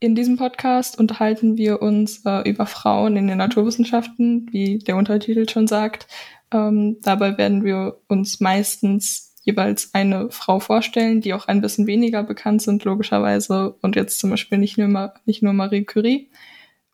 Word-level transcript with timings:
In 0.00 0.14
diesem 0.14 0.36
Podcast 0.36 0.98
unterhalten 0.98 1.56
wir 1.56 1.82
uns 1.82 2.24
äh, 2.24 2.48
über 2.48 2.66
Frauen 2.66 3.16
in 3.16 3.26
den 3.26 3.38
Naturwissenschaften, 3.38 4.48
wie 4.52 4.78
der 4.78 4.96
Untertitel 4.96 5.48
schon 5.48 5.66
sagt. 5.66 6.06
Ähm, 6.52 6.98
dabei 7.02 7.36
werden 7.36 7.64
wir 7.64 7.98
uns 8.06 8.38
meistens 8.38 9.34
jeweils 9.42 9.94
eine 9.94 10.30
Frau 10.30 10.60
vorstellen, 10.60 11.20
die 11.20 11.34
auch 11.34 11.48
ein 11.48 11.60
bisschen 11.60 11.86
weniger 11.88 12.22
bekannt 12.22 12.62
sind, 12.62 12.84
logischerweise. 12.84 13.74
Und 13.82 13.96
jetzt 13.96 14.20
zum 14.20 14.30
Beispiel 14.30 14.58
nicht 14.58 14.78
nur, 14.78 15.14
nicht 15.24 15.42
nur 15.42 15.52
Marie 15.52 15.84
Curie. 15.84 16.30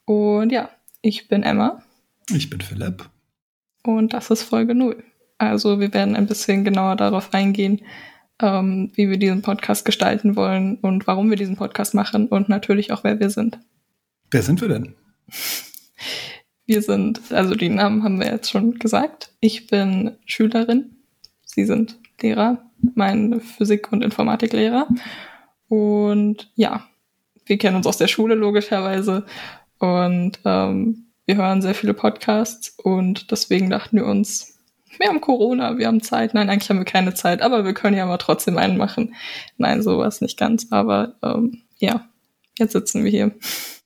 Und 0.06 0.50
ja, 0.50 0.70
ich 1.02 1.28
bin 1.28 1.42
Emma. 1.42 1.82
Ich 2.30 2.48
bin 2.48 2.62
Philipp. 2.62 3.10
Und 3.82 4.14
das 4.14 4.30
ist 4.30 4.44
Folge 4.44 4.74
0. 4.74 5.04
Also 5.36 5.78
wir 5.78 5.92
werden 5.92 6.16
ein 6.16 6.26
bisschen 6.26 6.64
genauer 6.64 6.96
darauf 6.96 7.34
eingehen, 7.34 7.82
ähm, 8.40 8.90
wie 8.94 9.08
wir 9.08 9.18
diesen 9.18 9.42
Podcast 9.42 9.84
gestalten 9.84 10.36
wollen 10.36 10.76
und 10.76 11.06
warum 11.06 11.30
wir 11.30 11.36
diesen 11.36 11.56
Podcast 11.56 11.94
machen 11.94 12.28
und 12.28 12.48
natürlich 12.48 12.92
auch, 12.92 13.04
wer 13.04 13.20
wir 13.20 13.30
sind. 13.30 13.58
Wer 14.30 14.42
sind 14.42 14.60
wir 14.60 14.68
denn? 14.68 14.94
Wir 16.66 16.82
sind, 16.82 17.20
also 17.30 17.54
die 17.54 17.68
Namen 17.68 18.02
haben 18.02 18.18
wir 18.18 18.26
jetzt 18.26 18.50
schon 18.50 18.78
gesagt. 18.78 19.30
Ich 19.40 19.66
bin 19.66 20.12
Schülerin. 20.24 20.96
Sie 21.44 21.64
sind 21.64 21.98
Lehrer, 22.20 22.70
mein 22.94 23.40
Physik- 23.40 23.92
und 23.92 24.02
Informatiklehrer. 24.02 24.88
Und 25.68 26.50
ja, 26.54 26.86
wir 27.44 27.58
kennen 27.58 27.76
uns 27.76 27.86
aus 27.86 27.98
der 27.98 28.08
Schule 28.08 28.34
logischerweise. 28.34 29.26
Und 29.78 30.40
ähm, 30.44 31.04
wir 31.26 31.36
hören 31.36 31.62
sehr 31.62 31.74
viele 31.74 31.94
Podcasts 31.94 32.76
und 32.82 33.30
deswegen 33.30 33.70
dachten 33.70 33.96
wir 33.96 34.06
uns, 34.06 34.53
wir 34.98 35.08
haben 35.08 35.20
Corona, 35.20 35.78
wir 35.78 35.86
haben 35.86 36.02
Zeit. 36.02 36.34
Nein, 36.34 36.50
eigentlich 36.50 36.70
haben 36.70 36.78
wir 36.78 36.84
keine 36.84 37.14
Zeit, 37.14 37.42
aber 37.42 37.64
wir 37.64 37.74
können 37.74 37.96
ja 37.96 38.06
mal 38.06 38.18
trotzdem 38.18 38.58
einen 38.58 38.76
machen. 38.76 39.14
Nein, 39.58 39.82
sowas 39.82 40.20
nicht 40.20 40.38
ganz, 40.38 40.68
aber 40.70 41.14
ähm, 41.22 41.62
ja, 41.78 42.06
jetzt 42.58 42.72
sitzen 42.72 43.04
wir 43.04 43.10
hier. 43.10 43.32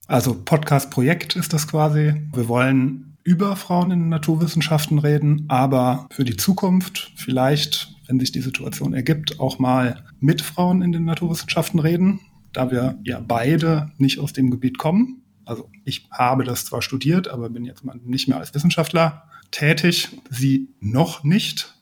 Also 0.06 0.34
Podcast-Projekt 0.34 1.36
ist 1.36 1.52
das 1.52 1.68
quasi. 1.68 2.14
Wir 2.32 2.48
wollen 2.48 3.16
über 3.24 3.56
Frauen 3.56 3.90
in 3.90 4.00
den 4.00 4.08
Naturwissenschaften 4.08 4.98
reden, 4.98 5.44
aber 5.48 6.06
für 6.10 6.24
die 6.24 6.36
Zukunft 6.36 7.12
vielleicht, 7.14 7.94
wenn 8.06 8.18
sich 8.18 8.32
die 8.32 8.40
Situation 8.40 8.94
ergibt, 8.94 9.38
auch 9.38 9.58
mal 9.58 10.04
mit 10.18 10.40
Frauen 10.40 10.80
in 10.80 10.92
den 10.92 11.04
Naturwissenschaften 11.04 11.78
reden, 11.78 12.20
da 12.54 12.70
wir 12.70 12.98
ja 13.04 13.20
beide 13.20 13.92
nicht 13.98 14.18
aus 14.18 14.32
dem 14.32 14.50
Gebiet 14.50 14.78
kommen. 14.78 15.22
Also 15.44 15.68
ich 15.84 16.08
habe 16.10 16.44
das 16.44 16.64
zwar 16.64 16.80
studiert, 16.80 17.28
aber 17.28 17.50
bin 17.50 17.66
jetzt 17.66 17.84
mal 17.84 18.00
nicht 18.02 18.28
mehr 18.28 18.38
als 18.38 18.54
Wissenschaftler 18.54 19.24
tätig, 19.50 20.08
sie 20.30 20.68
noch 20.80 21.24
nicht. 21.24 21.74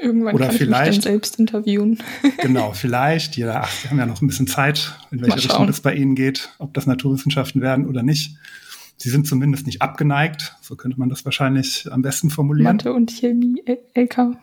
Irgendwann 0.00 0.34
Oder 0.34 0.46
kann 0.46 0.56
vielleicht, 0.56 0.90
ich 0.90 0.96
mich 0.96 1.04
dann 1.04 1.12
selbst 1.12 1.38
interviewen. 1.38 2.02
genau, 2.40 2.72
vielleicht. 2.72 3.36
Ja, 3.36 3.62
ach, 3.64 3.82
wir 3.82 3.90
haben 3.90 3.98
ja 3.98 4.06
noch 4.06 4.22
ein 4.22 4.26
bisschen 4.26 4.46
Zeit, 4.46 4.94
in 5.10 5.20
welche 5.20 5.36
Richtung 5.36 5.68
es 5.68 5.80
bei 5.80 5.94
Ihnen 5.94 6.14
geht, 6.14 6.50
ob 6.58 6.72
das 6.72 6.86
Naturwissenschaften 6.86 7.60
werden 7.60 7.86
oder 7.86 8.02
nicht. 8.02 8.36
Sie 8.96 9.10
sind 9.10 9.26
zumindest 9.26 9.66
nicht 9.66 9.82
abgeneigt, 9.82 10.56
so 10.60 10.76
könnte 10.76 10.98
man 10.98 11.08
das 11.08 11.24
wahrscheinlich 11.24 11.90
am 11.90 12.02
besten 12.02 12.30
formulieren. 12.30 12.76
Mathe 12.76 12.92
und 12.92 13.10
Chemie, 13.10 13.62
LK. 13.94 14.36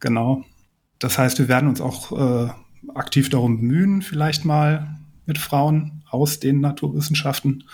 Genau. 0.00 0.44
Das 0.98 1.18
heißt, 1.18 1.38
wir 1.38 1.48
werden 1.48 1.68
uns 1.68 1.80
auch 1.80 2.12
äh, 2.46 2.50
aktiv 2.94 3.28
darum 3.28 3.58
bemühen, 3.58 4.02
vielleicht 4.02 4.44
mal 4.44 4.98
mit 5.26 5.38
Frauen 5.38 6.02
aus 6.08 6.40
den 6.40 6.60
Naturwissenschaften 6.60 7.64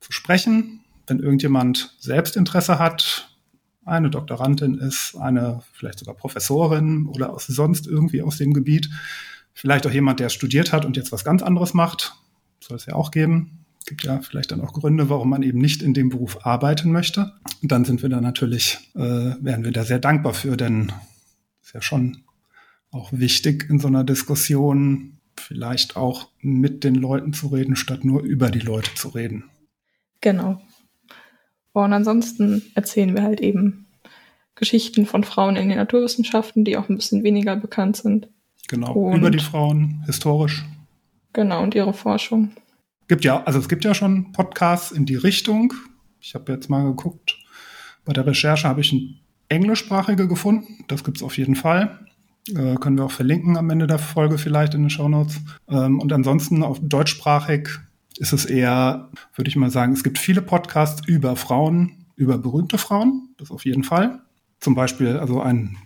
zu 0.00 0.12
sprechen. 0.12 0.80
Wenn 1.06 1.20
irgendjemand 1.20 1.94
selbst 1.98 2.36
Interesse 2.36 2.78
hat, 2.78 3.27
eine 3.88 4.10
Doktorandin 4.10 4.74
ist, 4.78 5.16
eine 5.16 5.62
vielleicht 5.72 5.98
sogar 5.98 6.14
Professorin 6.14 7.06
oder 7.06 7.32
aus, 7.32 7.46
sonst 7.46 7.86
irgendwie 7.86 8.22
aus 8.22 8.38
dem 8.38 8.52
Gebiet. 8.52 8.90
Vielleicht 9.54 9.86
auch 9.86 9.90
jemand, 9.90 10.20
der 10.20 10.28
studiert 10.28 10.72
hat 10.72 10.84
und 10.84 10.96
jetzt 10.96 11.10
was 11.12 11.24
ganz 11.24 11.42
anderes 11.42 11.74
macht. 11.74 12.14
Soll 12.60 12.76
es 12.76 12.86
ja 12.86 12.94
auch 12.94 13.10
geben. 13.10 13.64
Gibt 13.86 14.04
ja 14.04 14.20
vielleicht 14.20 14.52
dann 14.52 14.60
auch 14.60 14.72
Gründe, 14.72 15.08
warum 15.08 15.30
man 15.30 15.42
eben 15.42 15.58
nicht 15.58 15.82
in 15.82 15.94
dem 15.94 16.10
Beruf 16.10 16.44
arbeiten 16.46 16.92
möchte. 16.92 17.32
Und 17.62 17.72
dann 17.72 17.84
sind 17.84 18.02
wir 18.02 18.08
da 18.08 18.20
natürlich, 18.20 18.90
äh, 18.94 19.00
wären 19.40 19.64
wir 19.64 19.72
da 19.72 19.84
sehr 19.84 19.98
dankbar 19.98 20.34
für, 20.34 20.56
denn 20.56 20.92
ist 21.62 21.74
ja 21.74 21.82
schon 21.82 22.18
auch 22.90 23.12
wichtig 23.12 23.68
in 23.68 23.78
so 23.78 23.88
einer 23.88 24.04
Diskussion, 24.04 25.18
vielleicht 25.36 25.96
auch 25.96 26.28
mit 26.40 26.84
den 26.84 26.94
Leuten 26.94 27.32
zu 27.32 27.48
reden, 27.48 27.76
statt 27.76 28.04
nur 28.04 28.22
über 28.22 28.50
die 28.50 28.58
Leute 28.58 28.94
zu 28.94 29.08
reden. 29.08 29.44
Genau. 30.20 30.60
Und 31.72 31.92
ansonsten 31.92 32.62
erzählen 32.74 33.14
wir 33.14 33.22
halt 33.22 33.40
eben 33.40 33.86
Geschichten 34.54 35.06
von 35.06 35.24
Frauen 35.24 35.56
in 35.56 35.68
den 35.68 35.78
Naturwissenschaften, 35.78 36.64
die 36.64 36.76
auch 36.76 36.88
ein 36.88 36.96
bisschen 36.96 37.22
weniger 37.22 37.56
bekannt 37.56 37.96
sind. 37.96 38.28
Genau, 38.68 38.92
und 38.92 39.18
über 39.18 39.30
die 39.30 39.38
Frauen, 39.38 40.02
historisch. 40.06 40.64
Genau, 41.32 41.62
und 41.62 41.74
ihre 41.74 41.94
Forschung. 41.94 42.50
Gibt 43.06 43.24
ja, 43.24 43.42
also 43.44 43.58
es 43.58 43.68
gibt 43.68 43.84
ja 43.84 43.94
schon 43.94 44.32
Podcasts 44.32 44.92
in 44.92 45.06
die 45.06 45.16
Richtung. 45.16 45.72
Ich 46.20 46.34
habe 46.34 46.52
jetzt 46.52 46.68
mal 46.68 46.84
geguckt, 46.84 47.38
bei 48.04 48.12
der 48.12 48.26
Recherche 48.26 48.68
habe 48.68 48.80
ich 48.80 48.92
ein 48.92 49.20
englischsprachige 49.48 50.28
gefunden. 50.28 50.84
Das 50.88 51.04
gibt 51.04 51.18
es 51.18 51.22
auf 51.22 51.38
jeden 51.38 51.54
Fall. 51.54 52.06
Äh, 52.48 52.76
können 52.76 52.98
wir 52.98 53.04
auch 53.04 53.12
verlinken 53.12 53.56
am 53.56 53.70
Ende 53.70 53.86
der 53.86 53.98
Folge 53.98 54.38
vielleicht 54.38 54.74
in 54.74 54.82
den 54.82 54.90
Shownotes. 54.90 55.40
Ähm, 55.68 56.00
und 56.00 56.12
ansonsten 56.12 56.62
auf 56.62 56.78
deutschsprachig 56.82 57.68
ist 58.18 58.32
es 58.32 58.44
eher, 58.44 59.10
würde 59.34 59.48
ich 59.48 59.56
mal 59.56 59.70
sagen, 59.70 59.92
es 59.92 60.04
gibt 60.04 60.18
viele 60.18 60.42
Podcasts 60.42 61.06
über 61.06 61.36
Frauen, 61.36 62.06
über 62.16 62.38
berühmte 62.38 62.78
Frauen, 62.78 63.30
das 63.38 63.50
auf 63.50 63.64
jeden 63.64 63.84
Fall. 63.84 64.20
Zum 64.60 64.74
Beispiel, 64.74 65.16
also 65.18 65.40
ein, 65.40 65.76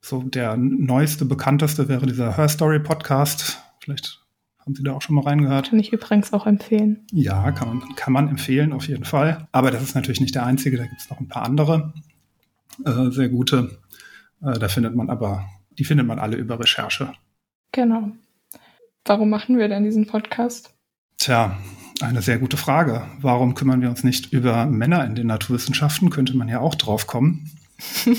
so 0.00 0.22
der 0.22 0.56
neueste, 0.56 1.24
bekannteste 1.24 1.88
wäre 1.88 2.06
dieser 2.06 2.36
Her 2.36 2.48
Story 2.48 2.80
Podcast. 2.80 3.62
Vielleicht 3.80 4.20
haben 4.58 4.74
Sie 4.74 4.82
da 4.82 4.92
auch 4.92 5.02
schon 5.02 5.16
mal 5.16 5.24
reingehört. 5.24 5.70
Kann 5.70 5.78
ich 5.78 5.92
übrigens 5.92 6.32
auch 6.32 6.46
empfehlen. 6.46 7.06
Ja, 7.12 7.52
kann 7.52 7.68
man, 7.68 7.94
kann 7.96 8.12
man 8.12 8.28
empfehlen, 8.28 8.72
auf 8.72 8.88
jeden 8.88 9.04
Fall. 9.04 9.48
Aber 9.52 9.70
das 9.70 9.82
ist 9.82 9.94
natürlich 9.94 10.20
nicht 10.20 10.34
der 10.34 10.46
einzige, 10.46 10.76
da 10.76 10.84
gibt 10.84 11.00
es 11.00 11.10
noch 11.10 11.20
ein 11.20 11.28
paar 11.28 11.42
andere 11.42 11.92
äh, 12.84 13.10
sehr 13.10 13.28
gute. 13.28 13.78
Äh, 14.42 14.58
da 14.58 14.68
findet 14.68 14.94
man 14.94 15.10
aber, 15.10 15.46
die 15.78 15.84
findet 15.84 16.06
man 16.06 16.18
alle 16.18 16.36
über 16.36 16.58
Recherche. 16.58 17.12
Genau. 17.72 18.12
Warum 19.04 19.30
machen 19.30 19.58
wir 19.58 19.68
denn 19.68 19.84
diesen 19.84 20.06
Podcast? 20.06 20.74
Tja, 21.18 21.58
eine 22.02 22.22
sehr 22.22 22.38
gute 22.38 22.56
Frage. 22.56 23.06
Warum 23.20 23.54
kümmern 23.54 23.80
wir 23.80 23.88
uns 23.88 24.04
nicht 24.04 24.32
über 24.32 24.66
Männer 24.66 25.04
in 25.04 25.14
den 25.14 25.26
Naturwissenschaften? 25.26 26.10
Könnte 26.10 26.36
man 26.36 26.48
ja 26.48 26.60
auch 26.60 26.74
drauf 26.74 27.06
kommen. 27.06 27.50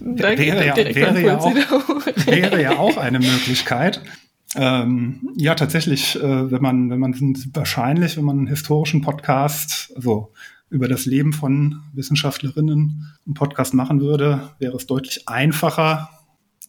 wäre, 0.00 0.66
ja, 0.66 0.76
wäre, 0.76 1.22
ja 1.22 1.38
auch, 1.38 1.54
wäre 2.26 2.62
ja 2.62 2.78
auch 2.78 2.96
eine 2.96 3.18
Möglichkeit. 3.18 4.02
Ähm, 4.56 5.30
ja, 5.36 5.54
tatsächlich, 5.54 6.16
äh, 6.16 6.50
wenn 6.50 6.62
man, 6.62 6.90
wenn 6.90 6.98
man 6.98 7.14
wahrscheinlich, 7.52 8.16
wenn 8.16 8.24
man 8.24 8.38
einen 8.38 8.46
historischen 8.48 9.00
Podcast, 9.00 9.92
also 9.94 10.32
über 10.70 10.88
das 10.88 11.06
Leben 11.06 11.32
von 11.32 11.80
Wissenschaftlerinnen 11.92 13.12
einen 13.26 13.34
Podcast 13.34 13.74
machen 13.74 14.00
würde, 14.00 14.50
wäre 14.58 14.76
es 14.76 14.86
deutlich 14.86 15.28
einfacher, 15.28 16.10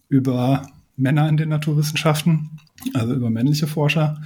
über 0.09 0.67
Männer 0.97 1.29
in 1.29 1.37
den 1.37 1.49
Naturwissenschaften, 1.49 2.59
also 2.93 3.13
über 3.13 3.29
männliche 3.29 3.67
Forscher 3.67 4.21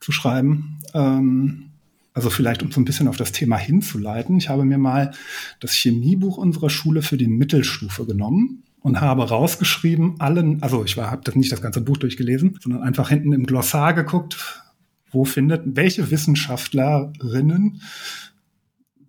zu 0.00 0.12
schreiben. 0.12 0.79
Ähm, 0.94 1.70
also 2.12 2.28
vielleicht, 2.28 2.62
um 2.62 2.72
so 2.72 2.80
ein 2.80 2.84
bisschen 2.84 3.08
auf 3.08 3.16
das 3.16 3.32
Thema 3.32 3.56
hinzuleiten. 3.56 4.36
Ich 4.36 4.48
habe 4.48 4.64
mir 4.64 4.78
mal 4.78 5.12
das 5.60 5.72
Chemiebuch 5.72 6.36
unserer 6.36 6.70
Schule 6.70 7.02
für 7.02 7.16
die 7.16 7.28
Mittelstufe 7.28 8.04
genommen 8.04 8.64
und 8.80 9.00
habe 9.00 9.28
rausgeschrieben, 9.28 10.20
allen, 10.20 10.62
also 10.62 10.84
ich 10.84 10.96
habe 10.96 11.22
das 11.24 11.36
nicht 11.36 11.52
das 11.52 11.62
ganze 11.62 11.80
Buch 11.80 11.98
durchgelesen, 11.98 12.58
sondern 12.60 12.82
einfach 12.82 13.10
hinten 13.10 13.32
im 13.32 13.46
Glossar 13.46 13.94
geguckt, 13.94 14.62
wo 15.12 15.24
findet, 15.24 15.62
welche 15.76 16.10
Wissenschaftlerinnen 16.10 17.82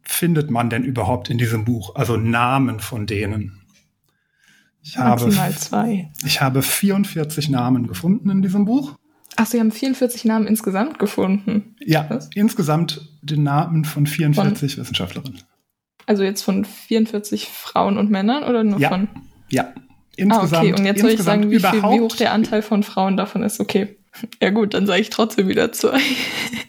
findet 0.02 0.52
man 0.52 0.70
denn 0.70 0.84
überhaupt 0.84 1.30
in 1.30 1.38
diesem 1.38 1.64
Buch? 1.66 1.96
Also 1.96 2.18
Namen 2.18 2.80
von 2.80 3.08
denen. 3.08 3.62
Ich 4.84 4.98
habe, 4.98 5.30
zwei. 5.30 6.12
Ich 6.26 6.42
habe 6.42 6.64
44 6.64 7.50
Namen 7.50 7.88
gefunden 7.88 8.30
in 8.30 8.42
diesem 8.42 8.66
Buch. 8.66 8.98
Ach, 9.38 9.46
Sie 9.46 9.60
haben 9.60 9.72
44 9.72 10.26
Namen 10.26 10.48
insgesamt 10.48 11.00
gefunden. 11.00 11.76
Ja, 11.80 12.06
Was? 12.10 12.30
insgesamt 12.36 13.08
den 13.22 13.44
Namen 13.44 13.86
von 13.86 14.06
44 14.06 14.76
von, 14.76 14.82
Wissenschaftlerinnen. 14.82 15.42
Also 16.06 16.24
jetzt 16.24 16.42
von 16.42 16.66
44 16.66 17.48
Frauen 17.48 17.98
und 17.98 18.10
Männern 18.10 18.44
oder 18.44 18.64
nur 18.64 18.80
ja. 18.80 18.90
von? 18.90 19.08
Ja, 19.50 19.74
insgesamt. 20.16 20.54
Ah, 20.54 20.60
okay, 20.60 20.74
und 20.74 20.86
jetzt 20.86 21.02
soll 21.02 21.12
ich 21.12 21.22
sagen, 21.22 21.50
wie, 21.50 21.60
viel, 21.60 21.84
wie 21.84 22.00
hoch 22.00 22.16
der 22.16 22.34
Anteil 22.34 22.62
von 22.62 22.84
Frauen 22.84 23.18
davon 23.18 23.44
ist. 23.44 23.60
Okay. 23.60 23.98
Ja 24.42 24.50
gut, 24.50 24.74
dann 24.74 24.86
sage 24.88 25.02
ich 25.02 25.10
trotzdem 25.10 25.48
wieder 25.48 25.72
zwei. 25.72 26.00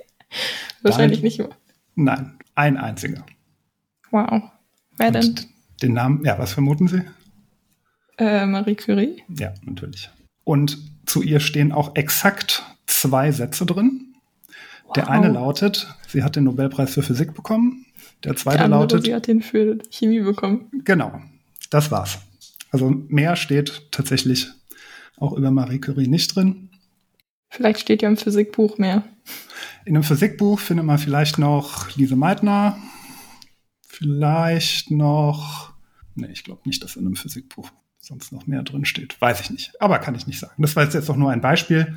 Wahrscheinlich 0.83 1.23
nicht 1.23 1.39
mehr. 1.39 1.51
Nein, 1.95 2.39
ein 2.55 2.77
einziger. 2.77 3.25
Wow. 4.11 4.43
Wer 4.97 5.09
und 5.09 5.15
denn? 5.15 5.35
Den 5.83 5.93
Namen, 5.95 6.25
ja, 6.25 6.39
was 6.39 6.53
vermuten 6.53 6.87
Sie? 6.87 7.03
Äh, 8.19 8.47
Marie 8.47 8.77
Curie. 8.77 9.23
Ja, 9.29 9.53
natürlich. 9.65 10.11
Und 10.45 10.79
zu 11.07 11.23
ihr 11.23 11.41
stehen 11.41 11.73
auch 11.73 11.97
exakt 11.97 12.63
zwei 12.87 13.33
Sätze 13.33 13.67
drin. 13.67 14.15
Wow. 14.85 14.93
Der 14.95 15.11
eine 15.11 15.29
lautet, 15.29 15.95
sie 16.09 16.23
hat 16.23 16.37
den 16.37 16.45
Nobelpreis 16.45 16.95
für 16.95 17.03
Physik 17.03 17.35
bekommen. 17.35 17.87
Der 18.25 18.37
zweite 18.37 18.59
Der 18.59 18.65
andere, 18.67 18.81
lautet, 18.81 19.05
sie 19.05 19.15
hat 19.15 19.27
den 19.27 19.43
für 19.43 19.79
Chemie 19.91 20.21
bekommen. 20.21 20.71
Genau, 20.85 21.21
das 21.71 21.91
war's. 21.91 22.19
Also 22.71 22.91
mehr 22.91 23.37
steht 23.37 23.89
tatsächlich 23.91 24.49
auch 25.17 25.33
über 25.33 25.51
Marie 25.51 25.81
Curie 25.81 26.09
nicht 26.09 26.35
drin. 26.35 26.71
Vielleicht 27.49 27.81
steht 27.81 28.03
ja 28.03 28.09
im 28.09 28.17
Physikbuch 28.17 28.79
mehr. 28.79 29.05
In 29.85 29.95
einem 29.95 30.05
Physikbuch 30.05 30.59
findet 30.59 30.87
man 30.87 30.99
vielleicht 30.99 31.39
noch 31.39 31.95
Lise 31.97 32.17
Meitner, 32.17 32.79
vielleicht 33.87 34.91
noch, 34.91 35.73
nee, 36.15 36.31
ich 36.33 36.45
glaube 36.45 36.63
nicht, 36.65 36.83
dass 36.83 36.97
in 36.97 37.07
einem 37.07 37.17
Physikbuch 37.17 37.71
sonst 38.03 38.33
noch 38.33 38.47
mehr 38.47 38.63
drin 38.63 38.85
steht. 38.85 39.19
Weiß 39.21 39.41
ich 39.41 39.51
nicht, 39.51 39.81
aber 39.81 39.99
kann 40.01 40.15
ich 40.15 40.27
nicht 40.27 40.41
sagen. 40.41 40.61
Das 40.61 40.77
war 40.77 40.85
jetzt 40.85 41.09
doch 41.09 41.17
nur 41.17 41.31
ein 41.31 41.41
Beispiel. 41.41 41.95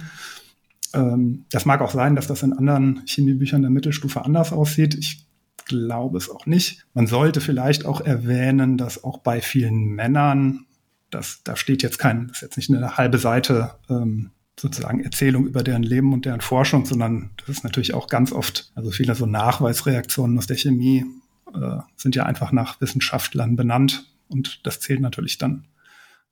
Ähm, 0.94 1.46
das 1.52 1.66
mag 1.66 1.82
auch 1.82 1.92
sein, 1.92 2.16
dass 2.16 2.28
das 2.28 2.44
in 2.44 2.54
anderen 2.54 3.02
Chemiebüchern 3.08 3.62
der 3.62 3.72
Mittelstufe 3.72 4.24
anders 4.24 4.54
aussieht. 4.54 4.94
Ich 4.94 5.26
glaube 5.66 6.20
es 6.20 6.30
auch 6.30 6.46
nicht. 6.46 6.86
Man 6.94 7.08
sollte 7.08 7.42
vielleicht 7.42 7.86
auch 7.86 8.02
erwähnen, 8.02 8.78
dass 8.78 9.04
auch 9.04 9.18
bei 9.18 9.42
vielen 9.42 9.88
Männern, 9.96 10.68
das, 11.10 11.42
da 11.44 11.56
steht 11.56 11.82
jetzt 11.82 11.98
kein, 11.98 12.28
das 12.28 12.38
ist 12.38 12.42
jetzt 12.44 12.58
nicht 12.58 12.70
eine 12.70 12.98
halbe 12.98 13.18
Seite 13.18 13.72
ähm, 13.90 14.30
sozusagen 14.60 15.04
Erzählung 15.04 15.48
über 15.48 15.64
deren 15.64 15.84
Leben 15.84 16.14
und 16.14 16.26
deren 16.26 16.42
Forschung, 16.42 16.86
sondern 16.86 17.32
das 17.38 17.50
ist 17.50 17.64
natürlich 17.64 17.96
auch 17.96 18.08
ganz 18.08 18.32
oft, 18.32 18.72
also 18.76 18.92
viele 18.92 19.16
so 19.16 19.26
Nachweisreaktionen 19.26 20.38
aus 20.38 20.46
der 20.46 20.56
Chemie 20.56 21.04
äh, 21.54 21.78
sind 21.96 22.16
ja 22.16 22.28
einfach 22.28 22.52
nach 22.52 22.80
Wissenschaftlern 22.80 23.56
benannt 23.56 24.06
und 24.28 24.66
das 24.68 24.80
zählt 24.80 25.02
natürlich 25.02 25.40
dann 25.40 25.66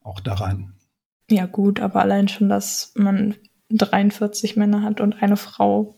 auch 0.03 0.19
da 0.19 0.33
rein. 0.33 0.73
Ja 1.29 1.45
gut, 1.45 1.79
aber 1.79 2.01
allein 2.01 2.27
schon, 2.27 2.49
dass 2.49 2.91
man 2.95 3.35
43 3.69 4.55
Männer 4.55 4.83
hat 4.83 5.01
und 5.01 5.21
eine 5.21 5.37
Frau, 5.37 5.95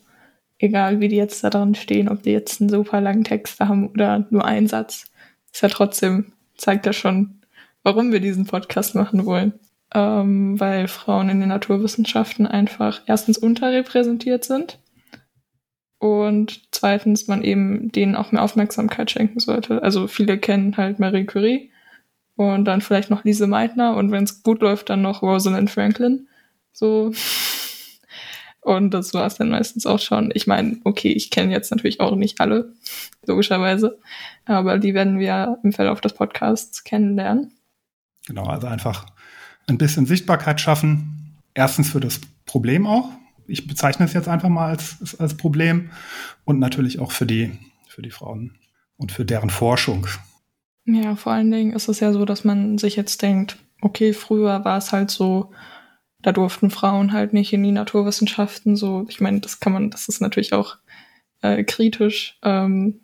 egal 0.59 1.01
wie 1.01 1.07
die 1.07 1.15
jetzt 1.15 1.43
da 1.43 1.49
drin 1.49 1.75
stehen, 1.75 2.09
ob 2.09 2.23
die 2.23 2.31
jetzt 2.31 2.61
einen 2.61 2.69
super 2.69 3.01
langen 3.01 3.23
Text 3.23 3.59
haben 3.59 3.89
oder 3.89 4.27
nur 4.29 4.45
einen 4.45 4.67
Satz, 4.67 5.11
ist 5.51 5.61
ja 5.61 5.69
trotzdem, 5.69 6.33
zeigt 6.57 6.85
ja 6.85 6.93
schon, 6.93 7.41
warum 7.83 8.11
wir 8.11 8.19
diesen 8.19 8.45
Podcast 8.45 8.95
machen 8.95 9.25
wollen. 9.25 9.53
Ähm, 9.93 10.59
weil 10.59 10.87
Frauen 10.87 11.29
in 11.29 11.39
den 11.39 11.49
Naturwissenschaften 11.49 12.47
einfach 12.47 13.01
erstens 13.05 13.37
unterrepräsentiert 13.37 14.43
sind 14.43 14.79
und 15.99 16.63
zweitens 16.71 17.27
man 17.27 17.43
eben 17.43 17.91
denen 17.91 18.15
auch 18.15 18.31
mehr 18.31 18.41
Aufmerksamkeit 18.41 19.11
schenken 19.11 19.39
sollte. 19.39 19.83
Also 19.83 20.07
viele 20.07 20.37
kennen 20.37 20.75
halt 20.75 20.99
Marie 20.99 21.25
Curie 21.25 21.71
und 22.35 22.65
dann 22.65 22.81
vielleicht 22.81 23.09
noch 23.09 23.23
Lise 23.23 23.47
Meitner 23.47 23.95
und 23.95 24.11
wenn 24.11 24.23
es 24.23 24.43
gut 24.43 24.61
läuft, 24.61 24.89
dann 24.89 25.01
noch 25.01 25.21
Rosalind 25.21 25.69
Franklin. 25.69 26.27
So. 26.73 27.13
Und 28.61 28.93
das 28.95 29.13
war 29.13 29.27
es 29.27 29.35
dann 29.35 29.49
meistens 29.49 29.85
auch 29.85 29.99
schon. 29.99 30.31
Ich 30.33 30.47
meine, 30.47 30.77
okay, 30.83 31.11
ich 31.11 31.29
kenne 31.29 31.51
jetzt 31.51 31.71
natürlich 31.71 31.99
auch 31.99 32.15
nicht 32.15 32.41
alle, 32.41 32.73
logischerweise, 33.27 33.99
aber 34.45 34.79
die 34.79 34.93
werden 34.93 35.19
wir 35.19 35.59
im 35.63 35.71
Verlauf 35.71 36.01
des 36.01 36.13
Podcasts 36.13 36.83
kennenlernen. 36.83 37.51
Genau, 38.25 38.45
also 38.45 38.67
einfach 38.67 39.05
ein 39.67 39.77
bisschen 39.77 40.05
Sichtbarkeit 40.05 40.59
schaffen. 40.59 41.37
Erstens 41.53 41.91
für 41.91 41.99
das 41.99 42.19
Problem 42.45 42.87
auch. 42.87 43.09
Ich 43.47 43.67
bezeichne 43.67 44.05
es 44.05 44.13
jetzt 44.13 44.27
einfach 44.27 44.49
mal 44.49 44.69
als, 44.69 45.15
als 45.19 45.37
Problem 45.37 45.91
und 46.43 46.59
natürlich 46.59 46.99
auch 46.99 47.11
für 47.11 47.27
die, 47.27 47.51
für 47.87 48.01
die 48.01 48.11
Frauen 48.11 48.57
und 48.97 49.11
für 49.11 49.25
deren 49.25 49.51
Forschung. 49.51 50.07
Ja, 50.85 51.15
vor 51.15 51.33
allen 51.33 51.51
Dingen 51.51 51.73
ist 51.73 51.87
es 51.87 51.99
ja 51.99 52.13
so, 52.13 52.25
dass 52.25 52.43
man 52.43 52.77
sich 52.77 52.95
jetzt 52.95 53.21
denkt, 53.21 53.57
okay, 53.81 54.13
früher 54.13 54.63
war 54.65 54.77
es 54.77 54.91
halt 54.91 55.09
so, 55.09 55.51
da 56.21 56.31
durften 56.31 56.69
Frauen 56.69 57.11
halt 57.11 57.33
nicht 57.33 57.53
in 57.53 57.63
die 57.63 57.71
Naturwissenschaften 57.71 58.75
so. 58.75 59.05
Ich 59.09 59.19
meine, 59.19 59.39
das 59.39 59.59
kann 59.59 59.73
man, 59.73 59.89
das 59.89 60.07
ist 60.07 60.21
natürlich 60.21 60.53
auch 60.53 60.77
äh, 61.41 61.63
kritisch, 61.63 62.37
ähm, 62.43 63.01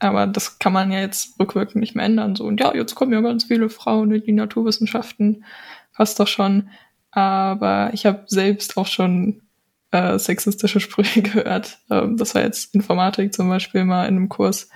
aber 0.00 0.26
das 0.26 0.58
kann 0.58 0.72
man 0.72 0.90
ja 0.92 1.00
jetzt 1.00 1.38
rückwirkend 1.38 1.76
nicht 1.76 1.94
mehr 1.94 2.06
ändern. 2.06 2.34
So, 2.34 2.44
und 2.44 2.60
ja, 2.60 2.74
jetzt 2.74 2.94
kommen 2.94 3.12
ja 3.12 3.20
ganz 3.20 3.44
viele 3.44 3.68
Frauen 3.70 4.12
in 4.12 4.22
die 4.22 4.32
Naturwissenschaften, 4.32 5.44
passt 5.92 6.18
doch 6.18 6.28
schon. 6.28 6.70
Aber 7.12 7.90
ich 7.92 8.06
habe 8.06 8.24
selbst 8.26 8.76
auch 8.76 8.86
schon 8.86 9.42
äh, 9.90 10.18
sexistische 10.18 10.80
Sprüche 10.80 11.22
gehört. 11.22 11.78
Ähm, 11.90 12.16
das 12.16 12.34
war 12.34 12.42
jetzt 12.42 12.74
Informatik 12.74 13.34
zum 13.34 13.48
Beispiel 13.48 13.84
mal 13.84 14.06
in 14.06 14.16
einem 14.16 14.28
Kurs. 14.28 14.68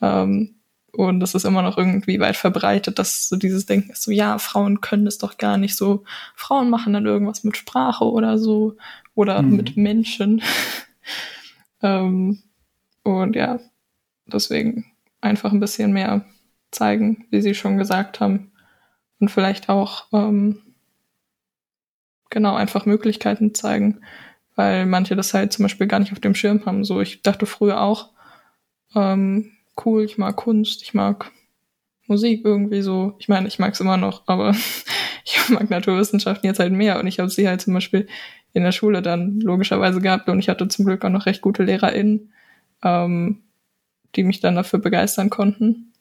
Ähm, 0.00 0.56
und 0.92 1.20
das 1.20 1.34
ist 1.34 1.44
immer 1.44 1.62
noch 1.62 1.78
irgendwie 1.78 2.20
weit 2.20 2.36
verbreitet, 2.36 2.98
dass 2.98 3.28
so 3.28 3.36
dieses 3.36 3.64
Denken 3.64 3.92
ist 3.92 4.02
so, 4.02 4.10
ja, 4.10 4.38
Frauen 4.38 4.82
können 4.82 5.06
es 5.06 5.16
doch 5.16 5.38
gar 5.38 5.56
nicht 5.56 5.74
so. 5.74 6.04
Frauen 6.36 6.68
machen 6.68 6.92
dann 6.92 7.06
irgendwas 7.06 7.44
mit 7.44 7.56
Sprache 7.56 8.04
oder 8.04 8.38
so 8.38 8.76
oder 9.14 9.40
mhm. 9.40 9.56
mit 9.56 9.76
Menschen. 9.76 10.42
ähm, 11.82 12.42
und 13.04 13.36
ja, 13.36 13.58
deswegen 14.26 14.84
einfach 15.22 15.52
ein 15.52 15.60
bisschen 15.60 15.92
mehr 15.92 16.26
zeigen, 16.70 17.26
wie 17.30 17.40
Sie 17.40 17.54
schon 17.54 17.78
gesagt 17.78 18.20
haben. 18.20 18.52
Und 19.18 19.30
vielleicht 19.30 19.70
auch, 19.70 20.06
ähm, 20.12 20.60
genau, 22.28 22.54
einfach 22.54 22.84
Möglichkeiten 22.84 23.54
zeigen, 23.54 24.02
weil 24.56 24.84
manche 24.84 25.16
das 25.16 25.32
halt 25.32 25.54
zum 25.54 25.62
Beispiel 25.62 25.86
gar 25.86 26.00
nicht 26.00 26.12
auf 26.12 26.20
dem 26.20 26.34
Schirm 26.34 26.66
haben. 26.66 26.84
So, 26.84 27.00
ich 27.00 27.22
dachte 27.22 27.46
früher 27.46 27.80
auch, 27.80 28.10
ähm, 28.94 29.52
cool, 29.84 30.04
ich 30.04 30.18
mag 30.18 30.36
Kunst, 30.36 30.82
ich 30.82 30.94
mag 30.94 31.30
Musik 32.06 32.44
irgendwie 32.44 32.82
so. 32.82 33.14
Ich 33.18 33.28
meine, 33.28 33.48
ich 33.48 33.58
mag 33.58 33.74
es 33.74 33.80
immer 33.80 33.96
noch, 33.96 34.22
aber 34.26 34.50
ich 35.24 35.48
mag 35.48 35.70
Naturwissenschaften 35.70 36.46
jetzt 36.46 36.60
halt 36.60 36.72
mehr 36.72 36.98
und 36.98 37.06
ich 37.06 37.18
habe 37.18 37.30
sie 37.30 37.48
halt 37.48 37.60
zum 37.60 37.74
Beispiel 37.74 38.06
in 38.52 38.64
der 38.64 38.72
Schule 38.72 39.02
dann 39.02 39.40
logischerweise 39.40 40.00
gehabt 40.00 40.28
und 40.28 40.38
ich 40.38 40.48
hatte 40.48 40.68
zum 40.68 40.84
Glück 40.84 41.04
auch 41.04 41.10
noch 41.10 41.26
recht 41.26 41.40
gute 41.40 41.64
LehrerInnen, 41.64 42.32
ähm, 42.82 43.38
die 44.14 44.24
mich 44.24 44.40
dann 44.40 44.56
dafür 44.56 44.78
begeistern 44.78 45.30
konnten. 45.30 45.92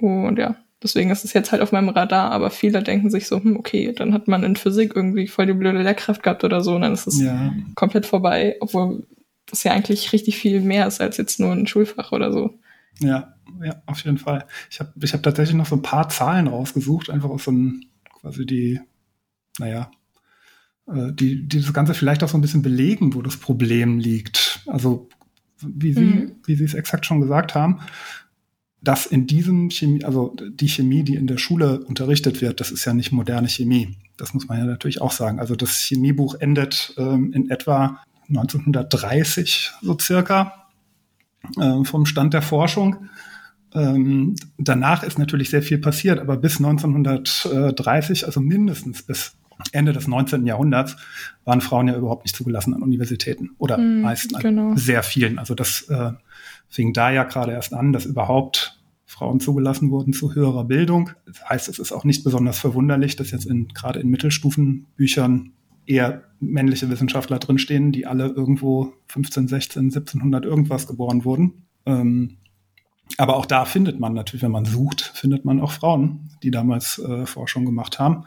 Und 0.00 0.38
ja, 0.38 0.56
deswegen 0.82 1.10
ist 1.10 1.24
es 1.24 1.32
jetzt 1.32 1.50
halt 1.50 1.62
auf 1.62 1.72
meinem 1.72 1.88
Radar, 1.88 2.30
aber 2.30 2.50
viele 2.50 2.82
denken 2.82 3.10
sich 3.10 3.26
so, 3.26 3.42
hm, 3.42 3.56
okay, 3.56 3.92
dann 3.92 4.12
hat 4.12 4.28
man 4.28 4.44
in 4.44 4.54
Physik 4.54 4.92
irgendwie 4.94 5.26
voll 5.26 5.46
die 5.46 5.52
blöde 5.52 5.82
Lehrkraft 5.82 6.22
gehabt 6.22 6.44
oder 6.44 6.60
so 6.60 6.76
und 6.76 6.82
dann 6.82 6.92
ist 6.92 7.08
es 7.08 7.20
ja. 7.20 7.52
komplett 7.74 8.06
vorbei, 8.06 8.56
obwohl 8.60 9.04
das 9.46 9.64
ja 9.64 9.72
eigentlich 9.72 10.12
richtig 10.12 10.36
viel 10.36 10.60
mehr 10.60 10.86
ist 10.86 11.00
als 11.00 11.16
jetzt 11.16 11.40
nur 11.40 11.52
ein 11.52 11.66
Schulfach 11.66 12.12
oder 12.12 12.32
so. 12.32 12.54
Ja, 13.00 13.34
ja, 13.62 13.82
auf 13.86 14.00
jeden 14.04 14.18
Fall. 14.18 14.46
Ich 14.70 14.80
habe 14.80 14.92
ich 15.02 15.12
hab 15.12 15.22
tatsächlich 15.22 15.56
noch 15.56 15.66
so 15.66 15.76
ein 15.76 15.82
paar 15.82 16.08
Zahlen 16.08 16.46
rausgesucht, 16.46 17.10
einfach 17.10 17.30
aus 17.30 17.44
so 17.44 17.50
einem, 17.50 17.82
quasi 18.20 18.46
die, 18.46 18.80
naja, 19.58 19.90
äh, 20.86 21.12
die, 21.12 21.46
die 21.46 21.60
das 21.60 21.72
Ganze 21.72 21.94
vielleicht 21.94 22.22
auch 22.22 22.28
so 22.28 22.38
ein 22.38 22.42
bisschen 22.42 22.62
belegen, 22.62 23.14
wo 23.14 23.22
das 23.22 23.36
Problem 23.36 23.98
liegt. 23.98 24.60
Also, 24.66 25.08
wie 25.60 25.92
Sie, 25.92 26.04
mhm. 26.04 26.32
wie 26.44 26.56
Sie 26.56 26.64
es 26.64 26.74
exakt 26.74 27.06
schon 27.06 27.20
gesagt 27.20 27.54
haben, 27.54 27.80
dass 28.84 29.06
in 29.06 29.26
diesem 29.26 29.70
Chemie, 29.70 30.04
also 30.04 30.36
die 30.38 30.68
Chemie, 30.68 31.04
die 31.04 31.14
in 31.14 31.26
der 31.26 31.38
Schule 31.38 31.80
unterrichtet 31.84 32.42
wird, 32.42 32.60
das 32.60 32.70
ist 32.70 32.84
ja 32.84 32.92
nicht 32.92 33.12
moderne 33.12 33.48
Chemie. 33.48 33.96
Das 34.18 34.34
muss 34.34 34.46
man 34.46 34.58
ja 34.58 34.64
natürlich 34.66 35.00
auch 35.00 35.12
sagen. 35.12 35.40
Also 35.40 35.56
das 35.56 35.78
Chemiebuch 35.78 36.34
endet 36.34 36.94
ähm, 36.98 37.32
in 37.32 37.50
etwa 37.50 38.00
1930 38.28 39.72
so 39.80 39.98
circa 39.98 40.63
äh, 41.58 41.84
vom 41.84 42.06
Stand 42.06 42.34
der 42.34 42.42
Forschung. 42.42 43.08
Ähm, 43.74 44.36
danach 44.56 45.02
ist 45.02 45.18
natürlich 45.18 45.50
sehr 45.50 45.62
viel 45.62 45.78
passiert, 45.78 46.20
aber 46.20 46.36
bis 46.36 46.58
1930, 46.58 48.24
also 48.26 48.40
mindestens 48.40 49.02
bis 49.02 49.36
Ende 49.72 49.92
des 49.92 50.06
19. 50.06 50.46
Jahrhunderts, 50.46 50.96
waren 51.44 51.60
Frauen 51.60 51.88
ja 51.88 51.96
überhaupt 51.96 52.24
nicht 52.24 52.36
zugelassen 52.36 52.74
an 52.74 52.82
Universitäten 52.82 53.50
oder 53.58 53.78
mm, 53.78 54.02
meisten 54.02 54.38
genau. 54.38 54.70
an 54.70 54.76
sehr 54.76 55.02
vielen. 55.02 55.38
Also 55.38 55.54
das 55.54 55.82
äh, 55.88 56.12
fing 56.68 56.92
da 56.92 57.10
ja 57.10 57.24
gerade 57.24 57.52
erst 57.52 57.72
an, 57.72 57.92
dass 57.92 58.04
überhaupt 58.04 58.78
Frauen 59.06 59.38
zugelassen 59.38 59.90
wurden 59.90 60.12
zu 60.12 60.34
höherer 60.34 60.64
Bildung. 60.64 61.10
Das 61.26 61.48
heißt, 61.48 61.68
es 61.68 61.78
ist 61.78 61.92
auch 61.92 62.04
nicht 62.04 62.24
besonders 62.24 62.58
verwunderlich, 62.58 63.16
dass 63.16 63.30
jetzt 63.30 63.46
in, 63.46 63.68
gerade 63.68 64.00
in 64.00 64.08
Mittelstufenbüchern 64.08 65.52
eher 65.86 66.24
männliche 66.40 66.88
Wissenschaftler 66.90 67.38
drinstehen, 67.38 67.92
die 67.92 68.06
alle 68.06 68.26
irgendwo 68.26 68.92
15, 69.08 69.48
16, 69.48 69.82
1700 69.84 70.44
irgendwas 70.44 70.86
geboren 70.86 71.24
wurden. 71.24 71.66
Ähm, 71.86 72.38
aber 73.18 73.36
auch 73.36 73.46
da 73.46 73.64
findet 73.64 74.00
man 74.00 74.14
natürlich, 74.14 74.42
wenn 74.42 74.50
man 74.50 74.64
sucht, 74.64 75.12
findet 75.14 75.44
man 75.44 75.60
auch 75.60 75.72
Frauen, 75.72 76.30
die 76.42 76.50
damals 76.50 76.98
äh, 76.98 77.26
Forschung 77.26 77.64
gemacht 77.64 77.98
haben. 77.98 78.24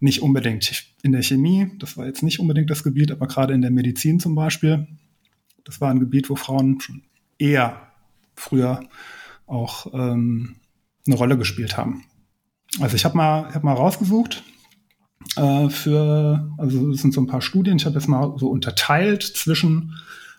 nicht 0.00 0.22
unbedingt 0.22 0.84
in 1.02 1.12
der 1.12 1.22
Chemie, 1.22 1.70
das 1.78 1.96
war 1.96 2.06
jetzt 2.06 2.22
nicht 2.22 2.40
unbedingt 2.40 2.70
das 2.70 2.82
Gebiet, 2.82 3.12
aber 3.12 3.26
gerade 3.28 3.54
in 3.54 3.62
der 3.62 3.70
Medizin 3.70 4.18
zum 4.18 4.34
Beispiel, 4.34 4.88
das 5.64 5.80
war 5.80 5.90
ein 5.90 6.00
Gebiet, 6.00 6.28
wo 6.28 6.34
Frauen 6.34 6.80
schon 6.80 7.02
eher 7.38 7.92
früher 8.34 8.80
auch 9.46 9.92
ähm, 9.92 10.56
eine 11.06 11.16
Rolle 11.16 11.38
gespielt 11.38 11.76
haben. 11.76 12.04
Also 12.80 12.96
ich 12.96 13.04
habe 13.04 13.16
mal, 13.16 13.54
hab 13.54 13.62
mal 13.62 13.74
rausgesucht 13.74 14.42
äh, 15.36 15.68
für, 15.68 16.50
also 16.58 16.90
es 16.90 17.02
sind 17.02 17.14
so 17.14 17.20
ein 17.20 17.26
paar 17.26 17.42
Studien, 17.42 17.76
ich 17.76 17.86
habe 17.86 17.96
jetzt 17.96 18.08
mal 18.08 18.34
so 18.38 18.48
unterteilt 18.48 19.22
zwischen 19.22 19.94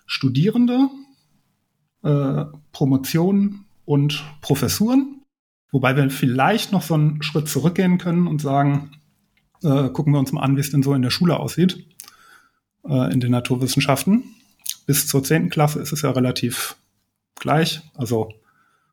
Studierende, 0.06 0.90
äh, 2.04 2.46
Promotion 2.72 3.66
und 3.86 4.24
Professuren, 4.42 5.22
wobei 5.72 5.96
wir 5.96 6.10
vielleicht 6.10 6.72
noch 6.72 6.82
so 6.82 6.94
einen 6.94 7.24
Schritt 7.24 7.48
zurückgehen 7.48 7.98
können 7.98 8.28
und 8.28 8.42
sagen, 8.42 8.92
äh, 9.64 9.90
gucken 9.90 10.14
wir 10.14 10.20
uns 10.20 10.32
mal 10.32 10.42
an, 10.42 10.56
wie 10.56 10.62
es 10.62 10.72
denn 10.72 10.84
so 10.84 10.94
in 10.94 11.02
der 11.02 11.10
Schule 11.10 11.40
aussieht, 11.40 11.86
äh, 12.88 13.14
in 13.14 13.20
den 13.20 13.32
Naturwissenschaften. 13.32 14.24
Bis 14.86 15.08
zur 15.08 15.24
zehnten 15.24 15.50
Klasse 15.50 15.80
ist 15.80 15.94
es 15.94 16.02
ja 16.02 16.12
relativ 16.12 16.76
gleich, 17.36 17.82
also 17.96 18.34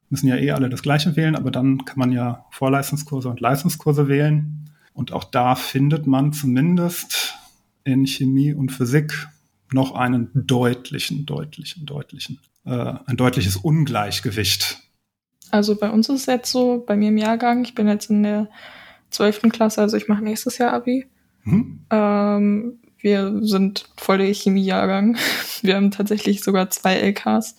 müssen 0.08 0.28
ja 0.28 0.36
eh 0.36 0.50
alle 0.50 0.68
das 0.68 0.82
Gleiche 0.82 1.16
wählen, 1.16 1.36
aber 1.36 1.50
dann 1.50 1.84
kann 1.84 1.98
man 1.98 2.12
ja 2.12 2.44
Vorleistungskurse 2.50 3.28
und 3.28 3.40
Leistungskurse 3.40 4.08
wählen. 4.08 4.69
Und 5.00 5.12
auch 5.12 5.24
da 5.24 5.54
findet 5.54 6.06
man 6.06 6.34
zumindest 6.34 7.34
in 7.84 8.06
Chemie 8.06 8.52
und 8.52 8.70
Physik 8.70 9.28
noch 9.72 9.94
einen 9.94 10.28
deutlichen, 10.34 11.24
deutlichen, 11.24 11.86
deutlichen, 11.86 12.38
äh, 12.66 12.92
ein 13.06 13.16
deutliches 13.16 13.56
Ungleichgewicht. 13.56 14.78
Also 15.50 15.74
bei 15.74 15.88
uns 15.88 16.10
ist 16.10 16.20
es 16.20 16.26
jetzt 16.26 16.52
so, 16.52 16.84
bei 16.86 16.96
mir 16.96 17.08
im 17.08 17.16
Jahrgang, 17.16 17.64
ich 17.64 17.74
bin 17.74 17.88
jetzt 17.88 18.10
in 18.10 18.24
der 18.24 18.50
zwölften 19.08 19.50
Klasse, 19.50 19.80
also 19.80 19.96
ich 19.96 20.06
mache 20.06 20.22
nächstes 20.22 20.58
Jahr 20.58 20.74
Abi. 20.74 21.06
Mhm. 21.44 21.80
Ähm, 21.88 22.78
wir 22.98 23.40
sind 23.40 23.88
voll 23.96 24.18
der 24.18 24.34
Chemiejahrgang. 24.34 25.16
Wir 25.62 25.76
haben 25.76 25.90
tatsächlich 25.90 26.42
sogar 26.42 26.68
zwei 26.68 26.96
LKs. 26.96 27.56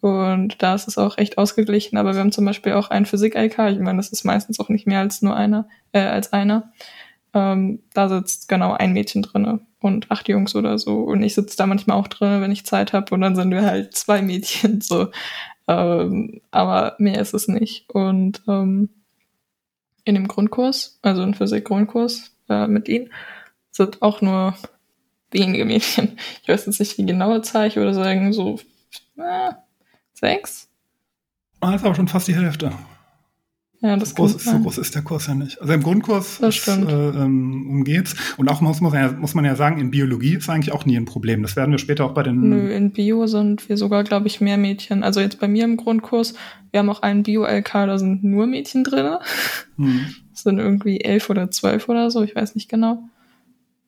Und 0.00 0.62
da 0.62 0.74
ist 0.74 0.88
es 0.88 0.98
auch 0.98 1.18
echt 1.18 1.38
ausgeglichen, 1.38 1.96
aber 1.96 2.12
wir 2.12 2.20
haben 2.20 2.32
zum 2.32 2.44
Beispiel 2.44 2.72
auch 2.72 2.90
einen 2.90 3.06
Physik-LK. 3.06 3.70
Ich 3.70 3.78
meine, 3.78 3.96
das 3.96 4.10
ist 4.10 4.24
meistens 4.24 4.60
auch 4.60 4.68
nicht 4.68 4.86
mehr 4.86 5.00
als 5.00 5.22
nur 5.22 5.34
einer, 5.34 5.68
äh, 5.92 6.00
als 6.00 6.32
einer. 6.32 6.72
Ähm, 7.34 7.82
da 7.92 8.08
sitzt 8.08 8.48
genau 8.48 8.72
ein 8.72 8.92
Mädchen 8.92 9.22
drinne 9.22 9.60
und 9.80 10.10
acht 10.10 10.28
Jungs 10.28 10.54
oder 10.54 10.78
so. 10.78 11.00
Und 11.00 11.22
ich 11.22 11.34
sitze 11.34 11.56
da 11.56 11.66
manchmal 11.66 11.96
auch 11.96 12.08
drinne, 12.08 12.40
wenn 12.40 12.52
ich 12.52 12.66
Zeit 12.66 12.92
habe. 12.92 13.14
Und 13.14 13.20
dann 13.20 13.36
sind 13.36 13.50
wir 13.50 13.62
halt 13.62 13.94
zwei 13.94 14.22
Mädchen 14.22 14.80
so. 14.80 15.08
Ähm, 15.68 16.40
aber 16.50 16.94
mehr 16.98 17.20
ist 17.20 17.34
es 17.34 17.48
nicht. 17.48 17.90
Und 17.90 18.42
ähm, 18.48 18.90
in 20.04 20.14
dem 20.14 20.28
Grundkurs, 20.28 20.98
also 21.02 21.22
im 21.22 21.34
Physik-Grundkurs 21.34 22.32
äh, 22.48 22.66
mit 22.68 22.88
ihnen, 22.88 23.10
sind 23.70 24.02
auch 24.02 24.20
nur 24.22 24.54
wenige 25.30 25.64
Mädchen. 25.64 26.18
Ich 26.42 26.48
weiß 26.48 26.66
jetzt 26.66 26.80
nicht 26.80 26.96
die 26.96 27.06
genaue 27.06 27.42
Zahl, 27.42 27.66
ich 27.66 27.76
würde 27.76 27.92
sagen 27.92 28.32
so 28.32 28.60
äh, 29.18 29.52
sechs. 30.18 30.68
Ah, 31.60 31.74
ist 31.74 31.84
aber 31.84 31.94
schon 31.94 32.08
fast 32.08 32.28
die 32.28 32.34
Hälfte. 32.34 32.72
Ja, 33.80 33.96
das 33.96 34.10
so 34.10 34.14
groß, 34.16 34.36
ist, 34.36 34.44
so 34.44 34.58
groß 34.58 34.78
ist 34.78 34.94
der 34.94 35.02
Kurs 35.02 35.26
ja 35.26 35.34
nicht. 35.34 35.60
Also 35.60 35.72
im 35.72 35.82
Grundkurs 35.82 36.40
ist, 36.40 36.66
äh, 36.66 36.72
ähm, 36.72 37.68
umgeht's. 37.68 38.14
Und 38.38 38.48
auch 38.48 38.60
muss, 38.60 38.80
muss, 38.80 38.92
man 38.92 39.02
ja, 39.02 39.12
muss 39.12 39.34
man 39.34 39.44
ja 39.44 39.54
sagen, 39.54 39.78
in 39.78 39.90
Biologie 39.90 40.36
ist 40.36 40.48
eigentlich 40.48 40.72
auch 40.72 40.86
nie 40.86 40.96
ein 40.96 41.04
Problem. 41.04 41.42
Das 41.42 41.56
werden 41.56 41.72
wir 41.72 41.78
später 41.78 42.06
auch 42.06 42.14
bei 42.14 42.22
den. 42.22 42.48
Nö, 42.48 42.72
in 42.72 42.92
Bio 42.92 43.26
sind 43.26 43.68
wir 43.68 43.76
sogar, 43.76 44.02
glaube 44.02 44.28
ich, 44.28 44.40
mehr 44.40 44.56
Mädchen. 44.56 45.02
Also 45.02 45.20
jetzt 45.20 45.38
bei 45.40 45.48
mir 45.48 45.64
im 45.64 45.76
Grundkurs, 45.76 46.34
wir 46.70 46.80
haben 46.80 46.88
auch 46.88 47.02
einen 47.02 47.22
Bio-LK, 47.22 47.72
da 47.72 47.98
sind 47.98 48.24
nur 48.24 48.46
Mädchen 48.46 48.82
drin. 48.82 49.16
Hm. 49.76 50.06
Das 50.32 50.42
sind 50.42 50.58
irgendwie 50.58 51.00
elf 51.02 51.28
oder 51.28 51.50
zwölf 51.50 51.88
oder 51.88 52.10
so, 52.10 52.22
ich 52.22 52.34
weiß 52.34 52.54
nicht 52.54 52.68
genau. 52.68 53.04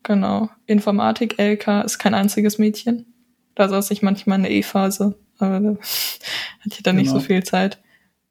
Genau. 0.03 0.51
Informatik-LK 0.67 1.85
ist 1.85 1.99
kein 1.99 2.15
einziges 2.15 2.59
Mädchen. 2.59 3.07
Da 3.55 3.69
saß 3.69 3.91
ich 3.91 4.03
manchmal 4.03 4.39
in 4.39 4.45
der 4.45 4.53
E-Phase, 4.53 5.19
aber 5.39 5.61
da 5.61 5.71
hatte 5.71 6.77
ich 6.77 6.83
dann 6.83 6.97
genau. 6.97 7.03
nicht 7.03 7.09
so 7.09 7.15
genau. 7.15 7.27
viel 7.27 7.45
Zeit. 7.45 7.83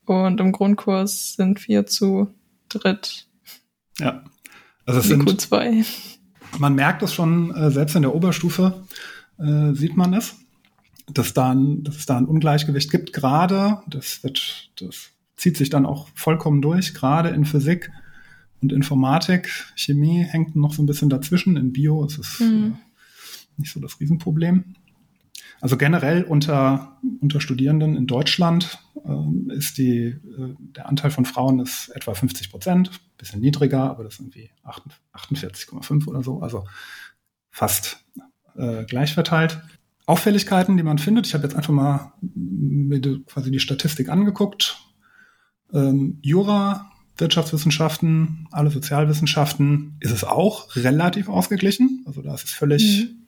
Und 0.06 0.40
im 0.40 0.52
Grundkurs 0.52 1.34
sind 1.34 1.68
wir 1.68 1.86
zu 1.86 2.34
dritt. 2.70 3.28
Ja. 4.00 4.24
Also 4.86 5.02
es 5.02 5.08
sind, 5.08 5.24
Q2. 5.24 5.86
Man 6.60 6.76
merkt 6.76 7.04
es 7.04 7.14
schon, 7.14 7.54
äh, 7.54 7.72
selbst 7.72 7.96
in 7.96 8.04
der 8.04 8.16
Oberstufe 8.16 8.86
äh, 9.38 9.74
sieht 9.74 9.98
man 9.98 10.14
es, 10.14 10.36
dass, 11.12 11.34
da 11.34 11.52
ein, 11.52 11.84
dass 11.84 11.98
es 11.98 12.06
da 12.06 12.18
ein 12.18 12.26
Ungleichgewicht 12.26 12.90
gibt. 12.90 13.12
Gerade, 13.12 13.82
das 13.88 14.24
wird, 14.24 14.70
das 14.80 15.10
zieht 15.36 15.58
sich 15.58 15.70
dann 15.70 15.86
auch 15.86 16.08
vollkommen 16.16 16.62
durch, 16.62 16.94
gerade 16.94 17.30
in 17.30 17.44
Physik 17.44 17.92
und 18.62 18.72
Informatik. 18.72 19.50
Chemie 19.76 20.24
hängt 20.24 20.56
noch 20.56 20.74
so 20.74 20.82
ein 20.82 20.88
bisschen 20.88 21.10
dazwischen. 21.10 21.58
In 21.58 21.74
Bio 21.74 22.06
ist 22.06 22.18
es 22.18 22.40
mhm. 22.40 22.78
nicht 23.58 23.72
so 23.72 23.80
das 23.80 24.00
Riesenproblem. 24.00 24.76
Also 25.60 25.78
generell 25.78 26.24
unter, 26.24 27.00
unter 27.20 27.42
Studierenden 27.42 27.96
in 27.96 28.08
Deutschland 28.08 28.80
ähm, 29.06 29.50
ist 29.50 29.78
die, 29.78 30.06
äh, 30.06 30.56
der 30.60 30.88
Anteil 30.88 31.12
von 31.12 31.26
Frauen 31.26 31.60
ist 31.60 31.90
etwa 31.90 32.14
50 32.14 32.52
Prozent, 32.52 32.92
bisschen 33.18 33.42
niedriger, 33.42 33.90
aber 33.90 34.04
das 34.04 34.14
ist 34.14 34.20
irgendwie 34.20 34.52
48,5 35.14 36.08
oder 36.08 36.22
so, 36.22 36.42
also 36.42 36.66
fast 37.50 38.06
äh, 38.56 38.86
gleich 38.86 39.14
verteilt. 39.14 39.62
Auffälligkeiten, 40.06 40.78
die 40.78 40.84
man 40.84 41.00
findet, 41.00 41.28
ich 41.28 41.34
habe 41.34 41.44
jetzt 41.44 41.56
einfach 41.56 41.74
mal 41.74 42.14
quasi 43.26 43.52
die 43.52 43.60
Statistik 43.60 44.10
angeguckt. 44.10 44.78
Ähm, 45.74 46.20
Jura, 46.22 46.92
Wirtschaftswissenschaften, 47.18 48.48
alle 48.52 48.70
Sozialwissenschaften 48.70 49.98
ist 50.00 50.12
es 50.12 50.24
auch 50.24 50.76
relativ 50.76 51.30
ausgeglichen. 51.30 52.04
Also 52.06 52.22
da 52.22 52.36
ist 52.36 52.46
es 52.46 52.52
völlig, 52.52 53.10
mhm. 53.10 53.28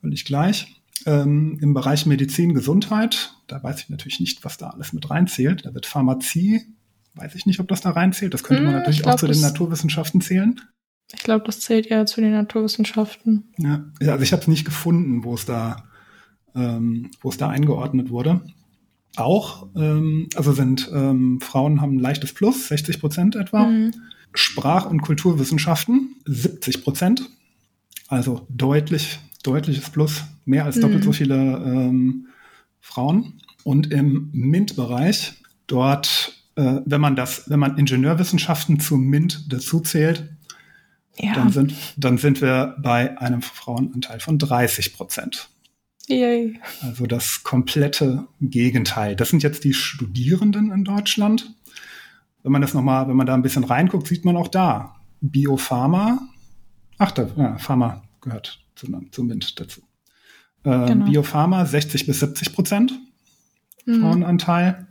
völlig 0.00 0.24
gleich. 0.24 0.82
Ähm, 1.06 1.58
Im 1.60 1.74
Bereich 1.74 2.06
Medizin, 2.06 2.54
Gesundheit, 2.54 3.34
da 3.46 3.62
weiß 3.62 3.80
ich 3.82 3.88
natürlich 3.90 4.20
nicht, 4.20 4.44
was 4.44 4.56
da 4.56 4.70
alles 4.70 4.92
mit 4.92 5.10
reinzählt. 5.10 5.66
Da 5.66 5.74
wird 5.74 5.86
Pharmazie, 5.86 6.62
weiß 7.14 7.34
ich 7.34 7.46
nicht, 7.46 7.60
ob 7.60 7.68
das 7.68 7.80
da 7.80 7.90
reinzählt. 7.90 8.34
Das 8.34 8.42
könnte 8.42 8.62
hm, 8.62 8.70
man 8.70 8.78
natürlich 8.78 9.02
glaub, 9.02 9.14
auch 9.14 9.18
zu 9.18 9.26
den 9.26 9.40
Naturwissenschaften 9.40 10.20
zählen. 10.20 10.60
Ich 11.12 11.22
glaube, 11.22 11.44
das 11.44 11.60
zählt 11.60 11.86
eher 11.86 12.06
zu 12.06 12.20
den 12.20 12.32
Naturwissenschaften. 12.32 13.52
Ja, 13.58 13.84
also 14.00 14.22
ich 14.22 14.32
habe 14.32 14.42
es 14.42 14.48
nicht 14.48 14.64
gefunden, 14.64 15.24
wo 15.24 15.34
es 15.34 15.44
da, 15.44 15.84
ähm, 16.54 17.10
wo 17.20 17.28
es 17.28 17.36
da 17.36 17.48
eingeordnet 17.48 18.10
wurde. 18.10 18.40
Auch, 19.16 19.68
ähm, 19.76 20.28
also 20.34 20.52
sind 20.52 20.90
ähm, 20.92 21.40
Frauen 21.40 21.80
haben 21.80 21.96
ein 21.96 22.00
leichtes 22.00 22.32
Plus, 22.32 22.68
60 22.68 23.00
Prozent 23.00 23.36
etwa. 23.36 23.66
Mhm. 23.66 23.92
Sprach- 24.32 24.86
und 24.86 25.02
Kulturwissenschaften 25.02 26.16
70 26.24 26.82
Prozent, 26.82 27.30
also 28.08 28.46
deutlich 28.48 29.20
deutliches 29.44 29.90
Plus, 29.90 30.24
mehr 30.44 30.64
als 30.64 30.80
doppelt 30.80 31.00
mhm. 31.00 31.04
so 31.04 31.12
viele 31.12 31.34
ähm, 31.34 32.28
Frauen. 32.80 33.40
Und 33.62 33.90
im 33.92 34.30
MINT-Bereich, 34.32 35.34
dort, 35.66 36.34
äh, 36.56 36.80
wenn 36.84 37.00
man 37.00 37.16
das, 37.16 37.48
wenn 37.48 37.58
man 37.58 37.78
Ingenieurwissenschaften 37.78 38.78
zu 38.78 38.96
MINT 38.96 39.52
dazu 39.52 39.80
zählt, 39.80 40.28
ja. 41.18 41.34
dann, 41.34 41.50
sind, 41.50 41.74
dann 41.96 42.18
sind 42.18 42.42
wir 42.42 42.76
bei 42.78 43.18
einem 43.18 43.42
Frauenanteil 43.42 44.20
von 44.20 44.38
30 44.38 44.94
Prozent. 44.94 45.48
Yay. 46.08 46.60
Also 46.82 47.06
das 47.06 47.42
komplette 47.42 48.26
Gegenteil. 48.40 49.16
Das 49.16 49.30
sind 49.30 49.42
jetzt 49.42 49.64
die 49.64 49.72
Studierenden 49.72 50.70
in 50.70 50.84
Deutschland. 50.84 51.54
Wenn 52.42 52.52
man 52.52 52.60
das 52.60 52.74
nochmal, 52.74 53.08
wenn 53.08 53.16
man 53.16 53.26
da 53.26 53.34
ein 53.34 53.42
bisschen 53.42 53.64
reinguckt, 53.64 54.06
sieht 54.06 54.24
man 54.24 54.36
auch 54.36 54.48
da 54.48 54.96
Biopharma. 55.22 56.28
Ach, 56.98 57.10
da, 57.10 57.28
ja, 57.36 57.58
Pharma 57.58 58.02
gehört 58.20 58.60
zumindest 59.10 59.58
dazu. 59.58 59.80
Äh, 60.64 60.86
genau. 60.86 61.06
Biopharma 61.06 61.64
60 61.64 62.06
bis 62.06 62.20
70 62.20 62.54
Prozent 62.54 62.92
mhm. 63.86 64.00
Frauenanteil. 64.00 64.86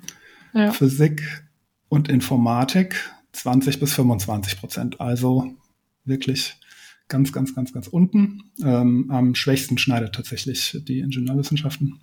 Ja. 0.53 0.71
Physik 0.71 1.43
und 1.89 2.09
Informatik 2.09 3.11
20 3.33 3.79
bis 3.79 3.93
25 3.93 4.59
Prozent. 4.59 5.01
Also 5.01 5.55
wirklich 6.05 6.55
ganz, 7.07 7.31
ganz, 7.31 7.55
ganz, 7.55 7.73
ganz 7.73 7.87
unten. 7.87 8.51
Ähm, 8.63 9.09
am 9.09 9.35
schwächsten 9.35 9.77
schneidet 9.77 10.13
tatsächlich 10.15 10.79
die 10.87 10.99
Ingenieurwissenschaften 10.99 11.99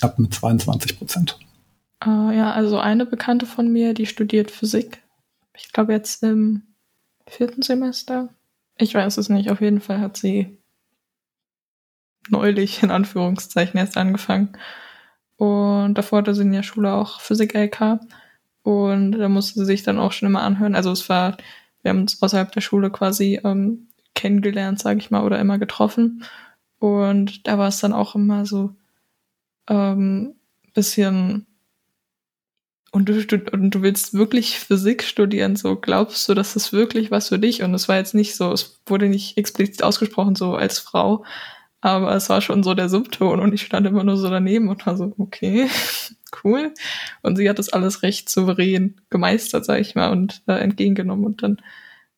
ab 0.00 0.18
mit 0.18 0.34
22 0.34 0.98
Prozent. 0.98 1.38
Uh, 2.04 2.30
ja, 2.30 2.52
also 2.52 2.78
eine 2.78 3.06
Bekannte 3.06 3.44
von 3.44 3.72
mir, 3.72 3.92
die 3.92 4.06
studiert 4.06 4.50
Physik. 4.50 5.02
Ich 5.56 5.72
glaube 5.72 5.92
jetzt 5.92 6.22
im 6.22 6.62
vierten 7.26 7.62
Semester. 7.62 8.34
Ich 8.76 8.94
weiß 8.94 9.16
es 9.16 9.28
nicht. 9.28 9.50
Auf 9.50 9.60
jeden 9.60 9.80
Fall 9.80 10.00
hat 10.00 10.16
sie 10.16 10.57
neulich 12.28 12.82
in 12.82 12.90
Anführungszeichen 12.90 13.78
erst 13.78 13.96
angefangen. 13.96 14.56
Und 15.36 15.94
davor 15.94 16.18
hatte 16.18 16.34
sie 16.34 16.42
in 16.42 16.52
der 16.52 16.62
Schule 16.62 16.92
auch 16.92 17.20
Physik-LK. 17.20 18.00
Und 18.62 19.12
da 19.12 19.28
musste 19.28 19.60
sie 19.60 19.66
sich 19.66 19.82
dann 19.82 19.98
auch 19.98 20.12
schon 20.12 20.28
immer 20.28 20.42
anhören. 20.42 20.74
Also 20.74 20.90
es 20.90 21.08
war, 21.08 21.36
wir 21.82 21.90
haben 21.90 22.00
uns 22.00 22.20
außerhalb 22.20 22.52
der 22.52 22.60
Schule 22.60 22.90
quasi 22.90 23.40
ähm, 23.44 23.88
kennengelernt, 24.14 24.80
sage 24.80 24.98
ich 24.98 25.10
mal, 25.10 25.24
oder 25.24 25.38
immer 25.38 25.58
getroffen. 25.58 26.24
Und 26.78 27.46
da 27.46 27.58
war 27.58 27.68
es 27.68 27.78
dann 27.78 27.92
auch 27.92 28.14
immer 28.14 28.46
so 28.46 28.74
ähm, 29.68 30.34
bisschen 30.74 31.46
und 32.90 33.08
du, 33.08 33.14
und 33.52 33.70
du 33.70 33.82
willst 33.82 34.14
wirklich 34.14 34.58
Physik 34.58 35.02
studieren, 35.02 35.56
so 35.56 35.76
glaubst 35.76 36.26
du, 36.28 36.34
das 36.34 36.56
ist 36.56 36.72
wirklich 36.72 37.10
was 37.10 37.28
für 37.28 37.38
dich? 37.38 37.62
Und 37.62 37.74
es 37.74 37.88
war 37.88 37.96
jetzt 37.96 38.14
nicht 38.14 38.34
so, 38.34 38.50
es 38.52 38.80
wurde 38.86 39.08
nicht 39.08 39.36
explizit 39.36 39.82
ausgesprochen, 39.82 40.36
so 40.36 40.54
als 40.54 40.78
Frau, 40.78 41.24
aber 41.80 42.14
es 42.14 42.28
war 42.28 42.40
schon 42.40 42.62
so 42.62 42.74
der 42.74 42.88
Subton 42.88 43.40
und 43.40 43.54
ich 43.54 43.62
stand 43.62 43.86
immer 43.86 44.02
nur 44.02 44.16
so 44.16 44.28
daneben 44.28 44.68
und 44.68 44.86
war 44.86 44.96
so, 44.96 45.14
okay, 45.18 45.68
cool. 46.44 46.74
Und 47.22 47.36
sie 47.36 47.48
hat 47.48 47.58
das 47.58 47.68
alles 47.68 48.02
recht 48.02 48.28
souverän 48.28 49.00
gemeistert, 49.10 49.64
sag 49.64 49.80
ich 49.80 49.94
mal, 49.94 50.10
und 50.10 50.42
äh, 50.46 50.54
entgegengenommen 50.54 51.24
und 51.24 51.42
dann 51.42 51.62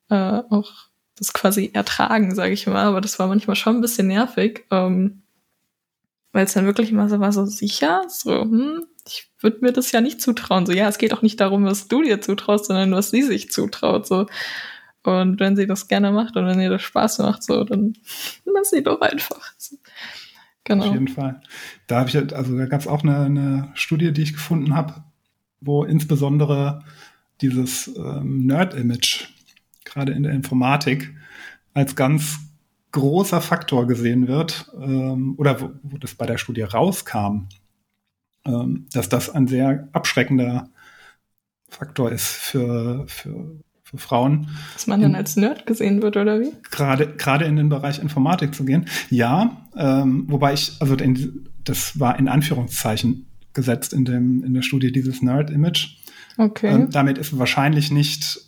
äh, 0.09 0.43
auch 0.50 0.73
das 1.17 1.33
quasi 1.33 1.71
ertragen, 1.75 2.35
sage 2.35 2.55
ich 2.55 2.67
mal. 2.67 2.85
Aber 2.85 3.00
das 3.00 3.19
war 3.19 3.26
manchmal 3.29 3.57
schon 3.57 3.76
ein 3.76 3.81
bisschen 3.83 4.07
nervig, 4.07 4.64
ähm, 4.71 5.23
weil 6.33 6.47
es 6.47 6.55
dann 6.55 6.67
wirklich 6.67 6.90
immer 6.90 7.09
so 7.09 7.21
war, 7.21 7.33
so 7.33 7.45
sicher, 7.45 8.05
so, 8.09 8.43
hm, 8.43 8.87
ich 9.07 9.31
würde 9.40 9.59
mir 9.61 9.73
das 9.73 9.93
ja 9.93 10.00
nicht 10.00 10.23
zutrauen. 10.23 10.64
So, 10.67 10.73
ja, 10.73 10.88
es 10.88 10.99
geht 10.99 11.12
auch 11.12 11.23
nicht 11.23 11.40
darum, 11.40 11.64
was 11.64 11.88
du 11.88 12.02
dir 12.02 12.21
zutraust, 12.21 12.67
sondern 12.67 12.93
was 12.93 13.11
sie 13.11 13.23
sich 13.23 13.50
zutraut. 13.50 14.07
So. 14.07 14.26
Und 15.02 15.40
wenn 15.40 15.57
sie 15.57 15.66
das 15.66 15.88
gerne 15.88 16.12
macht 16.12 16.37
und 16.37 16.47
wenn 16.47 16.61
ihr 16.61 16.71
das 16.71 16.83
Spaß 16.83 17.19
macht, 17.21 17.42
so, 17.42 17.64
dann 17.64 17.95
lass 18.45 18.71
sie 18.71 18.83
doch 18.83 19.00
einfach. 19.00 19.54
Genau. 20.64 20.87
Auf 20.87 20.92
jeden 20.92 21.09
Fall. 21.09 21.40
Da 21.87 22.00
habe 22.00 22.11
ich, 22.11 22.16
also 22.16 22.57
da 22.57 22.66
gab 22.66 22.80
es 22.80 22.87
auch 22.87 23.02
eine, 23.02 23.21
eine, 23.21 23.73
Studie, 23.75 24.12
die 24.12 24.23
ich 24.23 24.35
gefunden 24.35 24.75
habe, 24.75 25.02
wo 25.61 25.85
insbesondere 25.85 26.85
dieses 27.40 27.88
ähm, 27.97 28.47
Nerd-Image, 28.47 29.28
gerade 29.85 30.12
in 30.12 30.23
der 30.23 30.33
Informatik, 30.33 31.14
als 31.73 31.97
ganz 31.97 32.38
großer 32.92 33.40
Faktor 33.40 33.87
gesehen 33.87 34.28
wird, 34.28 34.71
ähm, 34.75 35.35
oder 35.38 35.61
wo, 35.61 35.71
wo 35.83 35.99
das 35.99 36.14
bei 36.14 36.26
der 36.26 36.38
Studie 36.38 36.62
rauskam, 36.62 37.49
ähm, 38.45 38.87
dass 38.92 39.09
das 39.09 39.30
ein 39.30 39.47
sehr 39.47 39.88
abschreckender 39.92 40.69
Faktor 41.69 42.11
ist 42.11 42.26
für, 42.26 43.07
für, 43.07 43.61
für 43.90 43.99
Frauen. 43.99 44.49
Dass 44.75 44.87
man 44.87 45.00
dann 45.02 45.14
als 45.16 45.37
Nerd 45.37 45.66
gesehen 45.66 46.00
wird, 46.00 46.16
oder 46.16 46.40
wie? 46.40 46.52
Gerade, 46.70 47.09
gerade 47.09 47.44
in 47.44 47.56
den 47.56 47.68
Bereich 47.68 47.99
Informatik 47.99 48.54
zu 48.54 48.64
gehen. 48.64 48.87
Ja, 49.11 49.66
ähm, 49.76 50.26
wobei 50.28 50.52
ich, 50.54 50.73
also 50.78 50.94
in, 50.94 51.49
das 51.64 51.99
war 51.99 52.18
in 52.18 52.28
Anführungszeichen 52.28 53.26
gesetzt 53.52 53.92
in, 53.92 54.04
dem, 54.04 54.44
in 54.44 54.54
der 54.54 54.62
Studie 54.62 54.92
dieses 54.92 55.23
Nerd-Image. 55.23 55.97
Okay. 56.38 56.68
Ähm, 56.68 56.90
damit 56.90 57.18
ist 57.18 57.37
wahrscheinlich 57.37 57.90
nicht, 57.90 58.40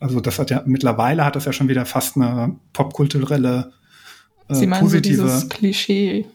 also 0.00 0.20
das 0.20 0.40
hat 0.40 0.50
ja, 0.50 0.64
mittlerweile 0.66 1.24
hat 1.24 1.36
das 1.36 1.44
ja 1.44 1.52
schon 1.52 1.68
wieder 1.68 1.86
fast 1.86 2.16
eine 2.16 2.56
popkulturelle 2.72 3.72
äh, 4.48 4.54
Sie 4.54 4.66
meinen 4.66 4.80
positive, 4.80 5.16
so 5.16 5.22
dieses 5.22 5.48
Klischee, 5.48 6.26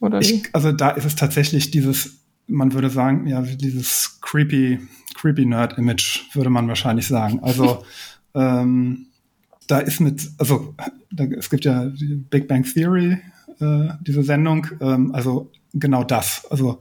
oder 0.00 0.20
wie? 0.20 0.24
Ich, 0.24 0.42
also 0.52 0.72
da 0.72 0.90
ist 0.90 1.04
es 1.04 1.14
tatsächlich 1.14 1.70
dieses 1.70 2.24
man 2.46 2.72
würde 2.72 2.90
sagen, 2.90 3.26
ja, 3.26 3.40
dieses 3.40 4.18
creepy, 4.20 4.78
creepy 5.14 5.46
Nerd-Image, 5.46 6.34
würde 6.34 6.50
man 6.50 6.68
wahrscheinlich 6.68 7.06
sagen. 7.06 7.40
Also 7.42 7.84
ähm, 8.34 9.06
da 9.66 9.78
ist 9.78 10.00
mit, 10.00 10.28
also 10.38 10.74
da, 11.10 11.24
es 11.24 11.48
gibt 11.50 11.64
ja 11.64 11.86
die 11.86 12.16
Big 12.16 12.48
Bang 12.48 12.64
Theory, 12.64 13.18
äh, 13.60 13.88
diese 14.02 14.22
Sendung, 14.22 14.66
ähm, 14.80 15.14
also 15.14 15.50
genau 15.72 16.04
das. 16.04 16.46
Also 16.50 16.80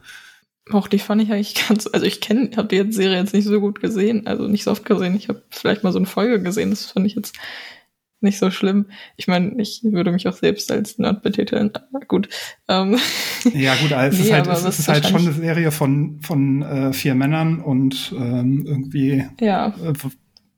auch 0.72 0.88
die 0.88 1.00
fand 1.00 1.22
ich 1.22 1.32
eigentlich 1.32 1.68
ganz, 1.68 1.88
also 1.92 2.06
ich 2.06 2.22
kenne, 2.22 2.52
habe 2.56 2.70
die 2.70 2.92
Serie 2.92 3.18
jetzt 3.18 3.34
nicht 3.34 3.46
so 3.46 3.60
gut 3.60 3.82
gesehen, 3.82 4.28
also 4.28 4.48
nicht 4.48 4.64
so 4.64 4.72
oft 4.72 4.86
gesehen. 4.86 5.16
Ich 5.16 5.28
habe 5.28 5.44
vielleicht 5.50 5.84
mal 5.84 5.92
so 5.92 6.00
eine 6.00 6.08
Folge 6.08 6.42
gesehen, 6.42 6.70
das 6.70 6.86
fand 6.86 7.06
ich 7.06 7.16
jetzt 7.16 7.36
nicht 8.24 8.40
so 8.40 8.52
schlimm. 8.52 8.88
Ich 9.18 9.28
meine, 9.28 9.62
ich 9.62 9.82
würde 9.84 10.12
mich 10.12 10.28
auch 10.28 10.34
selbst 10.34 10.72
als 10.72 10.98
Nerd 10.98 11.22
betiteln. 11.22 11.72
gut. 12.08 12.30
Ähm. 12.68 12.98
Ja, 13.54 13.76
gut, 13.76 13.94
also 13.94 14.18
nee, 14.18 14.24
es 14.24 14.28
ist 14.28 14.34
halt, 14.48 14.48
es 14.48 14.80
ist 14.80 14.88
halt 14.88 15.06
schon 15.06 15.22
eine 15.22 15.34
Serie 15.34 15.72
von, 15.72 16.20
von 16.22 16.62
äh, 16.62 16.94
vier 16.94 17.16
Männern 17.16 17.60
und 17.60 18.14
ähm, 18.18 18.66
irgendwie 18.66 19.26
ja. 19.40 19.68
Äh, 19.68 19.94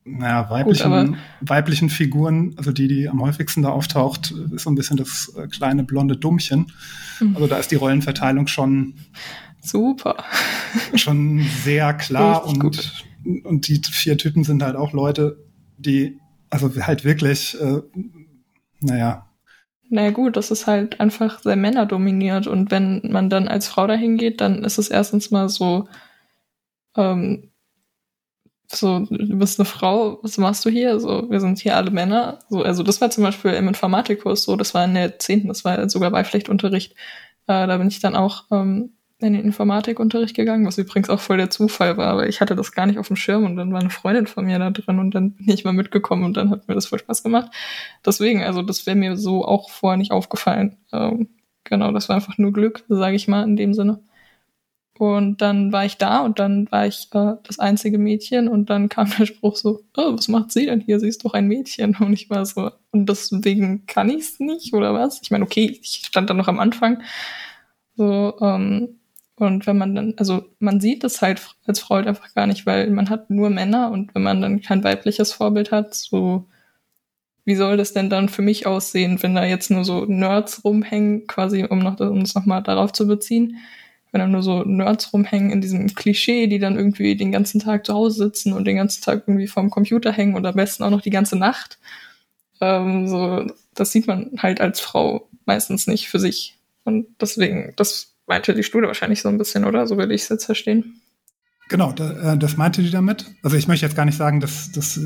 naja, 0.08 0.48
weiblichen, 0.52 1.08
gut, 1.08 1.18
weiblichen 1.42 1.90
Figuren, 1.90 2.54
also 2.58 2.72
die, 2.72 2.88
die 2.88 3.10
am 3.10 3.22
häufigsten 3.24 3.64
da 3.64 3.70
auftaucht, 3.70 4.32
ist 4.54 4.64
so 4.64 4.70
ein 4.70 4.76
bisschen 4.76 4.98
das 4.98 5.34
äh, 5.36 5.48
kleine 5.48 5.84
blonde 5.84 6.16
Dummchen. 6.16 6.72
Mhm. 7.20 7.36
Also 7.36 7.48
da 7.48 7.58
ist 7.58 7.72
die 7.72 7.76
Rollenverteilung 7.76 8.46
schon 8.46 8.94
super. 9.60 10.24
Schon 10.94 11.44
sehr 11.64 11.94
klar 11.96 12.46
und, 12.46 12.64
und 13.44 13.68
die 13.68 13.82
vier 13.84 14.16
Typen 14.18 14.44
sind 14.44 14.62
halt 14.62 14.76
auch 14.76 14.94
Leute, 14.94 15.44
die 15.78 16.20
also 16.64 16.88
halt 16.88 17.04
wirklich, 17.04 17.60
äh, 17.60 17.82
naja. 18.80 19.30
Naja 19.90 20.12
gut, 20.12 20.36
das 20.36 20.52
ist 20.52 20.66
halt 20.68 21.00
einfach 21.00 21.40
sehr 21.40 21.56
männerdominiert 21.56 22.48
und 22.48 22.72
wenn 22.72 23.02
man 23.12 23.30
dann 23.30 23.48
als 23.48 23.68
Frau 23.68 23.86
dahin 23.88 24.18
geht, 24.18 24.42
dann 24.42 24.64
ist 24.64 24.78
es 24.78 24.90
erstens 24.90 25.32
mal 25.32 25.48
so, 25.48 25.88
ähm, 26.96 27.52
so, 28.72 29.00
du 29.00 29.38
bist 29.38 29.60
eine 29.60 29.66
Frau, 29.66 30.20
was 30.24 30.38
machst 30.38 30.66
du 30.66 30.70
hier? 30.70 31.00
So, 31.00 31.30
wir 31.30 31.40
sind 31.40 31.60
hier 31.60 31.76
alle 31.76 31.92
Männer. 31.92 32.40
So, 32.50 32.64
also 32.64 32.82
das 32.82 33.00
war 33.00 33.12
zum 33.12 33.24
Beispiel 33.24 33.52
im 33.52 33.68
Informatikkurs 33.68 34.44
so, 34.44 34.56
das 34.56 34.74
war 34.74 34.86
in 34.86 34.96
der 34.96 35.20
zehnten, 35.20 35.48
das 35.50 35.64
war 35.64 35.88
sogar 35.90 36.10
Beipflichtunterricht. 36.12 36.94
Äh, 37.48 37.68
da 37.68 37.78
bin 37.78 37.90
ich 37.90 38.00
dann 38.00 38.16
auch 38.16 38.46
ähm, 38.52 38.95
in 39.20 39.34
den 39.34 39.46
Informatikunterricht 39.46 40.36
gegangen, 40.36 40.66
was 40.66 40.78
übrigens 40.78 41.10
auch 41.10 41.22
voll 41.22 41.38
der 41.38 41.50
Zufall 41.50 41.96
war, 41.98 42.08
aber 42.08 42.28
ich 42.28 42.42
hatte 42.42 42.56
das 42.56 42.74
gar 42.74 42.86
nicht 42.86 43.00
auf 43.00 43.08
dem 43.08 43.16
Schirm 43.16 43.46
und 43.46 43.56
dann 43.56 43.72
war 43.72 43.80
eine 43.80 43.90
Freundin 43.90 44.28
von 44.28 44.46
mir 44.46 44.60
da 44.60 44.72
drin 44.72 45.00
und 45.00 45.12
dann 45.16 45.32
bin 45.32 45.50
ich 45.50 45.64
mal 45.64 45.72
mitgekommen 45.74 46.26
und 46.26 46.36
dann 46.36 46.50
hat 46.50 46.68
mir 46.68 46.76
das 46.76 46.88
voll 46.88 47.00
Spaß 47.00 47.24
gemacht. 47.24 47.52
Deswegen, 48.06 48.44
also 48.44 48.62
das 48.62 48.86
wäre 48.86 48.98
mir 48.98 49.16
so 49.16 49.46
auch 49.46 49.70
vorher 49.70 49.98
nicht 49.98 50.12
aufgefallen. 50.12 50.78
Ähm, 50.92 51.30
genau, 51.64 51.92
das 51.94 52.10
war 52.10 52.18
einfach 52.18 52.38
nur 52.38 52.52
Glück, 52.52 52.84
sage 52.90 53.16
ich 53.16 53.28
mal 53.28 53.44
in 53.44 53.56
dem 53.56 53.74
Sinne. 53.74 54.02
Und 54.98 55.42
dann 55.42 55.74
war 55.74 55.86
ich 55.86 55.98
da 55.98 56.22
und 56.22 56.40
dann 56.40 56.72
war 56.72 56.88
ich 56.88 57.10
äh, 57.14 57.34
das 57.44 57.60
einzige 57.60 57.98
Mädchen 57.98 58.48
und 58.48 58.70
dann 58.70 58.88
kam 58.88 59.10
der 59.18 59.26
Spruch 59.26 59.58
so, 59.58 59.82
oh, 59.98 60.14
was 60.16 60.30
macht 60.30 60.52
sie 60.52 60.66
denn 60.68 60.80
hier? 60.80 61.00
Sie 61.02 61.08
ist 61.10 61.26
doch 61.26 61.34
ein 61.34 61.48
Mädchen. 61.48 61.96
Und 62.00 62.14
ich 62.14 62.30
war 62.30 62.46
so, 62.46 62.72
und 62.92 63.10
deswegen 63.10 63.86
kann 63.88 64.10
ich 64.10 64.22
es 64.22 64.40
nicht 64.40 64.74
oder 64.74 64.94
was? 64.94 65.22
Ich 65.22 65.32
meine, 65.32 65.44
okay, 65.44 65.78
ich 65.82 66.04
stand 66.06 66.30
da 66.30 66.34
noch 66.34 66.48
am 66.48 66.60
Anfang. 66.60 67.02
So, 67.98 68.38
ähm, 68.42 69.00
und 69.38 69.68
wenn 69.68 69.78
man 69.78 69.96
dann, 69.96 70.14
also 70.18 70.46
man 70.60 70.80
sieht 70.80 71.04
es 71.04 71.22
halt 71.22 71.42
als 71.66 71.80
Frau 71.80 71.96
halt 71.96 72.08
einfach 72.08 72.34
gar 72.34 72.48
nicht, 72.48 72.66
weil 72.66 72.90
man 72.90 73.10
hat 73.10 73.30
nur 73.30 73.50
Männer 73.50 73.92
und 73.92 74.16
wenn 74.16 74.24
man 74.24 74.42
dann 74.42 74.62
kein 74.62 74.84
weibliches 74.84 75.34
Vorbild 75.34 75.72
hat, 75.72 75.94
so 75.94 76.46
wie 77.46 77.56
soll 77.56 77.78
das 77.78 77.94
denn 77.94 78.10
dann 78.10 78.30
für 78.30 78.42
mich 78.42 78.66
aussehen, 78.66 79.22
wenn 79.22 79.36
da 79.36 79.46
jetzt 79.46 79.70
nur 79.72 79.86
so 79.86 80.06
Nerds 80.06 80.64
rumhängen, 80.64 81.28
quasi 81.28 81.66
um 81.66 81.80
noch 81.80 82.00
um 82.00 82.22
das 82.22 82.34
nochmal 82.34 82.64
darauf 82.64 82.94
zu 82.94 83.08
beziehen, 83.08 83.58
wenn 84.12 84.20
da 84.22 84.28
nur 84.28 84.42
so 84.44 84.64
Nerds 84.64 85.14
rumhängen 85.14 85.52
in 85.52 85.62
diesem 85.62 85.94
Klischee, 85.94 86.48
die 86.48 86.60
dann 86.60 86.78
irgendwie 86.78 87.16
den 87.18 87.32
ganzen 87.32 87.60
Tag 87.60 87.86
zu 87.86 87.94
Hause 87.94 88.26
sitzen 88.26 88.54
und 88.54 88.66
den 88.66 88.78
ganzen 88.78 89.04
Tag 89.04 89.24
irgendwie 89.28 89.48
vorm 89.48 89.70
Computer 89.70 90.12
hängen 90.12 90.36
und 90.36 90.46
am 90.46 90.56
besten 90.56 90.84
auch 90.84 90.90
noch 90.90 91.02
die 91.02 91.10
ganze 91.12 91.38
Nacht. 91.38 91.78
Ähm, 92.62 93.08
so, 93.08 93.46
das 93.74 93.92
sieht 93.92 94.08
man 94.08 94.32
halt 94.40 94.62
als 94.62 94.80
Frau 94.80 95.28
meistens 95.46 95.88
nicht 95.88 96.08
für 96.10 96.20
sich. 96.20 96.58
Und 96.86 97.08
deswegen, 97.20 97.74
das 97.76 98.15
meinte 98.28 98.54
die 98.54 98.64
Studie 98.64 98.88
wahrscheinlich 98.88 99.22
so 99.22 99.30
ein 99.30 99.38
bisschen, 99.38 99.66
oder? 99.66 99.88
So 99.88 99.98
will 99.98 100.12
ich 100.12 100.24
es 100.24 100.30
jetzt 100.30 100.46
verstehen. 100.46 101.02
Genau, 101.68 101.92
da, 101.92 102.34
äh, 102.34 102.38
das 102.38 102.58
meinte 102.58 102.84
die 102.84 102.92
damit. 102.92 103.26
Also 103.42 103.58
ich 103.58 103.68
möchte 103.68 103.86
jetzt 103.86 103.96
gar 103.96 104.06
nicht 104.06 104.18
sagen, 104.18 104.40
dass 104.40 104.72
das, 104.72 105.00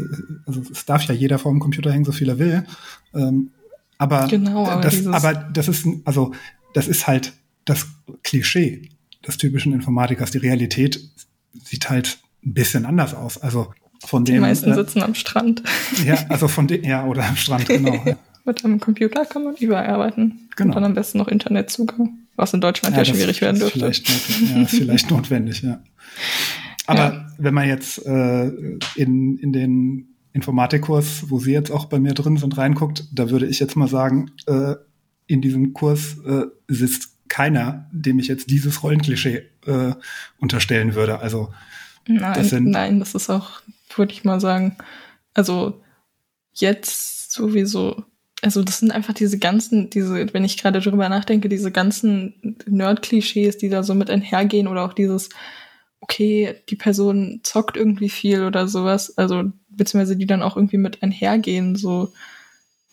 also 0.45 0.61
es 0.71 0.85
darf 0.85 1.03
ja 1.03 1.13
jeder 1.13 1.39
vor 1.39 1.51
dem 1.51 1.59
Computer 1.59 1.91
hängen, 1.91 2.05
so 2.05 2.11
viel 2.11 2.29
er 2.29 2.39
will. 2.39 2.65
Ähm, 3.13 3.51
aber, 3.97 4.27
genau, 4.27 4.65
aber, 4.65 4.81
das, 4.81 5.05
aber 5.07 5.33
das 5.33 5.67
ist, 5.67 5.87
also 6.05 6.33
das 6.73 6.87
ist 6.87 7.07
halt 7.07 7.33
das 7.65 7.87
Klischee 8.23 8.89
des 9.25 9.37
typischen 9.37 9.73
Informatikers. 9.73 10.31
Die 10.31 10.37
Realität 10.37 11.01
sieht 11.63 11.89
halt 11.89 12.19
ein 12.43 12.53
bisschen 12.53 12.85
anders 12.85 13.13
aus. 13.13 13.37
Also 13.37 13.73
von 14.05 14.25
dem. 14.25 14.35
Die 14.35 14.41
meisten 14.41 14.71
äh, 14.71 14.75
sitzen 14.75 15.01
am 15.01 15.15
Strand. 15.15 15.63
Ja, 16.05 16.25
also 16.29 16.47
von 16.47 16.67
dem, 16.67 16.83
ja, 16.83 17.05
oder 17.05 17.25
am 17.25 17.35
Strand, 17.35 17.67
genau. 17.67 18.03
Mit 18.45 18.65
einem 18.65 18.79
Computer 18.79 19.25
kann 19.25 19.43
man 19.43 19.55
überall 19.55 19.87
arbeiten. 19.87 20.49
Genau. 20.55 20.69
Und 20.69 20.75
dann 20.75 20.83
am 20.85 20.93
besten 20.93 21.17
noch 21.17 21.27
Internetzugang 21.27 22.19
was 22.39 22.53
in 22.53 22.61
Deutschland 22.61 22.95
ja, 22.95 23.03
ja 23.03 23.13
schwierig 23.13 23.41
werden 23.41 23.59
dürfte. 23.59 23.79
Vielleicht 23.79 24.09
ja, 24.09 24.61
ist 24.63 24.71
vielleicht 24.71 25.11
notwendig, 25.11 25.61
ja. 25.61 25.81
Aber 26.87 27.13
ja. 27.13 27.27
wenn 27.37 27.53
man 27.53 27.67
jetzt 27.67 28.05
äh, 28.05 28.47
in, 28.95 29.37
in 29.37 29.53
den 29.53 30.15
Informatikkurs, 30.33 31.29
wo 31.29 31.39
Sie 31.39 31.51
jetzt 31.51 31.69
auch 31.69 31.85
bei 31.85 31.99
mir 31.99 32.13
drin 32.13 32.37
sind, 32.37 32.57
reinguckt, 32.57 33.03
da 33.11 33.29
würde 33.29 33.45
ich 33.45 33.59
jetzt 33.59 33.75
mal 33.75 33.87
sagen, 33.87 34.31
äh, 34.47 34.75
in 35.27 35.41
diesem 35.41 35.73
Kurs 35.73 36.17
äh, 36.25 36.45
sitzt 36.67 37.17
keiner, 37.27 37.87
dem 37.91 38.17
ich 38.19 38.27
jetzt 38.27 38.49
dieses 38.49 38.81
Rollenklischee 38.81 39.43
äh, 39.67 39.93
unterstellen 40.39 40.95
würde. 40.95 41.19
Also 41.19 41.53
nein, 42.07 42.33
das 42.33 42.49
sind, 42.49 42.65
nein, 42.69 42.99
das 42.99 43.13
ist 43.13 43.29
auch, 43.29 43.61
würde 43.95 44.13
ich 44.13 44.23
mal 44.23 44.39
sagen, 44.39 44.77
also 45.33 45.83
jetzt 46.53 47.31
sowieso 47.31 48.03
also 48.41 48.63
das 48.63 48.79
sind 48.79 48.91
einfach 48.91 49.13
diese 49.13 49.37
ganzen, 49.39 49.89
diese, 49.89 50.33
wenn 50.33 50.45
ich 50.45 50.57
gerade 50.57 50.79
drüber 50.79 51.09
nachdenke, 51.09 51.49
diese 51.49 51.71
ganzen 51.71 52.57
Nerd-Klischees, 52.67 53.57
die 53.57 53.69
da 53.69 53.83
so 53.83 53.93
mit 53.93 54.09
einhergehen 54.09 54.67
oder 54.67 54.85
auch 54.85 54.93
dieses, 54.93 55.29
okay, 56.01 56.55
die 56.69 56.75
Person 56.77 57.41
zockt 57.43 57.77
irgendwie 57.77 58.09
viel 58.09 58.43
oder 58.43 58.67
sowas, 58.67 59.17
also 59.17 59.43
beziehungsweise 59.69 60.15
die 60.17 60.27
dann 60.27 60.43
auch 60.43 60.55
irgendwie 60.55 60.77
mit 60.77 61.03
einhergehen, 61.03 61.75
so, 61.75 62.13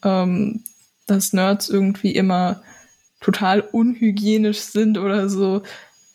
ähm, 0.02 0.64
dass 1.06 1.32
Nerds 1.32 1.68
irgendwie 1.68 2.12
immer 2.12 2.62
total 3.20 3.60
unhygienisch 3.60 4.58
sind 4.58 4.98
oder 4.98 5.28
so, 5.28 5.62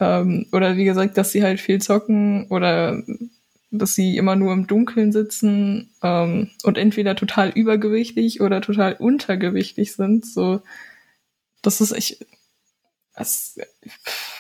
Ähm, 0.02 0.48
oder 0.52 0.78
wie 0.78 0.86
gesagt, 0.86 1.16
dass 1.16 1.32
sie 1.32 1.44
halt 1.44 1.60
viel 1.60 1.80
zocken 1.80 2.48
oder 2.50 3.04
dass 3.72 3.96
sie 3.96 4.18
immer 4.18 4.36
nur 4.36 4.54
im 4.54 4.68
Dunkeln 4.68 5.12
sitzen 5.12 5.92
ähm, 6.04 6.52
und 6.64 6.78
entweder 6.78 7.16
total 7.16 7.50
übergewichtig 7.50 8.42
oder 8.42 8.62
total 8.62 8.94
untergewichtig 8.94 9.94
sind. 9.94 10.26
So, 10.26 10.62
das 11.62 11.80
ist 11.82 11.94
echt. 11.94 12.26
Das, 13.16 13.58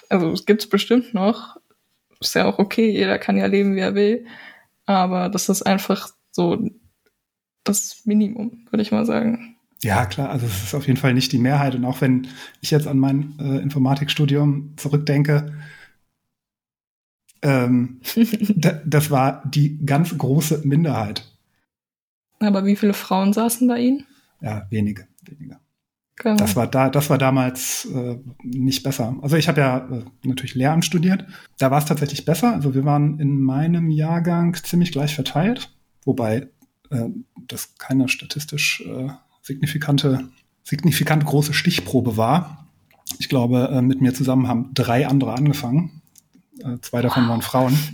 also 0.09 0.31
es 0.31 0.45
gibt 0.45 0.61
es 0.61 0.69
bestimmt 0.69 1.13
noch. 1.13 1.57
Ist 2.19 2.35
ja 2.35 2.45
auch 2.45 2.59
okay, 2.59 2.89
jeder 2.89 3.17
kann 3.17 3.37
ja 3.37 3.45
leben, 3.45 3.75
wie 3.75 3.79
er 3.79 3.95
will. 3.95 4.25
Aber 4.85 5.29
das 5.29 5.49
ist 5.49 5.63
einfach 5.63 6.09
so 6.31 6.69
das 7.63 8.01
Minimum, 8.05 8.67
würde 8.69 8.81
ich 8.81 8.91
mal 8.91 9.05
sagen. 9.05 9.55
Ja, 9.83 10.05
klar, 10.05 10.29
also 10.29 10.45
es 10.45 10.63
ist 10.63 10.75
auf 10.75 10.87
jeden 10.87 10.99
Fall 10.99 11.13
nicht 11.13 11.31
die 11.31 11.39
Mehrheit. 11.39 11.73
Und 11.73 11.85
auch 11.85 12.01
wenn 12.01 12.27
ich 12.59 12.71
jetzt 12.71 12.87
an 12.87 12.99
mein 12.99 13.33
äh, 13.39 13.57
Informatikstudium 13.59 14.73
zurückdenke, 14.77 15.53
ähm, 17.41 18.01
das 18.85 19.11
war 19.11 19.43
die 19.45 19.83
ganz 19.85 20.17
große 20.17 20.61
Minderheit. 20.63 21.27
Aber 22.39 22.65
wie 22.65 22.75
viele 22.75 22.93
Frauen 22.93 23.33
saßen 23.33 23.67
bei 23.67 23.79
Ihnen? 23.79 24.05
Ja, 24.41 24.65
wenige, 24.69 25.07
wenige. 25.23 25.57
Genau. 26.15 26.35
Das 26.35 26.55
war 26.55 26.67
da, 26.67 26.89
das 26.89 27.09
war 27.09 27.17
damals 27.17 27.85
äh, 27.85 28.17
nicht 28.43 28.83
besser. 28.83 29.15
Also 29.21 29.37
ich 29.37 29.47
habe 29.47 29.61
ja 29.61 29.77
äh, 29.77 30.03
natürlich 30.23 30.53
Lehramt 30.53 30.85
studiert. 30.85 31.25
Da 31.57 31.71
war 31.71 31.79
es 31.79 31.85
tatsächlich 31.85 32.25
besser. 32.25 32.53
Also 32.53 32.75
wir 32.75 32.85
waren 32.85 33.19
in 33.19 33.41
meinem 33.41 33.89
Jahrgang 33.89 34.53
ziemlich 34.53 34.91
gleich 34.91 35.15
verteilt, 35.15 35.73
wobei 36.05 36.47
äh, 36.91 37.05
das 37.47 37.75
keine 37.77 38.07
statistisch 38.07 38.83
äh, 38.85 39.09
signifikante, 39.41 40.29
signifikant 40.63 41.25
große 41.25 41.53
Stichprobe 41.53 42.17
war. 42.17 42.67
Ich 43.17 43.27
glaube, 43.27 43.69
äh, 43.71 43.81
mit 43.81 44.01
mir 44.01 44.13
zusammen 44.13 44.47
haben 44.47 44.71
drei 44.75 45.07
andere 45.07 45.33
angefangen. 45.33 46.00
Äh, 46.63 46.79
zwei 46.81 47.01
davon 47.01 47.23
wow. 47.23 47.29
waren 47.31 47.41
Frauen. 47.41 47.77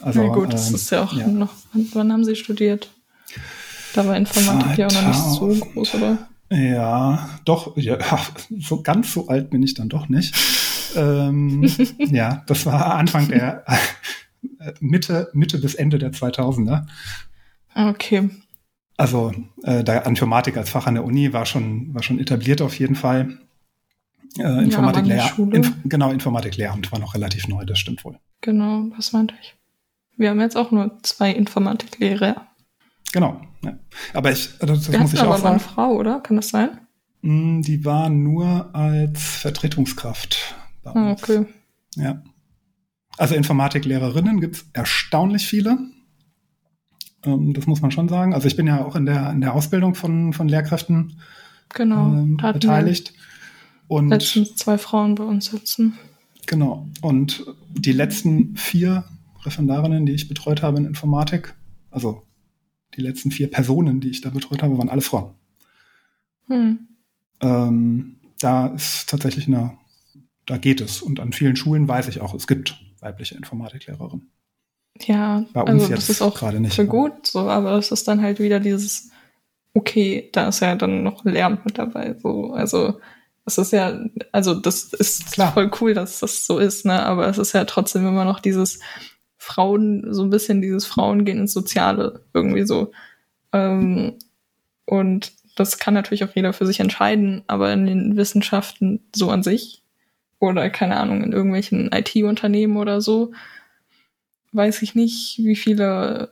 Also, 0.00 0.22
Na 0.22 0.32
gut, 0.32 0.52
das 0.52 0.68
ähm, 0.68 0.74
ist 0.76 0.90
ja 0.90 1.02
auch 1.02 1.12
ja. 1.12 1.26
noch. 1.26 1.52
Wann 1.72 2.12
haben 2.12 2.24
Sie 2.24 2.36
studiert? 2.36 2.88
Da 3.94 4.06
war 4.06 4.16
Informatik 4.16 4.78
ja 4.78 4.86
auch 4.86 4.92
noch 4.92 5.08
nicht 5.08 5.18
so 5.18 5.48
groß, 5.48 5.94
oder? 5.96 6.28
Ja, 6.50 7.28
doch, 7.44 7.76
ja, 7.76 7.98
so 8.60 8.82
ganz 8.82 9.12
so 9.12 9.28
alt 9.28 9.50
bin 9.50 9.62
ich 9.62 9.74
dann 9.74 9.88
doch 9.88 10.08
nicht. 10.08 10.34
ähm, 10.96 11.68
ja, 11.98 12.44
das 12.46 12.64
war 12.64 12.94
Anfang 12.94 13.28
der 13.28 13.64
äh, 13.66 14.72
Mitte, 14.80 15.30
Mitte 15.32 15.58
bis 15.58 15.74
Ende 15.74 15.98
der 15.98 16.12
2000er. 16.12 16.86
Okay. 17.74 18.30
Also 18.96 19.32
äh, 19.62 19.84
der 19.84 20.06
Informatik 20.06 20.56
als 20.56 20.70
Fach 20.70 20.86
an 20.86 20.94
der 20.94 21.04
Uni 21.04 21.32
war 21.32 21.46
schon, 21.46 21.94
war 21.94 22.02
schon 22.02 22.18
etabliert 22.18 22.62
auf 22.62 22.78
jeden 22.78 22.96
Fall. 22.96 23.38
Äh, 24.38 24.64
Informatik 24.64 25.06
ja, 25.06 25.32
Inf 25.36 25.72
genau, 25.84 26.10
Informatik 26.12 26.56
Lehramt 26.56 26.90
war 26.92 26.98
noch 26.98 27.14
relativ 27.14 27.48
neu, 27.48 27.64
das 27.64 27.78
stimmt 27.78 28.04
wohl. 28.04 28.18
Genau, 28.40 28.86
was 28.96 29.12
meinte 29.12 29.34
ich? 29.40 29.56
Wir 30.16 30.30
haben 30.30 30.40
jetzt 30.40 30.56
auch 30.56 30.70
nur 30.70 30.98
zwei 31.02 31.30
Informatiklehrer. 31.30 32.46
Genau. 33.12 33.40
Ja. 33.62 33.78
Aber 34.14 34.32
ich, 34.32 34.50
das, 34.58 34.86
das 34.86 34.98
muss 34.98 35.14
ich 35.14 35.20
aber 35.20 35.34
auch 35.34 35.38
sagen. 35.38 35.48
eine 35.48 35.60
Frau, 35.60 35.92
oder? 35.92 36.20
Kann 36.20 36.36
das 36.36 36.50
sein? 36.50 36.78
Mm, 37.22 37.62
die 37.62 37.84
war 37.84 38.08
nur 38.08 38.74
als 38.74 39.22
Vertretungskraft. 39.22 40.54
Bei 40.82 40.92
ah, 40.92 41.10
uns. 41.10 41.22
okay. 41.22 41.46
Ja. 41.96 42.22
Also 43.16 43.34
Informatiklehrerinnen 43.34 44.40
gibt 44.40 44.56
es 44.56 44.70
erstaunlich 44.72 45.46
viele. 45.46 45.78
Ähm, 47.24 47.52
das 47.54 47.66
muss 47.66 47.80
man 47.80 47.90
schon 47.90 48.08
sagen. 48.08 48.34
Also 48.34 48.46
ich 48.46 48.56
bin 48.56 48.66
ja 48.66 48.84
auch 48.84 48.94
in 48.94 49.06
der, 49.06 49.30
in 49.30 49.40
der 49.40 49.54
Ausbildung 49.54 49.94
von, 49.94 50.32
von 50.32 50.48
Lehrkräften 50.48 51.20
genau, 51.74 52.12
ähm, 52.12 52.36
beteiligt. 52.36 53.12
Und 53.88 54.08
letztens 54.10 54.54
zwei 54.56 54.78
Frauen 54.78 55.14
bei 55.14 55.24
uns 55.24 55.46
sitzen. 55.46 55.98
Genau. 56.46 56.86
Und 57.02 57.44
die 57.70 57.92
letzten 57.92 58.56
vier 58.56 59.04
Referendarinnen, 59.44 60.06
die 60.06 60.12
ich 60.12 60.28
betreut 60.28 60.62
habe 60.62 60.78
in 60.78 60.84
Informatik, 60.84 61.54
also 61.90 62.22
die 62.94 63.02
letzten 63.02 63.30
vier 63.30 63.50
Personen, 63.50 64.00
die 64.00 64.10
ich 64.10 64.20
da 64.20 64.30
betreut 64.30 64.62
habe, 64.62 64.78
waren 64.78 64.88
alle 64.88 65.00
Frauen. 65.00 65.34
Hm. 66.46 66.88
Ähm, 67.40 68.16
da 68.40 68.68
ist 68.68 69.08
tatsächlich 69.08 69.46
eine, 69.46 69.78
da 70.46 70.58
geht 70.58 70.80
es. 70.80 71.02
Und 71.02 71.20
an 71.20 71.32
vielen 71.32 71.56
Schulen 71.56 71.86
weiß 71.88 72.08
ich 72.08 72.20
auch, 72.20 72.34
es 72.34 72.46
gibt 72.46 72.80
weibliche 73.00 73.36
Informatiklehrerinnen. 73.36 74.30
Ja, 75.00 75.44
Bei 75.52 75.62
uns 75.62 75.82
also 75.82 75.94
das 75.94 76.10
ist 76.10 76.22
auch 76.22 76.34
gerade 76.34 76.60
nicht. 76.60 76.74
Für 76.74 76.86
gut, 76.86 77.26
so, 77.26 77.40
aber 77.40 77.72
es 77.78 77.92
ist 77.92 78.08
dann 78.08 78.20
halt 78.20 78.40
wieder 78.40 78.58
dieses, 78.58 79.10
okay, 79.74 80.28
da 80.32 80.48
ist 80.48 80.60
ja 80.60 80.74
dann 80.74 81.02
noch 81.02 81.24
Lärm 81.24 81.58
mit 81.64 81.78
dabei. 81.78 82.16
So, 82.18 82.52
also 82.52 82.98
es 83.48 83.58
ist 83.58 83.72
ja, 83.72 83.98
also 84.30 84.54
das 84.54 84.92
ist 84.92 85.32
Klar. 85.32 85.52
voll 85.52 85.70
cool, 85.80 85.94
dass 85.94 86.20
das 86.20 86.46
so 86.46 86.58
ist, 86.58 86.84
ne? 86.84 87.04
Aber 87.04 87.26
es 87.26 87.38
ist 87.38 87.52
ja 87.52 87.64
trotzdem 87.64 88.06
immer 88.06 88.24
noch 88.24 88.40
dieses 88.40 88.78
Frauen, 89.38 90.06
so 90.12 90.22
ein 90.22 90.30
bisschen 90.30 90.62
dieses 90.62 90.86
Frauen 90.86 91.24
gehen 91.24 91.38
ins 91.38 91.52
Soziale 91.52 92.24
irgendwie 92.34 92.66
so. 92.66 92.92
Ähm, 93.52 94.14
und 94.84 95.32
das 95.56 95.78
kann 95.78 95.94
natürlich 95.94 96.24
auch 96.24 96.34
jeder 96.34 96.52
für 96.52 96.66
sich 96.66 96.80
entscheiden, 96.80 97.42
aber 97.46 97.72
in 97.72 97.86
den 97.86 98.16
Wissenschaften 98.16 99.00
so 99.14 99.30
an 99.30 99.42
sich 99.42 99.82
oder 100.38 100.70
keine 100.70 100.98
Ahnung, 100.98 101.22
in 101.24 101.32
irgendwelchen 101.32 101.90
IT-Unternehmen 101.92 102.76
oder 102.76 103.00
so, 103.00 103.32
weiß 104.52 104.82
ich 104.82 104.94
nicht, 104.94 105.38
wie 105.38 105.56
viele 105.56 106.30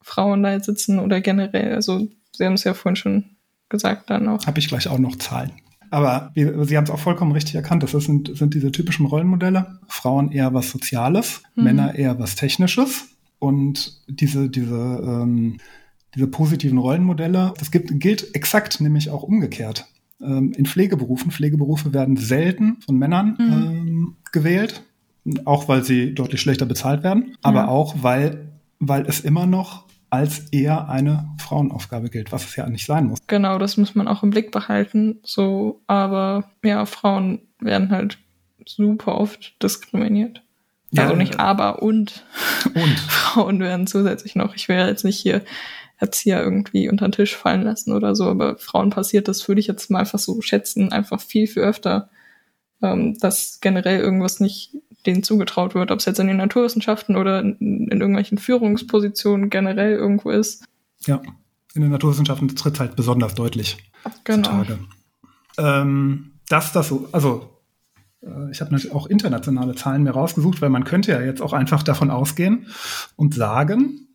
Frauen 0.00 0.42
da 0.42 0.52
jetzt 0.52 0.66
sitzen 0.66 0.98
oder 0.98 1.20
generell. 1.20 1.74
Also, 1.74 2.08
Sie 2.32 2.44
haben 2.44 2.54
es 2.54 2.64
ja 2.64 2.74
vorhin 2.74 2.96
schon 2.96 3.24
gesagt 3.68 4.10
dann 4.10 4.28
auch. 4.28 4.46
Habe 4.46 4.58
ich 4.58 4.68
gleich 4.68 4.88
auch 4.88 4.98
noch 4.98 5.16
Zahlen. 5.16 5.52
Aber 5.92 6.30
wir, 6.32 6.64
Sie 6.64 6.78
haben 6.78 6.84
es 6.84 6.90
auch 6.90 6.98
vollkommen 6.98 7.32
richtig 7.32 7.54
erkannt. 7.54 7.82
Das 7.82 7.90
sind, 7.90 8.34
sind 8.34 8.54
diese 8.54 8.72
typischen 8.72 9.04
Rollenmodelle. 9.04 9.78
Frauen 9.88 10.32
eher 10.32 10.54
was 10.54 10.70
Soziales, 10.70 11.42
mhm. 11.54 11.64
Männer 11.64 11.94
eher 11.94 12.18
was 12.18 12.34
Technisches. 12.34 13.08
Und 13.38 14.00
diese, 14.08 14.48
diese, 14.48 14.74
ähm, 14.74 15.58
diese 16.14 16.28
positiven 16.28 16.78
Rollenmodelle, 16.78 17.52
das 17.58 17.70
gibt, 17.70 18.00
gilt 18.00 18.34
exakt 18.34 18.80
nämlich 18.80 19.10
auch 19.10 19.22
umgekehrt. 19.22 19.86
Ähm, 20.22 20.54
in 20.56 20.64
Pflegeberufen, 20.64 21.30
Pflegeberufe 21.30 21.92
werden 21.92 22.16
selten 22.16 22.78
von 22.80 22.96
Männern 22.96 23.36
mhm. 23.38 23.52
ähm, 23.52 24.16
gewählt, 24.32 24.84
auch 25.44 25.68
weil 25.68 25.84
sie 25.84 26.14
deutlich 26.14 26.40
schlechter 26.40 26.64
bezahlt 26.64 27.02
werden, 27.02 27.36
aber 27.42 27.68
auch 27.68 27.96
weil, 28.00 28.48
weil 28.78 29.04
es 29.06 29.20
immer 29.20 29.44
noch 29.44 29.84
als 30.12 30.40
eher 30.50 30.90
eine 30.90 31.26
Frauenaufgabe 31.38 32.10
gilt, 32.10 32.32
was 32.32 32.44
es 32.44 32.54
ja 32.54 32.68
nicht 32.68 32.84
sein 32.84 33.06
muss. 33.06 33.20
Genau, 33.28 33.58
das 33.58 33.78
muss 33.78 33.94
man 33.94 34.08
auch 34.08 34.22
im 34.22 34.28
Blick 34.28 34.52
behalten. 34.52 35.20
So, 35.22 35.80
aber 35.86 36.50
ja, 36.62 36.84
Frauen 36.84 37.40
werden 37.60 37.88
halt 37.90 38.18
super 38.66 39.18
oft 39.18 39.60
diskriminiert. 39.62 40.42
Ja, 40.90 41.04
also 41.04 41.16
nicht 41.16 41.40
aber 41.40 41.82
und, 41.82 42.26
und. 42.74 43.00
Frauen 43.08 43.60
werden 43.60 43.86
zusätzlich 43.86 44.36
noch. 44.36 44.54
Ich 44.54 44.68
will 44.68 44.76
ja 44.76 44.86
jetzt 44.86 45.06
nicht 45.06 45.18
hier 45.18 45.40
Erzieher 45.96 46.42
irgendwie 46.42 46.90
unter 46.90 47.08
den 47.08 47.12
Tisch 47.12 47.34
fallen 47.34 47.62
lassen 47.62 47.92
oder 47.92 48.14
so, 48.14 48.28
aber 48.28 48.58
Frauen 48.58 48.90
passiert 48.90 49.28
das, 49.28 49.48
würde 49.48 49.60
ich 49.60 49.66
jetzt 49.66 49.90
mal 49.90 50.00
einfach 50.00 50.18
so 50.18 50.42
schätzen, 50.42 50.92
einfach 50.92 51.22
viel, 51.22 51.46
viel 51.46 51.62
öfter, 51.62 52.10
ähm, 52.82 53.16
dass 53.18 53.60
generell 53.62 54.00
irgendwas 54.00 54.40
nicht 54.40 54.76
denen 55.06 55.22
zugetraut 55.22 55.74
wird, 55.74 55.90
ob 55.90 55.98
es 55.98 56.04
jetzt 56.04 56.20
in 56.20 56.28
den 56.28 56.36
Naturwissenschaften 56.36 57.16
oder 57.16 57.40
in, 57.40 57.56
in 57.58 58.00
irgendwelchen 58.00 58.38
Führungspositionen 58.38 59.50
generell 59.50 59.92
irgendwo 59.92 60.30
ist. 60.30 60.64
Ja, 61.06 61.20
in 61.74 61.82
den 61.82 61.90
Naturwissenschaften 61.90 62.54
tritt 62.54 62.80
halt 62.80 62.96
besonders 62.96 63.34
deutlich 63.34 63.78
genau. 64.24 64.42
zutage. 64.42 64.78
Ähm, 65.58 66.32
dass 66.48 66.72
das 66.72 66.88
so, 66.88 67.08
also 67.12 67.50
äh, 68.22 68.50
ich 68.50 68.60
habe 68.60 68.72
natürlich 68.72 68.94
auch 68.94 69.06
internationale 69.06 69.74
Zahlen 69.74 70.02
mir 70.02 70.12
rausgesucht, 70.12 70.60
weil 70.62 70.70
man 70.70 70.84
könnte 70.84 71.12
ja 71.12 71.20
jetzt 71.20 71.42
auch 71.42 71.52
einfach 71.52 71.82
davon 71.82 72.10
ausgehen 72.10 72.66
und 73.16 73.34
sagen, 73.34 74.08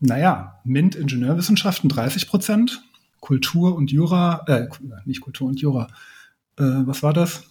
naja, 0.00 0.60
MINT 0.64 0.96
Ingenieurwissenschaften 0.96 1.88
30 1.88 2.28
Prozent, 2.28 2.82
Kultur 3.20 3.76
und 3.76 3.92
Jura, 3.92 4.44
äh, 4.48 4.66
nicht 5.04 5.20
Kultur 5.20 5.48
und 5.48 5.60
Jura, 5.60 5.86
äh, 6.58 6.64
was 6.86 7.02
war 7.02 7.12
das? 7.12 7.44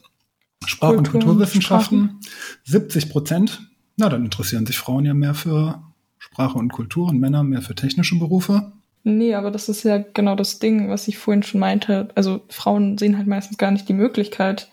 Sprach- 0.65 0.97
und 0.97 1.09
Kulturwissenschaften 1.09 2.19
70 2.65 3.09
Prozent. 3.09 3.61
Na, 3.97 4.09
dann 4.09 4.23
interessieren 4.23 4.65
sich 4.65 4.77
Frauen 4.77 5.05
ja 5.05 5.13
mehr 5.13 5.33
für 5.33 5.83
Sprache 6.17 6.57
und 6.57 6.71
Kultur 6.71 7.09
und 7.09 7.19
Männer 7.19 7.43
mehr 7.43 7.61
für 7.61 7.75
technische 7.75 8.17
Berufe. 8.17 8.71
Nee, 9.03 9.33
aber 9.33 9.49
das 9.49 9.67
ist 9.67 9.83
ja 9.83 9.97
genau 9.97 10.35
das 10.35 10.59
Ding, 10.59 10.89
was 10.89 11.07
ich 11.07 11.17
vorhin 11.17 11.43
schon 11.43 11.59
meinte. 11.59 12.09
Also 12.15 12.41
Frauen 12.49 12.97
sehen 12.97 13.17
halt 13.17 13.27
meistens 13.27 13.57
gar 13.57 13.71
nicht 13.71 13.89
die 13.89 13.93
Möglichkeit, 13.93 14.69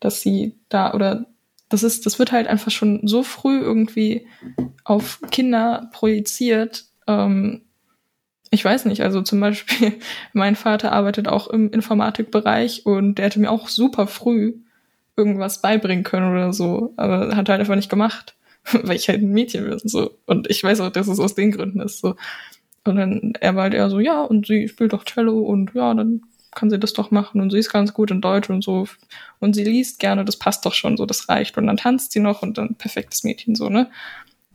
dass 0.00 0.20
sie 0.20 0.56
da 0.68 0.92
oder 0.94 1.26
das 1.68 1.82
ist, 1.82 2.06
das 2.06 2.18
wird 2.18 2.32
halt 2.32 2.48
einfach 2.48 2.70
schon 2.70 3.06
so 3.06 3.22
früh 3.22 3.60
irgendwie 3.60 4.26
auf 4.84 5.20
Kinder 5.30 5.90
projiziert. 5.92 6.86
Ähm, 7.06 7.62
ich 8.50 8.64
weiß 8.64 8.86
nicht, 8.86 9.02
also 9.02 9.22
zum 9.22 9.38
Beispiel, 9.40 9.98
mein 10.32 10.56
Vater 10.56 10.92
arbeitet 10.92 11.28
auch 11.28 11.48
im 11.48 11.70
Informatikbereich 11.70 12.86
und 12.86 13.16
der 13.16 13.26
hatte 13.26 13.40
mir 13.40 13.50
auch 13.50 13.68
super 13.68 14.06
früh 14.06 14.54
irgendwas 15.18 15.60
beibringen 15.60 16.04
können 16.04 16.30
oder 16.30 16.52
so, 16.52 16.94
aber 16.96 17.36
hat 17.36 17.48
halt 17.48 17.60
einfach 17.60 17.76
nicht 17.76 17.90
gemacht, 17.90 18.36
weil 18.72 18.96
ich 18.96 19.08
halt 19.08 19.22
ein 19.22 19.32
Mädchen 19.32 19.64
bin 19.64 19.72
und 19.74 19.90
so. 19.90 20.12
Und 20.26 20.48
ich 20.50 20.62
weiß 20.62 20.80
auch, 20.80 20.90
dass 20.90 21.08
es 21.08 21.20
aus 21.20 21.34
den 21.34 21.52
Gründen 21.52 21.80
ist 21.80 22.00
so. 22.00 22.16
Und 22.84 22.96
dann 22.96 23.34
er 23.40 23.54
war 23.54 23.64
halt 23.64 23.74
eher 23.74 23.90
so, 23.90 24.00
ja, 24.00 24.22
und 24.22 24.46
sie 24.46 24.68
spielt 24.68 24.92
doch 24.92 25.04
Cello 25.04 25.40
und 25.40 25.74
ja, 25.74 25.92
dann 25.92 26.22
kann 26.54 26.70
sie 26.70 26.78
das 26.78 26.92
doch 26.92 27.10
machen 27.10 27.40
und 27.40 27.50
sie 27.50 27.58
ist 27.58 27.72
ganz 27.72 27.92
gut 27.92 28.10
in 28.10 28.20
Deutsch 28.20 28.48
und 28.48 28.64
so. 28.64 28.86
Und 29.38 29.54
sie 29.54 29.64
liest 29.64 30.00
gerne, 30.00 30.24
das 30.24 30.38
passt 30.38 30.64
doch 30.64 30.74
schon 30.74 30.96
so, 30.96 31.04
das 31.04 31.28
reicht. 31.28 31.58
Und 31.58 31.66
dann 31.66 31.76
tanzt 31.76 32.12
sie 32.12 32.20
noch 32.20 32.42
und 32.42 32.56
dann 32.56 32.76
perfektes 32.76 33.24
Mädchen 33.24 33.54
so, 33.54 33.68
ne? 33.68 33.90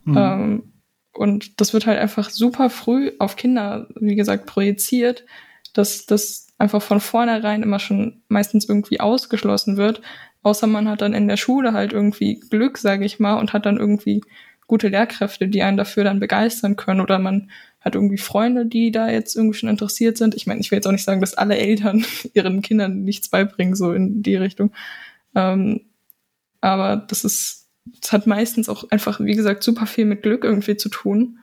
Mhm. 0.04 0.16
Ähm, 0.18 0.72
und 1.12 1.60
das 1.60 1.72
wird 1.72 1.86
halt 1.86 1.98
einfach 1.98 2.30
super 2.30 2.70
früh 2.70 3.12
auf 3.18 3.36
Kinder, 3.36 3.86
wie 3.94 4.16
gesagt, 4.16 4.46
projiziert, 4.46 5.24
dass 5.72 6.06
das 6.06 6.48
einfach 6.58 6.82
von 6.82 7.00
vornherein 7.00 7.62
immer 7.62 7.78
schon 7.78 8.22
meistens 8.28 8.68
irgendwie 8.68 9.00
ausgeschlossen 9.00 9.76
wird. 9.76 10.02
Außer 10.44 10.66
man 10.66 10.88
hat 10.88 11.00
dann 11.00 11.14
in 11.14 11.26
der 11.26 11.38
Schule 11.38 11.72
halt 11.72 11.94
irgendwie 11.94 12.38
Glück, 12.38 12.76
sage 12.76 13.06
ich 13.06 13.18
mal, 13.18 13.34
und 13.34 13.54
hat 13.54 13.64
dann 13.64 13.78
irgendwie 13.78 14.20
gute 14.66 14.88
Lehrkräfte, 14.88 15.48
die 15.48 15.62
einen 15.62 15.78
dafür 15.78 16.04
dann 16.04 16.20
begeistern 16.20 16.76
können. 16.76 17.00
Oder 17.00 17.18
man 17.18 17.50
hat 17.80 17.94
irgendwie 17.94 18.18
Freunde, 18.18 18.66
die 18.66 18.92
da 18.92 19.08
jetzt 19.08 19.36
irgendwie 19.36 19.58
schon 19.58 19.70
interessiert 19.70 20.18
sind. 20.18 20.34
Ich 20.34 20.46
meine, 20.46 20.60
ich 20.60 20.70
will 20.70 20.76
jetzt 20.76 20.86
auch 20.86 20.92
nicht 20.92 21.04
sagen, 21.04 21.22
dass 21.22 21.34
alle 21.34 21.56
Eltern 21.56 22.04
ihren 22.34 22.60
Kindern 22.60 23.04
nichts 23.04 23.30
beibringen, 23.30 23.74
so 23.74 23.94
in 23.94 24.22
die 24.22 24.36
Richtung. 24.36 24.70
Ähm, 25.34 25.80
aber 26.60 26.96
das 26.96 27.24
ist, 27.24 27.70
das 28.02 28.12
hat 28.12 28.26
meistens 28.26 28.68
auch 28.68 28.90
einfach, 28.90 29.20
wie 29.20 29.34
gesagt, 29.34 29.62
super 29.62 29.86
viel 29.86 30.04
mit 30.04 30.22
Glück 30.22 30.44
irgendwie 30.44 30.76
zu 30.76 30.90
tun, 30.90 31.38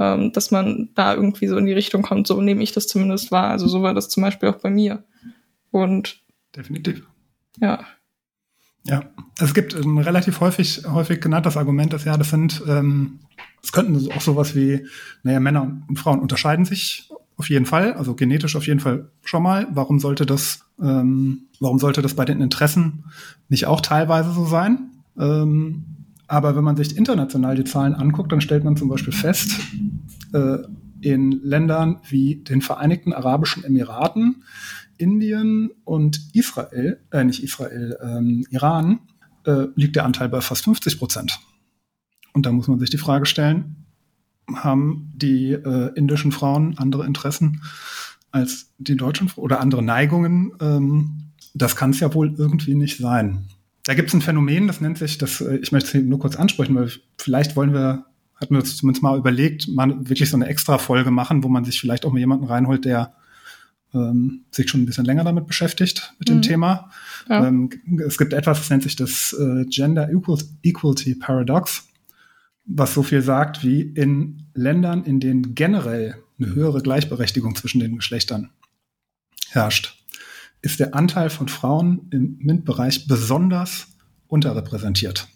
ähm, 0.00 0.32
dass 0.32 0.50
man 0.50 0.90
da 0.96 1.14
irgendwie 1.14 1.46
so 1.46 1.56
in 1.56 1.66
die 1.66 1.72
Richtung 1.72 2.02
kommt. 2.02 2.26
So 2.26 2.40
nehme 2.40 2.64
ich 2.64 2.72
das 2.72 2.88
zumindest 2.88 3.30
wahr. 3.30 3.50
Also 3.50 3.68
so 3.68 3.82
war 3.82 3.94
das 3.94 4.08
zum 4.08 4.24
Beispiel 4.24 4.48
auch 4.48 4.58
bei 4.58 4.70
mir. 4.70 5.04
Und 5.70 6.20
definitiv. 6.56 7.06
Ja. 7.60 7.86
Ja, 8.86 9.02
es 9.38 9.54
gibt 9.54 9.74
ähm, 9.74 9.98
relativ 9.98 10.40
häufig, 10.40 10.82
häufig 10.86 11.20
genannt 11.20 11.46
Argument, 11.56 11.92
dass 11.92 12.04
ja, 12.04 12.16
das 12.16 12.30
sind, 12.30 12.62
ähm, 12.68 13.20
es 13.62 13.72
könnten 13.72 14.12
auch 14.12 14.20
sowas 14.20 14.54
wie, 14.54 14.86
naja, 15.22 15.40
Männer 15.40 15.82
und 15.88 15.98
Frauen 15.98 16.20
unterscheiden 16.20 16.66
sich 16.66 17.10
auf 17.36 17.48
jeden 17.48 17.66
Fall, 17.66 17.94
also 17.94 18.14
genetisch 18.14 18.56
auf 18.56 18.66
jeden 18.66 18.80
Fall 18.80 19.10
schon 19.24 19.42
mal. 19.42 19.66
Warum 19.72 19.98
sollte 19.98 20.26
das, 20.26 20.66
ähm, 20.80 21.46
warum 21.60 21.78
sollte 21.78 22.02
das 22.02 22.14
bei 22.14 22.24
den 22.24 22.40
Interessen 22.40 23.04
nicht 23.48 23.66
auch 23.66 23.80
teilweise 23.80 24.32
so 24.32 24.44
sein? 24.44 24.90
Ähm, 25.18 25.84
aber 26.26 26.54
wenn 26.54 26.64
man 26.64 26.76
sich 26.76 26.96
international 26.96 27.56
die 27.56 27.64
Zahlen 27.64 27.94
anguckt, 27.94 28.32
dann 28.32 28.40
stellt 28.40 28.64
man 28.64 28.76
zum 28.76 28.88
Beispiel 28.88 29.12
fest, 29.12 29.60
äh, 30.32 30.58
in 31.00 31.32
Ländern 31.42 32.00
wie 32.08 32.36
den 32.36 32.62
Vereinigten 32.62 33.12
Arabischen 33.12 33.64
Emiraten 33.64 34.44
Indien 34.98 35.70
und 35.84 36.20
Israel, 36.34 37.00
äh, 37.10 37.24
nicht 37.24 37.42
Israel, 37.42 37.98
ähm, 38.02 38.46
Iran, 38.50 39.00
äh, 39.44 39.66
liegt 39.74 39.96
der 39.96 40.04
Anteil 40.04 40.28
bei 40.28 40.40
fast 40.40 40.64
50 40.64 40.98
Prozent. 40.98 41.40
Und 42.32 42.46
da 42.46 42.52
muss 42.52 42.68
man 42.68 42.78
sich 42.78 42.90
die 42.90 42.98
Frage 42.98 43.26
stellen, 43.26 43.84
haben 44.52 45.12
die 45.14 45.52
äh, 45.52 45.92
indischen 45.94 46.32
Frauen 46.32 46.76
andere 46.78 47.06
Interessen 47.06 47.62
als 48.30 48.72
die 48.78 48.96
deutschen 48.96 49.30
oder 49.36 49.60
andere 49.60 49.82
Neigungen? 49.82 50.52
Ähm, 50.60 51.30
das 51.54 51.76
kann 51.76 51.90
es 51.90 52.00
ja 52.00 52.12
wohl 52.14 52.34
irgendwie 52.36 52.74
nicht 52.74 52.98
sein. 52.98 53.46
Da 53.84 53.94
gibt 53.94 54.08
es 54.08 54.14
ein 54.14 54.22
Phänomen, 54.22 54.66
das 54.66 54.80
nennt 54.80 54.98
sich, 54.98 55.18
das, 55.18 55.40
äh, 55.40 55.56
ich 55.56 55.72
möchte 55.72 55.98
es 55.98 56.04
nur 56.04 56.18
kurz 56.18 56.36
ansprechen, 56.36 56.74
weil 56.74 56.90
vielleicht 57.18 57.56
wollen 57.56 57.72
wir, 57.72 58.06
hatten 58.34 58.54
wir 58.54 58.60
uns 58.60 58.76
zumindest 58.76 59.02
mal 59.02 59.16
überlegt, 59.16 59.68
mal 59.68 59.94
wirklich 60.08 60.30
so 60.30 60.36
eine 60.36 60.46
extra 60.46 60.78
Folge 60.78 61.10
machen, 61.10 61.44
wo 61.44 61.48
man 61.48 61.64
sich 61.64 61.80
vielleicht 61.80 62.04
auch 62.04 62.12
mal 62.12 62.18
jemanden 62.18 62.46
reinholt, 62.46 62.84
der 62.84 63.14
ähm, 63.94 64.44
sich 64.50 64.68
schon 64.68 64.82
ein 64.82 64.86
bisschen 64.86 65.04
länger 65.04 65.24
damit 65.24 65.46
beschäftigt, 65.46 66.14
mit 66.18 66.28
mhm. 66.28 66.34
dem 66.34 66.42
Thema. 66.42 66.90
Ja. 67.28 67.46
Ähm, 67.46 67.70
es 68.06 68.18
gibt 68.18 68.32
etwas, 68.32 68.58
das 68.58 68.70
nennt 68.70 68.82
sich 68.82 68.96
das 68.96 69.32
äh, 69.38 69.64
Gender 69.66 70.08
Equality 70.10 71.14
Paradox, 71.14 71.88
was 72.64 72.94
so 72.94 73.02
viel 73.02 73.22
sagt 73.22 73.64
wie 73.64 73.82
in 73.82 74.46
Ländern, 74.54 75.04
in 75.04 75.20
denen 75.20 75.54
generell 75.54 76.16
eine 76.38 76.54
höhere 76.54 76.82
Gleichberechtigung 76.82 77.54
zwischen 77.54 77.80
den 77.80 77.96
Geschlechtern 77.96 78.50
herrscht, 79.50 80.04
ist 80.62 80.80
der 80.80 80.94
Anteil 80.94 81.30
von 81.30 81.48
Frauen 81.48 82.08
im 82.10 82.38
MINT-Bereich 82.40 83.06
besonders 83.06 83.88
unterrepräsentiert. 84.26 85.28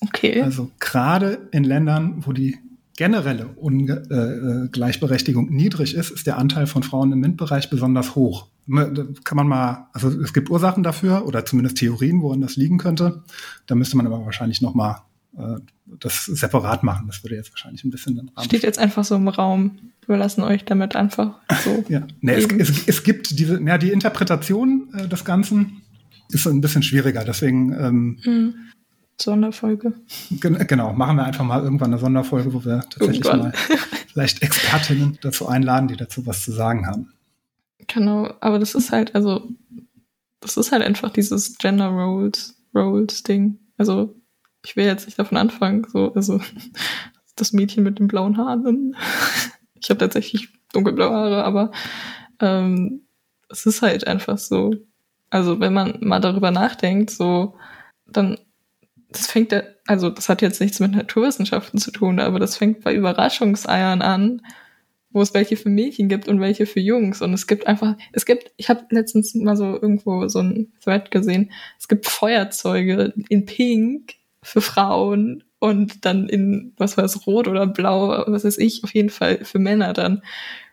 Okay. 0.00 0.42
Also 0.42 0.70
gerade 0.80 1.48
in 1.52 1.64
Ländern, 1.64 2.26
wo 2.26 2.32
die 2.32 2.58
generelle 2.96 3.48
Unge 3.56 4.02
äh, 4.10 4.14
äh, 4.14 4.68
Gleichberechtigung 4.68 5.50
niedrig 5.50 5.94
ist, 5.94 6.10
ist 6.10 6.26
der 6.26 6.38
Anteil 6.38 6.66
von 6.66 6.82
Frauen 6.82 7.12
im 7.12 7.20
MINT-Bereich 7.20 7.70
besonders 7.70 8.14
hoch. 8.14 8.48
Kann 8.68 9.36
man 9.36 9.46
mal, 9.46 9.88
also 9.92 10.08
es 10.20 10.32
gibt 10.32 10.50
Ursachen 10.50 10.82
dafür 10.82 11.24
oder 11.26 11.44
zumindest 11.44 11.76
Theorien, 11.76 12.20
woran 12.22 12.40
das 12.40 12.56
liegen 12.56 12.78
könnte. 12.78 13.22
Da 13.66 13.74
müsste 13.74 13.96
man 13.96 14.06
aber 14.06 14.24
wahrscheinlich 14.24 14.60
noch 14.60 14.74
mal 14.74 15.02
äh, 15.38 15.60
das 16.00 16.24
separat 16.24 16.82
machen. 16.82 17.06
Das 17.06 17.22
würde 17.22 17.36
jetzt 17.36 17.52
wahrscheinlich 17.52 17.84
ein 17.84 17.90
bisschen 17.90 18.16
den 18.16 18.28
Rahmen. 18.30 18.44
Steht 18.44 18.62
jetzt 18.62 18.78
einfach 18.78 19.04
so 19.04 19.14
im 19.14 19.28
Raum. 19.28 19.78
Wir 20.06 20.16
lassen 20.16 20.42
euch 20.42 20.64
damit 20.64 20.96
einfach 20.96 21.34
so. 21.62 21.84
ja, 21.88 22.06
nee, 22.20 22.32
es, 22.32 22.46
es, 22.46 22.88
es, 22.88 23.02
gibt 23.04 23.38
diese, 23.38 23.62
ja, 23.62 23.78
die 23.78 23.92
Interpretation 23.92 24.88
äh, 24.94 25.06
des 25.06 25.24
Ganzen 25.24 25.82
ist 26.30 26.46
ein 26.46 26.60
bisschen 26.60 26.82
schwieriger. 26.82 27.24
Deswegen 27.24 27.72
ähm, 27.72 28.18
mhm. 28.24 28.54
Sonderfolge. 29.20 29.94
Genau, 30.30 30.92
machen 30.92 31.16
wir 31.16 31.24
einfach 31.24 31.44
mal 31.44 31.62
irgendwann 31.62 31.92
eine 31.92 31.98
Sonderfolge, 31.98 32.52
wo 32.52 32.64
wir 32.64 32.80
tatsächlich 32.80 33.24
irgendwann. 33.24 33.50
mal 33.50 33.52
vielleicht 34.08 34.42
Expertinnen 34.42 35.18
dazu 35.22 35.48
einladen, 35.48 35.88
die 35.88 35.96
dazu 35.96 36.26
was 36.26 36.42
zu 36.44 36.52
sagen 36.52 36.86
haben. 36.86 37.12
Genau, 37.86 38.34
aber 38.40 38.58
das 38.58 38.74
ist 38.74 38.92
halt, 38.92 39.14
also, 39.14 39.48
das 40.40 40.56
ist 40.56 40.72
halt 40.72 40.82
einfach 40.82 41.10
dieses 41.10 41.56
Gender 41.58 41.88
Roles, 41.88 42.56
Roles 42.74 43.22
Ding. 43.22 43.58
Also, 43.78 44.14
ich 44.64 44.76
will 44.76 44.84
jetzt 44.84 45.06
nicht 45.06 45.18
davon 45.18 45.38
anfangen, 45.38 45.86
so, 45.90 46.12
also, 46.14 46.40
das 47.36 47.52
Mädchen 47.52 47.84
mit 47.84 47.98
den 47.98 48.08
blauen 48.08 48.36
Haaren. 48.36 48.96
Ich 49.78 49.90
habe 49.90 49.98
tatsächlich 49.98 50.48
dunkelblaue 50.72 51.14
Haare, 51.14 51.44
aber 51.44 51.70
ähm, 52.40 53.02
es 53.50 53.66
ist 53.66 53.82
halt 53.82 54.06
einfach 54.06 54.38
so. 54.38 54.74
Also, 55.30 55.60
wenn 55.60 55.74
man 55.74 55.98
mal 56.00 56.18
darüber 56.18 56.50
nachdenkt, 56.50 57.10
so, 57.10 57.56
dann 58.06 58.38
das 59.16 59.26
fängt, 59.26 59.54
also 59.86 60.10
das 60.10 60.28
hat 60.28 60.42
jetzt 60.42 60.60
nichts 60.60 60.80
mit 60.80 60.92
Naturwissenschaften 60.92 61.78
zu 61.78 61.90
tun, 61.90 62.20
aber 62.20 62.38
das 62.38 62.56
fängt 62.56 62.82
bei 62.82 62.94
Überraschungseiern 62.94 64.02
an, 64.02 64.42
wo 65.10 65.22
es 65.22 65.34
welche 65.34 65.56
für 65.56 65.70
Mädchen 65.70 66.08
gibt 66.08 66.28
und 66.28 66.40
welche 66.40 66.66
für 66.66 66.80
Jungs. 66.80 67.22
Und 67.22 67.32
es 67.32 67.46
gibt 67.46 67.66
einfach, 67.66 67.96
es 68.12 68.26
gibt, 68.26 68.52
ich 68.56 68.68
habe 68.68 68.84
letztens 68.90 69.34
mal 69.34 69.56
so 69.56 69.72
irgendwo 69.80 70.28
so 70.28 70.40
ein 70.40 70.72
Thread 70.82 71.10
gesehen, 71.10 71.50
es 71.78 71.88
gibt 71.88 72.06
Feuerzeuge 72.06 73.14
in 73.28 73.46
Pink 73.46 74.14
für 74.42 74.60
Frauen 74.60 75.42
und 75.58 76.04
dann 76.04 76.28
in, 76.28 76.74
was 76.76 76.96
weiß, 76.96 77.26
Rot 77.26 77.48
oder 77.48 77.66
Blau, 77.66 78.24
was 78.26 78.44
weiß 78.44 78.58
ich, 78.58 78.84
auf 78.84 78.94
jeden 78.94 79.10
Fall 79.10 79.44
für 79.44 79.58
Männer 79.58 79.92
dann. 79.92 80.22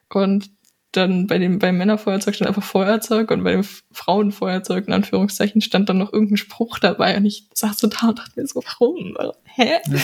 Und 0.10 0.50
dann 0.94 1.28
bei 1.28 1.38
dem 1.40 1.60
beim 1.60 1.78
Männerfeuerzeug 1.78 2.36
stand 2.36 2.48
einfach 2.48 2.64
Feuerzeug 2.64 3.32
und 3.32 3.44
bei 3.44 3.52
dem 3.52 3.66
Frauenfeuerzeug 3.92 4.88
in 4.88 4.94
Anführungszeichen 4.94 5.62
stand 5.62 5.90
dann 5.90 5.98
noch 5.98 6.14
irgendein 6.14 6.38
Spruch 6.38 6.80
dabei 6.80 7.18
und 7.18 7.26
ich 7.26 7.48
saß 7.54 7.80
so 7.80 7.88
da 7.88 8.10
und 8.10 8.20
dachte 8.20 8.40
mir 8.40 8.48
so, 8.48 8.62
warum? 8.64 9.16
Hä? 9.44 9.72
Ja. 9.88 10.00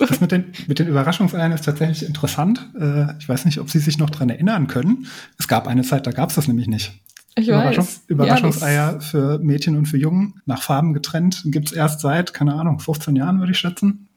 Das 0.00 0.20
mit 0.20 0.32
den, 0.32 0.52
mit 0.66 0.80
den 0.80 0.88
Überraschungseiern 0.88 1.52
ist 1.52 1.64
tatsächlich 1.64 2.04
interessant. 2.04 2.68
Äh, 2.78 3.16
ich 3.20 3.28
weiß 3.28 3.44
nicht, 3.44 3.60
ob 3.60 3.70
Sie 3.70 3.78
sich 3.78 3.98
noch 3.98 4.10
dran 4.10 4.28
erinnern 4.28 4.66
können. 4.66 5.06
Es 5.38 5.46
gab 5.46 5.68
eine 5.68 5.82
Zeit, 5.82 6.06
da 6.06 6.10
gab 6.10 6.30
es 6.30 6.34
das 6.34 6.48
nämlich 6.48 6.66
nicht. 6.66 6.92
Ich 7.36 7.48
Überraschung, 7.48 7.84
weiß. 7.84 8.02
Überraschungseier 8.08 8.92
ja, 8.94 9.00
für 9.00 9.38
Mädchen 9.38 9.76
und 9.76 9.86
für 9.86 9.98
Jungen 9.98 10.40
nach 10.46 10.62
Farben 10.62 10.92
getrennt 10.92 11.42
gibt 11.46 11.68
es 11.68 11.72
erst 11.72 12.00
seit, 12.00 12.34
keine 12.34 12.54
Ahnung, 12.54 12.80
15 12.80 13.14
Jahren, 13.14 13.38
würde 13.38 13.52
ich 13.52 13.58
schätzen. 13.58 14.08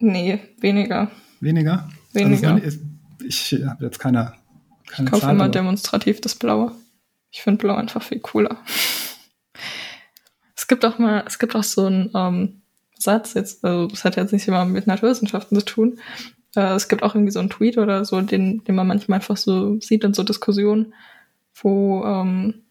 Nee, 0.00 0.40
weniger. 0.58 1.10
Weniger? 1.40 1.88
Weniger. 2.12 2.54
Also, 2.54 2.78
ich 3.24 3.56
habe 3.64 3.84
jetzt 3.84 3.98
keine 3.98 4.32
keine 4.92 5.08
ich 5.08 5.12
kaufe 5.12 5.30
immer 5.30 5.48
demonstrativ 5.48 6.20
das 6.20 6.34
Blaue. 6.34 6.72
Ich 7.30 7.42
finde 7.42 7.58
Blau 7.58 7.74
einfach 7.74 8.02
viel 8.02 8.20
cooler. 8.20 8.58
es 10.54 10.68
gibt 10.68 10.84
auch 10.84 10.98
mal, 10.98 11.24
es 11.26 11.38
gibt 11.38 11.56
auch 11.56 11.64
so 11.64 11.86
einen 11.86 12.10
ähm, 12.14 12.62
Satz 12.98 13.34
jetzt, 13.34 13.64
also 13.64 13.86
das 13.86 14.04
hat 14.04 14.16
jetzt 14.16 14.32
nicht 14.32 14.46
immer 14.46 14.64
mit 14.64 14.86
Naturwissenschaften 14.86 15.58
zu 15.58 15.64
tun. 15.64 15.98
Äh, 16.54 16.74
es 16.74 16.88
gibt 16.88 17.02
auch 17.02 17.14
irgendwie 17.14 17.32
so 17.32 17.40
einen 17.40 17.50
Tweet 17.50 17.78
oder 17.78 18.04
so, 18.04 18.20
den, 18.20 18.62
den 18.64 18.74
man 18.74 18.86
manchmal 18.86 19.16
einfach 19.16 19.36
so 19.36 19.80
sieht 19.80 20.04
in 20.04 20.14
so 20.14 20.22
Diskussionen, 20.22 20.94
wo 21.54 22.04
ähm, 22.04 22.62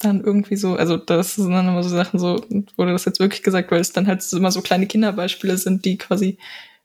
dann 0.00 0.22
irgendwie 0.22 0.56
so, 0.56 0.76
also 0.76 0.96
das 0.96 1.34
sind 1.34 1.50
dann 1.50 1.68
immer 1.68 1.82
so 1.82 1.88
Sachen 1.88 2.18
so, 2.18 2.44
wurde 2.76 2.92
das 2.92 3.04
jetzt 3.04 3.20
wirklich 3.20 3.42
gesagt, 3.42 3.70
weil 3.70 3.80
es 3.80 3.92
dann 3.92 4.06
halt 4.06 4.24
immer 4.32 4.50
so 4.50 4.60
kleine 4.60 4.86
Kinderbeispiele 4.86 5.56
sind, 5.56 5.84
die 5.84 5.98
quasi 5.98 6.38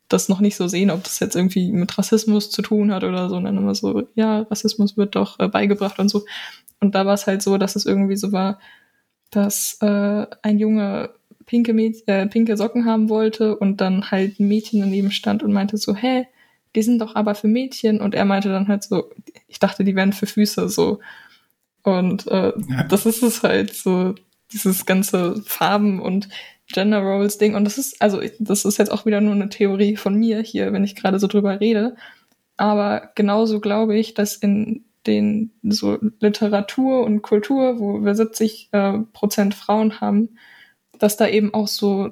das 0.09 0.27
noch 0.27 0.39
nicht 0.39 0.55
so 0.55 0.67
sehen, 0.67 0.91
ob 0.91 1.03
das 1.03 1.19
jetzt 1.19 1.35
irgendwie 1.35 1.71
mit 1.71 1.97
Rassismus 1.97 2.49
zu 2.49 2.61
tun 2.61 2.91
hat 2.91 3.03
oder 3.03 3.29
so. 3.29 3.37
Und 3.37 3.45
dann 3.45 3.57
immer 3.57 3.75
so, 3.75 4.07
ja, 4.15 4.41
Rassismus 4.41 4.97
wird 4.97 5.15
doch 5.15 5.39
äh, 5.39 5.47
beigebracht 5.47 5.99
und 5.99 6.09
so. 6.09 6.25
Und 6.79 6.95
da 6.95 7.05
war 7.05 7.13
es 7.13 7.27
halt 7.27 7.41
so, 7.41 7.57
dass 7.57 7.75
es 7.75 7.85
irgendwie 7.85 8.17
so 8.17 8.31
war, 8.31 8.59
dass 9.31 9.77
äh, 9.81 10.25
ein 10.41 10.59
Junge 10.59 11.11
pinke, 11.45 11.73
Mäd 11.73 12.03
äh, 12.07 12.27
pinke 12.27 12.57
Socken 12.57 12.85
haben 12.85 13.09
wollte 13.09 13.57
und 13.57 13.81
dann 13.81 14.11
halt 14.11 14.39
ein 14.39 14.47
Mädchen 14.47 14.79
daneben 14.81 15.11
stand 15.11 15.43
und 15.43 15.53
meinte 15.53 15.77
so, 15.77 15.95
hä, 15.95 16.27
die 16.75 16.81
sind 16.81 16.99
doch 16.99 17.15
aber 17.15 17.35
für 17.35 17.47
Mädchen. 17.47 18.01
Und 18.01 18.15
er 18.15 18.25
meinte 18.25 18.49
dann 18.49 18.67
halt 18.67 18.83
so, 18.83 19.11
ich 19.47 19.59
dachte, 19.59 19.83
die 19.83 19.95
wären 19.95 20.13
für 20.13 20.25
Füße 20.27 20.69
so. 20.69 20.99
Und 21.83 22.27
äh, 22.27 22.53
ja. 22.69 22.83
das 22.83 23.05
ist 23.05 23.23
es 23.23 23.43
halt 23.43 23.73
so, 23.75 24.15
dieses 24.51 24.85
ganze 24.85 25.41
Farben 25.45 25.99
und 26.01 26.29
Gender 26.71 26.99
Roles 26.99 27.37
Ding. 27.37 27.55
Und 27.55 27.65
das 27.65 27.77
ist, 27.77 28.01
also, 28.01 28.21
das 28.39 28.65
ist 28.65 28.77
jetzt 28.77 28.91
auch 28.91 29.05
wieder 29.05 29.21
nur 29.21 29.33
eine 29.33 29.49
Theorie 29.49 29.95
von 29.95 30.15
mir 30.15 30.41
hier, 30.41 30.71
wenn 30.71 30.83
ich 30.83 30.95
gerade 30.95 31.19
so 31.19 31.27
drüber 31.27 31.59
rede. 31.59 31.95
Aber 32.57 33.11
genauso 33.15 33.59
glaube 33.59 33.97
ich, 33.97 34.13
dass 34.13 34.35
in 34.35 34.85
den 35.07 35.51
so 35.63 35.97
Literatur 36.19 37.03
und 37.05 37.21
Kultur, 37.21 37.79
wo 37.79 38.03
wir 38.03 38.15
70 38.15 38.69
äh, 38.71 38.99
Prozent 39.13 39.55
Frauen 39.55 40.01
haben, 40.01 40.37
dass 40.99 41.17
da 41.17 41.27
eben 41.27 41.53
auch 41.53 41.67
so 41.67 42.09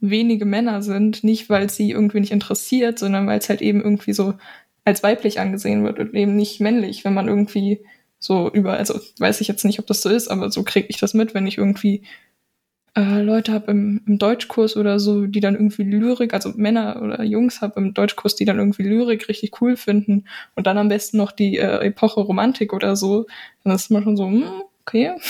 wenige 0.00 0.44
Männer 0.44 0.82
sind, 0.82 1.22
nicht 1.24 1.50
weil 1.50 1.70
sie 1.70 1.90
irgendwie 1.90 2.20
nicht 2.20 2.32
interessiert, 2.32 2.98
sondern 2.98 3.26
weil 3.26 3.38
es 3.38 3.48
halt 3.48 3.62
eben 3.62 3.82
irgendwie 3.82 4.12
so 4.12 4.34
als 4.84 5.02
weiblich 5.02 5.38
angesehen 5.38 5.84
wird 5.84 5.98
und 5.98 6.14
eben 6.14 6.34
nicht 6.34 6.60
männlich, 6.60 7.04
wenn 7.04 7.14
man 7.14 7.28
irgendwie 7.28 7.84
so 8.18 8.50
über, 8.50 8.74
also 8.74 8.98
weiß 9.18 9.40
ich 9.40 9.48
jetzt 9.48 9.64
nicht, 9.64 9.78
ob 9.78 9.86
das 9.86 10.00
so 10.00 10.08
ist, 10.08 10.28
aber 10.28 10.50
so 10.50 10.62
kriege 10.62 10.88
ich 10.88 10.98
das 10.98 11.14
mit, 11.14 11.34
wenn 11.34 11.46
ich 11.46 11.58
irgendwie 11.58 12.02
äh, 12.94 13.22
Leute 13.22 13.52
habe 13.52 13.70
im, 13.70 14.02
im 14.06 14.18
Deutschkurs 14.18 14.76
oder 14.76 14.98
so, 14.98 15.26
die 15.26 15.40
dann 15.40 15.54
irgendwie 15.54 15.84
Lyrik, 15.84 16.34
also 16.34 16.52
Männer 16.56 17.00
oder 17.02 17.22
Jungs 17.22 17.60
habe 17.60 17.80
im 17.80 17.94
Deutschkurs, 17.94 18.34
die 18.34 18.44
dann 18.44 18.58
irgendwie 18.58 18.82
Lyrik 18.82 19.28
richtig 19.28 19.60
cool 19.60 19.76
finden 19.76 20.24
und 20.54 20.66
dann 20.66 20.78
am 20.78 20.88
besten 20.88 21.16
noch 21.16 21.32
die 21.32 21.58
äh, 21.58 21.86
Epoche 21.86 22.20
Romantik 22.20 22.72
oder 22.72 22.96
so, 22.96 23.26
dann 23.64 23.74
ist 23.74 23.90
man 23.90 24.02
schon 24.02 24.16
so, 24.16 24.26
hm, 24.26 24.62
okay. 24.82 25.12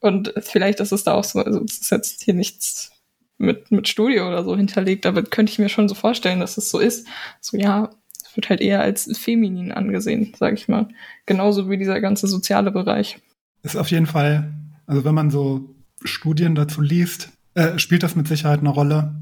Und 0.00 0.34
vielleicht 0.38 0.80
ist 0.80 0.90
es 0.90 1.04
da 1.04 1.14
auch 1.14 1.22
so, 1.22 1.38
also 1.38 1.62
es 1.62 1.78
ist 1.78 1.90
jetzt 1.92 2.24
hier 2.24 2.34
nichts 2.34 2.90
mit, 3.38 3.70
mit 3.70 3.86
Studio 3.86 4.26
oder 4.26 4.42
so 4.42 4.56
hinterlegt, 4.56 5.06
aber 5.06 5.22
könnte 5.22 5.52
ich 5.52 5.60
mir 5.60 5.68
schon 5.68 5.88
so 5.88 5.94
vorstellen, 5.94 6.40
dass 6.40 6.56
es 6.56 6.70
so 6.70 6.80
ist. 6.80 7.06
So, 7.40 7.56
ja, 7.56 7.88
es 8.24 8.34
wird 8.34 8.48
halt 8.48 8.60
eher 8.60 8.80
als 8.80 9.16
feminin 9.16 9.70
angesehen, 9.70 10.34
sage 10.36 10.56
ich 10.56 10.66
mal. 10.66 10.88
Genauso 11.24 11.70
wie 11.70 11.78
dieser 11.78 12.00
ganze 12.00 12.26
soziale 12.26 12.72
Bereich. 12.72 13.20
Ist 13.62 13.76
auf 13.76 13.92
jeden 13.92 14.06
Fall, 14.06 14.52
also 14.86 15.04
wenn 15.04 15.14
man 15.14 15.30
so 15.30 15.72
Studien 16.04 16.54
dazu 16.54 16.80
liest, 16.80 17.30
äh, 17.54 17.78
spielt 17.78 18.02
das 18.02 18.16
mit 18.16 18.28
Sicherheit 18.28 18.60
eine 18.60 18.70
Rolle. 18.70 19.14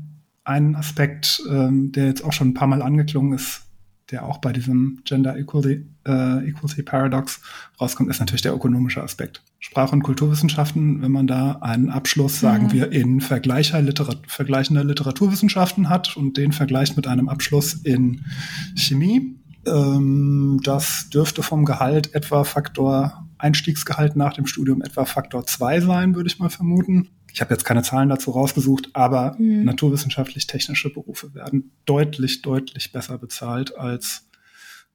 Ein 0.45 0.77
Aspekt, 0.77 1.43
ähm, 1.51 1.93
der 1.93 2.07
jetzt 2.07 2.25
auch 2.25 2.33
schon 2.33 2.49
ein 2.49 2.55
paar 2.55 2.69
Mal 2.69 2.83
angeklungen 2.83 3.35
ist, 3.35 3.63
der 4.11 4.25
auch 4.25 4.39
bei 4.39 4.53
diesem 4.53 5.01
Gender 5.05 5.37
Equality, 5.37 5.87
äh, 6.07 6.49
Equality 6.49 6.83
Paradox 6.83 7.41
rauskommt, 7.81 8.11
ist 8.11 8.21
natürlich 8.21 8.43
der 8.43 8.55
ökonomische 8.55 9.03
Aspekt. 9.03 9.43
Sprach- 9.59 9.93
und 9.93 10.03
Kulturwissenschaften, 10.03 11.03
wenn 11.03 11.13
man 11.13 11.27
da 11.27 11.59
einen 11.61 11.91
Abschluss, 11.91 12.41
sagen 12.41 12.67
mhm. 12.67 12.73
wir, 12.73 12.93
in 12.93 13.21
Vergleicher 13.21 13.81
Literat 13.83 14.19
vergleichender 14.27 14.85
Literaturwissenschaften 14.85 15.89
hat 15.89 16.17
und 16.17 16.37
den 16.37 16.53
vergleicht 16.53 16.97
mit 16.97 17.07
einem 17.07 17.29
Abschluss 17.29 17.75
in 17.75 18.25
Chemie, 18.75 19.37
ähm, 19.67 20.61
das 20.63 21.11
dürfte 21.11 21.43
vom 21.43 21.65
Gehalt 21.65 22.15
etwa 22.15 22.45
Faktor, 22.45 23.27
Einstiegsgehalt 23.41 24.17
nach 24.17 24.35
dem 24.35 24.47
Studium 24.47 24.83
etwa 24.83 25.05
Faktor 25.05 25.47
2 25.47 25.81
sein, 25.81 26.15
würde 26.15 26.29
ich 26.29 26.39
mal 26.39 26.51
vermuten. 26.51 27.09
Ich 27.33 27.41
habe 27.41 27.55
jetzt 27.55 27.65
keine 27.65 27.83
Zahlen 27.83 28.09
dazu 28.09 28.33
rausgesucht, 28.33 28.91
aber 28.93 29.37
mhm. 29.39 29.65
naturwissenschaftlich-technische 29.65 30.93
Berufe 30.93 31.35
werden 31.35 31.73
deutlich, 31.87 32.43
deutlich 32.43 32.93
besser 32.93 33.19
bezahlt 33.19 33.77
als 33.77 34.29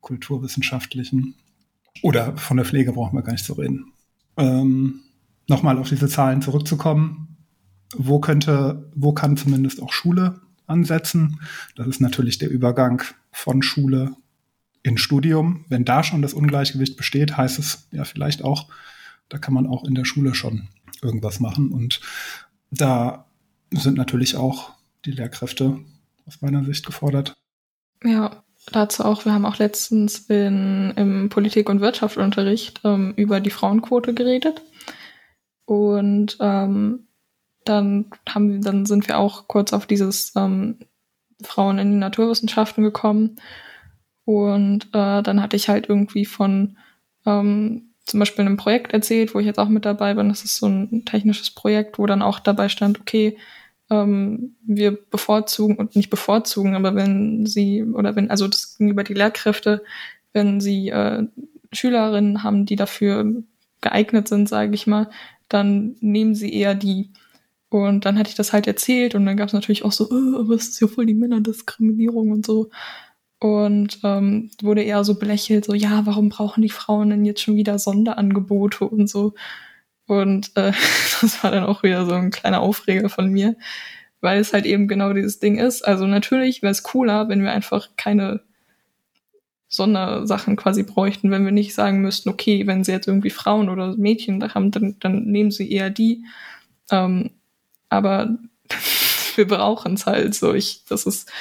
kulturwissenschaftlichen. 0.01 1.35
Oder 2.01 2.35
von 2.37 2.57
der 2.57 2.65
Pflege 2.65 2.91
brauchen 2.91 3.17
wir 3.17 3.23
gar 3.23 3.31
nicht 3.31 3.45
zu 3.45 3.53
reden. 3.53 3.93
Ähm, 4.37 5.01
Nochmal 5.47 5.77
auf 5.77 5.89
diese 5.89 6.07
Zahlen 6.07 6.41
zurückzukommen. 6.41 7.37
Wo 7.95 8.19
könnte, 8.19 8.89
wo 8.95 9.13
kann 9.13 9.37
zumindest 9.37 9.81
auch 9.81 9.93
Schule 9.93 10.41
ansetzen? 10.65 11.39
Das 11.75 11.87
ist 11.87 12.01
natürlich 12.01 12.39
der 12.39 12.49
Übergang 12.49 13.03
von 13.31 13.61
Schule 13.61 14.15
in 14.85 14.99
Studium. 14.99 15.65
Wenn 15.67 15.83
da 15.83 16.03
schon 16.03 16.21
das 16.21 16.35
Ungleichgewicht 16.35 16.95
besteht, 16.95 17.35
heißt 17.35 17.57
es 17.57 17.87
ja 17.91 18.03
vielleicht 18.03 18.43
auch, 18.43 18.67
da 19.29 19.39
kann 19.39 19.53
man 19.53 19.65
auch 19.65 19.83
in 19.83 19.95
der 19.95 20.05
Schule 20.05 20.35
schon 20.35 20.67
irgendwas 21.01 21.39
machen. 21.39 21.71
Und 21.71 22.01
da 22.69 23.25
sind 23.71 23.97
natürlich 23.97 24.35
auch 24.35 24.73
die 25.05 25.11
Lehrkräfte 25.11 25.79
aus 26.27 26.41
meiner 26.41 26.63
Sicht 26.63 26.85
gefordert. 26.85 27.33
Ja, 28.03 28.43
dazu 28.71 29.03
auch, 29.03 29.25
wir 29.25 29.33
haben 29.33 29.47
auch 29.47 29.57
letztens 29.57 30.29
in, 30.29 30.93
im 30.95 31.29
Politik- 31.29 31.69
und 31.69 31.81
Wirtschaftsunterricht 31.81 32.81
ähm, 32.83 33.13
über 33.15 33.39
die 33.39 33.49
Frauenquote 33.49 34.13
geredet. 34.13 34.61
Und 35.65 36.37
ähm, 36.39 37.07
dann 37.63 38.11
haben 38.29 38.61
dann 38.61 38.85
sind 38.85 39.07
wir 39.07 39.17
auch 39.17 39.47
kurz 39.47 39.73
auf 39.73 39.87
dieses 39.87 40.33
ähm, 40.35 40.77
Frauen 41.41 41.79
in 41.79 41.89
die 41.89 41.97
Naturwissenschaften 41.97 42.83
gekommen. 42.83 43.37
Und 44.25 44.87
äh, 44.87 45.21
dann 45.21 45.41
hatte 45.41 45.55
ich 45.55 45.69
halt 45.69 45.87
irgendwie 45.87 46.25
von 46.25 46.77
ähm, 47.25 47.93
zum 48.05 48.19
Beispiel 48.19 48.45
einem 48.45 48.57
Projekt 48.57 48.93
erzählt, 48.93 49.33
wo 49.33 49.39
ich 49.39 49.45
jetzt 49.45 49.59
auch 49.59 49.69
mit 49.69 49.85
dabei 49.85 50.13
bin. 50.13 50.29
Das 50.29 50.43
ist 50.43 50.57
so 50.57 50.67
ein 50.67 51.05
technisches 51.05 51.51
Projekt, 51.51 51.97
wo 51.97 52.05
dann 52.05 52.21
auch 52.21 52.39
dabei 52.39 52.69
stand, 52.69 52.99
okay, 52.99 53.37
ähm, 53.89 54.55
wir 54.65 54.91
bevorzugen 54.91 55.75
und 55.77 55.95
nicht 55.95 56.09
bevorzugen, 56.09 56.75
aber 56.75 56.95
wenn 56.95 57.45
sie 57.45 57.83
oder 57.83 58.15
wenn, 58.15 58.31
also 58.31 58.47
das 58.47 58.77
gegenüber 58.77 59.03
die 59.03 59.13
Lehrkräfte, 59.13 59.83
wenn 60.33 60.59
sie 60.59 60.89
äh, 60.89 61.27
Schülerinnen 61.71 62.43
haben, 62.43 62.65
die 62.65 62.75
dafür 62.75 63.43
geeignet 63.81 64.27
sind, 64.27 64.49
sage 64.49 64.73
ich 64.73 64.87
mal, 64.87 65.09
dann 65.49 65.95
nehmen 65.99 66.35
sie 66.35 66.53
eher 66.53 66.75
die. 66.75 67.11
Und 67.69 68.05
dann 68.05 68.17
hatte 68.17 68.29
ich 68.29 68.35
das 68.35 68.53
halt 68.53 68.67
erzählt 68.67 69.15
und 69.15 69.25
dann 69.25 69.37
gab 69.37 69.47
es 69.47 69.53
natürlich 69.53 69.83
auch 69.83 69.91
so, 69.91 70.05
aber 70.39 70.55
es 70.55 70.69
ist 70.69 70.81
ja 70.81 70.87
voll 70.87 71.05
die 71.05 71.13
Männerdiskriminierung 71.13 72.31
und 72.31 72.45
so 72.45 72.69
und 73.39 73.99
ähm, 74.03 74.51
wurde 74.61 74.83
eher 74.83 75.03
so 75.03 75.19
belächelt, 75.19 75.65
so 75.65 75.73
ja, 75.73 76.05
warum 76.05 76.29
brauchen 76.29 76.61
die 76.61 76.69
Frauen 76.69 77.09
denn 77.09 77.25
jetzt 77.25 77.41
schon 77.41 77.55
wieder 77.55 77.79
Sonderangebote 77.79 78.85
und 78.85 79.09
so. 79.09 79.33
Und 80.07 80.51
äh, 80.55 80.71
das 81.21 81.43
war 81.43 81.51
dann 81.51 81.65
auch 81.65 81.83
wieder 81.83 82.05
so 82.05 82.13
ein 82.13 82.31
kleiner 82.31 82.61
Aufreger 82.61 83.09
von 83.09 83.29
mir, 83.29 83.55
weil 84.21 84.39
es 84.39 84.53
halt 84.53 84.65
eben 84.65 84.87
genau 84.87 85.13
dieses 85.13 85.39
Ding 85.39 85.57
ist. 85.57 85.83
Also 85.83 86.07
natürlich 86.07 86.61
wäre 86.61 86.71
es 86.71 86.83
cooler, 86.83 87.29
wenn 87.29 87.43
wir 87.43 87.51
einfach 87.51 87.89
keine 87.97 88.41
Sondersachen 89.67 90.55
quasi 90.55 90.83
bräuchten, 90.83 91.31
wenn 91.31 91.43
wir 91.43 91.51
nicht 91.51 91.73
sagen 91.73 92.01
müssten, 92.01 92.29
okay, 92.29 92.65
wenn 92.67 92.83
sie 92.83 92.91
jetzt 92.91 93.07
irgendwie 93.07 93.29
Frauen 93.29 93.69
oder 93.69 93.95
Mädchen 93.97 94.39
da 94.39 94.53
haben, 94.53 94.71
dann, 94.71 94.95
dann 94.99 95.25
nehmen 95.25 95.51
sie 95.51 95.69
eher 95.71 95.89
die. 95.89 96.23
Ähm, 96.91 97.31
aber 97.89 98.37
wir 99.35 99.47
brauchen 99.47 99.95
es 99.95 100.05
halt 100.05 100.35
so. 100.35 100.53
Ich, 100.53 100.83
das 100.87 101.05
ist, 101.05 101.31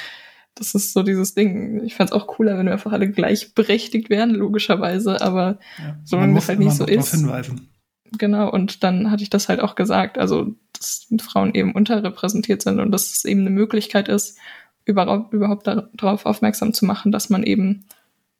das 0.55 0.73
ist 0.73 0.93
so 0.93 1.03
dieses 1.03 1.33
Ding. 1.35 1.83
Ich 1.83 1.95
fände 1.95 2.13
es 2.13 2.19
auch 2.19 2.27
cooler, 2.27 2.57
wenn 2.57 2.65
wir 2.65 2.73
einfach 2.73 2.93
alle 2.93 3.09
gleichberechtigt 3.09 4.09
wären, 4.09 4.31
logischerweise, 4.31 5.21
aber 5.21 5.59
ja, 5.77 5.99
solange 6.03 6.35
das 6.35 6.47
halt 6.47 6.59
nicht 6.59 6.75
so 6.75 6.85
ist. 6.85 7.11
Hinweisen. 7.11 7.69
Genau, 8.17 8.49
und 8.49 8.83
dann 8.83 9.11
hatte 9.11 9.23
ich 9.23 9.29
das 9.29 9.49
halt 9.49 9.59
auch 9.59 9.75
gesagt, 9.75 10.17
also 10.17 10.55
dass 10.73 11.07
Frauen 11.21 11.53
eben 11.53 11.73
unterrepräsentiert 11.73 12.61
sind 12.61 12.79
und 12.79 12.91
dass 12.91 13.11
es 13.11 13.25
eben 13.25 13.41
eine 13.41 13.49
Möglichkeit 13.49 14.07
ist, 14.07 14.37
überhaupt, 14.85 15.33
überhaupt 15.33 15.67
darauf 15.67 16.25
aufmerksam 16.25 16.73
zu 16.73 16.85
machen, 16.85 17.11
dass 17.11 17.29
man 17.29 17.43
eben 17.43 17.85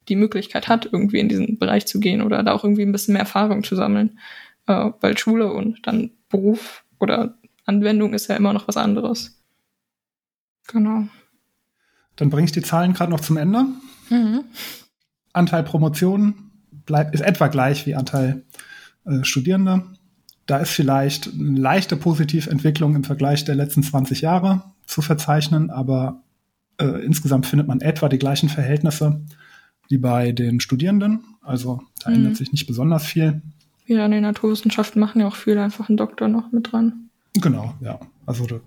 die 0.08 0.16
Möglichkeit 0.16 0.68
hat, 0.68 0.88
irgendwie 0.92 1.20
in 1.20 1.30
diesen 1.30 1.58
Bereich 1.58 1.88
zu 1.88 2.00
gehen 2.00 2.22
oder 2.22 2.44
da 2.44 2.54
auch 2.54 2.64
irgendwie 2.64 2.84
ein 2.84 2.92
bisschen 2.92 3.14
mehr 3.14 3.24
Erfahrung 3.24 3.64
zu 3.64 3.76
sammeln. 3.76 4.20
Äh, 4.68 4.92
weil 5.02 5.18
Schule 5.18 5.52
und 5.52 5.86
dann 5.88 6.12
Beruf 6.30 6.84
oder 7.00 7.38
Anwendung 7.66 8.14
ist 8.14 8.28
ja 8.28 8.36
immer 8.36 8.54
noch 8.54 8.68
was 8.68 8.78
anderes. 8.78 9.42
Genau. 10.68 11.08
Dann 12.16 12.30
bringe 12.30 12.46
ich 12.46 12.52
die 12.52 12.62
Zahlen 12.62 12.94
gerade 12.94 13.12
noch 13.12 13.20
zum 13.20 13.38
Ende. 13.38 13.66
Mhm. 14.10 14.44
Anteil 15.34 15.64
Promotionen 15.64 16.52
bleibt, 16.86 17.14
ist 17.14 17.22
etwa 17.22 17.48
gleich 17.48 17.86
wie 17.86 17.96
Anteil 17.96 18.44
äh, 19.06 19.24
Studierende. 19.24 19.84
Da 20.46 20.58
ist 20.58 20.70
vielleicht 20.70 21.34
eine 21.34 21.60
leichte 21.60 21.96
Positiventwicklung 21.96 22.96
im 22.96 23.04
Vergleich 23.04 23.46
der 23.46 23.56
letzten 23.56 23.84
20 23.84 24.22
Jahre 24.22 24.64
zu 24.86 25.02
verzeichnen, 25.02 25.72
aber 25.72 26.22
äh, 26.78 27.04
insgesamt 27.04 27.48
findet 27.48 27.68
man 27.68 27.82
etwa 27.82 28.10
die 28.10 28.20
gleichen 28.20 28.50
Verhältnisse 28.50 29.22
wie 29.90 29.98
bei 29.98 30.32
den 30.32 30.60
Studierenden. 30.60 31.24
Also 31.42 31.82
da 32.04 32.10
mhm. 32.10 32.18
ändert 32.18 32.38
sich 32.38 32.52
nicht 32.52 32.68
besonders 32.68 33.06
viel. 33.06 33.42
Ja, 33.88 34.06
in 34.06 34.12
den 34.12 34.24
Naturwissenschaften 34.24 35.00
machen 35.00 35.22
ja 35.22 35.28
auch 35.28 35.36
viele 35.36 35.62
einfach 35.62 35.90
einen 35.90 35.98
Doktor 35.98 36.28
noch 36.28 36.52
mit 36.52 36.72
dran. 36.72 37.10
Genau, 37.34 37.74
ja. 37.82 38.00
Also 38.26 38.46
da 38.46 38.60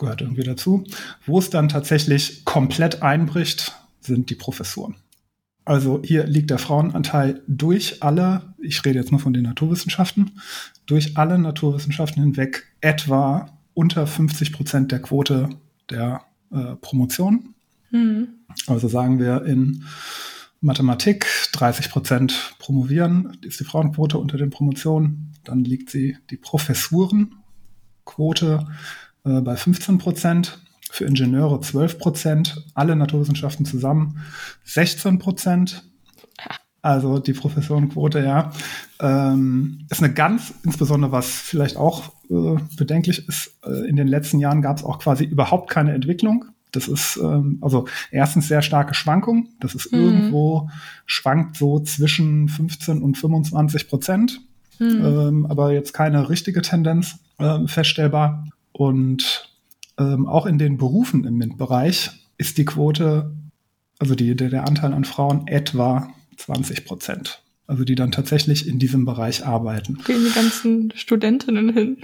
gehört 0.00 0.20
irgendwie 0.20 0.42
dazu. 0.42 0.82
Wo 1.24 1.38
es 1.38 1.50
dann 1.50 1.68
tatsächlich 1.68 2.44
komplett 2.44 3.02
einbricht, 3.02 3.72
sind 4.00 4.30
die 4.30 4.34
Professuren. 4.34 4.96
Also 5.64 6.02
hier 6.02 6.26
liegt 6.26 6.50
der 6.50 6.58
Frauenanteil 6.58 7.42
durch 7.46 8.02
alle, 8.02 8.54
ich 8.58 8.84
rede 8.84 8.98
jetzt 8.98 9.12
nur 9.12 9.20
von 9.20 9.32
den 9.32 9.44
Naturwissenschaften, 9.44 10.32
durch 10.86 11.16
alle 11.16 11.38
Naturwissenschaften 11.38 12.20
hinweg 12.22 12.66
etwa 12.80 13.56
unter 13.74 14.08
50 14.08 14.52
Prozent 14.52 14.90
der 14.90 15.00
Quote 15.00 15.50
der 15.90 16.22
äh, 16.50 16.74
Promotion. 16.80 17.54
Mhm. 17.92 18.30
Also 18.66 18.88
sagen 18.88 19.20
wir 19.20 19.44
in 19.44 19.84
Mathematik 20.60 21.26
30 21.52 21.90
Prozent 21.90 22.56
promovieren, 22.58 23.38
ist 23.42 23.60
die 23.60 23.64
Frauenquote 23.64 24.18
unter 24.18 24.38
den 24.38 24.50
Promotionen. 24.50 25.32
Dann 25.44 25.62
liegt 25.64 25.90
sie 25.90 26.16
die 26.30 26.36
Professurenquote 26.36 28.66
äh, 29.24 29.40
bei 29.40 29.56
15 29.56 29.98
Prozent, 29.98 30.58
für 30.90 31.04
Ingenieure 31.04 31.60
12 31.60 31.98
Prozent, 31.98 32.64
alle 32.74 32.96
Naturwissenschaften 32.96 33.64
zusammen 33.64 34.20
16 34.64 35.18
Prozent. 35.18 35.84
Also 36.82 37.18
die 37.18 37.34
Professorenquote, 37.34 38.20
ja, 38.20 38.52
ähm, 39.00 39.86
ist 39.90 40.02
eine 40.02 40.12
ganz, 40.12 40.54
insbesondere 40.64 41.12
was 41.12 41.28
vielleicht 41.28 41.76
auch 41.76 42.12
äh, 42.30 42.56
bedenklich 42.76 43.28
ist, 43.28 43.58
äh, 43.64 43.86
in 43.88 43.96
den 43.96 44.08
letzten 44.08 44.38
Jahren 44.38 44.62
gab 44.62 44.78
es 44.78 44.84
auch 44.84 44.98
quasi 44.98 45.24
überhaupt 45.24 45.68
keine 45.68 45.92
Entwicklung 45.92 46.46
Das 46.72 46.88
ist 46.88 47.18
ähm, 47.22 47.58
also 47.60 47.86
erstens 48.10 48.48
sehr 48.48 48.62
starke 48.62 48.94
Schwankung. 48.94 49.48
Das 49.60 49.74
ist 49.74 49.92
mhm. 49.92 49.98
irgendwo 49.98 50.70
schwankt 51.04 51.56
so 51.56 51.80
zwischen 51.80 52.48
15 52.48 53.02
und 53.02 53.18
25 53.18 53.88
Prozent, 53.88 54.40
mhm. 54.78 55.04
ähm, 55.04 55.46
aber 55.46 55.72
jetzt 55.72 55.92
keine 55.92 56.30
richtige 56.30 56.62
Tendenz 56.62 57.18
äh, 57.38 57.66
feststellbar. 57.66 58.46
Und 58.80 59.50
ähm, 59.98 60.26
auch 60.26 60.46
in 60.46 60.56
den 60.56 60.78
Berufen 60.78 61.24
im 61.26 61.36
MINT-Bereich 61.36 62.12
ist 62.38 62.56
die 62.56 62.64
Quote, 62.64 63.30
also 63.98 64.14
die, 64.14 64.34
der, 64.34 64.48
der 64.48 64.66
Anteil 64.66 64.94
an 64.94 65.04
Frauen 65.04 65.46
etwa 65.48 66.08
20 66.38 66.86
Prozent. 66.86 67.42
Also 67.66 67.84
die 67.84 67.94
dann 67.94 68.10
tatsächlich 68.10 68.66
in 68.66 68.78
diesem 68.78 69.04
Bereich 69.04 69.44
arbeiten. 69.44 69.98
Gehen 70.06 70.24
die 70.24 70.32
ganzen 70.32 70.94
Studentinnen 70.96 71.74
hin? 71.74 71.98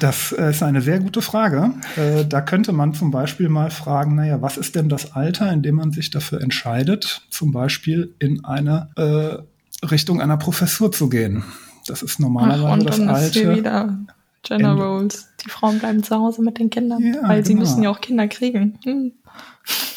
Das 0.00 0.32
äh, 0.32 0.50
ist 0.50 0.64
eine 0.64 0.82
sehr 0.82 0.98
gute 0.98 1.22
Frage. 1.22 1.72
Äh, 1.94 2.24
da 2.24 2.40
könnte 2.40 2.72
man 2.72 2.94
zum 2.94 3.12
Beispiel 3.12 3.48
mal 3.48 3.70
fragen, 3.70 4.16
naja, 4.16 4.42
was 4.42 4.56
ist 4.56 4.74
denn 4.74 4.88
das 4.88 5.12
Alter, 5.12 5.52
in 5.52 5.62
dem 5.62 5.76
man 5.76 5.92
sich 5.92 6.10
dafür 6.10 6.40
entscheidet, 6.40 7.22
zum 7.30 7.52
Beispiel 7.52 8.12
in 8.18 8.44
eine 8.44 8.88
äh, 8.96 9.86
Richtung 9.86 10.20
einer 10.20 10.36
Professur 10.36 10.90
zu 10.90 11.08
gehen? 11.08 11.44
Das 11.86 12.02
ist 12.02 12.18
normalerweise 12.18 12.66
Ach, 12.66 12.72
und 12.72 12.86
das 12.86 12.98
Alter. 12.98 13.98
Gender 14.42 14.72
Roles. 14.72 15.28
Die 15.44 15.50
Frauen 15.50 15.78
bleiben 15.78 16.02
zu 16.02 16.16
Hause 16.16 16.42
mit 16.42 16.58
den 16.58 16.70
Kindern, 16.70 17.02
ja, 17.02 17.22
weil 17.22 17.42
genau. 17.42 17.46
sie 17.46 17.54
müssen 17.54 17.82
ja 17.82 17.90
auch 17.90 18.00
Kinder 18.00 18.28
kriegen. 18.28 18.78
Hm. 18.84 19.12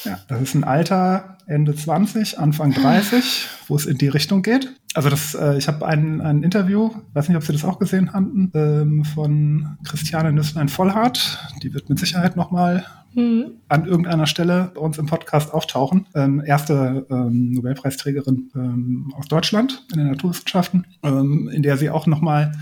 Ja, 0.04 0.20
das 0.28 0.42
ist 0.42 0.56
ein 0.56 0.64
Alter 0.64 1.38
Ende 1.48 1.76
20, 1.76 2.40
Anfang 2.40 2.72
30, 2.72 3.48
wo 3.68 3.76
es 3.76 3.86
in 3.86 3.98
die 3.98 4.08
Richtung 4.08 4.42
geht. 4.42 4.72
Also 4.94 5.10
das, 5.10 5.36
äh, 5.36 5.58
ich 5.58 5.68
habe 5.68 5.86
ein, 5.86 6.22
ein 6.22 6.42
Interview, 6.42 6.92
weiß 7.14 7.28
nicht, 7.28 7.38
ob 7.38 7.44
Sie 7.44 7.52
das 7.52 7.66
auch 7.66 7.80
gesehen 7.80 8.14
hatten, 8.14 8.52
ähm, 8.56 9.04
von 9.04 9.78
Christiane 9.84 10.32
Nüsslein-Vollhardt. 10.32 11.40
Die 11.62 11.74
wird 11.74 11.90
mit 11.90 12.00
Sicherheit 12.00 12.36
nochmal 12.36 12.86
mhm. 13.14 13.52
an 13.68 13.86
irgendeiner 13.86 14.26
Stelle 14.26 14.72
bei 14.74 14.82
uns 14.82 14.98
im 14.98 15.06
Podcast 15.06 15.54
auftauchen. 15.54 16.08
Ähm, 16.16 16.42
erste 16.46 17.06
ähm, 17.10 17.52
Nobelpreisträgerin 17.52 18.52
ähm, 18.56 19.14
aus 19.18 19.28
Deutschland 19.28 19.86
in 19.92 20.00
den 20.00 20.08
Naturwissenschaften, 20.08 20.86
ähm, 21.04 21.50
in 21.50 21.62
der 21.62 21.78
sie 21.78 21.90
auch 21.90 22.08
nochmal 22.08 22.54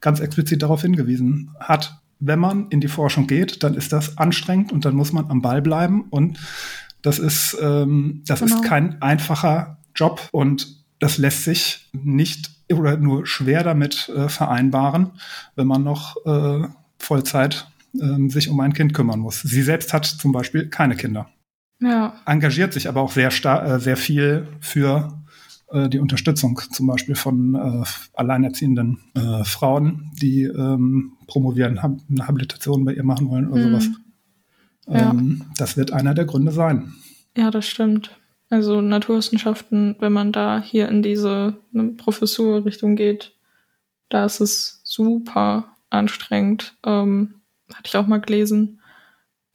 ganz 0.00 0.20
explizit 0.20 0.62
darauf 0.62 0.82
hingewiesen 0.82 1.50
hat, 1.58 2.00
wenn 2.20 2.38
man 2.38 2.68
in 2.68 2.80
die 2.80 2.88
Forschung 2.88 3.26
geht, 3.26 3.62
dann 3.62 3.74
ist 3.74 3.92
das 3.92 4.18
anstrengend 4.18 4.72
und 4.72 4.84
dann 4.84 4.94
muss 4.94 5.12
man 5.12 5.30
am 5.30 5.42
Ball 5.42 5.62
bleiben 5.62 6.04
und 6.10 6.38
das 7.02 7.18
ist, 7.18 7.56
ähm, 7.60 8.22
das 8.26 8.40
genau. 8.40 8.56
ist 8.56 8.64
kein 8.64 9.00
einfacher 9.00 9.78
Job 9.94 10.28
und 10.32 10.84
das 10.98 11.16
lässt 11.16 11.44
sich 11.44 11.88
nicht 11.92 12.50
oder 12.70 12.96
nur 12.98 13.26
schwer 13.26 13.64
damit 13.64 14.10
äh, 14.14 14.28
vereinbaren, 14.28 15.12
wenn 15.56 15.66
man 15.66 15.82
noch 15.82 16.16
äh, 16.26 16.68
Vollzeit 16.98 17.66
äh, 17.98 18.28
sich 18.28 18.48
um 18.48 18.60
ein 18.60 18.74
Kind 18.74 18.92
kümmern 18.92 19.18
muss. 19.18 19.40
Sie 19.40 19.62
selbst 19.62 19.92
hat 19.92 20.04
zum 20.04 20.32
Beispiel 20.32 20.68
keine 20.68 20.94
Kinder. 20.94 21.28
Ja. 21.80 22.14
Engagiert 22.26 22.74
sich 22.74 22.88
aber 22.88 23.00
auch 23.00 23.12
sehr, 23.12 23.28
äh, 23.28 23.80
sehr 23.80 23.96
viel 23.96 24.46
für 24.60 25.19
die 25.72 25.98
Unterstützung 26.00 26.60
zum 26.70 26.88
Beispiel 26.88 27.14
von 27.14 27.54
äh, 27.54 27.84
alleinerziehenden 28.14 28.98
äh, 29.14 29.44
Frauen, 29.44 30.10
die 30.20 30.42
ähm, 30.42 31.12
promovieren, 31.26 31.82
hab, 31.82 31.96
eine 32.10 32.26
Habilitation 32.26 32.84
bei 32.84 32.94
ihr 32.94 33.04
machen 33.04 33.28
wollen 33.30 33.48
oder 33.48 33.66
mhm. 33.66 33.70
sowas. 33.70 33.88
Ähm, 34.88 35.36
ja. 35.40 35.46
Das 35.58 35.76
wird 35.76 35.92
einer 35.92 36.14
der 36.14 36.24
Gründe 36.24 36.52
sein. 36.52 36.94
Ja, 37.36 37.50
das 37.50 37.68
stimmt. 37.68 38.18
Also 38.48 38.80
Naturwissenschaften, 38.80 39.94
wenn 40.00 40.12
man 40.12 40.32
da 40.32 40.60
hier 40.60 40.88
in 40.88 41.02
diese 41.02 41.56
ne, 41.70 41.90
Professurrichtung 41.96 42.96
geht, 42.96 43.36
da 44.08 44.24
ist 44.24 44.40
es 44.40 44.80
super 44.82 45.76
anstrengend. 45.88 46.76
Ähm, 46.84 47.34
hatte 47.72 47.86
ich 47.86 47.96
auch 47.96 48.08
mal 48.08 48.20
gelesen. 48.20 48.80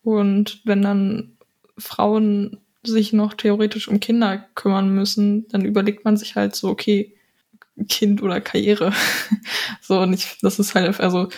Und 0.01 0.61
wenn 0.63 0.81
dann 0.81 1.33
Frauen 1.77 2.61
sich 2.87 3.13
noch 3.13 3.33
theoretisch 3.33 3.87
um 3.87 3.99
Kinder 3.99 4.45
kümmern 4.55 4.89
müssen, 4.93 5.47
dann 5.49 5.65
überlegt 5.65 6.05
man 6.05 6.17
sich 6.17 6.35
halt 6.35 6.55
so, 6.55 6.69
okay, 6.69 7.15
Kind 7.89 8.23
oder 8.23 8.39
Karriere. 8.41 8.93
so, 9.81 9.99
und 9.99 10.13
ich, 10.13 10.37
das 10.41 10.59
ist 10.59 10.75
halt, 10.75 10.99
also, 10.99 11.29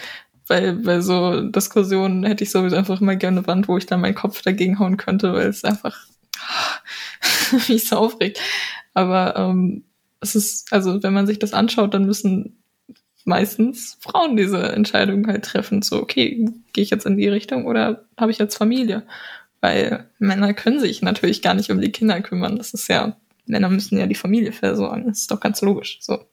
bei, 0.48 0.72
bei 0.72 1.02
so 1.02 1.42
Diskussionen 1.42 2.24
hätte 2.24 2.44
ich 2.44 2.52
sowieso 2.52 2.76
einfach 2.78 3.02
immer 3.02 3.16
gerne 3.16 3.40
eine 3.40 3.48
Wand, 3.48 3.68
wo 3.68 3.78
ich 3.78 3.86
dann 3.86 4.02
meinen 4.02 4.16
Kopf 4.16 4.42
dagegen 4.42 4.80
hauen 4.80 4.98
könnte, 4.98 5.34
weil 5.34 5.48
es 5.48 5.64
einfach 5.64 5.98
mich 7.68 7.88
so 7.88 7.98
aufregt. 7.98 8.40
Aber 8.94 9.36
ähm, 9.36 9.84
es 10.22 10.36
ist, 10.36 10.72
also 10.72 11.04
wenn 11.04 11.14
man 11.14 11.28
sich 11.28 11.40
das 11.40 11.54
anschaut, 11.54 11.94
dann 11.94 12.06
müssen 12.06 12.58
meistens 13.26 13.98
Frauen 14.00 14.38
diese 14.38 14.72
Entscheidung 14.72 15.28
halt 15.28 15.44
treffen. 15.44 15.82
So, 15.82 16.02
okay, 16.02 16.50
gehe 16.74 16.84
ich 16.84 16.90
jetzt 16.90 17.06
in 17.06 17.18
die 17.18 17.28
Richtung 17.28 17.66
oder 17.66 18.06
habe 18.18 18.32
ich 18.32 18.38
jetzt 18.38 18.58
Familie? 18.58 19.06
Weil 19.68 20.10
Männer 20.18 20.54
können 20.54 20.80
sich 20.80 21.02
natürlich 21.02 21.42
gar 21.42 21.54
nicht 21.54 21.70
um 21.72 21.82
die 21.82 21.92
Kinder 21.92 22.22
kümmern. 22.22 22.56
Das 22.56 22.74
ist 22.74 22.88
ja, 22.88 23.18
Männer 23.48 23.68
müssen 23.68 23.98
ja 23.98 24.08
die 24.08 24.16
Familie 24.16 24.54
versorgen. 24.54 25.08
Das 25.08 25.20
ist 25.20 25.32
doch 25.32 25.42
ganz 25.42 25.62
logisch. 25.62 25.98
So. 26.00 26.24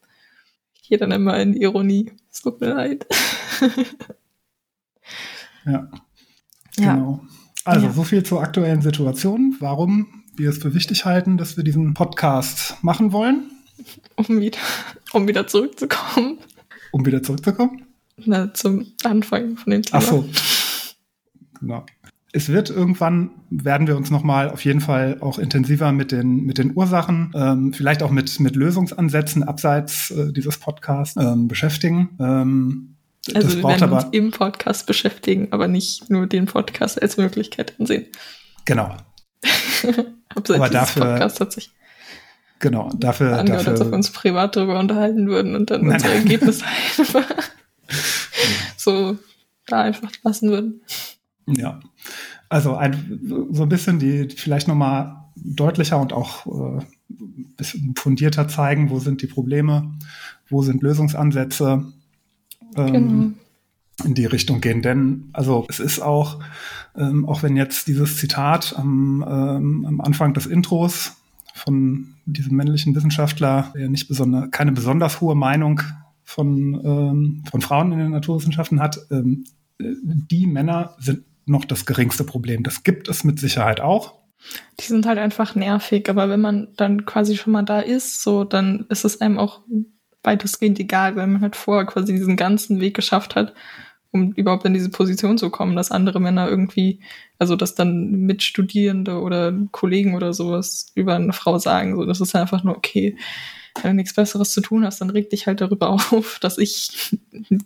Ich 0.80 0.88
gehe 0.88 0.98
dann 0.98 1.10
immer 1.10 1.36
in 1.40 1.52
die 1.52 1.62
Ironie. 1.62 2.12
Es 2.30 2.42
tut 2.42 2.60
mir 2.60 2.68
leid. 2.68 3.06
ja. 5.66 5.90
Genau. 6.76 7.24
Also, 7.64 7.86
ja. 7.86 7.92
so 7.92 8.04
viel 8.04 8.22
zur 8.22 8.40
aktuellen 8.40 8.82
Situation. 8.82 9.56
Warum 9.58 10.22
wir 10.36 10.50
es 10.50 10.58
für 10.58 10.72
wichtig 10.72 11.04
halten, 11.04 11.36
dass 11.36 11.56
wir 11.56 11.64
diesen 11.64 11.92
Podcast 11.92 12.76
machen 12.84 13.10
wollen. 13.10 13.50
Um 14.14 14.40
wieder, 14.40 14.58
um 15.12 15.26
wieder 15.26 15.48
zurückzukommen. 15.48 16.38
Um 16.92 17.04
wieder 17.04 17.20
zurückzukommen? 17.20 17.84
Na, 18.16 18.54
zum 18.54 18.92
Anfang 19.02 19.56
von 19.56 19.72
dem 19.72 19.82
Thema. 19.82 19.98
Ach 19.98 20.02
so. 20.02 20.28
Genau 21.58 21.84
es 22.34 22.48
wird 22.48 22.68
irgendwann, 22.68 23.30
werden 23.48 23.86
wir 23.86 23.96
uns 23.96 24.10
nochmal 24.10 24.50
auf 24.50 24.64
jeden 24.64 24.80
Fall 24.80 25.18
auch 25.20 25.38
intensiver 25.38 25.92
mit 25.92 26.10
den, 26.10 26.44
mit 26.44 26.58
den 26.58 26.76
Ursachen, 26.76 27.32
ähm, 27.32 27.72
vielleicht 27.72 28.02
auch 28.02 28.10
mit, 28.10 28.40
mit 28.40 28.56
Lösungsansätzen 28.56 29.44
abseits 29.44 30.10
äh, 30.10 30.32
dieses 30.32 30.58
Podcasts 30.58 31.16
ähm, 31.16 31.46
beschäftigen. 31.46 32.10
Ähm, 32.18 32.96
also 33.32 33.56
wir 33.56 33.62
werden 33.62 33.84
aber, 33.84 34.06
uns 34.06 34.06
im 34.10 34.32
Podcast 34.32 34.84
beschäftigen, 34.88 35.46
aber 35.52 35.68
nicht 35.68 36.10
nur 36.10 36.26
den 36.26 36.46
Podcast 36.46 37.00
als 37.00 37.16
Möglichkeit 37.18 37.78
ansehen. 37.78 38.06
Genau. 38.64 38.96
Abseits 40.28 40.60
aber 40.60 40.70
dafür, 40.70 41.04
Podcast 41.04 41.38
hat 41.40 41.52
sich 41.52 41.70
genau, 42.58 42.90
dafür, 42.98 43.38
angehört, 43.38 43.60
dafür, 43.60 43.72
als 43.74 43.80
ob 43.80 43.90
wir 43.92 43.94
uns 43.94 44.10
privat 44.10 44.56
darüber 44.56 44.80
unterhalten 44.80 45.28
würden 45.28 45.54
und 45.54 45.70
dann 45.70 45.86
unsere 45.86 46.14
Ergebnisse 46.14 46.64
einfach 46.98 47.26
so 48.76 49.16
da 49.66 49.82
einfach 49.82 50.10
lassen 50.24 50.50
würden. 50.50 50.80
Ja, 51.46 51.78
also 52.48 52.76
ein, 52.76 53.20
so 53.50 53.62
ein 53.62 53.68
bisschen 53.68 53.98
die 53.98 54.28
vielleicht 54.28 54.68
nochmal 54.68 55.16
deutlicher 55.36 56.00
und 56.00 56.12
auch 56.12 56.78
äh, 56.78 56.84
bisschen 57.56 57.94
fundierter 57.96 58.48
zeigen, 58.48 58.90
wo 58.90 58.98
sind 58.98 59.22
die 59.22 59.26
Probleme, 59.26 59.92
wo 60.48 60.62
sind 60.62 60.82
Lösungsansätze 60.82 61.92
ähm, 62.76 62.92
genau. 62.92 63.32
in 64.04 64.14
die 64.14 64.26
Richtung 64.26 64.60
gehen. 64.60 64.82
Denn 64.82 65.28
also 65.32 65.66
es 65.68 65.80
ist 65.80 66.00
auch, 66.00 66.40
ähm, 66.96 67.28
auch 67.28 67.42
wenn 67.42 67.56
jetzt 67.56 67.88
dieses 67.88 68.16
Zitat 68.18 68.74
am, 68.76 69.24
ähm, 69.26 69.86
am 69.86 70.00
Anfang 70.00 70.34
des 70.34 70.46
Intros 70.46 71.12
von 71.54 72.14
diesem 72.26 72.56
männlichen 72.56 72.94
Wissenschaftler, 72.94 73.72
der 73.76 73.88
nicht 73.88 74.08
besonders, 74.08 74.50
keine 74.50 74.72
besonders 74.72 75.20
hohe 75.20 75.36
Meinung 75.36 75.80
von, 76.24 76.80
ähm, 76.84 77.44
von 77.48 77.60
Frauen 77.60 77.92
in 77.92 77.98
den 77.98 78.10
Naturwissenschaften 78.10 78.80
hat, 78.80 78.98
ähm, 79.10 79.44
die 79.78 80.46
Männer 80.46 80.94
sind 80.98 81.24
noch 81.46 81.64
das 81.64 81.86
geringste 81.86 82.24
Problem. 82.24 82.62
Das 82.62 82.82
gibt 82.82 83.08
es 83.08 83.24
mit 83.24 83.38
Sicherheit 83.38 83.80
auch. 83.80 84.14
Die 84.80 84.84
sind 84.84 85.06
halt 85.06 85.18
einfach 85.18 85.54
nervig, 85.54 86.08
aber 86.08 86.28
wenn 86.28 86.40
man 86.40 86.68
dann 86.76 87.06
quasi 87.06 87.36
schon 87.36 87.52
mal 87.52 87.62
da 87.62 87.80
ist, 87.80 88.22
so, 88.22 88.44
dann 88.44 88.86
ist 88.90 89.04
es 89.04 89.20
einem 89.20 89.38
auch 89.38 89.60
weitestgehend 90.22 90.78
egal, 90.80 91.16
weil 91.16 91.26
man 91.26 91.40
halt 91.40 91.56
vorher 91.56 91.86
quasi 91.86 92.12
diesen 92.12 92.36
ganzen 92.36 92.80
Weg 92.80 92.94
geschafft 92.94 93.36
hat, 93.36 93.54
um 94.10 94.32
überhaupt 94.32 94.64
in 94.64 94.74
diese 94.74 94.90
Position 94.90 95.38
zu 95.38 95.50
kommen, 95.50 95.76
dass 95.76 95.90
andere 95.90 96.20
Männer 96.20 96.48
irgendwie, 96.48 97.00
also 97.38 97.56
dass 97.56 97.74
dann 97.74 98.10
Mitstudierende 98.10 99.20
oder 99.20 99.52
Kollegen 99.70 100.14
oder 100.14 100.32
sowas 100.32 100.92
über 100.94 101.14
eine 101.14 101.32
Frau 101.32 101.58
sagen, 101.58 101.96
so, 101.96 102.04
das 102.04 102.20
ist 102.20 102.34
einfach 102.34 102.64
nur 102.64 102.76
okay 102.76 103.16
wenn 103.82 103.92
du 103.92 103.96
nichts 103.96 104.14
Besseres 104.14 104.52
zu 104.52 104.60
tun 104.60 104.84
hast, 104.84 105.00
dann 105.00 105.10
reg 105.10 105.30
dich 105.30 105.46
halt 105.46 105.60
darüber 105.60 105.90
auf, 106.12 106.38
dass 106.40 106.58
ich 106.58 107.18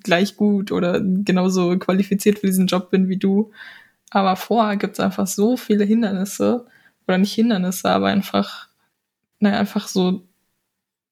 gleich 0.03 0.37
gut 0.37 0.73
oder 0.73 1.01
genauso 1.01 1.79
qualifiziert 1.79 2.39
für 2.39 2.47
diesen 2.47 2.67
Job 2.67 2.91
bin 2.91 3.09
wie 3.09 3.19
du. 3.19 3.53
Aber 4.11 4.37
vorher 4.37 4.77
gibt 4.77 4.95
es 4.95 5.01
einfach 5.01 5.27
so 5.27 5.57
viele 5.57 5.85
Hindernisse, 5.85 6.67
oder 7.07 7.19
nicht 7.19 7.33
Hindernisse, 7.33 7.91
aber 7.91 8.09
einfach, 8.09 8.69
naja, 9.41 9.59
einfach 9.59 9.89
so, 9.89 10.27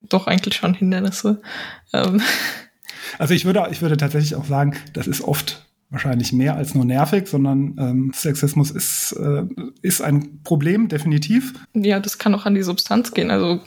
doch 0.03 0.26
eigentlich 0.26 0.57
schon 0.57 0.74
Hindernisse. 0.74 1.40
Ähm. 1.92 2.22
Also 3.18 3.34
ich 3.34 3.44
würde, 3.44 3.66
ich 3.70 3.82
würde 3.82 3.97
tatsächlich 3.97 4.34
auch 4.34 4.44
sagen, 4.44 4.76
das 4.92 5.07
ist 5.07 5.22
oft 5.22 5.65
wahrscheinlich 5.91 6.32
mehr 6.32 6.57
als 6.57 6.74
nur 6.74 6.84
nervig, 6.84 7.28
sondern 7.28 7.76
ähm, 7.78 8.12
Sexismus 8.14 8.70
ist, 8.70 9.12
äh, 9.12 9.45
ist 9.82 10.03
ein 10.03 10.43
Problem, 10.43 10.89
definitiv. 10.89 11.55
Ja, 11.74 12.01
das 12.01 12.18
kann 12.18 12.34
auch 12.34 12.45
an 12.45 12.55
die 12.55 12.62
Substanz 12.62 13.12
gehen. 13.12 13.30
Also 13.30 13.61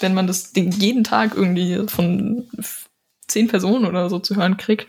wenn 0.00 0.14
man 0.14 0.26
das 0.26 0.52
jeden 0.54 1.04
Tag 1.04 1.34
irgendwie 1.34 1.86
von 1.86 2.44
zehn 3.28 3.48
Personen 3.48 3.84
oder 3.84 4.08
so 4.08 4.18
zu 4.18 4.36
hören 4.36 4.56
kriegt 4.56 4.88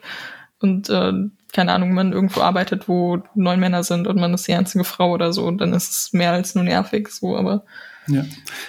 und 0.59 0.89
äh, 0.89 1.13
keine 1.53 1.73
Ahnung, 1.73 1.93
man 1.93 2.13
irgendwo 2.13 2.41
arbeitet, 2.41 2.87
wo 2.87 3.21
neun 3.35 3.59
Männer 3.59 3.83
sind 3.83 4.07
und 4.07 4.19
man 4.19 4.33
ist 4.33 4.47
die 4.47 4.53
einzige 4.53 4.83
Frau 4.83 5.11
oder 5.11 5.33
so, 5.33 5.49
dann 5.51 5.73
ist 5.73 5.91
es 5.91 6.13
mehr 6.13 6.31
als 6.31 6.55
nur 6.55 6.63
nervig, 6.63 7.09
so, 7.09 7.37
aber. 7.37 7.65
Ja, 8.07 8.25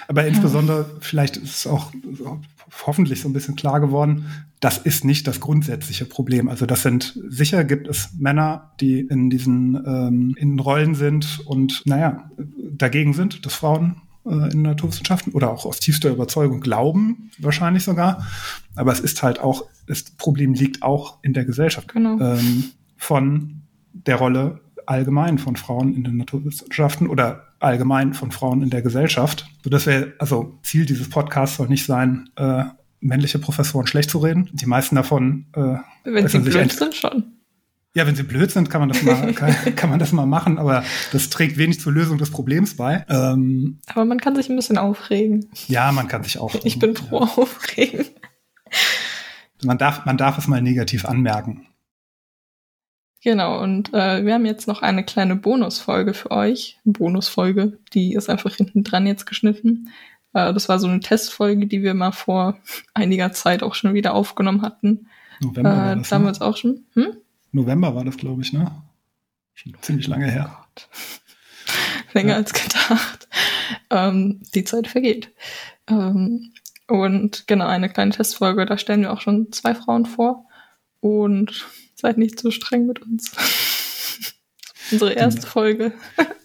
aber 0.07 0.25
insbesondere, 0.25 0.81
ja. 0.81 0.97
vielleicht 0.99 1.37
ist 1.37 1.55
es 1.55 1.67
auch 1.67 1.91
hoffentlich 2.85 3.21
so 3.21 3.29
ein 3.29 3.33
bisschen 3.33 3.55
klar 3.55 3.79
geworden, 3.79 4.25
das 4.59 4.77
ist 4.77 5.05
nicht 5.05 5.25
das 5.27 5.39
grundsätzliche 5.39 6.05
Problem. 6.05 6.49
Also 6.49 6.65
das 6.65 6.81
sind 6.81 7.17
sicher 7.29 7.63
gibt 7.63 7.87
es 7.87 8.09
Männer, 8.17 8.73
die 8.81 8.99
in 8.99 9.29
diesen 9.29 9.75
ähm, 9.75 10.35
in 10.37 10.59
Rollen 10.59 10.95
sind 10.95 11.41
und 11.45 11.83
naja 11.85 12.29
dagegen 12.71 13.13
sind, 13.13 13.45
dass 13.45 13.53
Frauen 13.53 14.01
äh, 14.25 14.51
in 14.51 14.63
Naturwissenschaften 14.63 15.33
oder 15.33 15.49
auch 15.51 15.65
aus 15.65 15.79
tiefster 15.79 16.09
Überzeugung 16.09 16.59
glauben, 16.59 17.31
wahrscheinlich 17.37 17.83
sogar. 17.83 18.27
Aber 18.75 18.91
es 18.91 18.99
ist 18.99 19.23
halt 19.23 19.39
auch, 19.39 19.65
das 19.87 20.03
Problem 20.03 20.53
liegt 20.53 20.83
auch 20.83 21.19
in 21.23 21.33
der 21.33 21.45
Gesellschaft 21.45 21.93
genau. 21.93 22.19
ähm, 22.19 22.65
von 22.97 23.61
der 23.93 24.17
Rolle 24.17 24.59
allgemein 24.85 25.37
von 25.37 25.55
Frauen 25.55 25.95
in 25.95 26.03
den 26.03 26.17
Naturwissenschaften 26.17 27.07
oder 27.07 27.47
allgemein 27.59 28.13
von 28.13 28.31
Frauen 28.31 28.61
in 28.61 28.69
der 28.69 28.81
Gesellschaft. 28.81 29.47
Sodass 29.63 29.85
wir, 29.85 30.13
also 30.19 30.57
Ziel 30.63 30.85
dieses 30.85 31.09
Podcasts 31.09 31.57
soll 31.57 31.67
nicht 31.69 31.85
sein, 31.85 32.29
äh, 32.35 32.63
männliche 32.99 33.39
Professoren 33.39 33.87
schlecht 33.87 34.09
zu 34.09 34.19
reden. 34.19 34.49
Die 34.53 34.65
meisten 34.65 34.95
davon 34.95 35.45
äh, 35.55 35.77
wenn 36.03 36.27
sie 36.27 36.39
blöd 36.39 36.71
sind 36.71 36.95
schon. 36.95 37.23
Ja, 37.95 38.05
wenn 38.05 38.15
sie 38.15 38.23
blöd 38.23 38.51
sind, 38.51 38.69
kann 38.69 38.81
man 38.81 38.89
das 38.89 39.01
mal, 39.01 39.33
kann, 39.33 39.75
kann, 39.75 39.89
man 39.89 39.99
das 39.99 40.11
mal 40.11 40.27
machen, 40.27 40.59
aber 40.59 40.83
das 41.11 41.29
trägt 41.29 41.57
wenig 41.57 41.79
zur 41.79 41.91
Lösung 41.91 42.17
des 42.17 42.29
Problems 42.29 42.77
bei. 42.77 43.05
Ähm, 43.09 43.79
aber 43.87 44.05
man 44.05 44.19
kann 44.19 44.35
sich 44.35 44.49
ein 44.49 44.55
bisschen 44.55 44.77
aufregen. 44.77 45.49
Ja, 45.67 45.91
man 45.91 46.07
kann 46.07 46.23
sich 46.23 46.37
aufregen. 46.37 46.67
Ich 46.67 46.77
bin 46.77 46.93
pro 46.93 47.21
ja. 47.21 47.31
aufregen. 47.35 48.05
Man 49.63 49.77
darf, 49.77 50.05
man 50.05 50.17
darf 50.17 50.37
es 50.37 50.47
mal 50.47 50.61
negativ 50.61 51.05
anmerken. 51.05 51.65
Genau, 53.21 53.61
und 53.61 53.93
äh, 53.93 54.25
wir 54.25 54.33
haben 54.33 54.45
jetzt 54.45 54.67
noch 54.67 54.81
eine 54.81 55.03
kleine 55.03 55.35
Bonusfolge 55.35 56.13
für 56.13 56.31
euch. 56.31 56.79
Bonusfolge, 56.85 57.79
die 57.93 58.13
ist 58.13 58.29
einfach 58.29 58.55
hinten 58.55 58.83
dran 58.83 59.07
jetzt 59.07 59.25
geschnitten. 59.25 59.89
Äh, 60.33 60.53
das 60.53 60.69
war 60.69 60.79
so 60.79 60.87
eine 60.87 60.99
Testfolge, 60.99 61.67
die 61.67 61.83
wir 61.83 61.93
mal 61.93 62.11
vor 62.11 62.57
einiger 62.93 63.31
Zeit 63.31 63.63
auch 63.63 63.75
schon 63.75 63.93
wieder 63.93 64.13
aufgenommen 64.13 64.61
hatten. 64.61 65.07
November 65.39 65.71
äh, 65.71 65.77
war 65.77 65.95
das, 65.95 66.09
damals 66.09 66.39
ne? 66.39 66.45
auch 66.45 66.57
schon. 66.57 66.85
Hm? 66.93 67.17
November 67.51 67.95
war 67.95 68.05
das, 68.05 68.17
glaube 68.17 68.41
ich, 68.41 68.53
ne? 68.53 68.71
Schon 69.53 69.73
ziemlich 69.81 70.07
lange 70.07 70.29
her. 70.29 70.55
Oh 70.57 70.81
Länger 72.13 72.31
ja. 72.31 72.35
als 72.37 72.53
gedacht. 72.53 73.27
Ähm, 73.89 74.41
die 74.55 74.63
Zeit 74.63 74.87
vergeht. 74.87 75.31
Ähm, 75.87 76.53
und 76.87 77.47
genau, 77.47 77.67
eine 77.67 77.89
kleine 77.89 78.11
Testfolge, 78.11 78.65
da 78.65 78.77
stellen 78.77 79.01
wir 79.01 79.13
auch 79.13 79.21
schon 79.21 79.51
zwei 79.51 79.75
Frauen 79.75 80.05
vor. 80.05 80.45
Und 81.01 81.67
seid 81.95 82.17
nicht 82.17 82.39
so 82.39 82.51
streng 82.51 82.87
mit 82.87 83.01
uns. 83.01 83.31
Unsere 84.91 85.13
erste 85.13 85.45
Folge. 85.45 85.93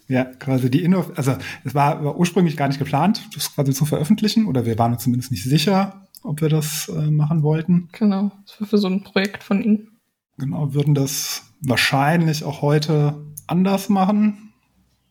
Ja, 0.07 0.25
quasi 0.25 0.69
die 0.69 0.83
Inno, 0.83 1.05
also 1.15 1.35
es 1.63 1.73
war, 1.73 2.03
war, 2.03 2.17
ursprünglich 2.17 2.57
gar 2.57 2.67
nicht 2.67 2.77
geplant, 2.77 3.27
das 3.33 3.53
quasi 3.53 3.73
zu 3.73 3.85
veröffentlichen, 3.85 4.45
oder 4.45 4.65
wir 4.65 4.77
waren 4.77 4.93
uns 4.93 5.03
zumindest 5.03 5.31
nicht 5.31 5.43
sicher, 5.43 6.07
ob 6.23 6.41
wir 6.41 6.49
das 6.49 6.89
äh, 6.89 7.09
machen 7.09 7.41
wollten. 7.41 7.89
Genau, 7.91 8.31
das 8.45 8.61
war 8.61 8.67
für 8.67 8.77
so 8.77 8.87
ein 8.87 9.03
Projekt 9.03 9.43
von 9.43 9.61
Ihnen. 9.61 9.99
Genau, 10.37 10.73
würden 10.73 10.93
das 10.93 11.43
wahrscheinlich 11.61 12.43
auch 12.43 12.61
heute 12.61 13.15
anders 13.47 13.89
machen. 13.89 14.53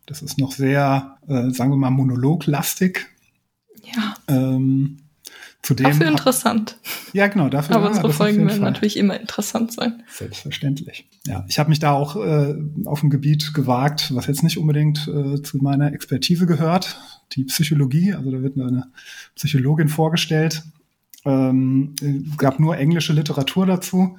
Das 0.06 0.22
ist 0.22 0.38
noch 0.38 0.52
sehr, 0.52 1.16
äh, 1.26 1.50
sagen 1.50 1.70
wir 1.70 1.76
mal, 1.76 1.90
monologlastig. 1.90 3.06
Ja. 3.82 4.14
Ähm, 4.28 4.98
zudem 5.64 5.86
dafür 5.86 6.08
interessant. 6.08 6.76
Ja, 7.12 7.26
genau, 7.26 7.48
dafür. 7.48 7.76
Aber 7.76 7.88
unsere 7.88 8.12
Folgen 8.12 8.46
werden 8.46 8.62
natürlich 8.62 8.96
immer 8.96 9.18
interessant 9.18 9.72
sein. 9.72 10.02
Selbstverständlich. 10.08 11.08
Ja, 11.26 11.44
ich 11.48 11.58
habe 11.58 11.70
mich 11.70 11.78
da 11.78 11.92
auch 11.92 12.16
äh, 12.16 12.54
auf 12.84 13.02
ein 13.02 13.10
Gebiet 13.10 13.54
gewagt, 13.54 14.14
was 14.14 14.26
jetzt 14.26 14.42
nicht 14.42 14.58
unbedingt 14.58 15.08
äh, 15.08 15.42
zu 15.42 15.58
meiner 15.58 15.92
Expertise 15.92 16.46
gehört, 16.46 16.98
die 17.32 17.44
Psychologie. 17.44 18.12
Also 18.12 18.30
da 18.30 18.42
wird 18.42 18.58
eine 18.58 18.92
Psychologin 19.34 19.88
vorgestellt. 19.88 20.62
Ähm, 21.24 21.94
es 22.00 22.36
gab 22.36 22.60
nur 22.60 22.76
englische 22.76 23.14
Literatur 23.14 23.66
dazu 23.66 24.18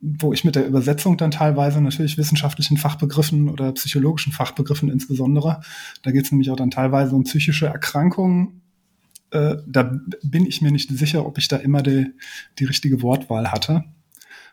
wo 0.00 0.32
ich 0.32 0.44
mit 0.44 0.54
der 0.54 0.66
Übersetzung 0.66 1.16
dann 1.16 1.30
teilweise 1.30 1.80
natürlich 1.80 2.18
wissenschaftlichen 2.18 2.76
Fachbegriffen 2.76 3.48
oder 3.48 3.72
psychologischen 3.72 4.32
Fachbegriffen 4.32 4.88
insbesondere, 4.88 5.60
da 6.02 6.12
geht 6.12 6.24
es 6.24 6.32
nämlich 6.32 6.50
auch 6.50 6.56
dann 6.56 6.70
teilweise 6.70 7.14
um 7.14 7.24
psychische 7.24 7.66
Erkrankungen. 7.66 8.61
Äh, 9.32 9.56
da 9.66 9.98
bin 10.22 10.46
ich 10.46 10.62
mir 10.62 10.70
nicht 10.70 10.90
sicher, 10.90 11.26
ob 11.26 11.38
ich 11.38 11.48
da 11.48 11.56
immer 11.56 11.82
die, 11.82 12.12
die 12.58 12.64
richtige 12.64 13.02
Wortwahl 13.02 13.50
hatte. 13.50 13.84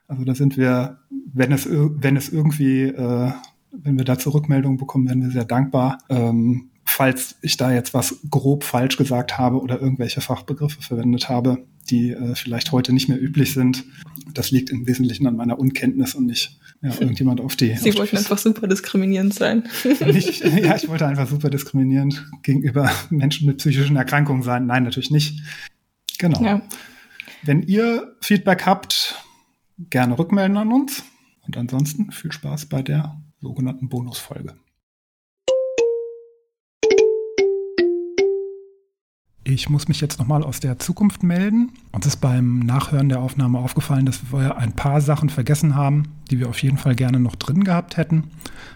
Also 0.07 0.23
da 0.23 0.33
sind 0.33 0.57
wir, 0.57 0.99
wenn 1.33 1.51
es, 1.51 1.67
wenn 1.69 2.17
es 2.17 2.29
irgendwie, 2.29 2.83
äh, 2.83 3.31
wenn 3.71 3.97
wir 3.97 4.05
da 4.05 4.13
Rückmeldungen 4.13 4.77
bekommen, 4.77 5.07
werden 5.07 5.23
wir 5.23 5.31
sehr 5.31 5.45
dankbar. 5.45 5.99
Ähm, 6.09 6.68
falls 6.89 7.35
ich 7.41 7.55
da 7.55 7.71
jetzt 7.71 7.93
was 7.93 8.19
grob 8.29 8.63
falsch 8.63 8.97
gesagt 8.97 9.37
habe 9.37 9.61
oder 9.61 9.79
irgendwelche 9.79 10.21
Fachbegriffe 10.21 10.81
verwendet 10.81 11.29
habe, 11.29 11.65
die 11.89 12.11
äh, 12.11 12.35
vielleicht 12.35 12.71
heute 12.71 12.93
nicht 12.93 13.07
mehr 13.07 13.21
üblich 13.21 13.53
sind. 13.53 13.85
Das 14.33 14.51
liegt 14.51 14.69
im 14.69 14.87
Wesentlichen 14.87 15.27
an 15.27 15.35
meiner 15.35 15.59
Unkenntnis 15.59 16.15
und 16.15 16.25
nicht 16.25 16.59
ja, 16.81 16.93
irgendjemand 16.99 17.41
auf 17.41 17.55
die. 17.55 17.75
Sie 17.75 17.91
auf 17.91 17.97
wollten 17.97 18.15
die 18.15 18.17
einfach 18.17 18.37
super 18.37 18.67
diskriminierend 18.67 19.33
sein. 19.33 19.67
Nicht, 20.05 20.43
ja, 20.43 20.75
ich 20.75 20.87
wollte 20.87 21.05
einfach 21.05 21.27
super 21.27 21.49
diskriminierend 21.49 22.25
gegenüber 22.43 22.91
Menschen 23.09 23.47
mit 23.47 23.57
psychischen 23.57 23.95
Erkrankungen 23.95 24.43
sein. 24.43 24.65
Nein, 24.65 24.83
natürlich 24.83 25.11
nicht. 25.11 25.41
Genau. 26.17 26.41
Ja. 26.41 26.61
Wenn 27.43 27.63
ihr 27.63 28.15
Feedback 28.21 28.65
habt, 28.65 29.15
gerne 29.89 30.17
rückmelden 30.17 30.57
an 30.57 30.71
uns. 30.71 31.03
Und 31.45 31.57
ansonsten 31.57 32.11
viel 32.11 32.31
Spaß 32.31 32.67
bei 32.67 32.81
der 32.81 33.19
sogenannten 33.41 33.89
Bonusfolge. 33.89 34.55
Ich 39.51 39.67
muss 39.67 39.87
mich 39.87 39.99
jetzt 39.99 40.19
nochmal 40.19 40.43
aus 40.43 40.59
der 40.59 40.77
Zukunft 40.77 41.23
melden. 41.23 41.71
Uns 41.91 42.05
ist 42.05 42.17
beim 42.17 42.59
Nachhören 42.59 43.09
der 43.09 43.19
Aufnahme 43.19 43.57
aufgefallen, 43.57 44.05
dass 44.05 44.31
wir 44.31 44.57
ein 44.57 44.73
paar 44.73 45.01
Sachen 45.01 45.29
vergessen 45.29 45.73
haben, 45.73 46.03
die 46.29 46.37
wir 46.37 46.49
auf 46.49 46.61
jeden 46.61 46.77
Fall 46.77 46.93
gerne 46.93 47.19
noch 47.19 47.35
drin 47.35 47.63
gehabt 47.63 47.97
hätten. 47.97 48.25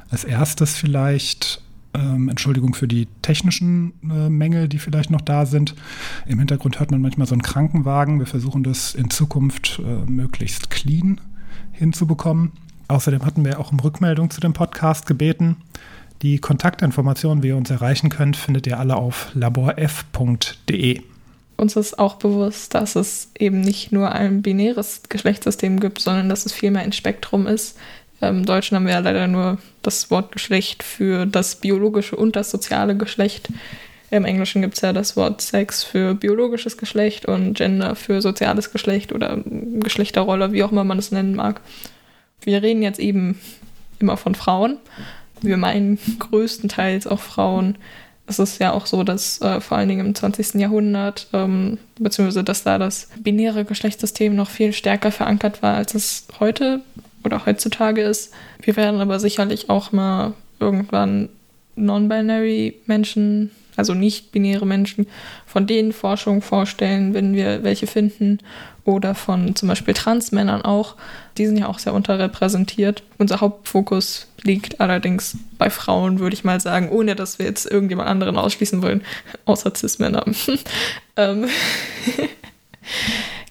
Als 0.09 0.23
erstes 0.23 0.75
vielleicht 0.75 1.61
ähm, 1.93 2.27
Entschuldigung 2.27 2.73
für 2.73 2.87
die 2.87 3.07
technischen 3.21 3.93
äh, 4.01 4.29
Mängel, 4.29 4.67
die 4.67 4.79
vielleicht 4.79 5.11
noch 5.11 5.21
da 5.21 5.45
sind. 5.45 5.75
Im 6.25 6.39
Hintergrund 6.39 6.79
hört 6.79 6.89
man 6.89 7.01
manchmal 7.01 7.27
so 7.27 7.35
einen 7.35 7.43
Krankenwagen. 7.43 8.17
Wir 8.17 8.25
versuchen 8.25 8.63
das 8.63 8.95
in 8.95 9.11
Zukunft 9.11 9.79
äh, 9.79 10.09
möglichst 10.09 10.71
clean 10.71 11.21
hinzubekommen. 11.71 12.51
Außerdem 12.87 13.23
hatten 13.23 13.45
wir 13.45 13.59
auch 13.59 13.71
um 13.71 13.79
Rückmeldung 13.79 14.31
zu 14.31 14.41
dem 14.41 14.53
Podcast 14.53 15.05
gebeten. 15.05 15.57
Die 16.23 16.39
Kontaktinformationen, 16.39 17.43
wie 17.43 17.49
ihr 17.49 17.57
uns 17.57 17.69
erreichen 17.69 18.07
könnt, 18.07 18.37
findet 18.37 18.65
ihr 18.65 18.79
alle 18.79 18.95
auf 18.95 19.29
laborf.de. 19.33 21.01
Uns 21.57 21.75
ist 21.75 21.99
auch 21.99 22.15
bewusst, 22.15 22.73
dass 22.73 22.95
es 22.95 23.29
eben 23.37 23.59
nicht 23.59 23.91
nur 23.91 24.09
ein 24.13 24.41
binäres 24.41 25.01
Geschlechtssystem 25.09 25.81
gibt, 25.81 25.99
sondern 25.99 26.29
dass 26.29 26.45
es 26.45 26.53
vielmehr 26.53 26.81
ein 26.81 26.93
Spektrum 26.93 27.45
ist. 27.45 27.77
Im 28.21 28.45
Deutschen 28.45 28.75
haben 28.77 28.85
wir 28.85 28.93
ja 28.93 28.99
leider 28.99 29.27
nur 29.27 29.57
das 29.81 30.09
Wort 30.11 30.31
Geschlecht 30.31 30.81
für 30.81 31.25
das 31.25 31.57
biologische 31.57 32.15
und 32.15 32.37
das 32.37 32.51
soziale 32.51 32.95
Geschlecht. 32.95 33.49
Im 34.09 34.23
Englischen 34.23 34.61
gibt 34.61 34.75
es 34.75 34.81
ja 34.81 34.93
das 34.93 35.17
Wort 35.17 35.41
Sex 35.41 35.83
für 35.83 36.15
biologisches 36.15 36.77
Geschlecht 36.77 37.25
und 37.25 37.55
Gender 37.55 37.97
für 37.97 38.21
soziales 38.21 38.71
Geschlecht 38.71 39.11
oder 39.11 39.41
Geschlechterrolle, 39.45 40.53
wie 40.53 40.63
auch 40.63 40.71
immer 40.71 40.85
man 40.85 40.99
es 40.99 41.11
nennen 41.11 41.35
mag. 41.35 41.59
Wir 42.39 42.63
reden 42.63 42.81
jetzt 42.81 42.99
eben 42.99 43.41
immer 43.99 44.15
von 44.15 44.35
Frauen, 44.35 44.77
wir 45.43 45.57
meinen 45.57 45.99
größtenteils 46.19 47.07
auch 47.07 47.19
Frauen. 47.19 47.77
Es 48.25 48.39
ist 48.39 48.59
ja 48.59 48.71
auch 48.71 48.85
so, 48.85 49.03
dass 49.03 49.41
äh, 49.41 49.59
vor 49.59 49.77
allen 49.77 49.89
Dingen 49.89 50.05
im 50.05 50.15
20. 50.15 50.55
Jahrhundert, 50.55 51.27
ähm, 51.33 51.77
beziehungsweise 51.99 52.43
dass 52.43 52.63
da 52.63 52.77
das 52.77 53.09
binäre 53.19 53.65
Geschlechtssystem 53.65 54.35
noch 54.35 54.49
viel 54.49 54.73
stärker 54.73 55.11
verankert 55.11 55.61
war, 55.61 55.75
als 55.75 55.93
es 55.93 56.27
heute 56.39 56.81
oder 57.23 57.45
heutzutage 57.45 58.01
ist. 58.01 58.33
Wir 58.61 58.75
werden 58.75 59.01
aber 59.01 59.19
sicherlich 59.19 59.69
auch 59.69 59.91
mal 59.91 60.33
irgendwann 60.59 61.29
non-binary 61.75 62.75
Menschen, 62.85 63.51
also 63.75 63.93
nicht 63.93 64.31
binäre 64.31 64.65
Menschen, 64.65 65.07
von 65.45 65.67
denen 65.67 65.93
Forschung 65.93 66.41
vorstellen, 66.41 67.13
wenn 67.13 67.33
wir 67.33 67.63
welche 67.63 67.87
finden 67.87 68.39
oder 68.85 69.15
von 69.15 69.55
zum 69.55 69.69
Beispiel 69.69 69.93
Transmännern 69.93 70.61
auch. 70.61 70.95
Die 71.37 71.45
sind 71.45 71.57
ja 71.57 71.67
auch 71.67 71.79
sehr 71.79 71.93
unterrepräsentiert. 71.93 73.03
Unser 73.17 73.41
Hauptfokus 73.41 74.27
liegt 74.41 74.81
allerdings 74.81 75.37
bei 75.57 75.69
Frauen, 75.69 76.19
würde 76.19 76.33
ich 76.33 76.43
mal 76.43 76.59
sagen, 76.59 76.89
ohne 76.89 77.15
dass 77.15 77.39
wir 77.39 77.45
jetzt 77.45 77.69
irgendjemand 77.69 78.09
anderen 78.09 78.37
ausschließen 78.37 78.81
wollen, 78.81 79.03
außer 79.45 79.73
Cis-Männer. 79.73 80.25
ähm 81.17 81.47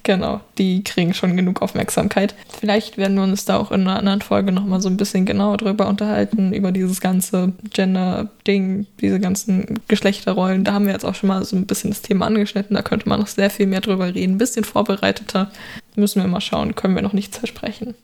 Genau, 0.05 0.41
die 0.59 0.83
kriegen 0.83 1.15
schon 1.15 1.37
genug 1.37 1.63
Aufmerksamkeit. 1.63 2.35
Vielleicht 2.49 2.97
werden 2.97 3.17
wir 3.17 3.23
uns 3.23 3.45
da 3.45 3.57
auch 3.57 3.71
in 3.71 3.83
einer 3.83 3.99
anderen 3.99 4.21
Folge 4.21 4.51
nochmal 4.51 4.81
so 4.81 4.89
ein 4.89 4.97
bisschen 4.97 5.27
genauer 5.27 5.59
drüber 5.59 5.87
unterhalten, 5.87 6.53
über 6.53 6.73
dieses 6.73 7.01
ganze 7.01 7.53
Gender-Ding, 7.71 8.87
diese 9.01 9.21
ganzen 9.21 9.79
Geschlechterrollen. 9.87 10.65
Da 10.65 10.73
haben 10.73 10.87
wir 10.87 10.93
jetzt 10.93 11.05
auch 11.05 11.15
schon 11.15 11.29
mal 11.29 11.45
so 11.45 11.55
ein 11.55 11.67
bisschen 11.67 11.91
das 11.91 12.03
Thema 12.03 12.27
angeschnitten. 12.27 12.75
Da 12.75 12.83
könnte 12.83 13.09
man 13.09 13.21
noch 13.21 13.29
sehr 13.29 13.49
viel 13.49 13.67
mehr 13.67 13.81
drüber 13.81 14.13
reden, 14.13 14.35
ein 14.35 14.39
bisschen 14.39 14.65
vorbereiteter. 14.65 15.53
Müssen 15.95 16.21
wir 16.21 16.29
mal 16.29 16.41
schauen, 16.41 16.75
können 16.75 16.97
wir 16.97 17.03
noch 17.03 17.13
nichts 17.13 17.39
versprechen. 17.39 17.95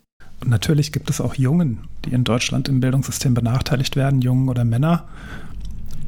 Und 0.41 0.51
natürlich 0.51 0.93
gibt 0.93 1.11
es 1.11 1.21
auch 1.21 1.35
Jungen, 1.35 1.81
die 2.05 2.13
in 2.13 2.23
Deutschland 2.23 2.69
im 2.69 2.79
Bildungssystem 2.79 3.35
benachteiligt 3.35 3.97
werden, 3.97 4.23
Jungen 4.23 4.49
oder 4.49 4.65
Männer. 4.65 5.09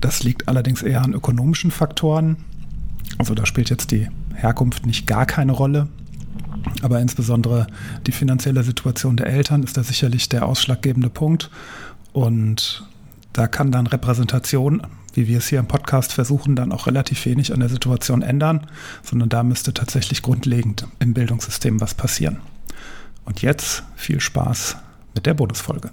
Das 0.00 0.22
liegt 0.22 0.46
allerdings 0.46 0.82
eher 0.82 1.02
an 1.02 1.14
ökonomischen 1.14 1.72
Faktoren. 1.72 2.36
Also 3.18 3.34
da 3.34 3.44
spielt 3.44 3.70
jetzt 3.70 3.90
die 3.90 4.06
Herkunft 4.40 4.86
nicht 4.86 5.06
gar 5.06 5.26
keine 5.26 5.52
Rolle. 5.52 5.88
Aber 6.82 7.00
insbesondere 7.00 7.66
die 8.06 8.12
finanzielle 8.12 8.62
Situation 8.62 9.16
der 9.16 9.26
Eltern 9.26 9.62
ist 9.62 9.76
da 9.76 9.82
sicherlich 9.82 10.28
der 10.28 10.46
ausschlaggebende 10.46 11.10
Punkt. 11.10 11.50
Und 12.12 12.86
da 13.32 13.46
kann 13.46 13.72
dann 13.72 13.86
Repräsentation, 13.86 14.82
wie 15.14 15.28
wir 15.28 15.38
es 15.38 15.48
hier 15.48 15.58
im 15.58 15.68
Podcast 15.68 16.12
versuchen, 16.12 16.56
dann 16.56 16.72
auch 16.72 16.86
relativ 16.86 17.24
wenig 17.26 17.52
an 17.52 17.60
der 17.60 17.68
Situation 17.68 18.22
ändern, 18.22 18.66
sondern 19.02 19.28
da 19.28 19.42
müsste 19.42 19.72
tatsächlich 19.72 20.22
grundlegend 20.22 20.86
im 20.98 21.14
Bildungssystem 21.14 21.80
was 21.80 21.94
passieren. 21.94 22.38
Und 23.24 23.42
jetzt 23.42 23.84
viel 23.96 24.20
Spaß 24.20 24.76
mit 25.14 25.26
der 25.26 25.34
Bonusfolge. 25.34 25.90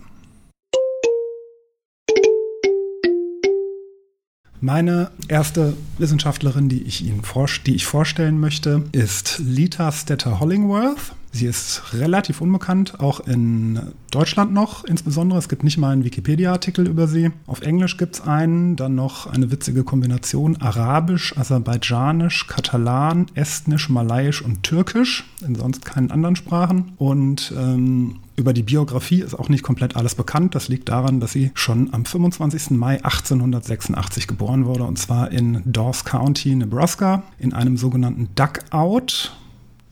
Meine 4.59 5.11
erste 5.27 5.77
Wissenschaftlerin, 5.99 6.67
die 6.67 6.81
ich 6.81 7.05
Ihnen 7.05 7.23
die 7.67 7.75
ich 7.75 7.85
vorstellen 7.85 8.39
möchte, 8.39 8.83
ist 8.91 9.39
Lita 9.39 9.91
Stetter 9.91 10.39
Hollingworth. 10.39 11.13
Sie 11.31 11.45
ist 11.45 11.93
relativ 11.93 12.41
unbekannt, 12.41 12.99
auch 12.99 13.19
in 13.19 13.79
Deutschland 14.11 14.53
noch 14.53 14.85
insbesondere. 14.85 15.37
Es 15.37 15.49
gibt 15.49 15.63
nicht 15.63 15.77
mal 15.77 15.91
einen 15.91 16.03
Wikipedia-Artikel 16.03 16.87
über 16.87 17.07
sie. 17.07 17.31
Auf 17.45 17.61
Englisch 17.61 17.97
gibt 17.97 18.15
es 18.15 18.21
einen, 18.21 18.75
dann 18.75 18.95
noch 18.95 19.27
eine 19.27 19.51
witzige 19.51 19.83
Kombination 19.83 20.57
Arabisch, 20.57 21.37
Aserbaidschanisch, 21.37 22.47
Katalan, 22.47 23.27
Estnisch, 23.35 23.89
Malayisch 23.89 24.41
und 24.41 24.63
Türkisch, 24.63 25.25
in 25.45 25.55
sonst 25.55 25.85
keinen 25.85 26.11
anderen 26.11 26.35
Sprachen. 26.35 26.93
Und 26.97 27.53
ähm, 27.57 28.19
über 28.35 28.53
die 28.53 28.63
Biografie 28.63 29.21
ist 29.21 29.33
auch 29.33 29.49
nicht 29.49 29.63
komplett 29.63 29.95
alles 29.95 30.15
bekannt. 30.15 30.55
Das 30.55 30.67
liegt 30.67 30.89
daran, 30.89 31.19
dass 31.19 31.33
sie 31.33 31.51
schon 31.55 31.93
am 31.93 32.05
25. 32.05 32.71
Mai 32.71 33.03
1886 33.03 34.27
geboren 34.27 34.65
wurde, 34.65 34.83
und 34.83 34.97
zwar 34.97 35.31
in 35.31 35.61
Dawes 35.65 36.05
County, 36.05 36.55
Nebraska, 36.55 37.23
in 37.39 37.53
einem 37.53 37.77
sogenannten 37.77 38.29
Duckout. 38.35 39.33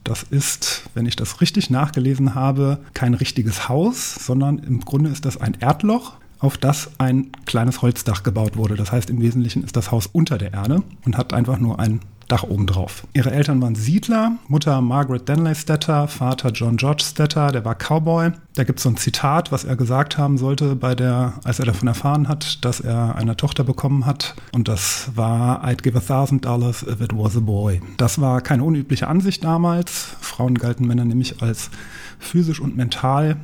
Das 0.05 0.21
ist, 0.21 0.83
wenn 0.93 1.07
ich 1.07 1.15
das 1.15 1.41
richtig 1.41 1.71
nachgelesen 1.71 2.35
habe, 2.35 2.77
kein 2.93 3.15
richtiges 3.15 3.67
Haus, 3.67 4.13
sondern 4.13 4.59
im 4.59 4.81
Grunde 4.81 5.09
ist 5.09 5.25
das 5.25 5.41
ein 5.41 5.57
Erdloch, 5.59 6.13
auf 6.37 6.57
das 6.57 6.91
ein 6.99 7.31
kleines 7.45 7.81
Holzdach 7.81 8.21
gebaut 8.21 8.55
wurde. 8.55 8.75
Das 8.75 8.91
heißt, 8.91 9.09
im 9.09 9.19
Wesentlichen 9.19 9.63
ist 9.63 9.75
das 9.75 9.91
Haus 9.91 10.05
unter 10.05 10.37
der 10.37 10.53
Erde 10.53 10.83
und 11.05 11.17
hat 11.17 11.33
einfach 11.33 11.57
nur 11.57 11.79
ein 11.79 12.01
Dach 12.27 12.43
oben 12.43 12.65
drauf. 12.65 13.05
Ihre 13.13 13.31
Eltern 13.31 13.61
waren 13.61 13.75
Siedler, 13.75 14.37
Mutter 14.47 14.81
Margaret 14.81 15.29
Denley 15.29 15.53
Stetter, 15.53 16.07
Vater 16.07 16.49
John 16.49 16.77
George 16.77 17.03
Stetter, 17.05 17.51
der 17.51 17.63
war 17.65 17.75
Cowboy. 17.75 18.31
Da 18.55 18.63
gibt 18.63 18.79
es 18.79 18.83
so 18.83 18.89
ein 18.89 18.97
Zitat, 18.97 19.51
was 19.51 19.63
er 19.63 19.75
gesagt 19.75 20.17
haben 20.17 20.37
sollte, 20.37 20.75
bei 20.75 20.95
der, 20.95 21.33
als 21.43 21.59
er 21.59 21.65
davon 21.65 21.87
erfahren 21.87 22.27
hat, 22.27 22.65
dass 22.65 22.79
er 22.79 23.15
eine 23.15 23.37
Tochter 23.37 23.63
bekommen 23.63 24.05
hat. 24.05 24.33
Und 24.53 24.67
das 24.67 25.11
war, 25.15 25.63
I'd 25.63 25.83
give 25.83 25.97
a 25.97 26.01
thousand 26.01 26.45
dollars 26.45 26.81
if 26.83 26.99
it 26.99 27.15
was 27.15 27.37
a 27.37 27.41
boy. 27.41 27.81
Das 27.97 28.19
war 28.19 28.41
keine 28.41 28.63
unübliche 28.63 29.07
Ansicht 29.07 29.43
damals. 29.43 30.15
Frauen 30.19 30.55
galten 30.55 30.87
Männer 30.87 31.05
nämlich 31.05 31.43
als 31.43 31.69
physisch 32.17 32.59
und 32.59 32.75
mental 32.75 33.37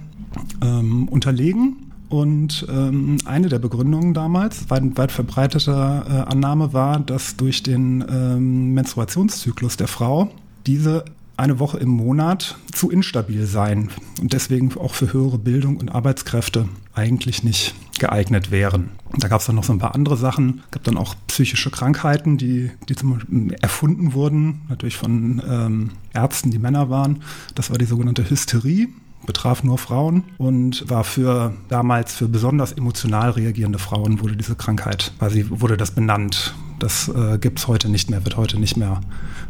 ähm, 0.63 1.07
unterlegen. 1.07 1.90
Und 2.11 2.67
ähm, 2.69 3.19
eine 3.23 3.47
der 3.47 3.59
Begründungen 3.59 4.13
damals, 4.13 4.69
weit, 4.69 4.97
weit 4.97 5.13
verbreitete 5.13 5.71
äh, 5.71 6.29
Annahme 6.29 6.73
war, 6.73 6.99
dass 6.99 7.37
durch 7.37 7.63
den 7.63 8.03
ähm, 8.07 8.73
Menstruationszyklus 8.73 9.77
der 9.77 9.87
Frau 9.87 10.29
diese 10.67 11.05
eine 11.37 11.59
Woche 11.59 11.77
im 11.77 11.87
Monat 11.87 12.57
zu 12.73 12.91
instabil 12.91 13.45
seien 13.45 13.91
und 14.19 14.33
deswegen 14.33 14.77
auch 14.77 14.93
für 14.93 15.13
höhere 15.13 15.37
Bildung 15.37 15.77
und 15.77 15.87
Arbeitskräfte 15.87 16.67
eigentlich 16.93 17.45
nicht 17.45 17.75
geeignet 17.97 18.51
wären. 18.51 18.89
Da 19.17 19.29
gab 19.29 19.39
es 19.39 19.45
dann 19.45 19.55
noch 19.55 19.63
so 19.63 19.71
ein 19.71 19.79
paar 19.79 19.95
andere 19.95 20.17
Sachen. 20.17 20.63
Es 20.65 20.71
gab 20.71 20.83
dann 20.83 20.97
auch 20.97 21.15
psychische 21.27 21.71
Krankheiten, 21.71 22.37
die, 22.37 22.71
die 22.89 22.95
zum 22.95 23.13
Beispiel 23.13 23.55
erfunden 23.61 24.11
wurden, 24.11 24.63
natürlich 24.67 24.97
von 24.97 25.41
ähm, 25.49 25.91
Ärzten, 26.13 26.51
die 26.51 26.59
Männer 26.59 26.89
waren. 26.89 27.23
Das 27.55 27.69
war 27.69 27.77
die 27.77 27.85
sogenannte 27.85 28.29
Hysterie 28.29 28.89
betraf 29.25 29.63
nur 29.63 29.77
Frauen 29.77 30.23
und 30.37 30.89
war 30.89 31.03
für 31.03 31.53
damals 31.69 32.13
für 32.13 32.27
besonders 32.27 32.71
emotional 32.71 33.31
reagierende 33.31 33.79
Frauen 33.79 34.19
wurde 34.19 34.35
diese 34.35 34.55
Krankheit, 34.55 35.13
quasi 35.19 35.45
wurde 35.49 35.77
das 35.77 35.91
benannt. 35.91 36.53
Das 36.79 37.07
äh, 37.09 37.37
gibt 37.37 37.59
es 37.59 37.67
heute 37.67 37.89
nicht 37.89 38.09
mehr, 38.09 38.23
wird 38.25 38.37
heute 38.37 38.59
nicht 38.59 38.75
mehr 38.75 39.01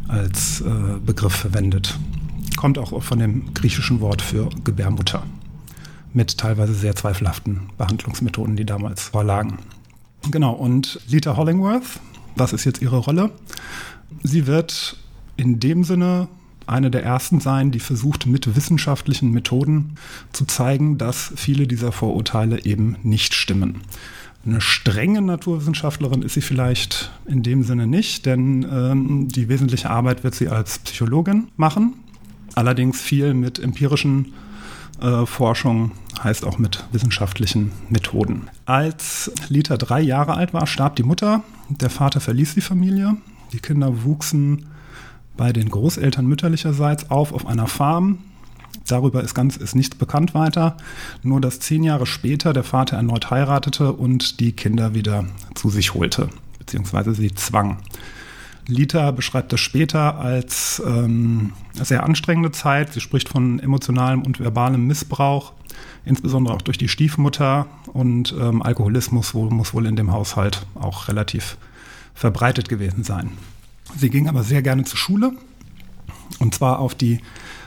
als 0.08 0.60
äh, 0.60 0.98
Begriff 1.04 1.34
verwendet. 1.34 1.98
Kommt 2.56 2.78
auch 2.78 3.02
von 3.02 3.18
dem 3.18 3.54
griechischen 3.54 4.00
Wort 4.00 4.20
für 4.20 4.50
Gebärmutter. 4.64 5.22
Mit 6.12 6.36
teilweise 6.36 6.74
sehr 6.74 6.94
zweifelhaften 6.94 7.70
Behandlungsmethoden, 7.78 8.56
die 8.56 8.66
damals 8.66 9.04
vorlagen. 9.04 9.58
Genau, 10.30 10.52
und 10.52 11.00
Lita 11.08 11.36
Hollingworth, 11.36 12.00
was 12.36 12.52
ist 12.52 12.64
jetzt 12.64 12.82
ihre 12.82 12.98
Rolle? 12.98 13.30
Sie 14.22 14.46
wird 14.46 14.98
in 15.36 15.58
dem 15.58 15.84
Sinne 15.84 16.28
eine 16.66 16.90
der 16.90 17.04
ersten 17.04 17.40
sein, 17.40 17.70
die 17.70 17.80
versucht, 17.80 18.26
mit 18.26 18.56
wissenschaftlichen 18.56 19.30
Methoden 19.30 19.96
zu 20.32 20.44
zeigen, 20.44 20.98
dass 20.98 21.32
viele 21.36 21.66
dieser 21.66 21.92
Vorurteile 21.92 22.64
eben 22.64 22.96
nicht 23.02 23.34
stimmen. 23.34 23.82
Eine 24.44 24.60
strenge 24.60 25.22
Naturwissenschaftlerin 25.22 26.22
ist 26.22 26.34
sie 26.34 26.40
vielleicht 26.40 27.12
in 27.26 27.42
dem 27.42 27.62
Sinne 27.62 27.86
nicht, 27.86 28.26
denn 28.26 28.66
ähm, 28.70 29.28
die 29.28 29.48
wesentliche 29.48 29.88
Arbeit 29.88 30.24
wird 30.24 30.34
sie 30.34 30.48
als 30.48 30.80
Psychologin 30.80 31.48
machen. 31.56 31.94
Allerdings 32.54 33.00
viel 33.00 33.34
mit 33.34 33.60
empirischen 33.60 34.32
äh, 35.00 35.26
Forschung, 35.26 35.92
heißt 36.22 36.44
auch 36.44 36.58
mit 36.58 36.84
wissenschaftlichen 36.92 37.72
Methoden. 37.88 38.48
Als 38.66 39.30
Lita 39.48 39.76
drei 39.76 40.00
Jahre 40.00 40.34
alt 40.34 40.52
war, 40.52 40.66
starb 40.66 40.96
die 40.96 41.02
Mutter. 41.02 41.42
Der 41.68 41.90
Vater 41.90 42.20
verließ 42.20 42.54
die 42.54 42.60
Familie. 42.60 43.16
Die 43.52 43.60
Kinder 43.60 44.04
wuchsen 44.04 44.66
bei 45.36 45.52
den 45.52 45.68
Großeltern 45.68 46.26
mütterlicherseits 46.26 47.10
auf 47.10 47.32
auf 47.32 47.46
einer 47.46 47.66
Farm. 47.66 48.18
Darüber 48.86 49.22
ist 49.22 49.34
ganz 49.34 49.56
ist 49.56 49.74
nichts 49.74 49.96
bekannt 49.96 50.34
weiter. 50.34 50.76
Nur 51.22 51.40
dass 51.40 51.60
zehn 51.60 51.84
Jahre 51.84 52.06
später 52.06 52.52
der 52.52 52.64
Vater 52.64 52.96
erneut 52.96 53.30
heiratete 53.30 53.92
und 53.92 54.40
die 54.40 54.52
Kinder 54.52 54.94
wieder 54.94 55.24
zu 55.54 55.70
sich 55.70 55.94
holte, 55.94 56.28
beziehungsweise 56.58 57.14
sie 57.14 57.34
zwang. 57.34 57.78
Lita 58.66 59.10
beschreibt 59.10 59.52
das 59.52 59.60
später 59.60 60.18
als 60.18 60.80
ähm, 60.86 61.52
sehr 61.74 62.04
anstrengende 62.04 62.52
Zeit. 62.52 62.92
Sie 62.92 63.00
spricht 63.00 63.28
von 63.28 63.58
emotionalem 63.58 64.22
und 64.22 64.38
verbalem 64.38 64.86
Missbrauch, 64.86 65.52
insbesondere 66.04 66.54
auch 66.54 66.62
durch 66.62 66.78
die 66.78 66.88
Stiefmutter 66.88 67.66
und 67.92 68.34
ähm, 68.38 68.62
Alkoholismus 68.62 69.34
wo, 69.34 69.50
muss 69.50 69.74
wohl 69.74 69.86
in 69.86 69.96
dem 69.96 70.12
Haushalt 70.12 70.64
auch 70.74 71.08
relativ 71.08 71.56
verbreitet 72.14 72.68
gewesen 72.68 73.02
sein. 73.04 73.32
Sie 73.96 74.10
ging 74.10 74.28
aber 74.28 74.42
sehr 74.42 74.62
gerne 74.62 74.84
zur 74.84 74.98
Schule 74.98 75.32
und 76.38 76.54
zwar 76.54 76.78
auf 76.78 76.94
die 76.94 77.20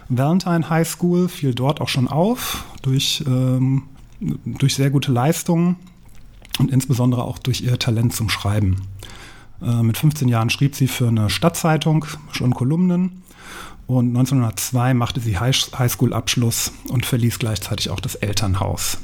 Valentine 0.09 0.69
High 0.69 0.88
School, 0.88 1.30
fiel 1.30 1.55
dort 1.55 1.82
auch 1.82 1.89
schon 1.89 2.07
auf 2.07 2.65
durch, 2.82 3.23
ähm, 3.26 3.84
durch 4.19 4.76
sehr 4.76 4.91
gute 4.91 5.11
Leistungen 5.11 5.78
und 6.59 6.71
insbesondere 6.71 7.23
auch 7.23 7.39
durch 7.39 7.61
ihr 7.61 7.80
Talent 7.80 8.13
zum 8.13 8.30
Schreiben. 8.30 8.82
Äh, 9.61 9.82
mit 9.82 9.97
15 9.97 10.28
Jahren 10.28 10.49
schrieb 10.49 10.76
sie 10.76 10.88
für 10.88 11.07
eine 11.07 11.30
Stadtzeitung 11.30 12.05
schon 12.32 12.53
Kolumnen 12.53 13.23
und 13.88 14.09
1902 14.09 14.93
machte 14.93 15.19
sie 15.19 15.38
Highschool-Abschluss 15.39 16.71
und 16.89 17.05
verließ 17.05 17.39
gleichzeitig 17.39 17.89
auch 17.89 17.99
das 17.99 18.15
Elternhaus. 18.15 18.99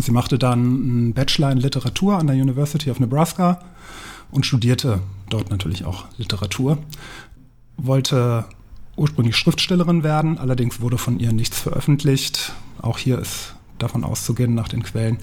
Sie 0.00 0.12
machte 0.12 0.38
dann 0.38 0.60
einen 0.60 1.14
Bachelor 1.14 1.52
in 1.52 1.58
Literatur 1.58 2.18
an 2.18 2.26
der 2.26 2.36
University 2.36 2.90
of 2.90 3.00
Nebraska 3.00 3.60
und 4.32 4.44
studierte 4.44 5.00
dort 5.30 5.50
natürlich 5.50 5.84
auch 5.84 6.06
Literatur. 6.16 6.78
Wollte 7.76 8.46
ursprünglich 8.96 9.36
Schriftstellerin 9.36 10.02
werden, 10.02 10.38
allerdings 10.38 10.80
wurde 10.80 10.98
von 10.98 11.20
ihr 11.20 11.32
nichts 11.32 11.60
veröffentlicht. 11.60 12.52
Auch 12.80 12.98
hier 12.98 13.18
ist 13.18 13.54
davon 13.78 14.04
auszugehen 14.04 14.54
nach 14.54 14.68
den 14.68 14.82
Quellen, 14.82 15.18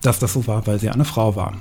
dass 0.00 0.18
das 0.18 0.32
so 0.32 0.46
war, 0.46 0.66
weil 0.66 0.80
sie 0.80 0.90
eine 0.90 1.04
Frau 1.04 1.36
war. 1.36 1.54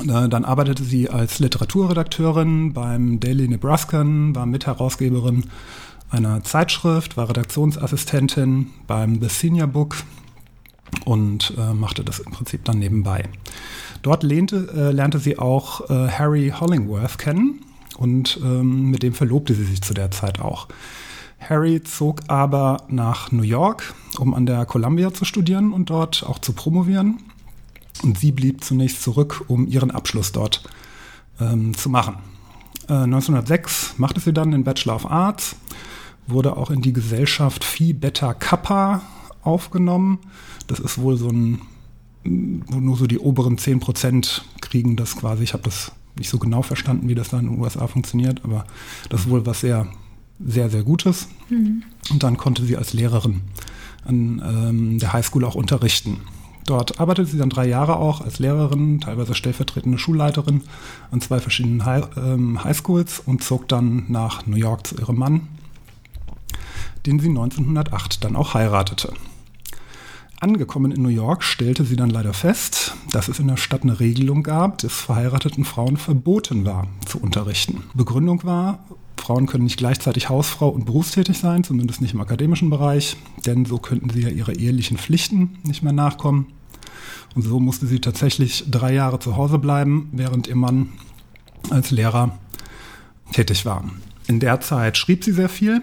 Äh, 0.00 0.28
dann 0.28 0.44
arbeitete 0.44 0.84
sie 0.84 1.08
als 1.08 1.38
Literaturredakteurin 1.38 2.72
beim 2.72 3.20
Daily 3.20 3.48
Nebraskan, 3.48 4.34
war 4.34 4.46
Mitherausgeberin 4.46 5.44
einer 6.10 6.42
Zeitschrift, 6.42 7.16
war 7.16 7.28
Redaktionsassistentin 7.28 8.70
beim 8.86 9.20
The 9.20 9.28
Senior 9.28 9.66
Book 9.66 9.96
und 11.04 11.54
äh, 11.58 11.72
machte 11.72 12.04
das 12.04 12.20
im 12.20 12.32
Prinzip 12.32 12.64
dann 12.64 12.78
nebenbei. 12.78 13.24
Dort 14.02 14.22
lehnte, 14.22 14.68
äh, 14.74 14.92
lernte 14.92 15.18
sie 15.18 15.38
auch 15.38 15.88
äh, 15.90 16.08
Harry 16.08 16.52
Hollingworth 16.58 17.18
kennen 17.18 17.64
und 17.96 18.38
ähm, 18.42 18.90
mit 18.90 19.02
dem 19.02 19.12
verlobte 19.12 19.54
sie 19.54 19.64
sich 19.64 19.82
zu 19.82 19.94
der 19.94 20.10
Zeit 20.10 20.40
auch. 20.40 20.68
Harry 21.40 21.82
zog 21.82 22.22
aber 22.28 22.84
nach 22.88 23.30
New 23.32 23.42
York, 23.42 23.94
um 24.18 24.34
an 24.34 24.46
der 24.46 24.66
Columbia 24.66 25.12
zu 25.12 25.24
studieren 25.24 25.72
und 25.72 25.90
dort 25.90 26.24
auch 26.24 26.38
zu 26.38 26.52
promovieren. 26.52 27.18
Und 28.02 28.18
sie 28.18 28.32
blieb 28.32 28.62
zunächst 28.62 29.02
zurück, 29.02 29.44
um 29.48 29.66
ihren 29.66 29.90
Abschluss 29.90 30.32
dort 30.32 30.62
ähm, 31.40 31.74
zu 31.74 31.90
machen. 31.90 32.16
Äh, 32.88 32.94
1906 32.94 33.94
machte 33.98 34.20
sie 34.20 34.32
dann 34.32 34.50
den 34.50 34.64
Bachelor 34.64 34.96
of 34.96 35.10
Arts, 35.10 35.56
wurde 36.26 36.56
auch 36.56 36.70
in 36.70 36.82
die 36.82 36.92
Gesellschaft 36.92 37.64
Phi 37.64 37.92
Beta 37.92 38.34
Kappa 38.34 39.02
aufgenommen. 39.48 40.18
Das 40.66 40.78
ist 40.78 40.98
wohl 40.98 41.16
so 41.16 41.28
ein, 41.28 41.60
wo 42.24 42.78
nur 42.78 42.96
so 42.96 43.06
die 43.06 43.18
oberen 43.18 43.58
10 43.58 43.80
Prozent 43.80 44.44
kriegen 44.60 44.96
das 44.96 45.16
quasi. 45.16 45.42
Ich 45.42 45.52
habe 45.52 45.62
das 45.64 45.92
nicht 46.16 46.28
so 46.28 46.38
genau 46.38 46.62
verstanden, 46.62 47.08
wie 47.08 47.14
das 47.14 47.30
dann 47.30 47.46
in 47.46 47.52
den 47.52 47.60
USA 47.60 47.86
funktioniert, 47.86 48.44
aber 48.44 48.66
das 49.08 49.22
ist 49.22 49.30
wohl 49.30 49.46
was 49.46 49.60
sehr, 49.60 49.86
sehr, 50.44 50.68
sehr 50.68 50.82
Gutes. 50.82 51.28
Mhm. 51.48 51.82
Und 52.10 52.22
dann 52.22 52.36
konnte 52.36 52.64
sie 52.64 52.76
als 52.76 52.92
Lehrerin 52.92 53.40
an 54.04 54.42
ähm, 54.44 54.98
der 54.98 55.12
Highschool 55.12 55.44
auch 55.44 55.54
unterrichten. 55.54 56.18
Dort 56.68 57.00
arbeitete 57.00 57.30
sie 57.30 57.38
dann 57.38 57.48
drei 57.48 57.66
Jahre 57.66 57.96
auch 57.96 58.20
als 58.20 58.40
Lehrerin, 58.40 59.00
teilweise 59.00 59.34
stellvertretende 59.34 59.96
Schulleiterin 59.96 60.60
an 61.10 61.22
zwei 61.22 61.40
verschiedenen 61.40 61.86
High, 61.86 62.04
ähm, 62.18 62.62
Highschools 62.62 63.22
und 63.24 63.42
zog 63.42 63.68
dann 63.68 64.04
nach 64.08 64.46
New 64.46 64.56
York 64.56 64.86
zu 64.86 64.96
ihrem 64.96 65.16
Mann, 65.16 65.48
den 67.06 67.20
sie 67.20 67.28
1908 67.28 68.22
dann 68.22 68.36
auch 68.36 68.52
heiratete. 68.52 69.14
Angekommen 70.40 70.92
in 70.92 71.02
New 71.02 71.08
York 71.08 71.42
stellte 71.42 71.84
sie 71.84 71.96
dann 71.96 72.10
leider 72.10 72.32
fest, 72.32 72.94
dass 73.10 73.26
es 73.26 73.40
in 73.40 73.48
der 73.48 73.56
Stadt 73.56 73.82
eine 73.82 73.98
Regelung 73.98 74.44
gab, 74.44 74.78
dass 74.78 74.92
verheirateten 74.92 75.64
Frauen 75.64 75.96
verboten 75.96 76.64
war 76.64 76.86
zu 77.06 77.18
unterrichten. 77.18 77.82
Begründung 77.92 78.44
war, 78.44 78.84
Frauen 79.16 79.46
können 79.46 79.64
nicht 79.64 79.78
gleichzeitig 79.78 80.28
Hausfrau 80.28 80.68
und 80.68 80.86
berufstätig 80.86 81.38
sein, 81.38 81.64
zumindest 81.64 82.00
nicht 82.00 82.14
im 82.14 82.20
akademischen 82.20 82.70
Bereich, 82.70 83.16
denn 83.46 83.64
so 83.64 83.78
könnten 83.78 84.10
sie 84.10 84.22
ja 84.22 84.28
ihre 84.28 84.54
ehelichen 84.54 84.96
Pflichten 84.96 85.58
nicht 85.64 85.82
mehr 85.82 85.92
nachkommen. 85.92 86.46
Und 87.34 87.42
so 87.42 87.58
musste 87.58 87.88
sie 87.88 88.00
tatsächlich 88.00 88.64
drei 88.70 88.94
Jahre 88.94 89.18
zu 89.18 89.36
Hause 89.36 89.58
bleiben, 89.58 90.08
während 90.12 90.46
ihr 90.46 90.56
Mann 90.56 90.90
als 91.68 91.90
Lehrer 91.90 92.38
tätig 93.32 93.66
war. 93.66 93.84
In 94.28 94.38
der 94.38 94.60
Zeit 94.60 94.96
schrieb 94.96 95.24
sie 95.24 95.32
sehr 95.32 95.48
viel, 95.48 95.82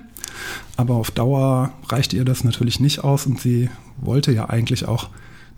aber 0.78 0.96
auf 0.96 1.12
Dauer 1.12 1.74
reichte 1.90 2.16
ihr 2.16 2.26
das 2.26 2.46
natürlich 2.46 2.80
nicht 2.80 3.04
aus 3.04 3.26
und 3.26 3.42
sie 3.42 3.70
wollte 3.98 4.32
ja 4.32 4.50
eigentlich 4.50 4.88
auch 4.88 5.10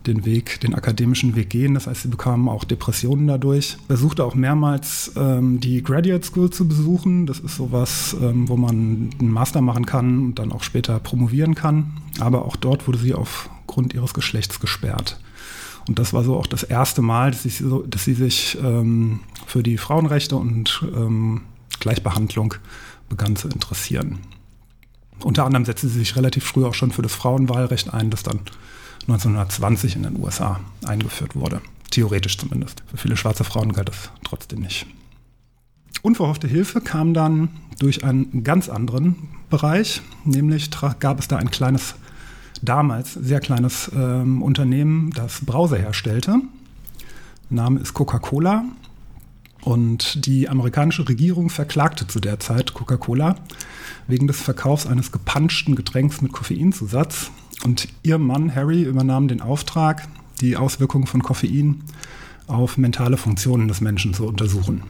den 0.06 0.24
Weg, 0.24 0.60
den 0.60 0.74
akademischen 0.74 1.34
Weg 1.36 1.50
gehen. 1.50 1.74
Das 1.74 1.86
heißt, 1.86 2.02
sie 2.02 2.08
bekam 2.08 2.48
auch 2.48 2.64
Depressionen 2.64 3.26
dadurch. 3.26 3.76
Versuchte 3.86 4.24
auch 4.24 4.34
mehrmals 4.34 5.12
ähm, 5.16 5.60
die 5.60 5.82
Graduate 5.82 6.24
School 6.24 6.50
zu 6.50 6.68
besuchen. 6.68 7.26
Das 7.26 7.40
ist 7.40 7.56
sowas, 7.56 8.16
ähm, 8.20 8.48
wo 8.48 8.56
man 8.56 9.10
einen 9.18 9.32
Master 9.32 9.60
machen 9.60 9.86
kann 9.86 10.18
und 10.20 10.38
dann 10.38 10.52
auch 10.52 10.62
später 10.62 10.98
promovieren 11.00 11.54
kann. 11.54 11.92
Aber 12.20 12.44
auch 12.44 12.56
dort 12.56 12.86
wurde 12.86 12.98
sie 12.98 13.14
aufgrund 13.14 13.92
ihres 13.92 14.14
Geschlechts 14.14 14.60
gesperrt. 14.60 15.20
Und 15.88 15.98
das 15.98 16.12
war 16.12 16.22
so 16.22 16.36
auch 16.36 16.46
das 16.46 16.62
erste 16.62 17.02
Mal, 17.02 17.30
dass, 17.30 17.44
ich 17.44 17.58
so, 17.58 17.82
dass 17.82 18.04
sie 18.04 18.14
sich 18.14 18.58
ähm, 18.62 19.20
für 19.46 19.62
die 19.62 19.78
Frauenrechte 19.78 20.36
und 20.36 20.84
ähm, 20.94 21.42
Gleichbehandlung 21.80 22.54
begann 23.08 23.36
zu 23.36 23.48
interessieren. 23.48 24.18
Unter 25.24 25.44
anderem 25.44 25.64
setzte 25.64 25.88
sie 25.88 25.98
sich 25.98 26.16
relativ 26.16 26.44
früh 26.44 26.64
auch 26.64 26.74
schon 26.74 26.92
für 26.92 27.02
das 27.02 27.14
Frauenwahlrecht 27.14 27.92
ein, 27.92 28.10
das 28.10 28.22
dann 28.22 28.40
1920 29.02 29.96
in 29.96 30.02
den 30.04 30.20
USA 30.20 30.60
eingeführt 30.86 31.34
wurde. 31.34 31.60
Theoretisch 31.90 32.38
zumindest. 32.38 32.82
Für 32.86 32.98
viele 32.98 33.16
schwarze 33.16 33.44
Frauen 33.44 33.72
galt 33.72 33.88
das 33.88 34.10
trotzdem 34.24 34.60
nicht. 34.60 34.86
Unverhoffte 36.02 36.46
Hilfe 36.46 36.80
kam 36.80 37.14
dann 37.14 37.48
durch 37.78 38.04
einen 38.04 38.44
ganz 38.44 38.68
anderen 38.68 39.16
Bereich, 39.50 40.02
nämlich 40.24 40.70
gab 41.00 41.18
es 41.18 41.28
da 41.28 41.36
ein 41.36 41.50
kleines 41.50 41.94
damals 42.62 43.14
sehr 43.14 43.40
kleines 43.40 43.90
ähm, 43.94 44.42
Unternehmen, 44.42 45.10
das 45.14 45.44
Brause 45.44 45.78
herstellte. 45.78 46.40
Name 47.50 47.80
ist 47.80 47.94
Coca-Cola. 47.94 48.64
Und 49.62 50.26
die 50.26 50.48
amerikanische 50.48 51.08
Regierung 51.08 51.50
verklagte 51.50 52.06
zu 52.06 52.20
der 52.20 52.38
Zeit 52.40 52.74
Coca-Cola 52.74 53.36
wegen 54.06 54.26
des 54.26 54.40
Verkaufs 54.40 54.86
eines 54.86 55.12
gepanschten 55.12 55.74
Getränks 55.74 56.20
mit 56.22 56.32
Koffeinzusatz. 56.32 57.30
Und 57.64 57.88
ihr 58.02 58.18
Mann 58.18 58.54
Harry 58.54 58.82
übernahm 58.82 59.28
den 59.28 59.40
Auftrag, 59.40 60.08
die 60.40 60.56
Auswirkungen 60.56 61.06
von 61.06 61.22
Koffein 61.22 61.82
auf 62.46 62.78
mentale 62.78 63.16
Funktionen 63.16 63.68
des 63.68 63.80
Menschen 63.80 64.14
zu 64.14 64.26
untersuchen. 64.26 64.82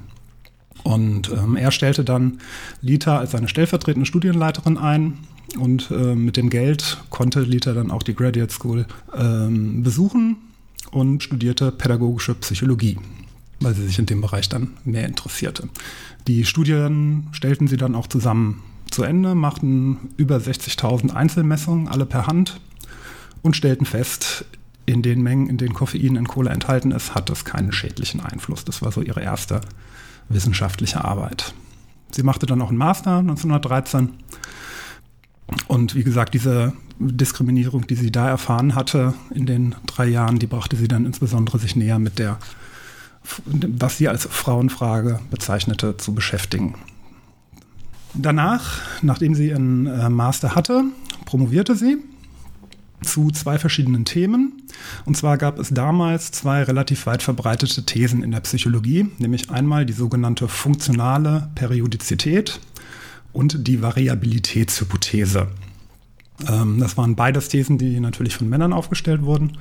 Und 0.85 1.31
ähm, 1.31 1.57
er 1.57 1.71
stellte 1.71 2.05
dann 2.05 2.39
Lita 2.81 3.19
als 3.19 3.33
seine 3.33 3.49
stellvertretende 3.49 4.07
Studienleiterin 4.07 4.79
ein 4.79 5.19
und 5.59 5.91
äh, 5.91 6.14
mit 6.14 6.37
dem 6.37 6.51
Geld 6.51 6.99
konnte 7.11 7.41
Lita 7.41 7.73
dann 7.73 7.91
auch 7.91 8.03
die 8.03 8.14
Graduate 8.14 8.53
School 8.53 8.87
ähm, 9.16 9.83
besuchen 9.83 10.37
und 10.91 11.23
studierte 11.23 11.73
pädagogische 11.73 12.35
Psychologie, 12.35 12.99
weil 13.61 13.74
sie 13.74 13.86
sich 13.86 13.98
in 13.98 14.06
dem 14.06 14.20
Bereich 14.20 14.48
dann 14.48 14.76
mehr 14.84 15.06
interessierte. 15.06 15.68
Die 16.26 16.44
Studien 16.44 17.28
stellten 17.32 17.68
sie 17.68 17.76
dann 17.76 17.94
auch 17.94 18.06
zusammen 18.06 18.62
zu 18.90 19.02
Ende, 19.02 19.34
machten 19.34 20.11
über 20.16 20.36
60.000 20.36 21.11
Einzelmessungen, 21.11 21.88
alle 21.88 22.06
per 22.06 22.26
Hand 22.26 22.61
und 23.42 23.56
stellten 23.56 23.86
fest, 23.86 24.44
in 24.88 25.02
den 25.02 25.20
Mengen, 25.22 25.48
in 25.48 25.59
denen 25.59 25.74
Koffein 25.74 26.16
in 26.16 26.26
Cola 26.26 26.50
enthalten 26.50 26.92
ist, 26.92 27.14
hat 27.14 27.28
das 27.28 27.44
keinen 27.44 27.72
schädlichen 27.72 28.20
Einfluss. 28.20 28.64
Das 28.64 28.80
war 28.80 28.90
so 28.90 29.02
ihre 29.02 29.20
erste 29.20 29.61
wissenschaftliche 30.30 31.04
Arbeit. 31.04 31.52
Sie 32.11 32.22
machte 32.22 32.46
dann 32.46 32.62
auch 32.62 32.70
einen 32.70 32.78
Master 32.78 33.18
1913 33.18 34.11
und 35.66 35.94
wie 35.94 36.04
gesagt, 36.04 36.32
diese 36.32 36.72
Diskriminierung, 36.98 37.86
die 37.86 37.94
sie 37.94 38.11
da 38.11 38.28
erfahren 38.28 38.74
hatte 38.74 39.14
in 39.34 39.46
den 39.46 39.74
drei 39.86 40.06
Jahren, 40.06 40.38
die 40.38 40.46
brachte 40.46 40.76
sie 40.76 40.88
dann 40.88 41.04
insbesondere 41.04 41.59
sich 41.59 41.76
näher 41.76 41.98
mit 41.98 42.18
der, 42.18 42.38
was 43.47 43.99
sie 43.99 44.09
als 44.09 44.26
Frauenfrage 44.26 45.20
bezeichnete, 45.31 45.97
zu 45.97 46.14
beschäftigen. 46.14 46.74
Danach, 48.14 48.81
nachdem 49.03 49.35
sie 49.35 49.49
ihren 49.49 49.87
äh, 49.87 50.09
Master 50.09 50.55
hatte, 50.55 50.85
promovierte 51.24 51.76
sie 51.76 51.99
zu 53.03 53.31
zwei 53.31 53.59
verschiedenen 53.59 54.05
Themen. 54.05 54.62
Und 55.05 55.16
zwar 55.16 55.39
gab 55.39 55.59
es 55.59 55.68
damals 55.68 56.33
zwei 56.33 56.62
relativ 56.62 57.07
weit 57.07 57.22
verbreitete 57.22 57.85
Thesen 57.85 58.22
in 58.22 58.31
der 58.31 58.41
Psychologie, 58.41 59.09
nämlich 59.18 59.51
einmal 59.51 59.87
die 59.87 59.93
sogenannte 59.93 60.49
funktionale 60.49 61.51
Periodizität 61.55 62.61
und 63.33 63.68
die 63.68 63.83
Variabilitätshypothese. 63.83 65.49
Ähm, 66.49 66.81
das 66.81 66.97
waren 66.97 67.14
beides 67.14 67.49
Thesen, 67.49 67.79
die 67.79 68.01
natürlich 68.01 68.37
von 68.37 68.49
Männern 68.49 68.72
aufgestellt 68.72 69.22
wurden. 69.22 69.59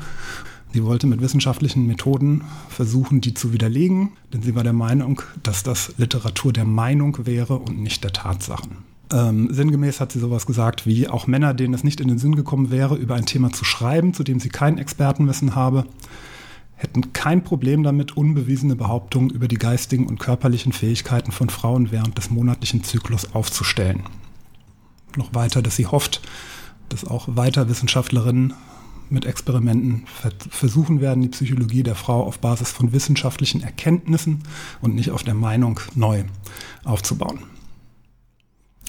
Sie 0.74 0.84
wollte 0.84 1.08
mit 1.08 1.22
wissenschaftlichen 1.22 1.88
Methoden 1.88 2.44
versuchen, 2.70 3.22
die 3.22 3.34
zu 3.34 3.54
widerlegen, 3.54 4.12
denn 4.34 4.42
sie 4.42 4.56
war 4.56 4.64
der 4.64 4.74
Meinung, 4.74 5.22
dass 5.42 5.64
das 5.64 5.94
Literatur 5.98 6.54
der 6.54 6.66
Meinung 6.66 7.26
wäre 7.26 7.58
und 7.58 7.82
nicht 7.82 8.04
der 8.04 8.14
Tatsachen. 8.14 8.78
Ähm, 9.14 9.48
sinngemäß 9.54 10.02
hat 10.02 10.12
sie 10.12 10.20
sowas 10.20 10.46
gesagt 10.46 10.86
wie, 10.86 11.08
auch 11.08 11.28
Männer, 11.28 11.54
denen 11.54 11.74
es 11.74 11.84
nicht 11.84 12.02
in 12.02 12.10
den 12.10 12.18
Sinn 12.18 12.36
gekommen 12.36 12.72
wäre, 12.72 12.96
über 12.96 13.16
ein 13.16 13.26
Thema 13.26 13.52
zu 13.52 13.64
schreiben, 13.64 14.14
zu 14.14 14.24
dem 14.24 14.40
sie 14.40 14.50
kein 14.50 14.78
Expertenwissen 14.78 15.56
habe, 15.56 15.86
hätten 16.76 17.14
kein 17.14 17.44
Problem 17.44 17.84
damit, 17.84 18.18
unbewiesene 18.18 18.76
Behauptungen 18.76 19.30
über 19.30 19.48
die 19.48 19.58
geistigen 19.58 20.08
und 20.08 20.20
körperlichen 20.20 20.74
Fähigkeiten 20.74 21.32
von 21.32 21.50
Frauen 21.50 21.92
während 21.92 22.18
des 22.18 22.30
monatlichen 22.30 22.84
Zyklus 22.84 23.34
aufzustellen. 23.34 24.04
Noch 25.16 25.34
weiter, 25.34 25.62
dass 25.62 25.78
sie 25.78 25.88
hofft, 25.88 26.22
dass 26.90 27.06
auch 27.06 27.28
weiter 27.30 27.70
Wissenschaftlerinnen 27.70 28.54
mit 29.10 29.26
Experimenten 29.26 30.06
versuchen 30.50 31.02
werden, 31.02 31.24
die 31.24 31.30
Psychologie 31.30 31.84
der 31.84 31.96
Frau 31.96 32.24
auf 32.24 32.40
Basis 32.40 32.72
von 32.72 32.94
wissenschaftlichen 32.94 33.62
Erkenntnissen 33.62 34.44
und 34.82 34.96
nicht 34.96 35.12
auf 35.12 35.24
der 35.24 35.34
Meinung 35.34 35.80
neu 35.96 36.24
aufzubauen. 36.84 37.40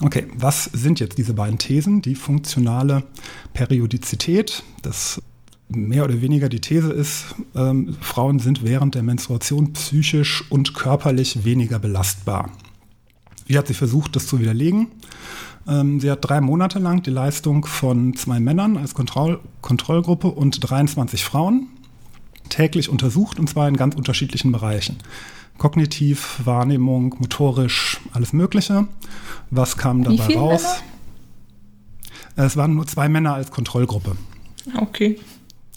Okay, 0.01 0.27
was 0.37 0.65
sind 0.65 1.01
jetzt 1.01 1.19
diese 1.19 1.35
beiden 1.35 1.59
Thesen? 1.59 2.03
Die 2.03 2.15
funktionale 2.15 3.03
Periodizität, 3.53 4.63
das 4.83 5.21
mehr 5.69 6.05
oder 6.05 6.21
weniger 6.21 6.49
die 6.49 6.61
These 6.61 6.93
ist, 6.93 7.35
ähm, 7.55 7.97
Frauen 8.01 8.39
sind 8.39 8.65
während 8.65 8.95
der 8.95 9.03
Menstruation 9.03 9.73
psychisch 9.73 10.45
und 10.51 10.75
körperlich 10.75 11.45
weniger 11.45 11.79
belastbar. 11.79 12.53
Wie 13.47 13.59
hat 13.59 13.67
sie 13.67 13.75
versucht, 13.75 14.15
das 14.15 14.27
zu 14.27 14.39
widerlegen? 14.41 14.89
Ähm, 15.69 16.01
sie 16.01 16.11
hat 16.11 16.21
drei 16.23 16.41
Monate 16.41 16.79
lang 16.79 17.03
die 17.03 17.11
Leistung 17.11 17.67
von 17.67 18.15
zwei 18.17 18.41
Männern 18.41 18.77
als 18.77 18.95
Kontroll 18.95 19.41
Kontrollgruppe 19.61 20.29
und 20.29 20.59
23 20.69 21.25
Frauen 21.25 21.69
täglich 22.49 22.89
untersucht, 22.89 23.39
und 23.39 23.49
zwar 23.49 23.69
in 23.69 23.77
ganz 23.77 23.95
unterschiedlichen 23.95 24.53
Bereichen. 24.53 24.97
Kognitiv, 25.59 26.41
Wahrnehmung, 26.45 27.17
motorisch, 27.19 28.01
alles 28.13 28.33
Mögliche. 28.33 28.87
Was 29.51 29.77
kam 29.77 30.05
dabei 30.05 30.35
raus? 30.37 30.63
Männer? 30.63 32.47
Es 32.47 32.57
waren 32.57 32.75
nur 32.75 32.87
zwei 32.87 33.09
Männer 33.09 33.35
als 33.35 33.51
Kontrollgruppe. 33.51 34.17
Okay. 34.77 35.19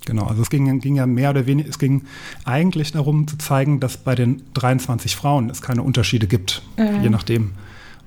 Genau, 0.06 0.26
also 0.26 0.42
es 0.42 0.50
ging, 0.50 0.80
ging, 0.80 0.96
ja 0.96 1.06
mehr 1.06 1.30
oder 1.30 1.46
weniger, 1.46 1.70
es 1.70 1.78
ging 1.78 2.04
eigentlich 2.44 2.92
darum 2.92 3.28
zu 3.28 3.38
zeigen, 3.38 3.80
dass 3.80 3.98
bei 3.98 4.16
den 4.16 4.42
23 4.54 5.16
Frauen 5.16 5.50
es 5.50 5.62
keine 5.62 5.84
Unterschiede 5.84 6.28
gibt, 6.28 6.64
äh. 6.78 7.02
je 7.02 7.10
nachdem, 7.10 7.52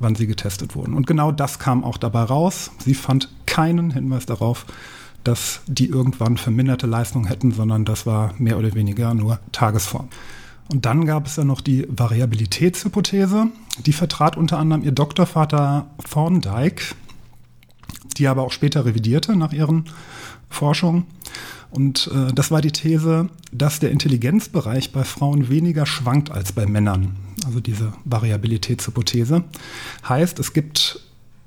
wann 0.05 0.15
sie 0.15 0.29
getestet 0.29 0.77
wurden. 0.77 0.95
Und 0.95 1.09
genau 1.09 1.33
das 1.33 1.59
kam 1.59 1.83
auch 1.83 1.97
dabei 1.97 2.23
raus. 2.23 2.71
Sie 2.79 2.95
fand 2.95 3.29
keinen 3.47 3.91
Hinweis 3.91 4.27
darauf, 4.27 4.67
dass 5.25 5.63
die 5.67 5.89
irgendwann 5.89 6.37
verminderte 6.37 6.87
Leistung 6.87 7.27
hätten, 7.27 7.51
sondern 7.51 7.85
das 7.85 8.07
war 8.07 8.35
mehr 8.39 8.59
oder 8.59 8.75
weniger 8.75 9.15
nur 9.15 9.41
Tagesform. 9.51 10.09
Und 10.71 10.87
dann 10.87 11.05
gab 11.05 11.27
es 11.27 11.37
ja 11.37 11.45
noch 11.45 11.61
die 11.61 11.87
Variabilitätshypothese. 11.89 13.49
Die 13.85 13.93
vertrat 13.93 14.37
unter 14.37 14.59
anderem 14.59 14.83
ihr 14.83 14.93
Doktorvater 14.93 15.87
Thorndike, 16.09 16.95
die 18.17 18.29
aber 18.29 18.43
auch 18.43 18.53
später 18.53 18.85
revidierte 18.85 19.37
nach 19.37 19.53
ihren 19.53 19.85
Forschungen. 20.49 21.07
Und 21.71 22.11
äh, 22.15 22.33
das 22.33 22.51
war 22.51 22.61
die 22.61 22.71
These, 22.71 23.29
dass 23.53 23.81
der 23.81 23.91
Intelligenzbereich 23.91 24.93
bei 24.93 25.05
Frauen 25.05 25.49
weniger 25.49 25.87
schwankt 25.87 26.31
als 26.31 26.53
bei 26.53 26.67
Männern. 26.67 27.17
Also 27.47 27.61
diese 27.61 27.93
Variabilitätshypothese. 28.05 29.45
Heißt, 30.09 30.39
es 30.39 30.53
gibt, 30.53 31.01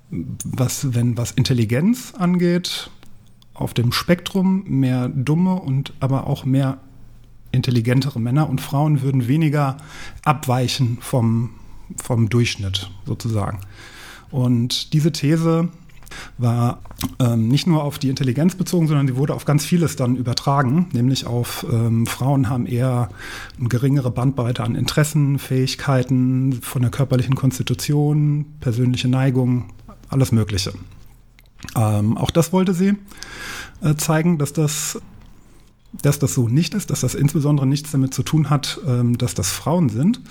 was, 0.10 0.94
wenn 0.94 1.18
was 1.18 1.32
Intelligenz 1.32 2.14
angeht, 2.18 2.90
auf 3.54 3.74
dem 3.74 3.92
Spektrum 3.92 4.64
mehr 4.68 5.10
dumme 5.10 5.56
und 5.56 5.94
aber 6.00 6.28
auch 6.28 6.46
mehr 6.46 6.80
intelligentere 7.52 8.20
Männer 8.20 8.50
und 8.50 8.62
Frauen 8.62 9.02
würden 9.02 9.28
weniger 9.28 9.78
abweichen 10.24 10.98
vom, 11.02 11.52
vom 11.96 12.30
Durchschnitt 12.30 12.92
sozusagen. 13.06 13.60
Und 14.30 14.94
diese 14.94 15.12
These 15.12 15.70
war 16.38 16.82
ähm, 17.20 17.48
nicht 17.48 17.68
nur 17.68 17.84
auf 17.84 18.00
die 18.00 18.10
Intelligenz 18.10 18.56
bezogen, 18.56 18.88
sondern 18.88 19.08
sie 19.08 19.16
wurde 19.16 19.34
auf 19.34 19.46
ganz 19.46 19.66
vieles 19.66 19.96
dann 19.96 20.16
übertragen, 20.16 20.88
nämlich 20.94 21.26
auf 21.26 21.66
ähm, 21.72 22.06
Frauen 22.06 22.50
haben 22.50 22.66
eher 22.66 23.10
eine 23.60 23.70
geringere 23.70 24.12
Bandbreite 24.12 24.64
an 24.64 24.76
Interessen, 24.76 25.40
Fähigkeiten 25.40 26.54
von 26.62 26.82
der 26.82 26.92
körperlichen 26.92 27.36
Konstitution, 27.36 28.46
persönliche 28.60 29.08
Neigung, 29.08 29.66
alles 30.10 30.32
Mögliche. 30.32 30.74
Ähm, 31.76 32.18
auch 32.18 32.32
das 32.32 32.54
wollte 32.54 32.74
sie 32.74 32.96
äh, 33.82 33.96
zeigen, 33.96 34.38
dass 34.38 34.54
das 34.54 35.00
dass 36.02 36.20
das 36.20 36.34
so 36.34 36.48
nicht 36.48 36.74
ist, 36.74 36.90
dass 36.90 37.00
das 37.00 37.16
insbesondere 37.16 37.66
nichts 37.66 37.92
damit 37.92 38.14
zu 38.14 38.22
tun 38.22 38.50
hat, 38.50 38.80
ähm, 38.86 39.18
dass 39.18 39.34
das 39.34 39.50
Frauen 39.52 39.90
sind. 39.90 40.22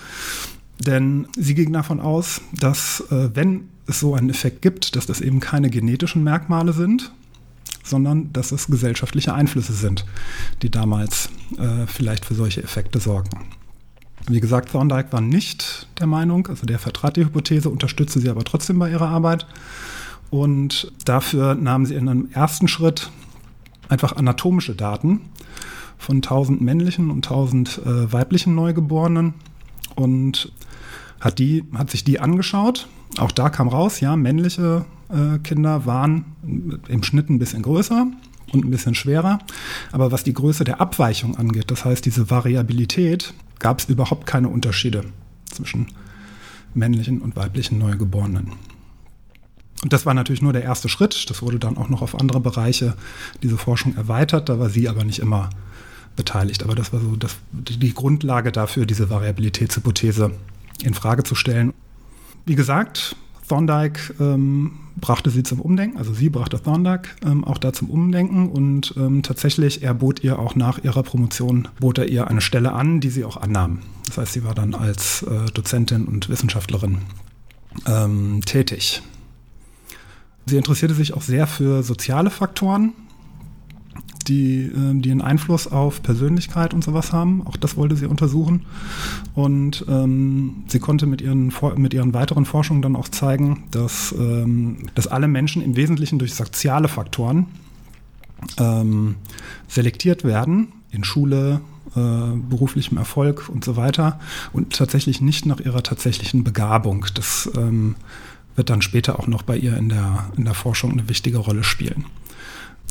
Denn 0.79 1.27
sie 1.37 1.55
ging 1.55 1.73
davon 1.73 2.01
aus, 2.01 2.43
dass 2.53 3.01
äh, 3.11 3.31
wenn 3.35 3.69
es 3.87 4.01
so 4.01 4.15
einen 4.15 4.31
Effekt 4.31 4.63
gibt, 4.63 4.97
dass 4.97 5.07
das 5.07 5.21
eben 5.21 5.41
keine 5.41 5.71
genetischen 5.71 6.25
Merkmale 6.25 6.73
sind, 6.73 7.13
sondern 7.85 8.33
dass 8.33 8.53
es 8.53 8.67
gesellschaftliche 8.67 9.35
Einflüsse 9.35 9.73
sind, 9.73 10.05
die 10.63 10.71
damals 10.71 11.31
äh, 11.59 11.87
vielleicht 11.87 12.25
für 12.25 12.35
solche 12.35 12.63
Effekte 12.63 12.99
sorgen. 12.99 13.31
Wie 14.29 14.41
gesagt, 14.41 14.73
Thorndike 14.73 15.13
war 15.13 15.21
nicht 15.21 15.87
der 16.01 16.09
Meinung, 16.09 16.49
also 16.49 16.67
der 16.67 16.81
vertrat 16.81 17.17
die 17.17 17.25
Hypothese, 17.25 17.71
unterstützte 17.71 18.19
sie 18.19 18.29
aber 18.29 18.43
trotzdem 18.43 18.79
bei 18.79 18.91
ihrer 18.91 19.09
Arbeit. 19.09 19.47
Und 20.31 20.91
dafür 21.05 21.55
nahmen 21.55 21.87
sie 21.87 21.95
in 21.95 22.09
einem 22.09 22.29
ersten 22.33 22.67
Schritt 22.67 23.11
einfach 23.89 24.17
anatomische 24.17 24.75
Daten 24.75 25.21
von 25.97 26.17
1000 26.17 26.61
männlichen 26.61 27.11
und 27.11 27.27
1000 27.27 27.79
äh, 27.79 28.13
weiblichen 28.13 28.57
Neugeborenen 28.57 29.35
und 29.95 30.51
hat, 31.21 31.39
die, 31.39 31.65
hat 31.75 31.91
sich 31.91 32.05
die 32.05 32.21
angeschaut. 32.21 32.89
Auch 33.19 33.33
da 33.33 33.49
kam 33.49 33.69
raus, 33.69 34.01
ja, 34.01 34.17
männliche 34.17 34.85
äh, 35.09 35.39
Kinder 35.39 35.87
waren 35.87 36.25
im 36.89 37.03
Schnitt 37.03 37.31
ein 37.31 37.39
bisschen 37.39 37.63
größer 37.63 38.07
und 38.53 38.65
ein 38.65 38.71
bisschen 38.71 38.95
schwerer. 38.95 39.39
Aber 39.93 40.13
was 40.13 40.25
die 40.25 40.35
Größe 40.35 40.65
der 40.65 40.81
Abweichung 40.81 41.37
angeht, 41.37 41.71
das 41.71 41.85
heißt 41.85 42.05
diese 42.05 42.31
Variabilität, 42.31 43.35
gab 43.59 43.79
es 43.79 43.89
überhaupt 43.89 44.27
keine 44.27 44.49
Unterschiede 44.49 45.05
zwischen 45.47 45.89
männlichen 46.75 47.21
und 47.21 47.37
weiblichen 47.37 47.79
Neugeborenen. 47.79 48.53
Und 49.83 49.93
das 49.93 50.07
war 50.07 50.15
natürlich 50.15 50.43
nur 50.43 50.53
der 50.53 50.63
erste 50.63 50.89
Schritt. 50.89 51.29
Das 51.31 51.43
wurde 51.43 51.59
dann 51.59 51.77
auch 51.77 51.89
noch 51.89 52.03
auf 52.03 52.19
andere 52.19 52.41
Bereiche 52.41 52.95
diese 53.43 53.59
Forschung 53.59 53.95
erweitert. 53.97 54.49
Da 54.49 54.59
war 54.59 54.71
sie 54.71 54.89
aber 54.89 55.05
nicht 55.05 55.19
immer 55.19 55.51
beteiligt. 56.17 56.63
Aber 56.63 56.75
das 56.75 56.93
war 56.93 57.01
so 57.01 57.15
das, 57.15 57.37
die 57.53 57.93
Grundlage 57.93 58.53
dafür, 58.53 58.87
diese 58.87 59.11
Variabilitätshypothese 59.11 60.33
in 60.83 60.95
Frage 60.95 61.23
zu 61.23 61.35
stellen. 61.35 61.73
Wie 62.45 62.55
gesagt, 62.55 63.17
Thorndike 63.49 64.15
ähm, 64.21 64.73
brachte 64.97 65.31
sie 65.31 65.43
zum 65.43 65.61
Umdenken, 65.61 65.99
also 65.99 66.13
sie 66.13 66.31
brachte 66.31 66.61
Thorndike 66.61 67.11
ähm, 67.25 67.45
auch 67.45 67.59
da 67.59 67.73
zum 67.73 67.91
Umdenken 67.91 68.49
und 68.49 68.95
ähm, 68.97 69.23
tatsächlich, 69.23 69.83
er 69.83 69.95
bot 69.95 70.25
ihr 70.25 70.39
auch 70.39 70.55
nach 70.55 70.83
ihrer 70.83 71.03
Promotion, 71.03 71.69
bot 71.81 71.99
er 71.99 72.09
ihr 72.09 72.29
eine 72.29 72.41
Stelle 72.41 72.73
an, 72.73 73.01
die 73.01 73.11
sie 73.11 73.25
auch 73.25 73.37
annahm. 73.37 73.81
Das 74.07 74.19
heißt, 74.19 74.33
sie 74.33 74.45
war 74.45 74.55
dann 74.55 74.75
als 74.75 75.23
äh, 75.23 75.47
Dozentin 75.53 76.07
und 76.07 76.29
Wissenschaftlerin 76.29 76.99
ähm, 77.87 78.41
tätig. 78.45 79.03
Sie 80.47 80.57
interessierte 80.57 80.95
sich 80.95 81.13
auch 81.13 81.23
sehr 81.23 81.47
für 81.47 81.83
soziale 81.83 82.31
Faktoren, 82.31 82.93
die, 84.27 84.63
äh, 84.63 85.01
die 85.01 85.11
einen 85.11 85.23
Einfluss 85.23 85.67
auf 85.67 86.03
Persönlichkeit 86.03 86.75
und 86.75 86.83
sowas 86.83 87.13
haben. 87.13 87.47
Auch 87.47 87.57
das 87.57 87.77
wollte 87.77 87.97
sie 87.97 88.07
untersuchen. 88.07 88.67
Und 89.35 89.85
ähm, 89.89 90.65
sie 90.69 90.79
konnte 90.79 91.07
mit 91.07 91.21
ihren, 91.21 91.53
mit 91.77 91.95
ihren 91.95 92.15
weiteren 92.15 92.45
Forschungen 92.45 92.83
dann 92.83 92.97
auch 92.97 93.09
zeigen, 93.09 93.65
dass, 93.71 94.15
ähm, 94.19 94.79
dass 94.95 95.07
alle 95.07 95.29
Menschen 95.29 95.63
im 95.63 95.77
Wesentlichen 95.77 96.19
durch 96.19 96.35
soziale 96.35 96.89
Faktoren 96.89 97.47
ähm, 98.59 99.17
selektiert 99.69 100.25
werden, 100.25 100.69
in 100.91 101.05
Schule, 101.05 101.61
äh, 101.95 102.37
beruflichem 102.51 102.99
Erfolg 102.99 103.49
und 103.49 103.65
so 103.65 103.77
weiter, 103.77 104.21
und 104.53 104.75
tatsächlich 104.75 105.21
nicht 105.21 105.47
nach 105.47 105.61
ihrer 105.61 105.83
tatsächlichen 105.83 106.45
Begabung. 106.45 107.07
Das 107.15 107.51
ähm, 107.57 107.97
wird 108.55 108.71
dann 108.71 108.83
später 108.83 109.19
auch 109.19 109.27
noch 109.27 109.43
bei 109.43 109.57
ihr 109.57 109.77
in 109.77 109.89
der, 109.89 110.31
in 110.37 110.45
der 110.45 110.55
Forschung 110.55 110.93
eine 110.93 111.09
wichtige 111.09 111.39
Rolle 111.39 111.65
spielen. 111.65 112.05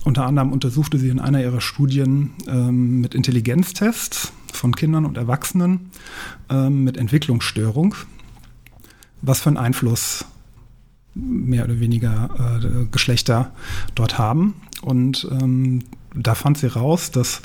Unter 0.06 0.28
anderem 0.28 0.52
untersuchte 0.52 1.00
sie 1.00 1.10
in 1.10 1.20
einer 1.20 1.42
ihrer 1.42 1.62
Studien 1.62 2.30
ähm, 2.48 3.02
mit 3.02 3.16
Intelligenztests 3.16 4.32
von 4.54 4.76
Kindern 4.76 5.04
und 5.04 5.18
Erwachsenen 5.18 5.90
ähm, 6.48 6.84
mit 6.84 6.96
Entwicklungsstörung, 6.96 7.96
was 9.24 9.42
für 9.42 9.50
einen 9.50 9.58
Einfluss 9.58 10.26
mehr 11.16 11.64
oder 11.66 11.80
weniger 11.80 12.30
äh, 12.62 12.86
Geschlechter 12.92 13.52
dort 13.96 14.20
haben. 14.20 14.54
Und 14.84 15.28
ähm, 15.32 15.84
da 16.14 16.36
fand 16.36 16.60
sie 16.60 16.68
raus, 16.68 17.10
dass 17.10 17.42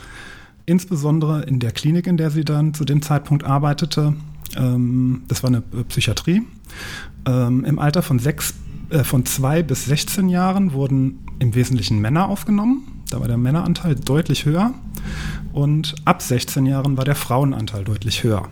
insbesondere 0.66 1.42
in 1.44 1.60
der 1.60 1.72
Klinik, 1.72 2.06
in 2.06 2.18
der 2.18 2.30
sie 2.30 2.44
dann 2.44 2.74
zu 2.74 2.84
dem 2.84 3.00
Zeitpunkt 3.00 3.42
arbeitete, 3.42 4.12
ähm, 4.54 5.22
das 5.28 5.42
war 5.42 5.48
eine 5.48 5.62
Psychiatrie, 5.62 6.42
ähm, 7.26 7.64
im 7.64 7.78
Alter 7.78 8.02
von 8.02 8.18
sechs 8.18 8.52
äh, 8.90 9.04
von 9.04 9.24
zwei 9.26 9.62
bis 9.62 9.86
16 9.86 10.28
Jahren 10.28 10.72
wurden 10.72 11.20
im 11.38 11.54
Wesentlichen 11.54 12.00
Männer 12.00 12.28
aufgenommen. 12.28 13.02
Da 13.10 13.20
war 13.20 13.28
der 13.28 13.38
Männeranteil 13.38 13.94
deutlich 13.94 14.44
höher. 14.44 14.74
Und 15.52 15.94
ab 16.04 16.22
16 16.22 16.66
Jahren 16.66 16.96
war 16.96 17.04
der 17.04 17.16
Frauenanteil 17.16 17.84
deutlich 17.84 18.22
höher. 18.22 18.48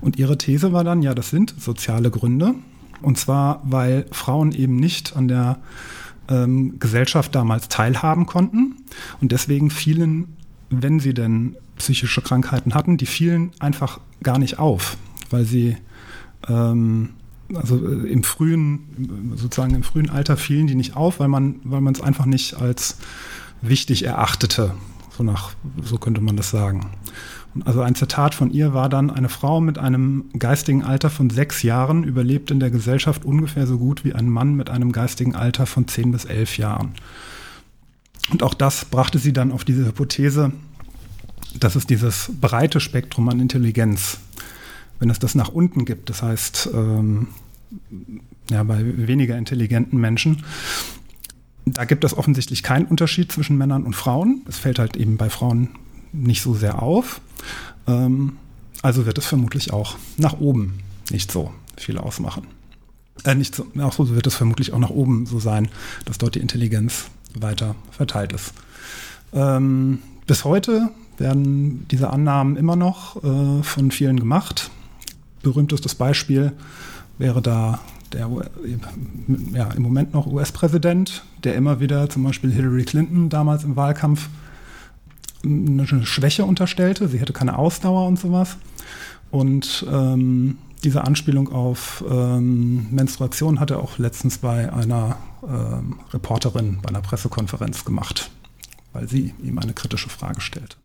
Und 0.00 0.18
ihre 0.18 0.38
These 0.38 0.72
war 0.72 0.84
dann, 0.84 1.02
ja, 1.02 1.14
das 1.14 1.30
sind 1.30 1.54
soziale 1.58 2.10
Gründe. 2.10 2.54
Und 3.02 3.18
zwar, 3.18 3.62
weil 3.64 4.06
Frauen 4.12 4.52
eben 4.52 4.76
nicht 4.76 5.16
an 5.16 5.28
der 5.28 5.58
ähm, 6.28 6.78
Gesellschaft 6.78 7.34
damals 7.34 7.68
teilhaben 7.68 8.26
konnten. 8.26 8.76
Und 9.20 9.32
deswegen 9.32 9.70
fielen, 9.70 10.36
wenn 10.70 11.00
sie 11.00 11.14
denn 11.14 11.56
psychische 11.76 12.22
Krankheiten 12.22 12.74
hatten, 12.74 12.96
die 12.96 13.06
fielen 13.06 13.50
einfach 13.58 14.00
gar 14.22 14.38
nicht 14.38 14.58
auf, 14.58 14.96
weil 15.30 15.44
sie 15.44 15.76
ähm, 16.48 17.10
also 17.52 17.76
äh, 17.76 18.08
im 18.08 18.22
frühen, 18.22 19.34
sozusagen 19.36 19.74
im 19.74 19.82
frühen 19.82 20.10
Alter 20.10 20.36
fielen 20.36 20.66
die 20.66 20.74
nicht 20.74 20.96
auf, 20.96 21.20
weil 21.20 21.28
man, 21.28 21.60
weil 21.64 21.80
man 21.80 21.94
es 21.94 22.00
einfach 22.00 22.26
nicht 22.26 22.54
als 22.54 22.98
wichtig 23.60 24.04
erachtete. 24.04 24.74
So 25.16 25.22
nach, 25.22 25.52
so 25.82 25.98
könnte 25.98 26.20
man 26.20 26.36
das 26.36 26.50
sagen. 26.50 26.90
Also 27.64 27.82
ein 27.82 27.94
Zitat 27.94 28.34
von 28.34 28.50
ihr 28.50 28.74
war 28.74 28.88
dann, 28.88 29.10
eine 29.10 29.28
Frau 29.28 29.60
mit 29.60 29.78
einem 29.78 30.24
geistigen 30.36 30.82
Alter 30.82 31.08
von 31.08 31.30
sechs 31.30 31.62
Jahren 31.62 32.02
überlebt 32.02 32.50
in 32.50 32.58
der 32.58 32.70
Gesellschaft 32.70 33.24
ungefähr 33.24 33.66
so 33.68 33.78
gut 33.78 34.04
wie 34.04 34.12
ein 34.12 34.28
Mann 34.28 34.56
mit 34.56 34.70
einem 34.70 34.90
geistigen 34.90 35.36
Alter 35.36 35.66
von 35.66 35.86
zehn 35.86 36.10
bis 36.10 36.24
elf 36.24 36.58
Jahren. 36.58 36.94
Und 38.30 38.42
auch 38.42 38.54
das 38.54 38.86
brachte 38.86 39.18
sie 39.18 39.32
dann 39.32 39.52
auf 39.52 39.64
diese 39.64 39.86
Hypothese, 39.86 40.50
dass 41.60 41.76
es 41.76 41.86
dieses 41.86 42.32
breite 42.40 42.80
Spektrum 42.80 43.28
an 43.28 43.38
Intelligenz 43.38 44.18
wenn 45.04 45.10
es 45.10 45.18
das 45.18 45.34
nach 45.34 45.50
unten 45.50 45.84
gibt, 45.84 46.08
das 46.08 46.22
heißt 46.22 46.70
ähm, 46.72 47.28
ja, 48.48 48.62
bei 48.62 48.82
weniger 49.06 49.36
intelligenten 49.36 50.00
Menschen, 50.00 50.44
da 51.66 51.84
gibt 51.84 52.04
es 52.04 52.16
offensichtlich 52.16 52.62
keinen 52.62 52.86
Unterschied 52.86 53.30
zwischen 53.30 53.58
Männern 53.58 53.84
und 53.84 53.94
Frauen. 53.94 54.40
Es 54.48 54.56
fällt 54.56 54.78
halt 54.78 54.96
eben 54.96 55.18
bei 55.18 55.28
Frauen 55.28 55.68
nicht 56.12 56.40
so 56.40 56.54
sehr 56.54 56.82
auf. 56.82 57.20
Ähm, 57.86 58.36
also 58.80 59.04
wird 59.04 59.18
es 59.18 59.26
vermutlich 59.26 59.74
auch 59.74 59.96
nach 60.16 60.40
oben 60.40 60.78
nicht 61.10 61.30
so 61.30 61.52
viel 61.76 61.98
ausmachen. 61.98 62.46
Äh, 63.24 63.34
nicht 63.34 63.54
so, 63.54 63.66
auch 63.80 63.92
so 63.92 64.08
wird 64.14 64.26
es 64.26 64.34
vermutlich 64.34 64.72
auch 64.72 64.78
nach 64.78 64.88
oben 64.88 65.26
so 65.26 65.38
sein, 65.38 65.68
dass 66.06 66.16
dort 66.16 66.34
die 66.34 66.40
Intelligenz 66.40 67.10
weiter 67.38 67.74
verteilt 67.90 68.32
ist. 68.32 68.54
Ähm, 69.34 69.98
bis 70.26 70.44
heute 70.44 70.88
werden 71.18 71.86
diese 71.90 72.08
Annahmen 72.08 72.56
immer 72.56 72.76
noch 72.76 73.22
äh, 73.22 73.62
von 73.62 73.90
vielen 73.90 74.18
gemacht 74.18 74.70
berühmtestes 75.44 75.94
Beispiel 75.94 76.52
wäre 77.18 77.40
da 77.40 77.78
der 78.12 78.30
ja, 79.52 79.70
im 79.72 79.82
Moment 79.82 80.14
noch 80.14 80.26
US-Präsident, 80.26 81.24
der 81.42 81.54
immer 81.54 81.80
wieder 81.80 82.08
zum 82.08 82.22
Beispiel 82.24 82.52
Hillary 82.52 82.84
Clinton 82.84 83.28
damals 83.28 83.64
im 83.64 83.76
Wahlkampf 83.76 84.28
eine 85.44 85.86
Schwäche 85.86 86.44
unterstellte. 86.44 87.08
Sie 87.08 87.18
hätte 87.18 87.32
keine 87.32 87.58
Ausdauer 87.58 88.06
und 88.06 88.18
sowas. 88.18 88.56
Und 89.30 89.84
ähm, 89.90 90.58
diese 90.84 91.04
Anspielung 91.04 91.50
auf 91.52 92.04
ähm, 92.08 92.86
Menstruation 92.90 93.58
hat 93.58 93.70
er 93.70 93.80
auch 93.80 93.98
letztens 93.98 94.38
bei 94.38 94.72
einer 94.72 95.16
ähm, 95.42 95.98
Reporterin 96.12 96.78
bei 96.82 96.90
einer 96.90 97.00
Pressekonferenz 97.00 97.84
gemacht, 97.84 98.30
weil 98.92 99.08
sie 99.08 99.34
ihm 99.42 99.58
eine 99.58 99.72
kritische 99.72 100.08
Frage 100.08 100.40
stellte. 100.40 100.76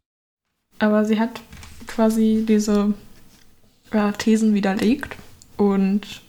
Aber 0.80 1.06
sie 1.06 1.20
hat 1.20 1.42
quasi 1.88 2.46
diese 2.48 2.94
ja, 3.94 4.12
Thesen 4.12 4.54
widerlegt 4.54 5.16
und 5.58 6.22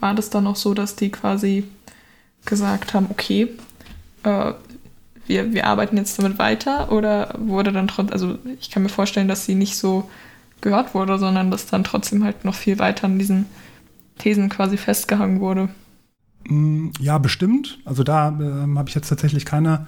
war 0.00 0.14
das 0.14 0.30
dann 0.30 0.46
auch 0.46 0.56
so, 0.56 0.74
dass 0.74 0.96
die 0.96 1.10
quasi 1.10 1.64
gesagt 2.44 2.94
haben, 2.94 3.06
okay, 3.10 3.48
äh, 4.22 4.52
wir, 5.26 5.52
wir 5.52 5.66
arbeiten 5.66 5.96
jetzt 5.96 6.18
damit 6.18 6.38
weiter 6.38 6.90
oder 6.90 7.34
wurde 7.38 7.72
dann 7.72 7.88
trotzdem, 7.88 8.12
also 8.12 8.38
ich 8.60 8.70
kann 8.70 8.82
mir 8.82 8.88
vorstellen, 8.88 9.28
dass 9.28 9.44
sie 9.44 9.54
nicht 9.54 9.76
so 9.76 10.10
gehört 10.60 10.94
wurde, 10.94 11.18
sondern 11.18 11.50
dass 11.50 11.66
dann 11.66 11.84
trotzdem 11.84 12.24
halt 12.24 12.44
noch 12.44 12.54
viel 12.54 12.78
weiter 12.78 13.04
an 13.04 13.18
diesen 13.18 13.46
Thesen 14.18 14.48
quasi 14.48 14.76
festgehangen 14.76 15.40
wurde. 15.40 15.68
Mm, 16.48 16.90
ja, 16.98 17.18
bestimmt. 17.18 17.78
Also 17.84 18.02
da 18.02 18.28
äh, 18.28 18.76
habe 18.76 18.88
ich 18.88 18.94
jetzt 18.94 19.08
tatsächlich 19.08 19.44
keine, 19.44 19.86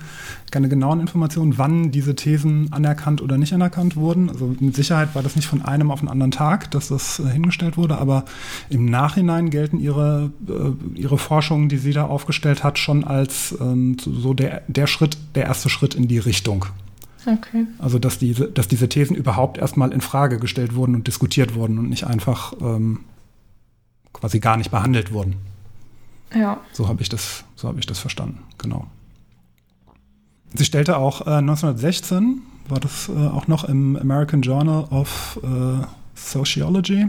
keine 0.50 0.68
genauen 0.68 1.00
Informationen, 1.00 1.58
wann 1.58 1.90
diese 1.90 2.14
Thesen 2.14 2.72
anerkannt 2.72 3.22
oder 3.22 3.38
nicht 3.38 3.52
anerkannt 3.52 3.96
wurden. 3.96 4.28
Also 4.28 4.54
mit 4.60 4.74
Sicherheit 4.76 5.14
war 5.14 5.22
das 5.22 5.36
nicht 5.36 5.46
von 5.46 5.62
einem 5.62 5.90
auf 5.90 6.00
den 6.00 6.08
anderen 6.08 6.30
Tag, 6.30 6.70
dass 6.70 6.88
das 6.88 7.18
äh, 7.18 7.24
hingestellt 7.24 7.76
wurde, 7.76 7.98
aber 7.98 8.24
im 8.70 8.86
Nachhinein 8.86 9.50
gelten 9.50 9.80
ihre, 9.80 10.30
äh, 10.48 10.98
ihre 10.98 11.18
Forschungen, 11.18 11.68
die 11.68 11.78
sie 11.78 11.92
da 11.92 12.06
aufgestellt 12.06 12.62
hat, 12.62 12.78
schon 12.78 13.04
als 13.04 13.56
ähm, 13.60 13.96
so 13.98 14.34
der, 14.34 14.62
der 14.68 14.86
Schritt, 14.86 15.18
der 15.34 15.44
erste 15.44 15.68
Schritt 15.68 15.94
in 15.94 16.08
die 16.08 16.18
Richtung. 16.18 16.66
Okay. 17.26 17.66
Also 17.78 17.98
dass 17.98 18.18
diese, 18.18 18.48
dass 18.48 18.68
diese 18.68 18.88
Thesen 18.88 19.16
überhaupt 19.16 19.58
erstmal 19.58 19.92
in 19.92 20.02
Frage 20.02 20.38
gestellt 20.38 20.74
wurden 20.74 20.94
und 20.94 21.06
diskutiert 21.06 21.54
wurden 21.54 21.78
und 21.78 21.88
nicht 21.88 22.06
einfach 22.06 22.52
ähm, 22.60 23.00
quasi 24.12 24.40
gar 24.40 24.56
nicht 24.56 24.70
behandelt 24.70 25.10
wurden. 25.12 25.36
Ja. 26.34 26.60
So 26.72 26.88
habe 26.88 27.02
ich 27.02 27.08
das, 27.08 27.44
so 27.54 27.68
habe 27.68 27.78
ich 27.78 27.86
das 27.86 27.98
verstanden, 27.98 28.40
genau. 28.58 28.86
Sie 30.54 30.64
stellte 30.64 30.96
auch 30.96 31.26
äh, 31.26 31.30
1916, 31.30 32.42
war 32.68 32.80
das 32.80 33.08
äh, 33.08 33.12
auch 33.12 33.48
noch 33.48 33.64
im 33.64 33.96
American 33.96 34.42
Journal 34.42 34.84
of 34.90 35.38
äh, 35.42 35.84
Sociology, 36.14 37.06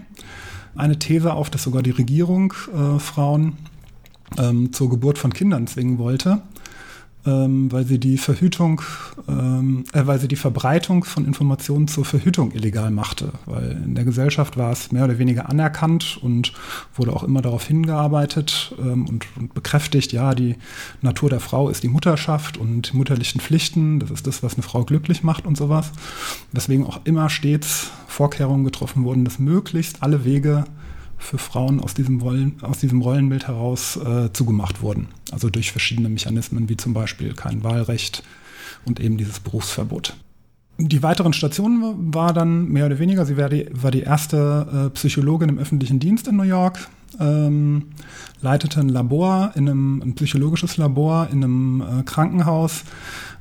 eine 0.75 0.99
These 0.99 1.33
auf, 1.33 1.49
dass 1.49 1.63
sogar 1.63 1.83
die 1.83 1.91
Regierung 1.91 2.53
äh, 2.73 2.99
Frauen 2.99 3.57
ähm, 4.37 4.73
zur 4.73 4.89
Geburt 4.89 5.17
von 5.17 5.33
Kindern 5.33 5.67
zwingen 5.67 5.97
wollte 5.97 6.41
ähm, 7.25 7.71
weil 7.71 7.85
sie 7.85 7.99
die 7.99 8.17
Verhütung, 8.17 8.81
ähm, 9.27 9.83
äh, 9.93 10.05
weil 10.05 10.19
sie 10.19 10.27
die 10.27 10.35
Verbreitung 10.35 11.03
von 11.03 11.25
Informationen 11.25 11.87
zur 11.87 12.05
Verhütung 12.05 12.51
illegal 12.51 12.91
machte. 12.91 13.31
Weil 13.45 13.81
in 13.83 13.95
der 13.95 14.03
Gesellschaft 14.03 14.57
war 14.57 14.71
es 14.71 14.91
mehr 14.91 15.05
oder 15.05 15.17
weniger 15.17 15.49
anerkannt 15.49 16.19
und 16.21 16.53
wurde 16.93 17.13
auch 17.13 17.23
immer 17.23 17.41
darauf 17.41 17.65
hingearbeitet 17.65 18.75
ähm, 18.79 19.07
und, 19.07 19.25
und, 19.35 19.53
bekräftigt, 19.53 20.11
ja, 20.11 20.35
die 20.35 20.55
Natur 21.01 21.29
der 21.29 21.39
Frau 21.39 21.69
ist 21.69 21.83
die 21.83 21.87
Mutterschaft 21.87 22.57
und 22.57 22.93
mutterlichen 22.93 23.41
Pflichten, 23.41 23.99
das 23.99 24.11
ist 24.11 24.27
das, 24.27 24.43
was 24.43 24.53
eine 24.55 24.63
Frau 24.63 24.83
glücklich 24.83 25.23
macht 25.23 25.45
und 25.45 25.57
sowas. 25.57 25.91
Deswegen 26.51 26.85
auch 26.85 27.01
immer 27.05 27.29
stets 27.29 27.91
Vorkehrungen 28.07 28.63
getroffen 28.63 29.03
wurden, 29.03 29.25
dass 29.25 29.39
möglichst 29.39 30.03
alle 30.03 30.25
Wege 30.25 30.65
für 31.17 31.37
Frauen 31.37 31.79
aus 31.79 31.93
diesem, 31.93 32.21
Rollen, 32.21 32.57
aus 32.61 32.79
diesem 32.79 33.01
Rollenbild 33.01 33.47
heraus 33.47 33.97
äh, 33.97 34.31
zugemacht 34.33 34.81
wurden. 34.81 35.07
Also 35.31 35.49
durch 35.49 35.71
verschiedene 35.71 36.09
Mechanismen, 36.09 36.69
wie 36.69 36.77
zum 36.77 36.93
Beispiel 36.93 37.33
kein 37.33 37.63
Wahlrecht 37.63 38.23
und 38.85 38.99
eben 38.99 39.17
dieses 39.17 39.39
Berufsverbot. 39.39 40.15
Die 40.77 41.01
weiteren 41.01 41.31
Stationen 41.31 42.13
war 42.13 42.33
dann 42.33 42.67
mehr 42.67 42.85
oder 42.85 42.99
weniger, 42.99 43.25
sie 43.25 43.37
war 43.37 43.47
die, 43.47 43.67
war 43.71 43.91
die 43.91 44.01
erste 44.01 44.87
äh, 44.87 44.89
Psychologin 44.89 45.47
im 45.47 45.57
öffentlichen 45.57 45.99
Dienst 45.99 46.27
in 46.27 46.35
New 46.35 46.43
York, 46.43 46.89
ähm, 47.17 47.91
leitete 48.41 48.81
ein 48.81 48.89
Labor, 48.89 49.53
in 49.55 49.69
einem, 49.69 50.01
ein 50.01 50.15
psychologisches 50.15 50.75
Labor 50.75 51.29
in 51.31 51.43
einem 51.43 51.81
äh, 51.81 52.03
Krankenhaus, 52.03 52.83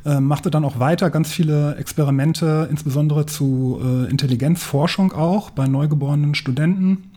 äh, 0.05 0.21
machte 0.21 0.49
dann 0.53 0.65
auch 0.65 0.79
weiter 0.79 1.11
ganz 1.11 1.33
viele 1.33 1.75
Experimente, 1.75 2.69
insbesondere 2.71 3.27
zu 3.27 3.81
äh, 3.83 4.11
Intelligenzforschung 4.11 5.13
auch 5.13 5.51
bei 5.51 5.67
neugeborenen 5.67 6.37
Studenten 6.37 7.14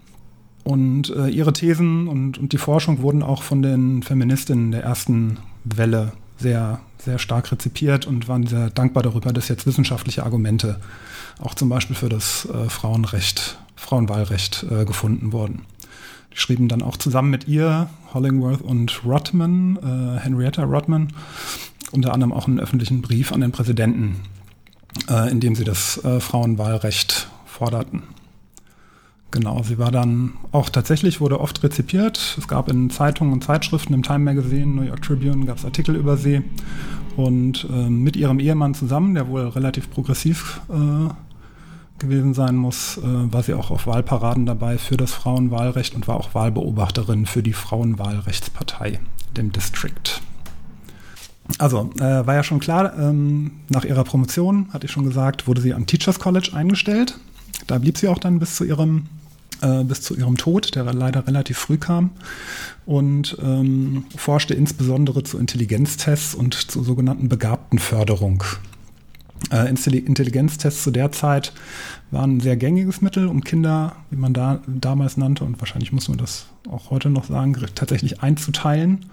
und 0.68 1.15
äh, 1.15 1.30
ihre 1.30 1.53
Thesen 1.53 2.09
und, 2.09 2.38
und 2.38 2.51
die 2.51 2.57
Forschung 2.57 3.01
wurden 3.01 3.24
auch 3.24 3.41
von 3.41 3.61
den 3.61 4.03
Feministinnen 4.03 4.72
der 4.72 4.84
ersten 4.84 5.38
Welle 5.63 6.11
sehr, 6.38 6.82
sehr 6.97 7.20
stark 7.20 7.53
rezipiert 7.53 8.05
und 8.05 8.28
waren 8.28 8.45
sehr 8.45 8.70
dankbar 8.72 9.01
darüber, 9.01 9.32
dass 9.32 9.47
jetzt 9.47 9.65
wissenschaftliche 9.65 10.24
Argumente 10.24 10.82
auch 11.39 11.53
zum 11.53 11.70
Beispiel 11.70 11.95
für 11.95 12.09
das 12.09 12.49
äh, 12.49 12.68
Frauenrecht, 12.68 13.57
Frauenwahlrecht 13.78 14.65
äh, 14.70 14.84
gefunden 14.84 15.32
wurden. 15.32 15.61
Die 16.34 16.38
schrieben 16.38 16.68
dann 16.68 16.82
auch 16.82 16.97
zusammen 16.97 17.30
mit 17.30 17.47
ihr, 17.47 17.89
Hollingworth 18.13 18.61
und 18.61 19.05
Rodman, 19.05 19.78
äh, 19.78 20.20
Henrietta 20.20 20.65
Rodman, 20.65 21.13
unter 21.93 22.13
anderem 22.13 22.34
auch 22.34 22.45
einen 22.45 22.59
öffentlichen 22.59 23.01
Brief 23.01 23.32
an 23.32 23.39
den 23.39 23.53
Präsidenten, 23.53 24.18
äh, 25.09 25.32
in 25.32 25.39
dem 25.39 25.55
sie 25.55 25.63
das 25.63 26.03
äh, 26.03 26.20
Frauenwahlrecht 26.20 27.30
forderten. 27.45 28.03
Genau, 29.32 29.62
sie 29.62 29.78
war 29.78 29.92
dann 29.92 30.34
auch 30.52 30.70
tatsächlich, 30.70 31.20
wurde 31.20 31.40
oft 31.40 31.62
rezipiert. 31.62 32.38
Es 32.38 32.48
gab 32.48 32.70
in 32.70 32.90
Zeitungen 32.90 33.34
und 33.34 33.44
Zeitschriften, 33.44 33.94
im 33.94 34.02
Time 34.02 34.20
Magazine, 34.20 34.68
New 34.68 34.84
York 34.84 35.02
Tribune, 35.02 35.46
gab 35.46 35.58
es 35.58 35.66
Artikel 35.66 35.96
über 35.96 36.16
sie. 36.16 36.44
Und 37.18 37.68
äh, 37.70 37.90
mit 37.90 38.16
ihrem 38.16 38.40
Ehemann 38.40 38.74
zusammen, 38.74 39.16
der 39.16 39.28
wohl 39.28 39.48
relativ 39.48 39.90
progressiv 39.90 40.62
äh, 40.70 41.10
gewesen 42.00 42.34
sein 42.34 42.56
muss, 42.56 42.98
äh, 42.98 43.02
war 43.04 43.44
sie 43.44 43.54
auch 43.54 43.72
auf 43.72 43.88
Wahlparaden 43.88 44.46
dabei 44.46 44.78
für 44.78 44.98
das 44.98 45.14
Frauenwahlrecht 45.14 45.96
und 45.96 46.08
war 46.08 46.16
auch 46.16 46.34
Wahlbeobachterin 46.34 47.26
für 47.26 47.44
die 47.44 47.54
Frauenwahlrechtspartei, 47.54 49.00
dem 49.36 49.52
District. 49.52 50.22
Also, 51.58 51.90
äh, 51.98 52.26
war 52.26 52.36
ja 52.36 52.44
schon 52.44 52.60
klar, 52.60 52.98
ähm, 52.98 53.52
nach 53.70 53.86
ihrer 53.86 54.04
Promotion, 54.04 54.68
hatte 54.74 54.86
ich 54.86 54.92
schon 54.92 55.06
gesagt, 55.06 55.48
wurde 55.48 55.62
sie 55.62 55.74
am 55.74 55.86
Teachers 55.86 56.20
College 56.20 56.52
eingestellt. 56.54 57.20
Da 57.66 57.78
blieb 57.80 57.97
sie 57.97 58.08
auch 58.08 58.20
dann 58.20 58.39
bis 58.39 58.55
zu 58.55 58.64
ihrem 58.64 59.08
äh, 59.62 59.84
bis 59.84 60.01
zu 60.01 60.16
ihrem 60.16 60.38
Tod, 60.38 60.76
der 60.76 60.84
leider 60.93 61.26
relativ 61.26 61.58
früh 61.58 61.78
kam, 61.78 62.12
und 62.86 63.38
ähm, 63.41 64.05
forschte 64.16 64.53
insbesondere 64.53 65.24
zu 65.24 65.39
Intelligenztests 65.39 66.36
und 66.36 66.53
zur 66.53 66.84
sogenannten 66.84 67.28
Begabtenförderung. 67.28 68.43
Äh, 69.51 69.70
Intelligenztests 69.70 70.84
zu 70.84 70.91
der 70.91 71.12
Zeit 71.12 71.53
waren 72.12 72.38
ein 72.38 72.39
sehr 72.39 72.58
gängiges 72.58 73.01
Mittel, 73.01 73.28
um 73.28 73.43
Kinder, 73.43 73.95
wie 74.10 74.18
man 74.18 74.34
da 74.34 74.62
damals 74.68 75.18
nannte, 75.18 75.43
und 75.43 75.60
wahrscheinlich 75.60 75.91
muss 75.91 76.08
man 76.08 76.18
das 76.18 76.47
auch 76.70 76.91
heute 76.91 77.10
noch 77.10 77.26
sagen, 77.26 77.55
tatsächlich 77.76 78.22
einzuteilen. 78.22 79.05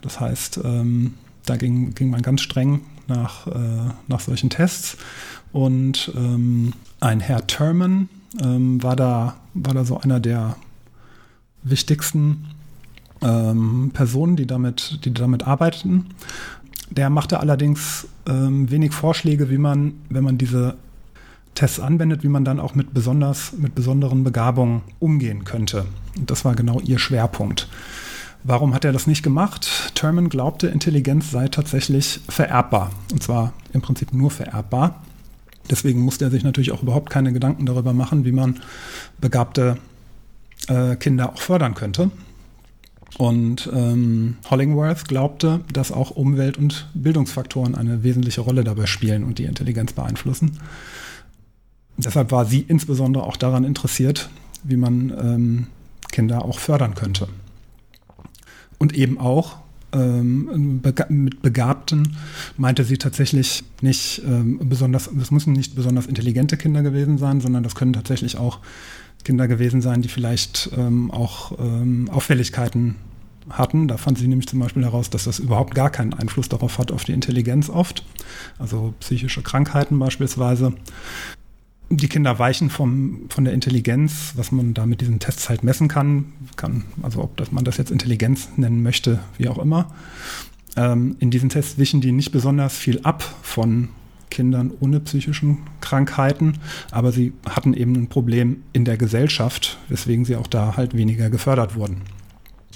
Das 0.00 0.18
heißt, 0.20 0.60
ähm, 0.64 1.14
da 1.46 1.56
ging, 1.56 1.94
ging 1.94 2.10
man 2.10 2.22
ganz 2.22 2.40
streng 2.40 2.80
nach, 3.08 3.46
äh, 3.46 3.90
nach 4.08 4.20
solchen 4.20 4.50
Tests. 4.50 4.96
Und 5.52 6.12
ähm, 6.16 6.72
ein 7.00 7.20
Herr 7.20 7.46
Terman 7.46 8.08
ähm, 8.42 8.82
war, 8.82 8.96
da, 8.96 9.36
war 9.54 9.74
da 9.74 9.84
so 9.84 9.98
einer 9.98 10.20
der 10.20 10.56
wichtigsten 11.62 12.46
ähm, 13.20 13.90
Personen, 13.92 14.36
die 14.36 14.46
damit, 14.46 15.00
die 15.04 15.12
damit 15.12 15.46
arbeiteten. 15.46 16.06
Der 16.90 17.10
machte 17.10 17.40
allerdings 17.40 18.06
ähm, 18.26 18.70
wenig 18.70 18.92
Vorschläge, 18.92 19.50
wie 19.50 19.58
man, 19.58 19.94
wenn 20.08 20.24
man 20.24 20.38
diese 20.38 20.76
Tests 21.54 21.80
anwendet, 21.80 22.22
wie 22.22 22.28
man 22.28 22.44
dann 22.44 22.60
auch 22.60 22.74
mit, 22.74 22.94
besonders, 22.94 23.52
mit 23.52 23.74
besonderen 23.74 24.24
Begabungen 24.24 24.82
umgehen 25.00 25.44
könnte. 25.44 25.86
Und 26.16 26.30
das 26.30 26.44
war 26.44 26.54
genau 26.54 26.80
ihr 26.80 26.98
Schwerpunkt. 26.98 27.68
Warum 28.44 28.74
hat 28.74 28.84
er 28.84 28.92
das 28.92 29.06
nicht 29.06 29.22
gemacht? 29.22 29.92
Terman 29.94 30.28
glaubte, 30.28 30.66
Intelligenz 30.66 31.30
sei 31.30 31.48
tatsächlich 31.48 32.20
vererbbar. 32.28 32.90
Und 33.12 33.22
zwar 33.22 33.52
im 33.72 33.82
Prinzip 33.82 34.12
nur 34.12 34.30
vererbbar. 34.30 35.02
Deswegen 35.70 36.00
musste 36.00 36.24
er 36.24 36.30
sich 36.30 36.44
natürlich 36.44 36.72
auch 36.72 36.82
überhaupt 36.82 37.10
keine 37.10 37.32
Gedanken 37.32 37.66
darüber 37.66 37.92
machen, 37.92 38.24
wie 38.24 38.32
man 38.32 38.60
begabte 39.20 39.78
äh, 40.68 40.96
Kinder 40.96 41.32
auch 41.32 41.40
fördern 41.40 41.74
könnte. 41.74 42.10
Und 43.18 43.70
ähm, 43.72 44.36
Hollingworth 44.50 45.06
glaubte, 45.06 45.60
dass 45.72 45.92
auch 45.92 46.10
Umwelt- 46.10 46.56
und 46.56 46.88
Bildungsfaktoren 46.94 47.74
eine 47.74 48.02
wesentliche 48.02 48.40
Rolle 48.40 48.64
dabei 48.64 48.86
spielen 48.86 49.24
und 49.24 49.38
die 49.38 49.44
Intelligenz 49.44 49.92
beeinflussen. 49.92 50.58
Deshalb 51.98 52.30
war 52.32 52.46
sie 52.46 52.64
insbesondere 52.66 53.24
auch 53.24 53.36
daran 53.36 53.64
interessiert, 53.64 54.30
wie 54.64 54.76
man 54.76 55.10
ähm, 55.10 55.66
Kinder 56.10 56.44
auch 56.44 56.58
fördern 56.58 56.94
könnte. 56.94 57.28
Und 58.78 58.94
eben 58.94 59.18
auch 59.18 59.56
ähm, 59.92 60.80
mit 61.08 61.42
Begabten 61.42 62.16
meinte 62.56 62.84
sie 62.84 62.98
tatsächlich 62.98 63.64
nicht 63.80 64.22
ähm, 64.26 64.60
besonders, 64.62 65.10
das 65.12 65.30
müssen 65.30 65.52
nicht 65.52 65.74
besonders 65.74 66.06
intelligente 66.06 66.56
Kinder 66.56 66.82
gewesen 66.82 67.18
sein, 67.18 67.40
sondern 67.40 67.62
das 67.62 67.74
können 67.74 67.92
tatsächlich 67.92 68.36
auch 68.36 68.60
Kinder 69.24 69.46
gewesen 69.48 69.80
sein, 69.82 70.02
die 70.02 70.08
vielleicht 70.08 70.70
ähm, 70.76 71.10
auch 71.12 71.52
Auffälligkeiten 72.10 72.96
hatten. 73.50 73.88
Da 73.88 73.96
fand 73.96 74.18
sie 74.18 74.28
nämlich 74.28 74.48
zum 74.48 74.58
Beispiel 74.58 74.84
heraus, 74.84 75.10
dass 75.10 75.24
das 75.24 75.38
überhaupt 75.38 75.74
gar 75.74 75.90
keinen 75.90 76.14
Einfluss 76.14 76.48
darauf 76.48 76.78
hat, 76.78 76.92
auf 76.92 77.04
die 77.04 77.12
Intelligenz 77.12 77.68
oft. 77.70 78.04
Also 78.58 78.94
psychische 79.00 79.42
Krankheiten 79.42 79.98
beispielsweise. 79.98 80.72
Die 81.96 82.08
Kinder 82.08 82.38
weichen 82.38 82.70
vom, 82.70 83.22
von 83.28 83.44
der 83.44 83.54
Intelligenz, 83.54 84.32
was 84.36 84.52
man 84.52 84.74
da 84.74 84.86
mit 84.86 85.00
diesen 85.00 85.18
Tests 85.18 85.48
halt 85.48 85.62
messen 85.62 85.88
kann, 85.88 86.32
kann 86.56 86.84
also 87.02 87.22
ob 87.22 87.36
das, 87.36 87.52
man 87.52 87.64
das 87.64 87.76
jetzt 87.76 87.90
Intelligenz 87.90 88.48
nennen 88.56 88.82
möchte, 88.82 89.20
wie 89.38 89.48
auch 89.48 89.58
immer. 89.58 89.92
Ähm, 90.76 91.16
in 91.18 91.30
diesen 91.30 91.48
Tests 91.48 91.78
wichen 91.78 92.00
die 92.00 92.12
nicht 92.12 92.32
besonders 92.32 92.76
viel 92.76 93.00
ab 93.02 93.22
von 93.42 93.88
Kindern 94.30 94.72
ohne 94.80 95.00
psychischen 95.00 95.58
Krankheiten, 95.80 96.54
aber 96.90 97.12
sie 97.12 97.32
hatten 97.46 97.74
eben 97.74 97.94
ein 97.94 98.08
Problem 98.08 98.62
in 98.72 98.86
der 98.86 98.96
Gesellschaft, 98.96 99.78
weswegen 99.88 100.24
sie 100.24 100.36
auch 100.36 100.46
da 100.46 100.76
halt 100.76 100.96
weniger 100.96 101.28
gefördert 101.28 101.76
wurden 101.76 102.02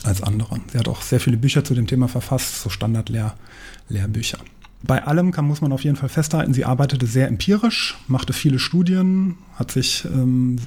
als 0.04 0.22
andere. 0.22 0.60
Sie 0.70 0.78
hat 0.78 0.88
auch 0.88 1.00
sehr 1.00 1.20
viele 1.20 1.38
Bücher 1.38 1.64
zu 1.64 1.74
dem 1.74 1.86
Thema 1.86 2.08
verfasst, 2.08 2.60
so 2.60 2.68
Standardlehrbücher. 2.68 4.38
Bei 4.82 5.04
allem 5.04 5.32
kann, 5.32 5.46
muss 5.46 5.62
man 5.62 5.72
auf 5.72 5.84
jeden 5.84 5.96
Fall 5.96 6.08
festhalten, 6.08 6.52
sie 6.52 6.64
arbeitete 6.64 7.06
sehr 7.06 7.28
empirisch, 7.28 7.96
machte 8.08 8.32
viele 8.32 8.58
Studien, 8.58 9.36
hat 9.54 9.70
sich 9.70 10.04
ähm, 10.04 10.58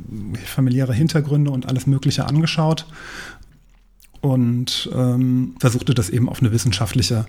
familiäre 0.45 0.93
Hintergründe 0.93 1.51
und 1.51 1.67
alles 1.67 1.85
Mögliche 1.87 2.25
angeschaut 2.25 2.85
und 4.21 4.89
ähm, 4.93 5.55
versuchte 5.59 5.93
das 5.93 6.09
eben 6.09 6.27
auf 6.27 6.41
eine 6.41 6.51
wissenschaftliche 6.51 7.27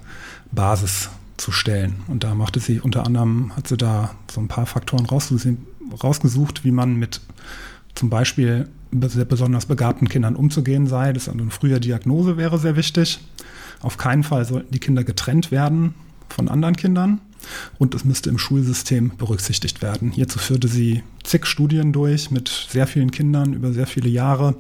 Basis 0.51 1.11
zu 1.37 1.53
stellen. 1.53 1.97
Und 2.09 2.25
da 2.25 2.35
machte 2.35 2.61
sie 2.61 2.81
unter 2.81 3.07
anderem, 3.07 3.55
hat 3.57 3.69
sie 3.69 3.77
da 3.77 4.11
so 4.31 4.41
ein 4.41 4.49
paar 4.49 4.67
Faktoren 4.67 5.07
rausgesucht, 5.07 6.65
wie 6.65 6.73
man 6.73 6.97
mit 6.97 7.21
zum 7.95 8.11
Beispiel 8.11 8.69
besonders 8.91 9.67
begabten 9.67 10.09
Kindern 10.09 10.35
umzugehen 10.35 10.87
sei. 10.87 11.13
Das 11.13 11.29
also 11.29 11.41
eine 11.41 11.51
frühe 11.51 11.79
Diagnose 11.79 12.37
wäre 12.37 12.59
sehr 12.59 12.77
wichtig. 12.77 13.21
Auf 13.81 13.97
keinen 13.97 14.25
Fall 14.25 14.45
sollten 14.45 14.73
die 14.73 14.81
Kinder 14.81 15.05
getrennt 15.05 15.51
werden 15.51 15.95
von 16.33 16.49
anderen 16.49 16.77
Kindern 16.77 17.21
und 17.79 17.95
es 17.95 18.05
müsste 18.05 18.31
im 18.31 18.39
Schulsystem 18.39 19.13
berücksichtigt 19.17 19.83
werden. 19.83 20.11
Hierzu 20.11 20.39
führte 20.39 20.69
sie 20.69 21.03
zig 21.25 21.47
Studien 21.47 21.93
durch 21.93 22.31
mit 22.31 22.67
sehr 22.71 22.87
vielen 22.87 23.11
Kindern 23.11 23.55
über 23.55 23.73
sehr 23.73 23.87
viele 23.87 24.09
Jahre, 24.09 24.57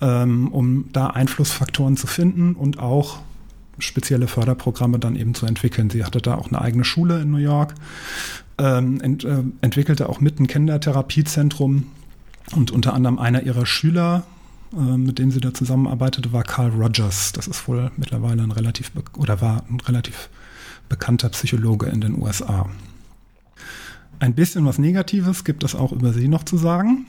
ähm, 0.00 0.48
um 0.48 0.86
da 0.92 1.08
Einflussfaktoren 1.08 1.96
zu 1.96 2.06
finden 2.06 2.54
und 2.54 2.78
auch 2.78 3.18
spezielle 3.78 4.28
Förderprogramme 4.28 4.98
dann 4.98 5.16
eben 5.16 5.34
zu 5.34 5.46
entwickeln. 5.46 5.90
Sie 5.90 6.04
hatte 6.04 6.20
da 6.20 6.34
auch 6.34 6.48
eine 6.48 6.60
eigene 6.60 6.84
Schule 6.84 7.20
in 7.20 7.30
New 7.30 7.38
York, 7.38 7.74
ähm, 8.58 9.00
ent, 9.00 9.24
äh, 9.24 9.42
entwickelte 9.60 10.08
auch 10.08 10.20
mit 10.20 10.38
ein 10.40 10.46
Kindertherapiezentrum 10.46 11.86
und 12.54 12.70
unter 12.70 12.94
anderem 12.94 13.18
einer 13.18 13.42
ihrer 13.42 13.66
Schüler, 13.66 14.24
äh, 14.72 14.96
mit 14.96 15.18
dem 15.18 15.30
sie 15.30 15.40
da 15.40 15.54
zusammenarbeitete, 15.54 16.32
war 16.32 16.42
Carl 16.42 16.70
Rogers. 16.70 17.32
Das 17.32 17.46
ist 17.46 17.66
wohl 17.66 17.90
mittlerweile 17.96 18.42
ein 18.42 18.50
relativ 18.50 18.92
oder 19.16 19.40
war 19.40 19.64
ein 19.70 19.80
relativ 19.80 20.28
bekannter 20.92 21.30
Psychologe 21.30 21.86
in 21.86 22.02
den 22.02 22.20
USA. 22.20 22.68
Ein 24.18 24.34
bisschen 24.34 24.66
was 24.66 24.76
Negatives 24.76 25.42
gibt 25.42 25.64
es 25.64 25.74
auch 25.74 25.90
über 25.90 26.12
sie 26.12 26.28
noch 26.28 26.44
zu 26.44 26.58
sagen. 26.58 27.06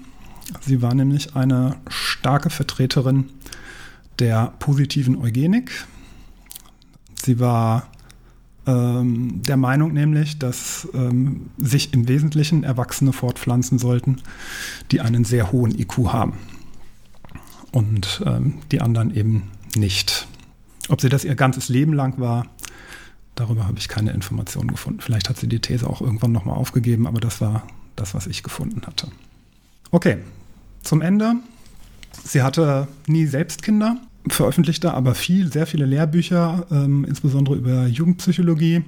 Sie 0.61 0.81
war 0.81 0.93
nämlich 0.93 1.35
eine 1.35 1.75
starke 1.89 2.49
Vertreterin 2.49 3.25
der 4.19 4.53
positiven 4.59 5.17
Eugenik. 5.17 5.85
Sie 7.21 7.41
war 7.41 7.89
ähm, 8.65 9.41
der 9.45 9.57
Meinung 9.57 9.91
nämlich, 9.91 10.39
dass 10.39 10.87
ähm, 10.93 11.49
sich 11.57 11.93
im 11.93 12.07
Wesentlichen 12.07 12.63
Erwachsene 12.63 13.11
fortpflanzen 13.11 13.79
sollten, 13.79 14.21
die 14.91 15.01
einen 15.01 15.25
sehr 15.25 15.51
hohen 15.51 15.77
IQ 15.77 16.13
haben 16.13 16.37
und 17.73 18.23
ähm, 18.25 18.59
die 18.71 18.79
anderen 18.79 19.13
eben 19.13 19.51
nicht. 19.75 20.25
Ob 20.87 21.01
sie 21.01 21.09
das 21.09 21.25
ihr 21.25 21.35
ganzes 21.35 21.67
Leben 21.67 21.91
lang 21.91 22.17
war, 22.17 22.45
darüber 23.35 23.67
habe 23.67 23.77
ich 23.77 23.87
keine 23.87 24.11
Informationen 24.11 24.69
gefunden. 24.69 25.01
Vielleicht 25.01 25.29
hat 25.29 25.37
sie 25.37 25.47
die 25.47 25.59
These 25.59 25.89
auch 25.89 26.01
irgendwann 26.01 26.31
nochmal 26.31 26.55
aufgegeben, 26.55 27.07
aber 27.07 27.19
das 27.19 27.41
war 27.41 27.67
das, 27.95 28.13
was 28.13 28.27
ich 28.27 28.43
gefunden 28.43 28.81
hatte. 28.85 29.07
Okay, 29.91 30.17
zum 30.81 31.01
Ende. 31.01 31.35
Sie 32.23 32.41
hatte 32.41 32.87
nie 33.07 33.25
selbst 33.25 33.63
Kinder 33.63 33.97
veröffentlichte 34.27 34.93
aber 34.93 35.15
viel, 35.15 35.51
sehr 35.51 35.67
viele 35.67 35.85
Lehrbücher, 35.85 36.65
ähm, 36.71 37.05
insbesondere 37.05 37.55
über 37.55 37.87
Jugendpsychologie, 37.87 38.83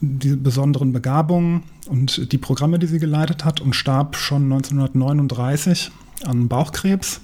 die 0.00 0.36
besonderen 0.36 0.92
Begabungen 0.92 1.62
und 1.88 2.32
die 2.32 2.38
Programme, 2.38 2.78
die 2.78 2.86
sie 2.86 2.98
geleitet 2.98 3.44
hat 3.44 3.60
und 3.60 3.74
starb 3.74 4.16
schon 4.16 4.44
1939 4.44 5.90
an 6.24 6.48
Bauchkrebs, 6.48 7.20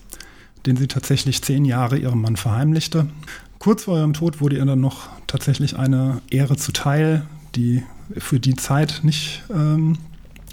den 0.64 0.76
sie 0.76 0.86
tatsächlich 0.86 1.42
zehn 1.42 1.64
Jahre 1.64 1.98
ihrem 1.98 2.20
Mann 2.20 2.36
verheimlichte. 2.36 3.06
Kurz 3.66 3.82
vor 3.82 3.98
ihrem 3.98 4.12
Tod 4.12 4.40
wurde 4.40 4.58
ihr 4.58 4.64
dann 4.64 4.80
noch 4.80 5.08
tatsächlich 5.26 5.76
eine 5.76 6.22
Ehre 6.30 6.56
zuteil, 6.56 7.26
die 7.56 7.82
für 8.16 8.38
die 8.38 8.54
Zeit 8.54 9.00
nicht 9.02 9.42
ähm, 9.52 9.98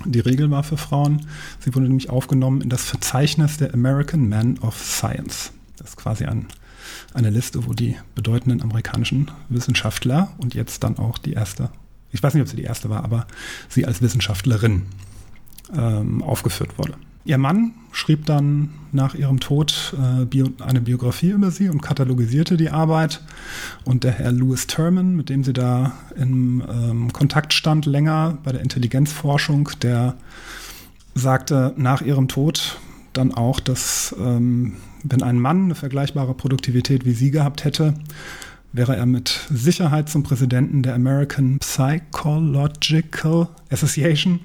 die 0.04 0.20
Regel 0.20 0.50
war 0.50 0.64
für 0.64 0.78
Frauen. 0.78 1.28
Sie 1.60 1.76
wurde 1.76 1.86
nämlich 1.86 2.10
aufgenommen 2.10 2.62
in 2.62 2.70
das 2.70 2.84
Verzeichnis 2.84 3.58
der 3.58 3.72
American 3.76 4.28
Men 4.28 4.58
of 4.62 4.84
Science. 4.84 5.52
Das 5.78 5.90
ist 5.90 5.98
quasi 5.98 6.26
ein, 6.26 6.48
eine 7.14 7.30
Liste, 7.30 7.68
wo 7.68 7.74
die 7.74 7.98
bedeutenden 8.16 8.64
amerikanischen 8.64 9.30
Wissenschaftler 9.48 10.34
und 10.40 10.56
jetzt 10.56 10.84
dann 10.84 10.98
auch 10.98 11.20
die 11.20 11.34
erste, 11.34 11.70
ich 12.12 12.24
weiß 12.24 12.34
nicht, 12.34 12.42
ob 12.42 12.50
sie 12.50 12.56
die 12.56 12.64
erste 12.64 12.90
war, 12.90 13.04
aber 13.04 13.28
sie 13.70 13.86
als 13.86 14.02
Wissenschaftlerin 14.02 14.88
ähm, 15.72 16.24
aufgeführt 16.24 16.80
wurde. 16.80 16.96
Ihr 17.26 17.38
Mann 17.38 17.72
schrieb 17.94 18.26
dann 18.26 18.70
nach 18.92 19.16
ihrem 19.16 19.40
Tod 19.40 19.96
äh, 19.98 20.26
Bio, 20.26 20.50
eine 20.60 20.82
Biografie 20.82 21.30
über 21.30 21.52
sie 21.52 21.70
und 21.70 21.82
katalogisierte 21.82 22.58
die 22.58 22.70
Arbeit. 22.70 23.22
Und 23.86 24.04
der 24.04 24.12
Herr 24.12 24.32
Louis 24.32 24.68
Terman, 24.68 25.16
mit 25.16 25.30
dem 25.30 25.44
sie 25.44 25.54
da 25.54 25.94
im 26.18 26.62
ähm, 26.70 27.14
Kontakt 27.14 27.54
stand 27.54 27.86
länger 27.86 28.38
bei 28.44 28.52
der 28.52 28.62
Intelligenzforschung, 28.62 29.70
der 29.82 30.16
sagte 31.16 31.74
nach 31.78 32.02
ihrem 32.02 32.28
Tod 32.28 32.80
dann 33.14 33.34
auch, 33.34 33.60
dass 33.62 34.14
ähm, 34.20 34.74
wenn 35.04 35.24
ein 35.24 35.40
Mann 35.40 35.66
eine 35.66 35.76
vergleichbare 35.76 36.34
Produktivität 36.34 37.06
wie 37.06 37.14
sie 37.14 37.32
gehabt 37.32 37.64
hätte, 37.64 37.94
wäre 38.74 38.98
er 38.98 39.06
mit 39.06 39.48
Sicherheit 39.50 40.10
zum 40.10 40.24
Präsidenten 40.24 40.82
der 40.82 40.96
American 40.96 41.60
Psychological 41.60 43.48
Association 43.70 44.40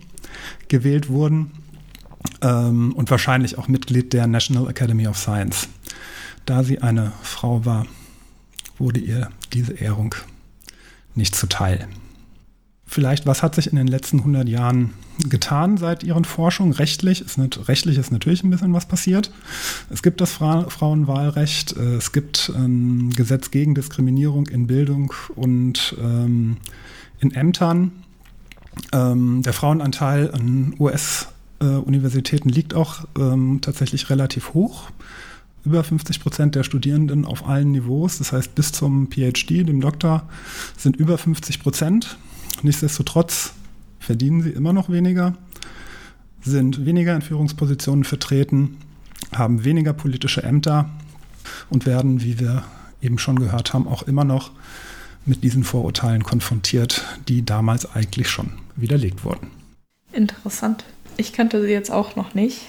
gewählt 0.69 1.09
worden 1.09 1.51
ähm, 2.43 2.93
und 2.93 3.11
wahrscheinlich 3.11 3.59
auch 3.59 3.69
Mitglied 3.69 4.13
der 4.13 4.27
National 4.27 4.69
Academy 4.69 5.07
of 5.07 5.19
Science. 5.19 5.69
Da 6.47 6.63
sie 6.63 6.81
eine 6.81 7.13
Frau 7.23 7.65
war, 7.65 7.87
wurde 8.79 9.01
ihr 9.01 9.31
diese 9.53 9.75
Ehrung 9.75 10.15
nicht 11.15 11.35
zuteil. 11.35 11.89
Vielleicht, 12.87 13.27
was 13.27 13.43
hat 13.43 13.55
sich 13.55 13.67
in 13.71 13.77
den 13.77 13.87
letzten 13.87 14.21
100 14.21 14.49
Jahren 14.49 14.95
getan 15.29 15.77
seit 15.77 16.05
ihren 16.05 16.25
Forschungen? 16.25 16.73
Rechtlich 16.73 17.21
ist, 17.21 17.37
nicht, 17.37 17.69
rechtlich 17.69 17.99
ist 17.99 18.11
natürlich 18.11 18.43
ein 18.43 18.51
bisschen 18.51 18.73
was 18.73 18.89
passiert. 18.89 19.31
Es 19.91 20.03
gibt 20.03 20.23
das 20.23 20.33
Fra 20.33 20.71
Frauenwahlrecht, 20.71 21.77
äh, 21.77 21.97
es 21.97 22.13
gibt 22.13 22.51
ein 22.57 23.11
Gesetz 23.11 23.51
gegen 23.51 23.75
Diskriminierung 23.75 24.47
in 24.47 24.67
Bildung 24.67 25.13
und 25.37 25.97
ähm, 26.01 26.57
in 27.21 27.35
Ämtern. 27.35 27.93
Ähm, 28.93 29.43
der 29.43 29.53
Frauenanteil 29.53 30.31
an 30.33 30.75
US-Universitäten 30.79 31.38
äh, 31.61 32.49
liegt 32.49 32.75
auch 32.75 33.05
ähm, 33.19 33.61
tatsächlich 33.61 34.11
relativ 34.11 34.55
hoch. 34.55 34.91
Über 35.65 35.85
50 35.85 36.21
Prozent 36.21 36.55
der 36.55 36.63
Studierenden 36.63 37.25
auf 37.25 37.47
allen 37.47 37.73
Niveaus, 37.73 38.19
das 38.19 38.33
heißt 38.33 38.55
bis 38.55 38.73
zum 38.73 39.11
PhD, 39.11 39.69
dem 39.69 39.81
Doktor, 39.81 40.29
sind 40.77 40.97
über 40.97 41.19
50 41.19 41.61
Prozent. 41.61 42.17
Nichtsdestotrotz 42.63 43.53
verdienen 43.99 44.43
sie 44.43 44.51
immer 44.51 44.73
noch 44.73 44.89
weniger, 44.89 45.37
sind 46.41 46.87
weniger 46.87 47.15
in 47.15 47.23
Führungspositionen 47.23 48.05
vertreten, 48.05 48.79
haben 49.35 49.65
weniger 49.65 49.93
politische 49.93 50.43
Ämter 50.43 50.89
und 51.71 51.87
werden, 51.87 52.23
wie 52.23 52.39
wir 52.39 52.65
eben 53.03 53.19
schon 53.19 53.39
gehört 53.39 53.75
haben, 53.75 53.87
auch 53.87 54.03
immer 54.05 54.25
noch 54.25 54.53
mit 55.27 55.45
diesen 55.45 55.65
Vorurteilen 55.65 56.23
konfrontiert, 56.23 57.05
die 57.29 57.45
damals 57.45 57.95
eigentlich 57.95 58.29
schon 58.31 58.53
widerlegt 58.77 59.25
wurden. 59.25 59.49
Interessant. 60.13 60.85
Ich 61.19 61.35
kannte 61.35 61.61
sie 61.61 61.69
jetzt 61.69 61.91
auch 61.91 62.17
noch 62.17 62.33
nicht, 62.33 62.61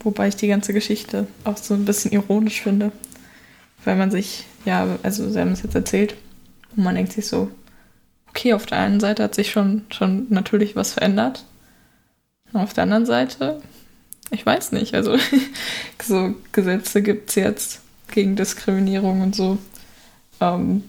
wobei 0.00 0.28
ich 0.28 0.36
die 0.36 0.48
ganze 0.48 0.72
Geschichte 0.72 1.28
auch 1.44 1.56
so 1.56 1.74
ein 1.74 1.84
bisschen 1.84 2.10
ironisch 2.10 2.62
finde, 2.62 2.90
weil 3.84 3.96
man 3.96 4.10
sich, 4.10 4.46
ja, 4.64 4.98
also 5.02 5.30
sie 5.30 5.38
haben 5.38 5.52
es 5.52 5.62
jetzt 5.62 5.76
erzählt 5.76 6.16
und 6.74 6.82
man 6.82 6.94
denkt 6.96 7.12
sich 7.12 7.26
so, 7.26 7.50
okay, 8.30 8.54
auf 8.54 8.66
der 8.66 8.78
einen 8.78 8.98
Seite 8.98 9.22
hat 9.22 9.34
sich 9.34 9.50
schon, 9.50 9.84
schon 9.90 10.26
natürlich 10.30 10.74
was 10.74 10.94
verändert. 10.94 11.44
auf 12.54 12.72
der 12.72 12.84
anderen 12.84 13.06
Seite, 13.06 13.60
ich 14.30 14.44
weiß 14.44 14.72
nicht, 14.72 14.94
also 14.94 15.16
so 16.02 16.34
Gesetze 16.52 17.02
gibt 17.02 17.28
es 17.28 17.34
jetzt 17.34 17.80
gegen 18.10 18.36
Diskriminierung 18.36 19.20
und 19.20 19.36
so. 19.36 19.58
Ähm, 20.40 20.82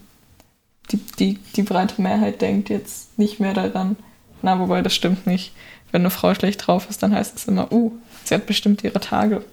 die, 0.91 0.97
die, 1.19 1.33
die 1.55 1.63
breite 1.63 2.01
Mehrheit 2.01 2.41
denkt 2.41 2.69
jetzt 2.69 3.19
nicht 3.19 3.39
mehr 3.39 3.53
daran. 3.53 3.97
Na, 4.41 4.57
wobei 4.59 4.81
das 4.81 4.95
stimmt 4.95 5.27
nicht. 5.27 5.51
Wenn 5.91 6.01
eine 6.01 6.09
Frau 6.09 6.33
schlecht 6.33 6.65
drauf 6.65 6.89
ist, 6.89 7.01
dann 7.03 7.13
heißt 7.13 7.35
es 7.35 7.45
immer, 7.45 7.71
uh, 7.71 7.91
sie 8.23 8.35
hat 8.35 8.45
bestimmt 8.45 8.83
ihre 8.83 8.99
Tage. 8.99 9.43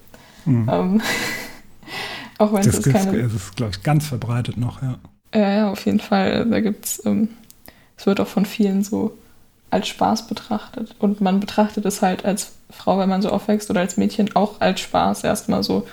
Mhm. 0.44 0.68
Ähm, 0.70 1.02
auch 2.38 2.52
wenn 2.52 2.62
das 2.62 2.78
es 2.78 2.92
keine... 2.92 3.22
Das 3.22 3.32
ist, 3.32 3.56
glaube 3.56 3.72
ich, 3.72 3.82
ganz 3.82 4.06
verbreitet 4.06 4.56
noch, 4.56 4.82
ja. 4.82 4.98
Ja, 5.34 5.50
ja, 5.50 5.70
auf 5.70 5.84
jeden 5.84 6.00
Fall. 6.00 6.46
Da 6.46 6.60
gibt 6.60 6.84
es 6.84 7.04
ähm, 7.04 7.28
es 7.96 8.06
wird 8.06 8.20
auch 8.20 8.28
von 8.28 8.44
vielen 8.44 8.84
so 8.84 9.16
als 9.70 9.88
Spaß 9.88 10.28
betrachtet. 10.28 10.94
Und 10.98 11.20
man 11.20 11.40
betrachtet 11.40 11.84
es 11.86 12.02
halt 12.02 12.24
als 12.24 12.52
Frau, 12.70 12.98
wenn 12.98 13.08
man 13.08 13.22
so 13.22 13.30
aufwächst, 13.30 13.70
oder 13.70 13.80
als 13.80 13.96
Mädchen 13.96 14.34
auch 14.36 14.60
als 14.60 14.80
Spaß 14.80 15.24
erstmal 15.24 15.62
so. 15.62 15.86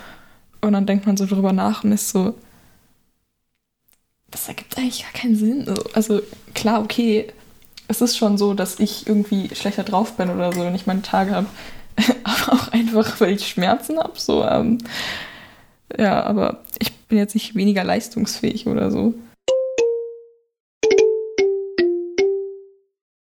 Und 0.61 0.73
dann 0.73 0.85
denkt 0.85 1.05
man 1.05 1.17
so 1.17 1.25
drüber 1.25 1.53
nach 1.53 1.83
und 1.83 1.91
ist 1.91 2.09
so, 2.09 2.35
das 4.31 4.47
ergibt 4.47 4.77
eigentlich 4.77 5.03
gar 5.03 5.11
keinen 5.13 5.35
Sinn. 5.35 5.73
Also 5.93 6.21
klar, 6.53 6.81
okay, 6.81 7.27
es 7.88 8.01
ist 8.01 8.18
schon 8.18 8.38
so, 8.38 8.53
dass 8.53 8.80
ich 8.80 9.07
irgendwie 9.07 9.53
schlechter 9.53 9.84
drauf 9.84 10.18
bin 10.18 10.30
oder 10.30 10.51
so, 10.51 10.61
wenn 10.61 10.76
ich 10.76 10.88
meine 10.88 11.01
Tage 11.01 11.31
habe. 11.31 11.47
aber 12.23 12.53
auch 12.53 12.68
einfach, 12.69 13.19
weil 13.19 13.34
ich 13.34 13.47
Schmerzen 13.47 13.99
habe. 13.99 14.19
So, 14.19 14.43
ähm, 14.43 14.80
ja, 15.97 16.23
aber 16.23 16.64
ich 16.80 16.93
bin 17.07 17.18
jetzt 17.18 17.35
nicht 17.35 17.55
weniger 17.55 17.84
leistungsfähig 17.84 18.68
oder 18.68 18.89
so. 18.89 19.14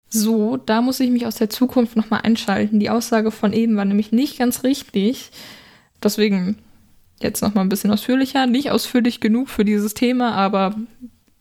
So, 0.08 0.56
da 0.56 0.80
muss 0.80 1.00
ich 1.00 1.10
mich 1.10 1.26
aus 1.26 1.34
der 1.34 1.50
Zukunft 1.50 1.96
nochmal 1.96 2.20
einschalten. 2.22 2.78
Die 2.78 2.88
Aussage 2.88 3.32
von 3.32 3.52
eben 3.52 3.76
war 3.76 3.84
nämlich 3.84 4.12
nicht 4.12 4.38
ganz 4.38 4.62
richtig. 4.62 5.30
Deswegen 6.02 6.56
jetzt 7.20 7.42
nochmal 7.42 7.64
ein 7.64 7.68
bisschen 7.68 7.90
ausführlicher. 7.90 8.46
Nicht 8.46 8.70
ausführlich 8.70 9.18
genug 9.18 9.48
für 9.48 9.64
dieses 9.64 9.94
Thema, 9.94 10.32
aber 10.34 10.76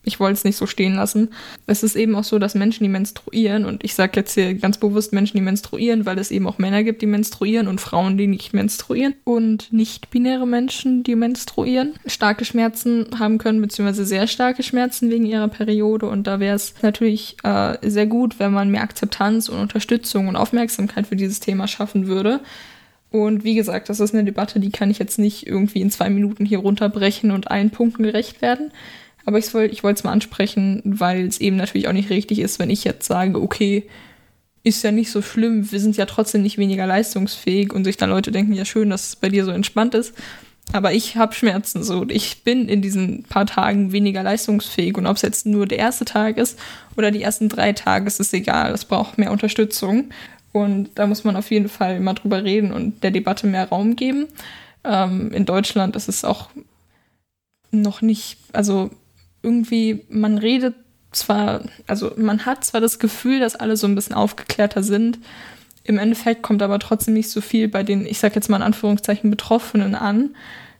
ich 0.03 0.19
wollte 0.19 0.33
es 0.33 0.43
nicht 0.43 0.57
so 0.57 0.67
stehen 0.67 0.95
lassen. 0.95 1.29
Es 1.65 1.83
ist 1.83 1.95
eben 1.95 2.15
auch 2.15 2.23
so, 2.23 2.39
dass 2.39 2.55
Menschen, 2.55 2.83
die 2.83 2.89
menstruieren, 2.89 3.65
und 3.65 3.83
ich 3.83 3.95
sage 3.95 4.11
jetzt 4.15 4.33
hier 4.33 4.53
ganz 4.55 4.77
bewusst 4.77 5.13
Menschen, 5.13 5.37
die 5.37 5.43
menstruieren, 5.43 6.05
weil 6.05 6.19
es 6.19 6.31
eben 6.31 6.47
auch 6.47 6.57
Männer 6.57 6.83
gibt, 6.83 7.01
die 7.01 7.07
menstruieren 7.07 7.67
und 7.67 7.79
Frauen, 7.79 8.17
die 8.17 8.27
nicht 8.27 8.53
menstruieren 8.53 9.15
und 9.23 9.71
nicht-binäre 9.71 10.45
Menschen, 10.45 11.03
die 11.03 11.15
menstruieren, 11.15 11.93
starke 12.05 12.45
Schmerzen 12.45 13.07
haben 13.17 13.37
können, 13.37 13.61
beziehungsweise 13.61 14.05
sehr 14.05 14.27
starke 14.27 14.63
Schmerzen 14.63 15.09
wegen 15.09 15.25
ihrer 15.25 15.47
Periode. 15.47 16.07
Und 16.07 16.27
da 16.27 16.39
wäre 16.39 16.55
es 16.55 16.73
natürlich 16.81 17.37
äh, 17.43 17.77
sehr 17.81 18.07
gut, 18.07 18.39
wenn 18.39 18.51
man 18.51 18.69
mehr 18.69 18.83
Akzeptanz 18.83 19.49
und 19.49 19.59
Unterstützung 19.59 20.27
und 20.27 20.35
Aufmerksamkeit 20.35 21.07
für 21.07 21.15
dieses 21.15 21.39
Thema 21.39 21.67
schaffen 21.67 22.07
würde. 22.07 22.41
Und 23.13 23.43
wie 23.43 23.53
gesagt, 23.53 23.89
das 23.89 23.99
ist 23.99 24.15
eine 24.15 24.23
Debatte, 24.23 24.59
die 24.59 24.71
kann 24.71 24.89
ich 24.89 24.97
jetzt 24.97 25.19
nicht 25.19 25.45
irgendwie 25.45 25.81
in 25.81 25.91
zwei 25.91 26.09
Minuten 26.09 26.45
hier 26.45 26.57
runterbrechen 26.57 27.29
und 27.29 27.51
allen 27.51 27.69
Punkten 27.69 28.01
gerecht 28.01 28.41
werden. 28.41 28.71
Aber 29.25 29.37
ich 29.37 29.53
wollte 29.53 29.89
es 29.89 30.03
mal 30.03 30.11
ansprechen, 30.11 30.81
weil 30.83 31.25
es 31.27 31.39
eben 31.39 31.55
natürlich 31.55 31.87
auch 31.87 31.93
nicht 31.93 32.09
richtig 32.09 32.39
ist, 32.39 32.59
wenn 32.59 32.69
ich 32.69 32.83
jetzt 32.83 33.07
sage, 33.07 33.41
okay, 33.41 33.87
ist 34.63 34.83
ja 34.83 34.91
nicht 34.91 35.11
so 35.11 35.21
schlimm, 35.21 35.71
wir 35.71 35.79
sind 35.79 35.97
ja 35.97 36.05
trotzdem 36.05 36.41
nicht 36.41 36.57
weniger 36.57 36.87
leistungsfähig 36.87 37.73
und 37.73 37.83
sich 37.83 37.97
dann 37.97 38.09
Leute 38.09 38.31
denken, 38.31 38.53
ja 38.53 38.65
schön, 38.65 38.89
dass 38.89 39.07
es 39.07 39.15
bei 39.15 39.29
dir 39.29 39.43
so 39.45 39.51
entspannt 39.51 39.93
ist. 39.93 40.13
Aber 40.71 40.93
ich 40.93 41.17
habe 41.17 41.33
Schmerzen 41.33 41.83
so. 41.83 42.05
Ich 42.07 42.43
bin 42.43 42.69
in 42.69 42.81
diesen 42.81 43.23
paar 43.23 43.45
Tagen 43.45 43.91
weniger 43.91 44.23
leistungsfähig. 44.23 44.97
Und 44.97 45.07
ob 45.07 45.17
es 45.17 45.21
jetzt 45.21 45.45
nur 45.45 45.65
der 45.65 45.79
erste 45.79 46.05
Tag 46.05 46.37
ist 46.37 46.57
oder 46.95 47.11
die 47.11 47.21
ersten 47.21 47.49
drei 47.49 47.73
Tage, 47.73 48.07
ist 48.07 48.21
es 48.21 48.31
egal. 48.31 48.71
Es 48.71 48.85
braucht 48.85 49.17
mehr 49.17 49.31
Unterstützung. 49.31 50.09
Und 50.53 50.91
da 50.95 51.05
muss 51.05 51.25
man 51.25 51.35
auf 51.35 51.51
jeden 51.51 51.67
Fall 51.67 51.99
mal 51.99 52.13
drüber 52.13 52.43
reden 52.43 52.71
und 52.71 53.03
der 53.03 53.11
Debatte 53.11 53.45
mehr 53.45 53.67
Raum 53.67 53.95
geben. 53.95 54.27
Ähm, 54.85 55.31
in 55.33 55.45
Deutschland 55.45 55.95
ist 55.95 56.07
es 56.07 56.23
auch 56.23 56.49
noch 57.71 58.01
nicht, 58.01 58.37
also 58.53 58.91
irgendwie, 59.43 60.05
man 60.09 60.37
redet 60.37 60.75
zwar, 61.11 61.61
also 61.85 62.11
man 62.17 62.45
hat 62.45 62.65
zwar 62.65 62.81
das 62.81 62.97
Gefühl, 62.97 63.39
dass 63.39 63.55
alle 63.55 63.77
so 63.77 63.85
ein 63.85 63.95
bisschen 63.95 64.15
aufgeklärter 64.15 64.81
sind, 64.81 65.19
im 65.83 65.97
Endeffekt 65.97 66.41
kommt 66.43 66.61
aber 66.61 66.79
trotzdem 66.79 67.13
nicht 67.13 67.29
so 67.29 67.41
viel 67.41 67.67
bei 67.67 67.83
den, 67.83 68.05
ich 68.05 68.19
sag 68.19 68.35
jetzt 68.35 68.49
mal 68.49 68.57
in 68.57 68.63
Anführungszeichen, 68.63 69.29
Betroffenen 69.29 69.95
an. 69.95 70.35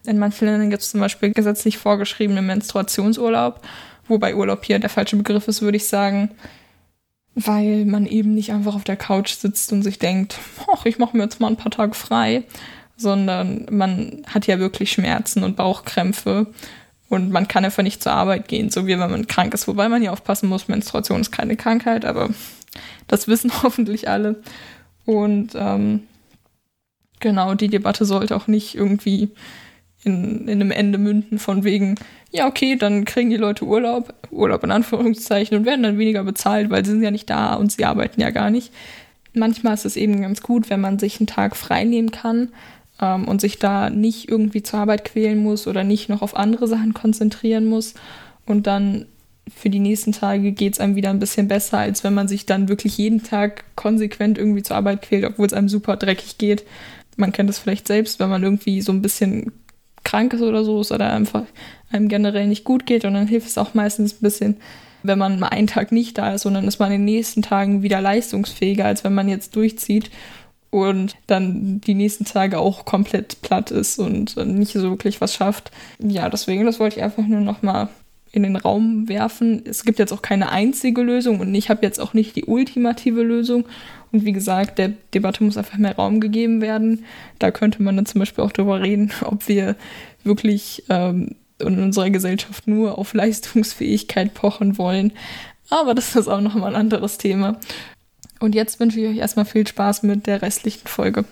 In 0.06 0.18
manchen 0.18 0.46
Ländern 0.46 0.70
gibt 0.70 0.82
es 0.82 0.90
zum 0.90 1.00
Beispiel 1.00 1.32
gesetzlich 1.32 1.78
vorgeschriebenen 1.78 2.46
Menstruationsurlaub, 2.46 3.60
wobei 4.08 4.34
Urlaub 4.34 4.64
hier 4.64 4.78
der 4.78 4.90
falsche 4.90 5.16
Begriff 5.16 5.46
ist, 5.48 5.62
würde 5.62 5.76
ich 5.76 5.86
sagen, 5.86 6.30
weil 7.34 7.84
man 7.84 8.06
eben 8.06 8.34
nicht 8.34 8.52
einfach 8.52 8.74
auf 8.74 8.84
der 8.84 8.96
Couch 8.96 9.34
sitzt 9.34 9.72
und 9.72 9.82
sich 9.82 9.98
denkt, 9.98 10.38
ach, 10.72 10.86
ich 10.86 10.98
mache 10.98 11.16
mir 11.16 11.24
jetzt 11.24 11.40
mal 11.40 11.48
ein 11.48 11.56
paar 11.56 11.72
Tage 11.72 11.94
frei, 11.94 12.44
sondern 12.96 13.66
man 13.70 14.22
hat 14.26 14.46
ja 14.46 14.58
wirklich 14.58 14.92
Schmerzen 14.92 15.42
und 15.42 15.56
Bauchkrämpfe 15.56 16.46
und 17.14 17.30
man 17.30 17.48
kann 17.48 17.64
einfach 17.64 17.82
nicht 17.82 18.02
zur 18.02 18.12
Arbeit 18.12 18.48
gehen, 18.48 18.70
so 18.70 18.86
wie 18.86 18.98
wenn 18.98 19.10
man 19.10 19.26
krank 19.26 19.54
ist. 19.54 19.68
Wobei 19.68 19.88
man 19.88 20.02
hier 20.02 20.12
aufpassen 20.12 20.48
muss, 20.48 20.68
Menstruation 20.68 21.20
ist 21.20 21.30
keine 21.30 21.56
Krankheit, 21.56 22.04
aber 22.04 22.30
das 23.08 23.28
wissen 23.28 23.50
hoffentlich 23.62 24.08
alle. 24.08 24.36
Und 25.04 25.52
ähm, 25.54 26.02
genau, 27.20 27.54
die 27.54 27.68
Debatte 27.68 28.04
sollte 28.04 28.36
auch 28.36 28.46
nicht 28.46 28.74
irgendwie 28.74 29.30
in, 30.02 30.48
in 30.48 30.60
einem 30.60 30.70
Ende 30.70 30.98
münden 30.98 31.38
von 31.38 31.64
wegen, 31.64 31.96
ja, 32.30 32.46
okay, 32.46 32.76
dann 32.76 33.04
kriegen 33.04 33.30
die 33.30 33.36
Leute 33.36 33.64
Urlaub, 33.64 34.12
Urlaub 34.30 34.64
in 34.64 34.70
Anführungszeichen, 34.70 35.56
und 35.56 35.64
werden 35.64 35.82
dann 35.82 35.98
weniger 35.98 36.24
bezahlt, 36.24 36.70
weil 36.70 36.84
sie 36.84 36.92
sind 36.92 37.02
ja 37.02 37.10
nicht 37.10 37.30
da 37.30 37.54
und 37.54 37.72
sie 37.72 37.84
arbeiten 37.84 38.20
ja 38.20 38.30
gar 38.30 38.50
nicht. 38.50 38.72
Manchmal 39.32 39.74
ist 39.74 39.86
es 39.86 39.96
eben 39.96 40.20
ganz 40.20 40.42
gut, 40.42 40.70
wenn 40.70 40.80
man 40.80 40.98
sich 40.98 41.18
einen 41.18 41.26
Tag 41.26 41.56
frei 41.56 41.84
nehmen 41.84 42.10
kann 42.10 42.50
ähm, 43.00 43.26
und 43.26 43.40
sich 43.40 43.58
da 43.58 43.90
nicht 43.90 44.28
irgendwie 44.28 44.62
zur 44.62 44.80
Arbeit 44.80 45.04
quälen 45.04 45.38
muss 45.38 45.66
oder 45.66 45.84
nicht 45.84 46.08
noch 46.08 46.22
auf 46.22 46.36
andere 46.36 46.68
Sachen 46.68 46.94
konzentrieren 46.94 47.66
muss. 47.66 47.94
Und 48.46 48.66
dann 48.66 49.06
für 49.54 49.70
die 49.70 49.78
nächsten 49.78 50.12
Tage 50.12 50.52
geht 50.52 50.74
es 50.74 50.80
einem 50.80 50.96
wieder 50.96 51.10
ein 51.10 51.18
bisschen 51.18 51.48
besser, 51.48 51.78
als 51.78 52.04
wenn 52.04 52.14
man 52.14 52.28
sich 52.28 52.46
dann 52.46 52.68
wirklich 52.68 52.96
jeden 52.96 53.22
Tag 53.22 53.64
konsequent 53.76 54.38
irgendwie 54.38 54.62
zur 54.62 54.76
Arbeit 54.76 55.02
quält, 55.02 55.24
obwohl 55.24 55.46
es 55.46 55.52
einem 55.52 55.68
super 55.68 55.96
dreckig 55.96 56.38
geht. 56.38 56.64
Man 57.16 57.32
kennt 57.32 57.48
das 57.48 57.58
vielleicht 57.58 57.86
selbst, 57.86 58.20
wenn 58.20 58.30
man 58.30 58.42
irgendwie 58.42 58.80
so 58.80 58.92
ein 58.92 59.02
bisschen 59.02 59.52
krank 60.02 60.32
ist 60.32 60.42
oder 60.42 60.64
so 60.64 60.80
ist 60.80 60.92
oder 60.92 61.12
einfach 61.12 61.44
einem 61.90 62.08
generell 62.08 62.46
nicht 62.46 62.64
gut 62.64 62.86
geht 62.86 63.04
und 63.04 63.14
dann 63.14 63.26
hilft 63.26 63.48
es 63.48 63.58
auch 63.58 63.74
meistens 63.74 64.14
ein 64.14 64.22
bisschen, 64.22 64.56
wenn 65.02 65.18
man 65.18 65.38
mal 65.38 65.48
einen 65.48 65.66
Tag 65.66 65.92
nicht 65.92 66.18
da 66.18 66.34
ist 66.34 66.46
und 66.46 66.54
dann 66.54 66.66
ist 66.66 66.78
man 66.78 66.90
in 66.90 67.00
den 67.00 67.04
nächsten 67.04 67.42
Tagen 67.42 67.82
wieder 67.82 68.00
leistungsfähiger, 68.00 68.84
als 68.86 69.04
wenn 69.04 69.14
man 69.14 69.28
jetzt 69.28 69.54
durchzieht 69.56 70.10
und 70.74 71.14
dann 71.28 71.80
die 71.82 71.94
nächsten 71.94 72.24
Tage 72.24 72.58
auch 72.58 72.84
komplett 72.84 73.40
platt 73.42 73.70
ist 73.70 74.00
und 74.00 74.36
nicht 74.36 74.72
so 74.72 74.90
wirklich 74.90 75.20
was 75.20 75.32
schafft. 75.32 75.70
Ja, 76.00 76.28
deswegen, 76.28 76.66
das 76.66 76.80
wollte 76.80 76.96
ich 76.96 77.04
einfach 77.04 77.24
nur 77.24 77.42
nochmal 77.42 77.90
in 78.32 78.42
den 78.42 78.56
Raum 78.56 79.08
werfen. 79.08 79.62
Es 79.64 79.84
gibt 79.84 80.00
jetzt 80.00 80.12
auch 80.12 80.20
keine 80.20 80.50
einzige 80.50 81.02
Lösung 81.02 81.38
und 81.38 81.54
ich 81.54 81.70
habe 81.70 81.82
jetzt 81.82 82.00
auch 82.00 82.12
nicht 82.12 82.34
die 82.34 82.46
ultimative 82.46 83.22
Lösung. 83.22 83.66
Und 84.10 84.24
wie 84.24 84.32
gesagt, 84.32 84.78
der 84.80 84.94
Debatte 85.14 85.44
muss 85.44 85.56
einfach 85.56 85.78
mehr 85.78 85.94
Raum 85.94 86.18
gegeben 86.18 86.60
werden. 86.60 87.04
Da 87.38 87.52
könnte 87.52 87.80
man 87.80 87.94
dann 87.94 88.06
zum 88.06 88.18
Beispiel 88.18 88.42
auch 88.42 88.50
darüber 88.50 88.82
reden, 88.82 89.12
ob 89.24 89.46
wir 89.46 89.76
wirklich 90.24 90.82
ähm, 90.88 91.36
in 91.60 91.80
unserer 91.80 92.10
Gesellschaft 92.10 92.66
nur 92.66 92.98
auf 92.98 93.14
Leistungsfähigkeit 93.14 94.34
pochen 94.34 94.76
wollen. 94.76 95.12
Aber 95.70 95.94
das 95.94 96.16
ist 96.16 96.26
auch 96.26 96.40
nochmal 96.40 96.74
ein 96.74 96.80
anderes 96.80 97.16
Thema. 97.18 97.60
Und 98.44 98.54
jetzt 98.54 98.78
wünsche 98.78 99.00
ich 99.00 99.08
euch 99.08 99.16
erstmal 99.16 99.46
viel 99.46 99.66
Spaß 99.66 100.02
mit 100.02 100.26
der 100.26 100.42
restlichen 100.42 100.86
Folge. 100.86 101.24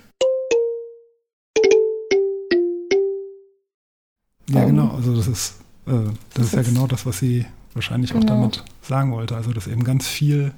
Ja, 4.49 4.65
genau. 4.65 4.89
Also 4.97 5.15
das 5.15 5.29
ist, 5.29 5.61
äh, 5.87 5.91
das, 5.91 6.15
das 6.33 6.47
ist 6.47 6.55
ja 6.55 6.63
genau 6.63 6.87
das, 6.87 7.05
was 7.05 7.19
sie 7.19 7.45
wahrscheinlich 7.75 8.15
genau. 8.15 8.25
auch 8.25 8.29
damit 8.29 8.65
sagen 8.81 9.13
wollte. 9.13 9.37
Also 9.37 9.53
dass 9.53 9.67
eben 9.67 9.85
ganz 9.85 10.09
viel, 10.09 10.53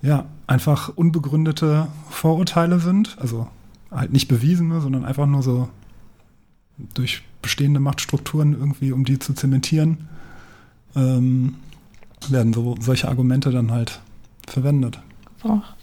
ja, 0.00 0.24
einfach 0.46 0.88
unbegründete 0.96 1.88
Vorurteile 2.08 2.80
sind. 2.80 3.18
Also 3.20 3.46
halt 3.90 4.14
nicht 4.14 4.28
bewiesene, 4.28 4.80
sondern 4.80 5.04
einfach 5.04 5.26
nur 5.26 5.42
so 5.42 5.68
durch 6.94 7.22
bestehende 7.42 7.80
Machtstrukturen 7.80 8.54
irgendwie, 8.58 8.92
um 8.92 9.04
die 9.04 9.18
zu 9.18 9.34
zementieren, 9.34 10.08
ähm, 10.96 11.56
werden 12.30 12.54
so 12.54 12.76
solche 12.80 13.08
Argumente 13.08 13.50
dann 13.50 13.72
halt 13.72 14.00
verwendet 14.46 15.00
gebraucht. 15.44 15.74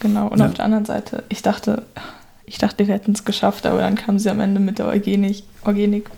Genau. 0.00 0.28
Und 0.28 0.38
ja. 0.38 0.46
auf 0.46 0.54
der 0.54 0.64
anderen 0.64 0.84
Seite, 0.84 1.24
ich 1.28 1.42
dachte, 1.42 1.84
ich 2.46 2.58
dachte, 2.58 2.86
wir 2.86 2.94
hätten 2.94 3.12
es 3.12 3.24
geschafft, 3.24 3.66
aber 3.66 3.80
dann 3.80 3.94
kam 3.94 4.18
sie 4.18 4.30
am 4.30 4.40
Ende 4.40 4.60
mit 4.60 4.78
der 4.78 4.86
Eugenik. 4.86 5.44
Organik. 5.62 6.10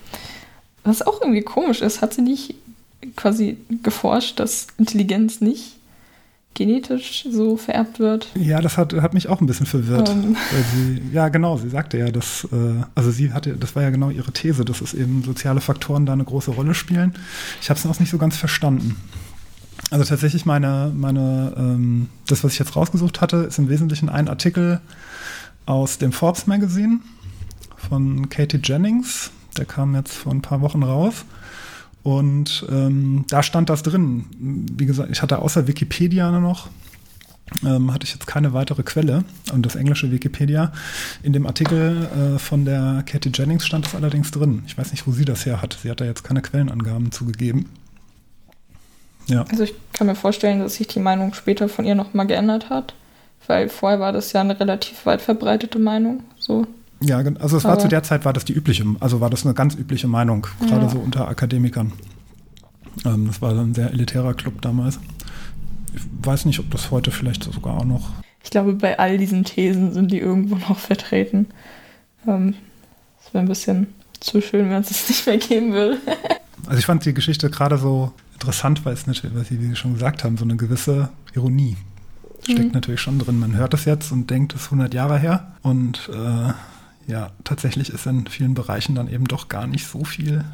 Was 0.85 1.03
auch 1.03 1.21
irgendwie 1.21 1.43
komisch 1.43 1.83
ist, 1.83 2.01
hat 2.01 2.15
sie 2.15 2.23
nicht 2.23 2.55
quasi 3.17 3.59
geforscht, 3.83 4.39
dass 4.41 4.69
Intelligenz 4.79 5.41
nicht 5.41 5.77
genetisch 6.55 7.27
so 7.31 7.57
vererbt 7.57 7.99
wird. 7.99 8.29
Ja, 8.35 8.61
das 8.61 8.77
hat, 8.77 8.93
hat 8.95 9.15
mich 9.15 9.29
auch 9.29 9.41
ein 9.41 9.47
bisschen 9.47 9.67
verwirrt. 9.67 10.09
Um. 10.11 10.35
Weil 10.35 10.65
sie, 10.75 11.03
ja, 11.13 11.29
genau, 11.29 11.57
sie 11.57 11.71
sagte 11.71 11.99
ja, 11.99 12.11
dass, 12.11 12.47
äh, 12.53 12.85
also 12.95 13.11
sie 13.11 13.33
hatte, 13.33 13.57
das 13.57 13.75
war 13.75 13.83
ja 13.83 13.91
genau 13.91 14.11
ihre 14.11 14.33
These, 14.33 14.65
dass 14.65 14.81
es 14.81 14.95
eben 14.95 15.23
soziale 15.25 15.61
Faktoren 15.61 16.05
da 16.07 16.13
eine 16.13 16.25
große 16.25 16.51
Rolle 16.51 16.75
spielen. 16.75 17.15
Ich 17.61 17.71
habe 17.71 17.81
es 17.81 17.87
auch 17.87 17.99
nicht 18.01 18.11
so 18.11 18.19
ganz 18.19 18.37
verstanden. 18.37 18.97
Also 19.93 20.07
tatsächlich 20.07 20.47
meine, 20.47 20.91
meine, 20.97 21.53
ähm, 21.55 22.09
das, 22.27 22.43
was 22.43 22.55
ich 22.55 22.59
jetzt 22.59 22.75
rausgesucht 22.75 23.21
hatte, 23.21 23.37
ist 23.37 23.59
im 23.59 23.69
Wesentlichen 23.69 24.09
ein 24.09 24.27
Artikel 24.27 24.81
aus 25.67 25.99
dem 25.99 26.13
Forbes 26.13 26.47
Magazine 26.47 27.01
von 27.77 28.31
Katie 28.31 28.59
Jennings. 28.63 29.31
Der 29.59 29.67
kam 29.67 29.95
jetzt 29.95 30.15
vor 30.15 30.33
ein 30.33 30.41
paar 30.41 30.63
Wochen 30.63 30.83
raus. 30.83 31.27
Und 32.03 32.67
ähm, 32.71 33.27
da 33.29 33.43
stand 33.43 33.69
das 33.69 33.83
drin. 33.83 34.25
Wie 34.39 34.87
gesagt, 34.87 35.11
ich 35.13 35.21
hatte 35.21 35.41
außer 35.41 35.67
Wikipedia 35.67 36.31
noch, 36.41 36.71
ähm, 37.63 37.93
hatte 37.93 38.07
ich 38.07 38.15
jetzt 38.15 38.27
keine 38.27 38.55
weitere 38.55 38.85
Quelle. 38.85 39.25
Und 39.53 39.67
das 39.67 39.77
englische 39.77 40.11
Wikipedia. 40.11 40.73
In 41.23 41.35
dem 41.35 41.47
Artikel 41.47 42.09
äh, 42.17 42.39
von 42.39 42.65
der 42.65 43.05
Katie 43.05 43.31
Jennings 43.31 43.67
stand 43.67 43.85
das 43.85 43.95
allerdings 43.95 44.31
drin. 44.31 44.63
Ich 44.67 44.79
weiß 44.79 44.91
nicht, 44.93 45.07
wo 45.07 45.13
sie 45.13 45.27
das 45.27 45.45
her 45.45 45.61
hat. 45.61 45.77
Sie 45.83 45.91
hat 45.91 46.01
da 46.01 46.07
jetzt 46.07 46.25
keine 46.25 46.41
Quellenangaben 46.41 47.13
zugegeben. 47.13 47.69
Ja. 49.33 49.45
Also 49.51 49.65
ich 49.65 49.75
kann 49.95 50.07
mir 50.07 50.15
vorstellen, 50.15 50.61
dass 50.61 50.75
sich 50.75 50.89
die 50.89 51.01
Meinung 51.01 51.33
später 51.33 51.69
von 51.69 51.87
ihr 51.87 51.95
nochmal 51.95 52.27
geändert 52.27 52.69
hat, 52.69 52.95
weil 53.47 53.71
vorher 53.71 53.99
war 53.99 54.13
das 54.13 54.33
ja 54.33 54.43
eine 54.43 54.59
relativ 54.61 55.07
weit 55.07 55.23
verbreitete 55.23 55.79
Meinung. 55.79 56.23
So. 56.39 56.67
Ja, 57.01 57.19
also 57.41 57.57
es 57.57 57.65
war 57.65 57.79
zu 57.79 57.89
der 57.89 58.03
Zeit 58.03 58.25
war 58.25 58.33
das 58.33 58.45
die 58.45 58.53
übliche, 58.53 58.85
also 59.01 59.21
war 59.21 59.31
das 59.31 59.45
eine 59.45 59.55
ganz 59.55 59.75
übliche 59.75 60.07
Meinung, 60.07 60.47
gerade 60.61 60.83
ja. 60.83 60.89
so 60.89 60.99
unter 60.99 61.29
Akademikern. 61.29 61.93
Ähm, 63.05 63.27
das 63.27 63.41
war 63.41 63.53
ein 63.59 63.75
sehr 63.75 63.91
elitärer 63.91 64.35
Club 64.35 64.61
damals. 64.61 65.01
Ich 65.95 66.03
weiß 66.23 66.45
nicht, 66.45 66.61
ob 66.61 66.71
das 66.71 66.91
heute 66.91 67.11
vielleicht 67.11 67.45
sogar 67.45 67.79
auch 67.79 67.85
noch. 67.85 68.11
Ich 68.45 68.51
glaube, 68.51 68.75
bei 68.75 68.99
all 68.99 69.19
diesen 69.19 69.45
Thesen 69.45 69.93
sind 69.93 70.11
die 70.11 70.19
irgendwo 70.19 70.57
noch 70.57 70.79
vertreten. 70.79 71.49
Ähm, 72.27 72.55
das 73.19 73.33
wäre 73.33 73.45
ein 73.45 73.49
bisschen 73.49 73.87
zu 74.21 74.41
schön, 74.41 74.71
wenn 74.71 74.83
es 74.83 74.91
es 74.91 75.09
nicht 75.09 75.27
mehr 75.27 75.39
geben 75.39 75.73
würde. 75.73 75.99
also 76.67 76.79
ich 76.79 76.87
fand 76.87 77.05
die 77.05 77.15
Geschichte 77.15 77.51
gerade 77.51 77.79
so 77.79 78.13
interessant, 78.35 78.85
weil 78.85 78.95
es 78.95 79.07
natürlich, 79.07 79.37
was 79.37 79.49
Sie 79.49 79.61
wie 79.61 79.75
schon 79.77 79.95
gesagt 79.95 80.25
haben, 80.25 80.37
so 80.37 80.45
eine 80.45 80.57
gewisse 80.57 81.11
Ironie 81.35 81.77
steckt 82.43 82.67
mhm. 82.67 82.73
natürlich 82.73 83.01
schon 83.01 83.19
drin. 83.19 83.39
Man 83.39 83.57
hört 83.57 83.73
das 83.73 83.85
jetzt 83.85 84.13
und 84.13 84.31
denkt, 84.31 84.55
es 84.55 84.63
ist 84.63 84.67
100 84.67 84.95
Jahre 84.95 85.19
her. 85.19 85.53
Und 85.63 86.11
äh, 86.13 86.53
ja, 87.11 87.31
tatsächlich 87.45 87.91
ist 87.91 88.07
in 88.07 88.27
vielen 88.27 88.55
Bereichen 88.55 88.95
dann 88.95 89.09
eben 89.09 89.27
doch 89.27 89.49
gar 89.49 89.67
nicht 89.67 89.87
so 89.87 90.05
viel 90.05 90.45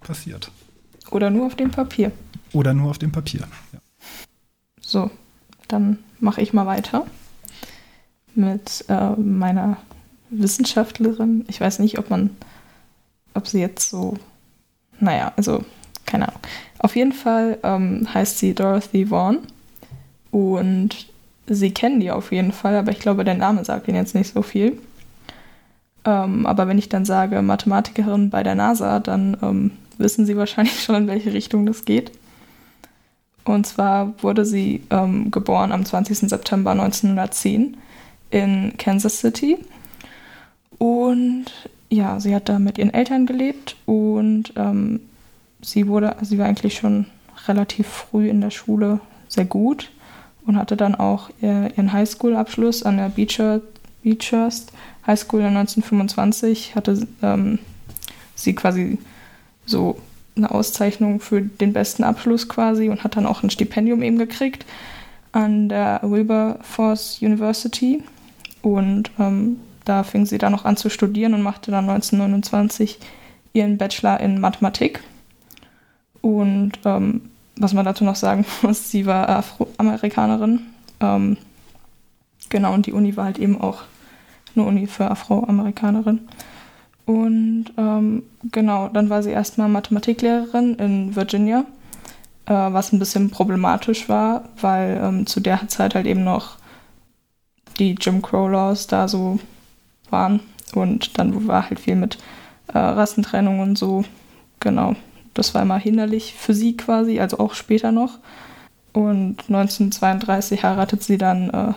passiert. 0.00 0.50
Oder 1.10 1.30
nur 1.30 1.46
auf 1.46 1.54
dem 1.54 1.70
Papier. 1.70 2.12
Oder 2.52 2.74
nur 2.74 2.90
auf 2.90 2.98
dem 2.98 3.12
Papier. 3.12 3.40
Ja. 3.72 3.78
So, 4.80 5.10
dann 5.68 5.98
mache 6.20 6.40
ich 6.40 6.52
mal 6.52 6.66
weiter 6.66 7.06
mit 8.34 8.84
äh, 8.88 9.10
meiner 9.12 9.78
Wissenschaftlerin. 10.30 11.44
Ich 11.48 11.60
weiß 11.60 11.78
nicht, 11.78 11.98
ob 11.98 12.10
man, 12.10 12.30
ob 13.34 13.46
sie 13.46 13.60
jetzt 13.60 13.90
so, 13.90 14.16
naja, 15.00 15.32
also 15.36 15.64
keine 16.06 16.28
Ahnung. 16.28 16.40
Auf 16.78 16.96
jeden 16.96 17.12
Fall 17.12 17.58
ähm, 17.62 18.06
heißt 18.12 18.38
sie 18.38 18.54
Dorothy 18.54 19.10
Vaughan 19.10 19.38
und 20.30 21.06
sie 21.46 21.72
kennen 21.72 22.00
die 22.00 22.10
auf 22.10 22.32
jeden 22.32 22.52
Fall, 22.52 22.76
aber 22.76 22.92
ich 22.92 23.00
glaube, 23.00 23.24
der 23.24 23.34
Name 23.34 23.64
sagt 23.64 23.88
ihnen 23.88 23.96
jetzt 23.96 24.14
nicht 24.14 24.32
so 24.32 24.42
viel. 24.42 24.78
Ähm, 26.04 26.46
aber 26.46 26.68
wenn 26.68 26.78
ich 26.78 26.88
dann 26.88 27.04
sage 27.04 27.42
Mathematikerin 27.42 28.30
bei 28.30 28.42
der 28.42 28.54
NASA, 28.54 29.00
dann 29.00 29.36
ähm, 29.42 29.70
wissen 29.98 30.26
Sie 30.26 30.36
wahrscheinlich 30.36 30.80
schon, 30.84 30.94
in 30.94 31.06
welche 31.06 31.32
Richtung 31.32 31.66
das 31.66 31.84
geht. 31.84 32.12
Und 33.44 33.66
zwar 33.66 34.12
wurde 34.22 34.44
sie 34.44 34.82
ähm, 34.90 35.30
geboren 35.30 35.72
am 35.72 35.84
20. 35.84 36.18
September 36.18 36.72
1910 36.72 37.78
in 38.30 38.74
Kansas 38.76 39.20
City. 39.20 39.58
Und 40.76 41.46
ja, 41.90 42.20
sie 42.20 42.34
hat 42.34 42.48
da 42.48 42.58
mit 42.58 42.78
ihren 42.78 42.92
Eltern 42.92 43.26
gelebt 43.26 43.76
und 43.86 44.52
ähm, 44.56 45.00
sie 45.62 45.88
wurde, 45.88 46.16
sie 46.22 46.38
war 46.38 46.46
eigentlich 46.46 46.74
schon 46.74 47.06
relativ 47.46 47.86
früh 47.86 48.28
in 48.28 48.40
der 48.40 48.50
Schule 48.50 49.00
sehr 49.28 49.44
gut 49.44 49.90
und 50.46 50.56
hatte 50.56 50.76
dann 50.76 50.94
auch 50.94 51.30
ihren 51.40 51.92
Highschool-Abschluss 51.92 52.82
an 52.82 52.96
der 52.96 53.10
Beecher, 53.10 53.60
Beechurst 54.02 54.72
High 55.06 55.18
School 55.18 55.42
1925. 55.42 56.74
Hatte 56.74 57.06
ähm, 57.22 57.58
sie 58.34 58.54
quasi 58.54 58.98
so 59.66 59.98
eine 60.36 60.50
Auszeichnung 60.50 61.20
für 61.20 61.42
den 61.42 61.72
besten 61.72 62.04
Abschluss 62.04 62.48
quasi 62.48 62.88
und 62.88 63.04
hat 63.04 63.16
dann 63.16 63.26
auch 63.26 63.42
ein 63.42 63.50
Stipendium 63.50 64.02
eben 64.02 64.18
gekriegt 64.18 64.64
an 65.32 65.68
der 65.68 66.00
Wilberforce 66.02 67.20
University. 67.20 68.02
Und 68.62 69.10
ähm, 69.18 69.58
da 69.88 70.02
fing 70.02 70.26
sie 70.26 70.38
dann 70.38 70.52
noch 70.52 70.64
an 70.64 70.76
zu 70.76 70.90
studieren 70.90 71.34
und 71.34 71.42
machte 71.42 71.70
dann 71.70 71.88
1929 71.88 72.98
ihren 73.52 73.78
Bachelor 73.78 74.20
in 74.20 74.40
Mathematik. 74.40 75.02
Und 76.20 76.72
ähm, 76.84 77.30
was 77.56 77.72
man 77.72 77.84
dazu 77.84 78.04
noch 78.04 78.16
sagen 78.16 78.44
muss, 78.62 78.90
sie 78.90 79.06
war 79.06 79.28
Afroamerikanerin. 79.28 80.60
Ähm, 81.00 81.36
genau, 82.48 82.74
und 82.74 82.86
die 82.86 82.92
Uni 82.92 83.16
war 83.16 83.24
halt 83.24 83.38
eben 83.38 83.60
auch 83.60 83.82
eine 84.54 84.66
Uni 84.66 84.86
für 84.86 85.10
Afroamerikanerin. 85.10 86.20
Und 87.06 87.66
ähm, 87.78 88.22
genau, 88.52 88.88
dann 88.88 89.08
war 89.08 89.22
sie 89.22 89.30
erstmal 89.30 89.68
Mathematiklehrerin 89.68 90.74
in 90.74 91.16
Virginia, 91.16 91.64
äh, 92.44 92.52
was 92.52 92.92
ein 92.92 92.98
bisschen 92.98 93.30
problematisch 93.30 94.10
war, 94.10 94.44
weil 94.60 95.00
ähm, 95.02 95.26
zu 95.26 95.40
der 95.40 95.68
Zeit 95.68 95.94
halt 95.94 96.06
eben 96.06 96.22
noch 96.22 96.58
die 97.78 97.94
Jim 97.98 98.20
Crow 98.20 98.50
Laws 98.50 98.88
da 98.88 99.08
so 99.08 99.38
waren. 100.10 100.40
Und 100.74 101.18
dann 101.18 101.46
war 101.46 101.68
halt 101.68 101.80
viel 101.80 101.96
mit 101.96 102.18
äh, 102.68 102.78
Rassentrennung 102.78 103.60
und 103.60 103.78
so. 103.78 104.04
Genau, 104.60 104.94
das 105.34 105.54
war 105.54 105.62
immer 105.62 105.78
hinderlich 105.78 106.34
für 106.34 106.54
sie 106.54 106.76
quasi, 106.76 107.20
also 107.20 107.38
auch 107.38 107.54
später 107.54 107.92
noch. 107.92 108.18
Und 108.92 109.36
1932 109.48 110.64
heiratet 110.64 111.02
sie 111.02 111.18
dann 111.18 111.50
äh, 111.50 111.72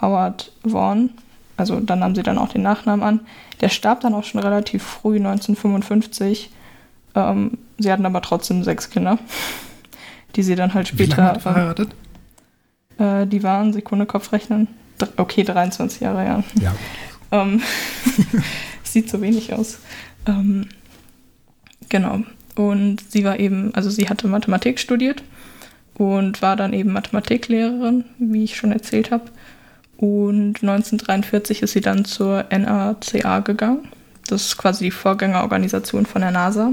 Howard 0.00 0.52
Vaughn, 0.64 1.10
also 1.56 1.80
dann 1.80 2.00
nahm 2.00 2.14
sie 2.14 2.22
dann 2.22 2.38
auch 2.38 2.48
den 2.48 2.62
Nachnamen 2.62 3.04
an. 3.04 3.20
Der 3.60 3.68
starb 3.68 4.00
dann 4.00 4.14
auch 4.14 4.24
schon 4.24 4.40
relativ 4.40 4.82
früh, 4.82 5.16
1955. 5.16 6.50
Ähm, 7.14 7.58
sie 7.78 7.90
hatten 7.90 8.06
aber 8.06 8.22
trotzdem 8.22 8.62
sechs 8.62 8.90
Kinder, 8.90 9.18
die 10.36 10.42
sie 10.42 10.54
dann 10.54 10.74
halt 10.74 10.88
später. 10.88 11.16
Wie 11.16 11.20
lange 11.20 11.40
verheiratet? 11.40 11.94
Äh, 12.98 13.26
die 13.26 13.42
waren, 13.42 13.72
Sekunde 13.72 14.06
Kopfrechnen, 14.06 14.68
okay, 15.16 15.44
23 15.44 16.00
Jahre, 16.00 16.24
ja. 16.24 16.42
Ja. 16.60 16.74
Ähm, 17.30 17.62
sieht 18.82 19.08
so 19.08 19.20
wenig 19.20 19.52
aus. 19.52 19.78
Ähm, 20.26 20.68
genau. 21.88 22.22
Und 22.54 23.10
sie 23.10 23.24
war 23.24 23.38
eben, 23.38 23.74
also 23.74 23.90
sie 23.90 24.08
hatte 24.08 24.28
Mathematik 24.28 24.78
studiert 24.78 25.22
und 25.94 26.42
war 26.42 26.56
dann 26.56 26.72
eben 26.72 26.92
Mathematiklehrerin, 26.92 28.04
wie 28.18 28.44
ich 28.44 28.56
schon 28.56 28.72
erzählt 28.72 29.10
habe. 29.10 29.24
Und 29.96 30.62
1943 30.62 31.62
ist 31.62 31.72
sie 31.72 31.80
dann 31.80 32.04
zur 32.04 32.44
NACA 32.50 33.40
gegangen. 33.40 33.88
Das 34.28 34.42
ist 34.42 34.58
quasi 34.58 34.84
die 34.84 34.90
Vorgängerorganisation 34.90 36.04
von 36.04 36.22
der 36.22 36.32
NASA, 36.32 36.72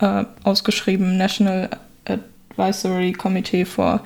äh, 0.00 0.24
ausgeschrieben 0.42 1.16
National 1.16 1.70
Advisory 2.04 3.12
Committee 3.12 3.64
for 3.64 4.00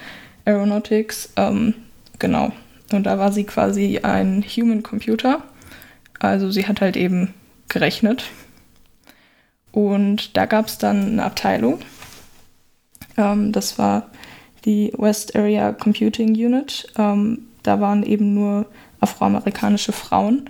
Aeronautics. 0.44 1.30
Ähm, 1.36 1.74
genau. 2.18 2.52
Und 2.92 3.04
da 3.04 3.18
war 3.18 3.32
sie 3.32 3.44
quasi 3.44 4.00
ein 4.02 4.44
Human 4.44 4.82
Computer. 4.82 5.42
Also 6.22 6.52
sie 6.52 6.68
hat 6.68 6.80
halt 6.80 6.96
eben 6.96 7.34
gerechnet. 7.68 8.24
Und 9.72 10.36
da 10.36 10.46
gab 10.46 10.66
es 10.66 10.78
dann 10.78 11.12
eine 11.12 11.24
Abteilung. 11.24 11.80
Ähm, 13.16 13.50
das 13.50 13.78
war 13.78 14.10
die 14.64 14.92
West 14.96 15.34
Area 15.34 15.72
Computing 15.72 16.30
Unit. 16.30 16.86
Ähm, 16.96 17.40
da 17.64 17.80
waren 17.80 18.04
eben 18.04 18.34
nur 18.34 18.66
afroamerikanische 19.00 19.92
Frauen. 19.92 20.48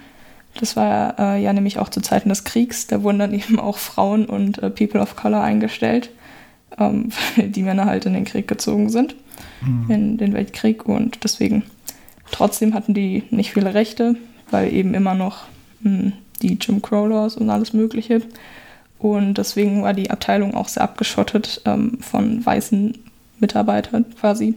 Das 0.61 0.77
war 0.77 1.19
äh, 1.19 1.43
ja 1.43 1.55
nämlich 1.55 1.79
auch 1.79 1.89
zu 1.89 2.03
Zeiten 2.03 2.29
des 2.29 2.45
Kriegs. 2.45 2.87
Da 2.87 3.03
wurden 3.03 3.21
dann 3.21 3.33
eben 3.35 3.59
auch 3.59 3.79
Frauen 3.79 4.27
und 4.27 4.59
äh, 4.59 4.69
People 4.69 5.01
of 5.01 5.17
Color 5.17 5.43
eingestellt, 5.43 6.11
ähm, 6.79 7.09
weil 7.37 7.49
die 7.49 7.63
Männer 7.63 7.87
halt 7.87 8.05
in 8.05 8.13
den 8.13 8.27
Krieg 8.27 8.47
gezogen 8.47 8.91
sind, 8.91 9.17
mhm. 9.63 9.91
in 9.91 10.19
den 10.19 10.35
Weltkrieg. 10.35 10.85
Und 10.85 11.25
deswegen, 11.25 11.63
trotzdem 12.31 12.75
hatten 12.75 12.93
die 12.93 13.23
nicht 13.31 13.55
viele 13.55 13.73
Rechte, 13.73 14.17
weil 14.51 14.71
eben 14.71 14.93
immer 14.93 15.15
noch 15.15 15.47
die 15.85 16.59
Jim 16.61 16.83
Crow 16.83 17.37
und 17.37 17.51
alles 17.51 17.73
Mögliche. 17.73 18.23
Und 18.99 19.35
deswegen 19.35 19.83
war 19.83 19.95
die 19.95 20.11
Abteilung 20.11 20.55
auch 20.55 20.69
sehr 20.69 20.85
abgeschottet 20.85 21.63
ähm, 21.65 21.99
von 22.01 22.45
weißen 22.45 22.97
Mitarbeitern 23.41 24.05
quasi. 24.19 24.55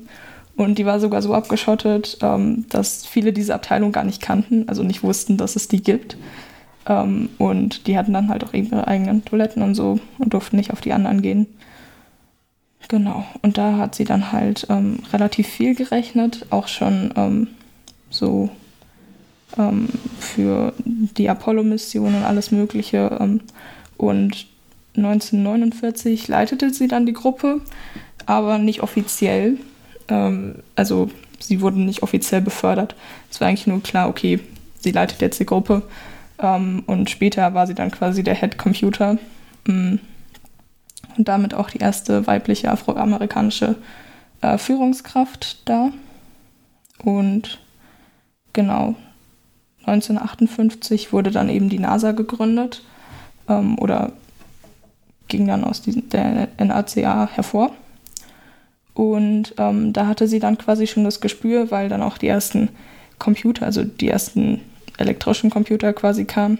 Und 0.56 0.77
die 0.77 0.85
war 0.85 0.99
sogar 0.99 1.22
so 1.22 1.34
abgeschottet, 1.34 2.19
ähm, 2.22 2.65
dass 2.69 3.06
viele 3.06 3.34
diese 3.34 3.56
Abteilung 3.56 3.91
gar 3.91 4.03
nicht 4.03 4.22
kannten, 4.22 4.69
also 4.69 4.84
nicht 4.84 5.03
wussten, 5.03 5.38
dass 5.38 5.56
es 5.56 5.68
die 5.68 5.81
gibt. 5.81 6.15
Ähm, 6.88 7.30
und 7.38 7.88
die 7.88 7.97
hatten 7.97 8.14
dann 8.14 8.30
halt 8.30 8.43
auch 8.43 8.53
ihre 8.53 8.88
eigenen 8.88 9.26
Toiletten 9.26 9.64
und 9.64 9.76
so 9.76 9.99
und 10.19 10.34
durften 10.34 10.56
nicht 10.56 10.72
auf 10.72 10.81
die 10.81 10.93
anderen 10.93 11.22
gehen. 11.22 11.47
Genau. 12.88 13.26
Und 13.41 13.57
da 13.57 13.77
hat 13.77 13.95
sie 13.95 14.06
dann 14.06 14.31
halt 14.31 14.68
ähm, 14.69 14.99
relativ 15.11 15.47
viel 15.47 15.76
gerechnet, 15.76 16.45
auch 16.52 16.68
schon 16.68 17.11
ähm, 17.15 17.47
so 18.10 18.49
ähm, 19.57 19.89
für 20.19 20.73
die 20.84 21.30
Apollo-Mission 21.30 22.15
und 22.15 22.23
alles 22.23 22.51
Mögliche. 22.51 23.17
Ähm, 23.19 23.41
und 23.97 24.47
1949 24.97 26.27
leitete 26.27 26.73
sie 26.73 26.88
dann 26.88 27.05
die 27.05 27.13
Gruppe, 27.13 27.61
aber 28.26 28.57
nicht 28.57 28.81
offiziell 28.81 29.57
ähm, 30.07 30.55
also 30.76 31.09
sie 31.39 31.61
wurden 31.61 31.85
nicht 31.85 32.03
offiziell 32.03 32.41
befördert. 32.41 32.95
Es 33.31 33.41
war 33.41 33.47
eigentlich 33.47 33.67
nur 33.67 33.81
klar, 33.81 34.09
okay, 34.09 34.39
sie 34.80 34.91
leitet 34.91 35.22
jetzt 35.22 35.39
die 35.39 35.45
Gruppe. 35.45 35.84
Ähm, 36.39 36.84
und 36.85 37.09
später 37.09 37.53
war 37.53 37.67
sie 37.67 37.76
dann 37.76 37.91
quasi 37.91 38.23
der 38.23 38.35
Head 38.35 38.57
Computer. 38.57 39.17
Ähm, 39.67 39.99
und 41.17 41.27
damit 41.27 41.53
auch 41.53 41.69
die 41.69 41.80
erste 41.80 42.27
weibliche 42.27 42.72
afroamerikanische 42.72 43.76
äh, 44.41 44.57
Führungskraft 44.57 45.67
da. 45.67 45.91
Und 47.03 47.59
genau, 48.53 48.95
1958 49.88 51.14
wurde 51.14 51.32
dann 51.32 51.49
eben 51.49 51.70
die 51.70 51.80
NASA 51.80 52.12
gegründet 52.12 52.84
ähm, 53.48 53.78
oder 53.80 54.12
ging 55.28 55.48
dann 55.48 55.64
aus 55.64 55.82
diesem, 55.82 56.10
der 56.10 56.48
NACA 56.57 57.30
hervor. 57.34 57.72
Und 58.94 59.53
ähm, 59.57 59.91
da 59.91 60.07
hatte 60.07 60.28
sie 60.28 60.40
dann 60.40 60.57
quasi 60.57 60.88
schon 60.88 61.03
das 61.03 61.20
Gespür, 61.20 61.70
weil 61.72 61.90
dann 61.90 62.02
auch 62.02 62.18
die 62.18 62.28
ersten 62.28 62.70
Computer, 63.20 63.66
also 63.66 63.84
die 63.84 64.07
ersten 64.07 64.62
elektrischen 64.98 65.49
Computer 65.49 65.91
quasi 65.94 66.26
kamen, 66.26 66.60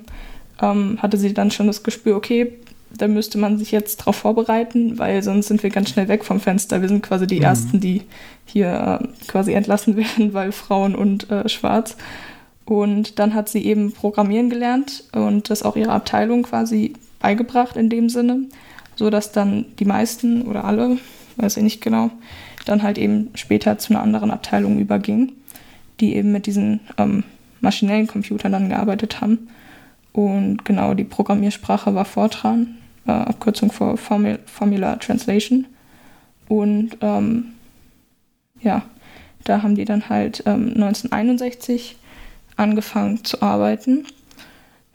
ähm, 0.62 1.00
hatte 1.02 1.18
sie 1.18 1.34
dann 1.34 1.52
schon 1.52 1.68
das 1.68 1.84
Gespür, 1.84 2.16
okay, 2.16 2.54
da 2.98 3.08
müsste 3.08 3.38
man 3.38 3.58
sich 3.58 3.72
jetzt 3.72 4.02
darauf 4.02 4.16
vorbereiten, 4.16 4.98
weil 5.00 5.22
sonst 5.24 5.48
sind 5.48 5.64
wir 5.64 5.70
ganz 5.70 5.90
schnell 5.90 6.08
weg 6.08 6.24
vom 6.24 6.40
Fenster. 6.40 6.82
Wir 6.82 6.88
sind 6.88 7.04
quasi 7.04 7.28
die 7.28 7.38
mhm. 7.38 7.44
Ersten, 7.44 7.80
die 7.80 8.04
hier 8.46 9.02
äh, 9.02 9.28
quasi 9.28 9.54
entlassen 9.54 9.98
werden, 9.98 10.34
weil 10.34 10.52
Frauen 10.52 10.96
und 10.96 11.30
äh, 11.30 11.48
Schwarz. 11.50 11.98
Und 12.66 13.20
dann 13.20 13.34
hat 13.34 13.48
sie 13.48 13.64
eben 13.64 13.92
Programmieren 13.94 14.50
gelernt 14.50 15.04
und 15.14 15.50
das 15.50 15.64
auch 15.64 15.76
ihrer 15.76 15.94
Abteilung 15.94 16.44
quasi 16.44 16.94
beigebracht 17.20 17.78
in 17.78 17.90
dem 17.90 18.10
Sinne, 18.10 18.46
so 18.96 19.10
dass 19.10 19.32
dann 19.32 19.66
die 19.78 19.86
meisten 19.86 20.42
oder 20.44 20.66
alle, 20.66 20.98
weiß 21.38 21.58
ich 21.58 21.64
nicht 21.64 21.82
genau, 21.82 22.10
dann 22.66 22.82
halt 22.82 22.98
eben 22.98 23.30
später 23.36 23.78
zu 23.78 23.94
einer 23.94 24.02
anderen 24.02 24.32
Abteilung 24.32 24.80
übergingen, 24.80 25.34
die 26.00 26.16
eben 26.16 26.32
mit 26.32 26.48
diesen 26.48 26.80
ähm, 26.98 27.24
maschinellen 27.62 28.08
Computern 28.08 28.52
dann 28.52 28.70
gearbeitet 28.70 29.22
haben. 29.22 29.48
Und 30.12 30.66
genau, 30.66 30.94
die 30.94 31.04
Programmiersprache 31.04 31.94
war 31.94 32.06
Fortran, 32.06 32.78
äh, 33.06 33.12
Abkürzung 33.12 33.72
für 33.72 33.98
Formula, 33.98 34.40
Formula 34.46 34.96
Translation. 34.96 35.68
Und 36.48 36.98
ähm, 37.02 37.54
ja, 38.62 38.84
da 39.44 39.62
haben 39.62 39.76
die 39.76 39.86
dann 39.86 40.10
halt 40.10 40.44
ähm, 40.46 40.70
1961 40.76 41.98
angefangen 42.58 43.24
zu 43.24 43.42
arbeiten 43.42 44.06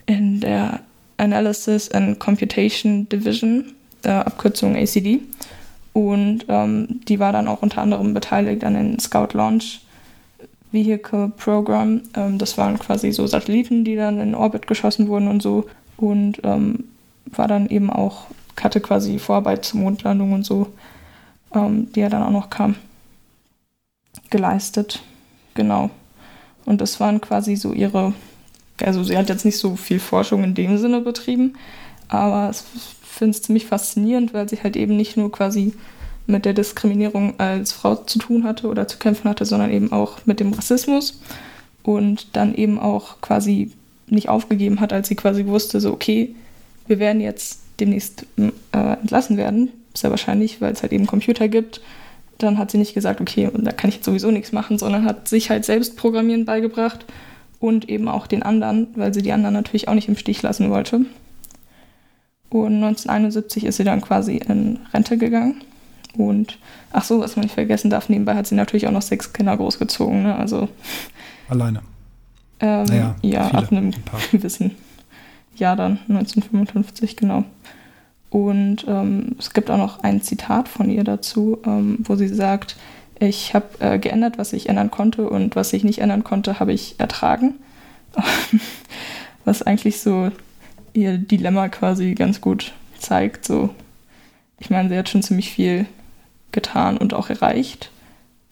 in 0.06 0.40
der 0.40 0.80
Analysis 1.16 1.90
and 1.90 2.18
Computation 2.18 3.08
Division, 3.08 3.72
äh, 4.04 4.10
Abkürzung 4.10 4.76
ACD. 4.76 5.20
Und 5.92 6.46
ähm, 6.48 7.00
die 7.08 7.18
war 7.18 7.32
dann 7.32 7.48
auch 7.48 7.62
unter 7.62 7.82
anderem 7.82 8.14
beteiligt 8.14 8.64
an 8.64 8.74
den 8.74 8.98
Scout 8.98 9.28
Launch 9.32 9.80
Vehicle 10.72 11.32
Program. 11.36 12.02
Ähm, 12.14 12.38
das 12.38 12.56
waren 12.56 12.78
quasi 12.78 13.12
so 13.12 13.26
Satelliten, 13.26 13.84
die 13.84 13.96
dann 13.96 14.20
in 14.20 14.34
Orbit 14.34 14.66
geschossen 14.66 15.08
wurden 15.08 15.28
und 15.28 15.42
so. 15.42 15.68
Und 15.96 16.40
ähm, 16.44 16.84
war 17.26 17.48
dann 17.48 17.68
eben 17.68 17.90
auch, 17.90 18.26
hatte 18.60 18.80
quasi 18.80 19.18
Vorarbeit 19.18 19.64
zur 19.64 19.80
Mondlandung 19.80 20.32
und 20.32 20.44
so, 20.44 20.68
ähm, 21.54 21.92
die 21.92 22.00
ja 22.00 22.08
dann 22.08 22.22
auch 22.22 22.30
noch 22.30 22.50
kam, 22.50 22.76
geleistet. 24.30 25.02
Genau. 25.54 25.90
Und 26.70 26.80
das 26.80 27.00
waren 27.00 27.20
quasi 27.20 27.56
so 27.56 27.72
ihre, 27.72 28.14
also 28.80 29.02
sie 29.02 29.18
hat 29.18 29.28
jetzt 29.28 29.44
nicht 29.44 29.58
so 29.58 29.74
viel 29.74 29.98
Forschung 29.98 30.44
in 30.44 30.54
dem 30.54 30.78
Sinne 30.78 31.00
betrieben, 31.00 31.54
aber 32.06 32.50
ich 32.52 32.82
finde 33.02 33.32
es 33.32 33.42
ziemlich 33.42 33.66
faszinierend, 33.66 34.32
weil 34.34 34.48
sie 34.48 34.62
halt 34.62 34.76
eben 34.76 34.96
nicht 34.96 35.16
nur 35.16 35.32
quasi 35.32 35.72
mit 36.28 36.44
der 36.44 36.52
Diskriminierung 36.52 37.40
als 37.40 37.72
Frau 37.72 37.96
zu 37.96 38.20
tun 38.20 38.44
hatte 38.44 38.68
oder 38.68 38.86
zu 38.86 38.98
kämpfen 38.98 39.28
hatte, 39.28 39.46
sondern 39.46 39.72
eben 39.72 39.90
auch 39.90 40.18
mit 40.26 40.38
dem 40.38 40.52
Rassismus 40.52 41.20
und 41.82 42.36
dann 42.36 42.54
eben 42.54 42.78
auch 42.78 43.20
quasi 43.20 43.72
nicht 44.06 44.28
aufgegeben 44.28 44.78
hat, 44.78 44.92
als 44.92 45.08
sie 45.08 45.16
quasi 45.16 45.46
wusste, 45.46 45.80
so 45.80 45.92
okay, 45.92 46.36
wir 46.86 47.00
werden 47.00 47.20
jetzt 47.20 47.62
demnächst 47.80 48.26
äh, 48.38 48.52
entlassen 49.00 49.36
werden, 49.36 49.70
sehr 49.92 50.10
wahrscheinlich, 50.10 50.60
weil 50.60 50.72
es 50.72 50.82
halt 50.82 50.92
eben 50.92 51.08
Computer 51.08 51.48
gibt. 51.48 51.80
Dann 52.42 52.58
hat 52.58 52.70
sie 52.70 52.78
nicht 52.78 52.94
gesagt, 52.94 53.20
okay, 53.20 53.48
und 53.48 53.64
da 53.64 53.72
kann 53.72 53.88
ich 53.88 53.96
jetzt 53.96 54.04
sowieso 54.04 54.30
nichts 54.30 54.52
machen, 54.52 54.78
sondern 54.78 55.04
hat 55.04 55.28
sich 55.28 55.50
halt 55.50 55.64
selbst 55.64 55.96
Programmieren 55.96 56.44
beigebracht 56.44 57.04
und 57.58 57.88
eben 57.88 58.08
auch 58.08 58.26
den 58.26 58.42
anderen, 58.42 58.88
weil 58.94 59.12
sie 59.12 59.22
die 59.22 59.32
anderen 59.32 59.54
natürlich 59.54 59.88
auch 59.88 59.94
nicht 59.94 60.08
im 60.08 60.16
Stich 60.16 60.42
lassen 60.42 60.70
wollte. 60.70 61.02
Und 62.48 62.74
1971 62.74 63.64
ist 63.64 63.76
sie 63.76 63.84
dann 63.84 64.00
quasi 64.00 64.36
in 64.36 64.80
Rente 64.92 65.16
gegangen. 65.18 65.62
Und 66.16 66.58
ach 66.92 67.04
so, 67.04 67.20
was 67.20 67.36
man 67.36 67.44
nicht 67.44 67.54
vergessen 67.54 67.90
darf, 67.90 68.08
nebenbei 68.08 68.34
hat 68.34 68.46
sie 68.46 68.56
natürlich 68.56 68.88
auch 68.88 68.92
noch 68.92 69.02
sechs 69.02 69.32
Kinder 69.32 69.56
großgezogen. 69.56 70.24
Ne? 70.24 70.34
Also 70.34 70.68
alleine. 71.48 71.82
Ähm, 72.58 72.84
naja, 72.84 73.16
ja, 73.22 73.44
viele, 73.44 73.58
ab 73.58 73.72
einem 73.72 73.92
gewissen 74.32 74.72
Jahr 75.56 75.76
dann, 75.76 75.98
1955, 76.08 77.16
genau. 77.16 77.44
Und 78.30 78.84
ähm, 78.86 79.34
es 79.38 79.52
gibt 79.52 79.70
auch 79.70 79.76
noch 79.76 80.02
ein 80.04 80.22
Zitat 80.22 80.68
von 80.68 80.88
ihr 80.88 81.02
dazu, 81.02 81.58
ähm, 81.66 81.98
wo 82.00 82.14
sie 82.14 82.28
sagt, 82.28 82.76
ich 83.18 83.54
habe 83.54 83.66
äh, 83.80 83.98
geändert, 83.98 84.38
was 84.38 84.52
ich 84.52 84.68
ändern 84.68 84.90
konnte 84.90 85.28
und 85.28 85.56
was 85.56 85.72
ich 85.72 85.84
nicht 85.84 85.98
ändern 85.98 86.24
konnte, 86.24 86.60
habe 86.60 86.72
ich 86.72 86.94
ertragen. 86.98 87.54
was 89.44 89.62
eigentlich 89.62 90.00
so 90.00 90.30
ihr 90.92 91.18
Dilemma 91.18 91.68
quasi 91.68 92.14
ganz 92.14 92.40
gut 92.40 92.72
zeigt. 92.98 93.44
So, 93.44 93.70
ich 94.58 94.70
meine, 94.70 94.88
sie 94.88 94.96
hat 94.96 95.08
schon 95.08 95.22
ziemlich 95.22 95.50
viel 95.50 95.86
getan 96.52 96.96
und 96.96 97.14
auch 97.14 97.30
erreicht, 97.30 97.90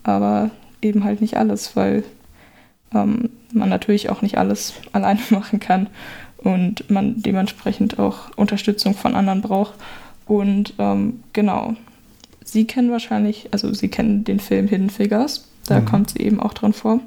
aber 0.02 0.50
eben 0.82 1.04
halt 1.04 1.20
nicht 1.20 1.36
alles, 1.36 1.76
weil 1.76 2.04
ähm, 2.94 3.30
man 3.52 3.68
natürlich 3.68 4.10
auch 4.10 4.22
nicht 4.22 4.38
alles 4.38 4.74
alleine 4.92 5.20
machen 5.30 5.60
kann 5.60 5.88
und 6.38 6.88
man 6.90 7.20
dementsprechend 7.22 7.98
auch 7.98 8.30
Unterstützung 8.36 8.94
von 8.94 9.14
anderen 9.14 9.42
braucht. 9.42 9.74
Und 10.26 10.74
ähm, 10.78 11.20
genau, 11.32 11.74
Sie 12.44 12.64
kennen 12.64 12.90
wahrscheinlich, 12.90 13.48
also 13.50 13.72
Sie 13.74 13.88
kennen 13.88 14.24
den 14.24 14.40
Film 14.40 14.68
Hidden 14.68 14.90
Figures, 14.90 15.48
da 15.66 15.80
mhm. 15.80 15.84
kommt 15.84 16.10
sie 16.10 16.20
eben 16.20 16.40
auch 16.40 16.54
drin 16.54 16.72
vor. 16.72 17.00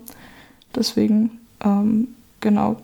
Deswegen, 0.76 1.32
ähm, 1.64 2.10
genau, 2.40 2.78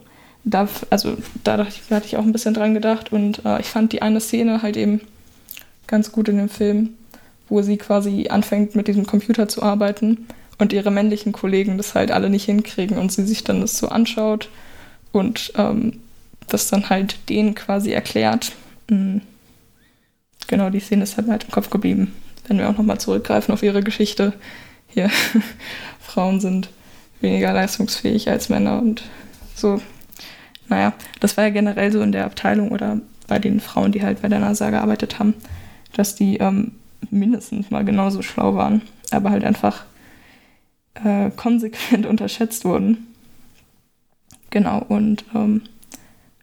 da, 0.44 0.68
also 0.90 1.16
da 1.44 1.58
hatte 1.58 2.06
ich 2.06 2.16
auch 2.16 2.24
ein 2.24 2.32
bisschen 2.32 2.54
dran 2.54 2.74
gedacht 2.74 3.12
und 3.12 3.44
äh, 3.44 3.60
ich 3.60 3.66
fand 3.66 3.92
die 3.92 4.02
eine 4.02 4.20
Szene 4.20 4.62
halt 4.62 4.76
eben 4.76 5.00
ganz 5.86 6.12
gut 6.12 6.28
in 6.28 6.36
dem 6.36 6.48
Film, 6.48 6.90
wo 7.48 7.62
sie 7.62 7.76
quasi 7.76 8.28
anfängt 8.28 8.74
mit 8.74 8.88
diesem 8.88 9.06
Computer 9.06 9.48
zu 9.48 9.62
arbeiten 9.62 10.26
und 10.58 10.72
ihre 10.72 10.90
männlichen 10.90 11.32
Kollegen 11.32 11.76
das 11.76 11.94
halt 11.94 12.10
alle 12.10 12.30
nicht 12.30 12.44
hinkriegen 12.44 12.98
und 12.98 13.12
sie 13.12 13.24
sich 13.24 13.44
dann 13.44 13.60
das 13.60 13.78
so 13.78 13.88
anschaut 13.88 14.48
und 15.12 15.52
ähm, 15.56 16.00
das 16.48 16.68
dann 16.68 16.90
halt 16.90 17.28
denen 17.28 17.54
quasi 17.54 17.92
erklärt. 17.92 18.52
Mhm. 18.88 19.22
Genau, 20.46 20.70
die 20.70 20.80
Szene 20.80 21.02
ist 21.02 21.16
halt, 21.16 21.28
halt 21.28 21.44
im 21.44 21.50
Kopf 21.50 21.70
geblieben. 21.70 22.14
Wenn 22.46 22.58
wir 22.58 22.68
auch 22.68 22.76
nochmal 22.76 22.98
zurückgreifen 22.98 23.52
auf 23.52 23.62
ihre 23.62 23.82
Geschichte. 23.82 24.32
Hier, 24.88 25.10
Frauen 26.00 26.40
sind 26.40 26.70
weniger 27.20 27.52
leistungsfähig 27.52 28.30
als 28.30 28.48
Männer 28.48 28.78
und 28.78 29.02
so. 29.54 29.80
Naja, 30.68 30.92
das 31.20 31.36
war 31.36 31.44
ja 31.44 31.50
generell 31.50 31.92
so 31.92 32.00
in 32.00 32.12
der 32.12 32.24
Abteilung 32.24 32.70
oder 32.70 33.00
bei 33.26 33.38
den 33.38 33.60
Frauen, 33.60 33.92
die 33.92 34.02
halt 34.02 34.22
bei 34.22 34.28
der 34.28 34.38
NASA 34.38 34.70
gearbeitet 34.70 35.18
haben, 35.18 35.34
dass 35.92 36.14
die 36.14 36.38
ähm, 36.38 36.72
mindestens 37.10 37.70
mal 37.70 37.84
genauso 37.84 38.22
schlau 38.22 38.54
waren, 38.54 38.82
aber 39.10 39.30
halt 39.30 39.44
einfach 39.44 39.84
äh, 41.04 41.30
konsequent 41.30 42.06
unterschätzt 42.06 42.64
wurden. 42.64 43.06
Genau, 44.50 44.78
und 44.88 45.24
ähm, 45.34 45.62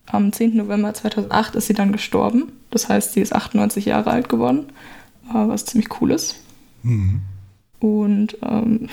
am 0.07 0.32
10. 0.32 0.56
November 0.56 0.94
2008 0.94 1.56
ist 1.56 1.68
sie 1.68 1.73
dann 1.73 1.91
gestorben. 1.91 2.52
Das 2.72 2.90
heißt, 2.90 3.14
sie 3.14 3.22
ist 3.22 3.34
98 3.34 3.86
Jahre 3.86 4.11
alt 4.11 4.30
geworden, 4.30 4.68
was 5.32 5.65
ziemlich 5.65 5.90
cool 6.02 6.11
ist. 6.11 6.36
Mhm. 6.84 7.22
Und 7.80 8.38
ähm, 8.41 8.90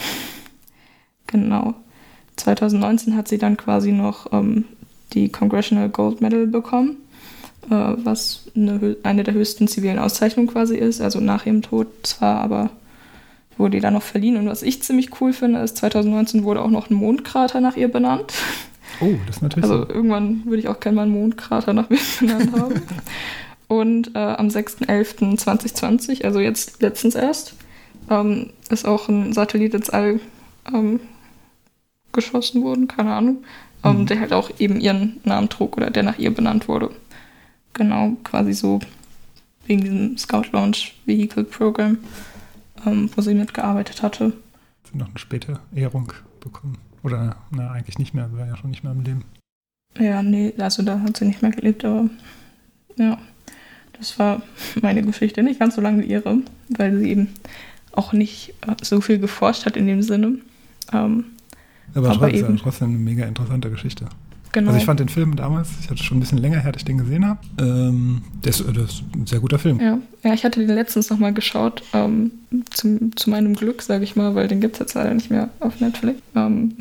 genau, 1.27 1.75
2019 2.37 3.17
hat 3.17 3.29
sie 3.29 3.39
dann 3.39 3.57
quasi 3.57 3.93
noch 3.93 4.33
ähm, 4.33 4.65
die 5.13 5.29
Congressional 5.31 5.89
Gold 5.89 6.21
Medal 6.21 6.47
bekommen, 6.47 6.97
äh, 7.67 7.95
was 7.97 8.45
eine, 8.57 8.97
eine 9.03 9.25
der 9.25 9.35
höchsten 9.35 9.69
zivilen 9.69 9.99
Auszeichnungen 9.99 10.49
quasi 10.49 10.77
ist. 10.77 11.01
Also 11.01 11.21
nach 11.21 11.47
ihrem 11.47 11.63
Tod 11.63 11.89
zwar, 12.03 12.41
aber 12.41 12.71
wurde 13.59 13.77
die 13.77 13.81
dann 13.81 13.95
noch 13.95 14.03
verliehen. 14.03 14.37
Und 14.37 14.47
was 14.47 14.63
ich 14.63 14.83
ziemlich 14.83 15.21
cool 15.21 15.33
finde, 15.33 15.61
ist, 15.61 15.77
2019 15.77 16.45
wurde 16.45 16.63
auch 16.63 16.71
noch 16.71 16.91
ein 16.91 16.95
Mondkrater 16.95 17.61
nach 17.61 17.77
ihr 17.77 17.89
benannt. 17.89 18.33
Oh, 19.03 19.15
das 19.27 19.37
ist 19.37 19.43
natürlich. 19.43 19.69
Also 19.69 19.85
so. 19.85 19.91
irgendwann 19.91 20.45
würde 20.45 20.59
ich 20.59 20.69
auch 20.69 20.81
gerne 20.81 20.97
mal 20.97 21.03
einen 21.03 21.13
Mondkrater 21.13 21.73
nach 21.73 21.91
mir 21.91 21.99
benannt 22.21 22.53
haben. 22.59 22.83
Und 23.69 24.15
äh, 24.15 24.19
am 24.19 24.49
6.11.2020, 24.49 26.25
also 26.25 26.41
jetzt 26.41 26.83
letztens 26.83 27.15
erst, 27.15 27.55
ähm, 28.11 28.51
ist 28.71 28.87
auch 28.87 29.09
ein 29.09 29.33
Satellit 29.33 29.75
ins 29.75 29.91
All 29.91 30.21
ähm, 30.73 31.01
geschossen 32.13 32.63
worden, 32.63 32.89
keine 32.89 33.15
Ahnung, 33.15 33.45
ähm, 33.83 34.01
mhm. 34.01 34.07
der 34.07 34.21
halt 34.21 34.33
auch 34.33 34.51
eben 34.59 34.79
ihren 34.81 35.21
Namen 35.25 35.49
trug 35.49 35.77
oder 35.77 35.91
der 35.91 36.03
nach 36.03 36.19
ihr 36.19 36.33
benannt 36.33 36.69
wurde. 36.69 36.91
Genau, 37.73 38.17
quasi 38.25 38.53
so 38.53 38.81
wegen 39.67 39.81
diesem 39.83 40.19
Scout 40.19 40.53
Launch 40.53 40.95
Vehicle 41.07 41.45
Program, 41.45 41.99
ähm, 42.87 43.11
wo 43.17 43.23
sie 43.23 43.35
mitgearbeitet 43.35 44.03
hatte. 44.03 44.35
Sie 44.91 44.99
noch 44.99 45.09
eine 45.09 45.19
späte 45.19 45.61
Ehrung 45.75 46.13
bekommen. 46.41 46.77
Oder, 47.03 47.37
na, 47.51 47.71
eigentlich 47.71 47.99
nicht 47.99 48.15
mehr, 48.15 48.33
war 48.33 48.47
ja 48.47 48.57
schon 48.57 48.71
nicht 48.71 48.85
mehr 48.85 48.93
im 48.93 49.03
Leben. 49.03 49.25
Ja, 49.99 50.23
nee, 50.23 50.55
also 50.59 50.83
da 50.83 51.01
hat 51.01 51.17
sie 51.17 51.27
nicht 51.27 51.43
mehr 51.43 51.51
gelebt, 51.51 51.85
aber 51.85 52.09
ja, 52.97 53.19
das 53.99 54.19
war 54.19 54.43
meine 54.81 55.03
Geschichte. 55.03 55.43
Nicht 55.43 55.61
ganz 55.61 55.75
so 55.75 55.81
lange 55.81 56.03
wie 56.03 56.07
ihre, 56.07 56.39
weil 56.71 56.99
sie 56.99 57.11
eben 57.11 57.29
auch 57.93 58.13
nicht 58.13 58.55
äh, 58.67 58.75
so 58.83 59.01
viel 59.01 59.19
geforscht 59.19 59.67
hat 59.67 59.77
in 59.77 59.87
dem 59.87 60.03
Sinne. 60.03 60.39
Ähm, 60.93 61.25
aber, 61.95 62.11
aber 62.11 62.33
eben, 62.33 62.57
trotzdem 62.57 62.89
eine 62.89 62.99
mega 62.99 63.27
interessante 63.27 63.71
Geschichte. 63.71 64.07
Genau. 64.53 64.69
Also 64.69 64.81
ich 64.81 64.85
fand 64.85 65.01
den 65.01 65.09
Film 65.09 65.35
damals, 65.35 65.71
ich 65.81 65.91
hatte 65.91 66.03
schon 66.03 66.19
ein 66.19 66.21
bisschen 66.21 66.39
länger 66.39 66.61
her, 66.61 66.73
dass 66.73 66.83
ich 66.83 66.85
den 66.85 66.99
gesehen 66.99 67.27
habe. 67.27 67.41
Ähm, 67.59 68.23
das, 68.43 68.59
das, 68.59 68.77
ist 68.77 69.03
ein 69.15 69.27
sehr 69.27 69.41
guter 69.41 69.59
Film. 69.59 69.81
Ja, 69.81 69.99
ja 70.23 70.35
ich 70.35 70.45
hatte 70.45 70.61
den 70.61 70.75
letztens 70.75 71.09
nochmal 71.09 71.33
geschaut, 71.33 71.83
ähm, 71.95 72.31
zum, 72.71 73.17
zu 73.17 73.31
meinem 73.31 73.55
Glück, 73.55 73.81
sage 73.81 74.05
ich 74.05 74.15
mal, 74.15 74.35
weil 74.35 74.49
den 74.49 74.61
gibt 74.61 74.75
es 74.75 74.81
jetzt 74.81 74.95
leider 74.95 75.15
nicht 75.15 75.31
mehr 75.31 75.49
auf 75.61 75.81
Netflix. 75.81 76.21
Ähm, 76.37 76.77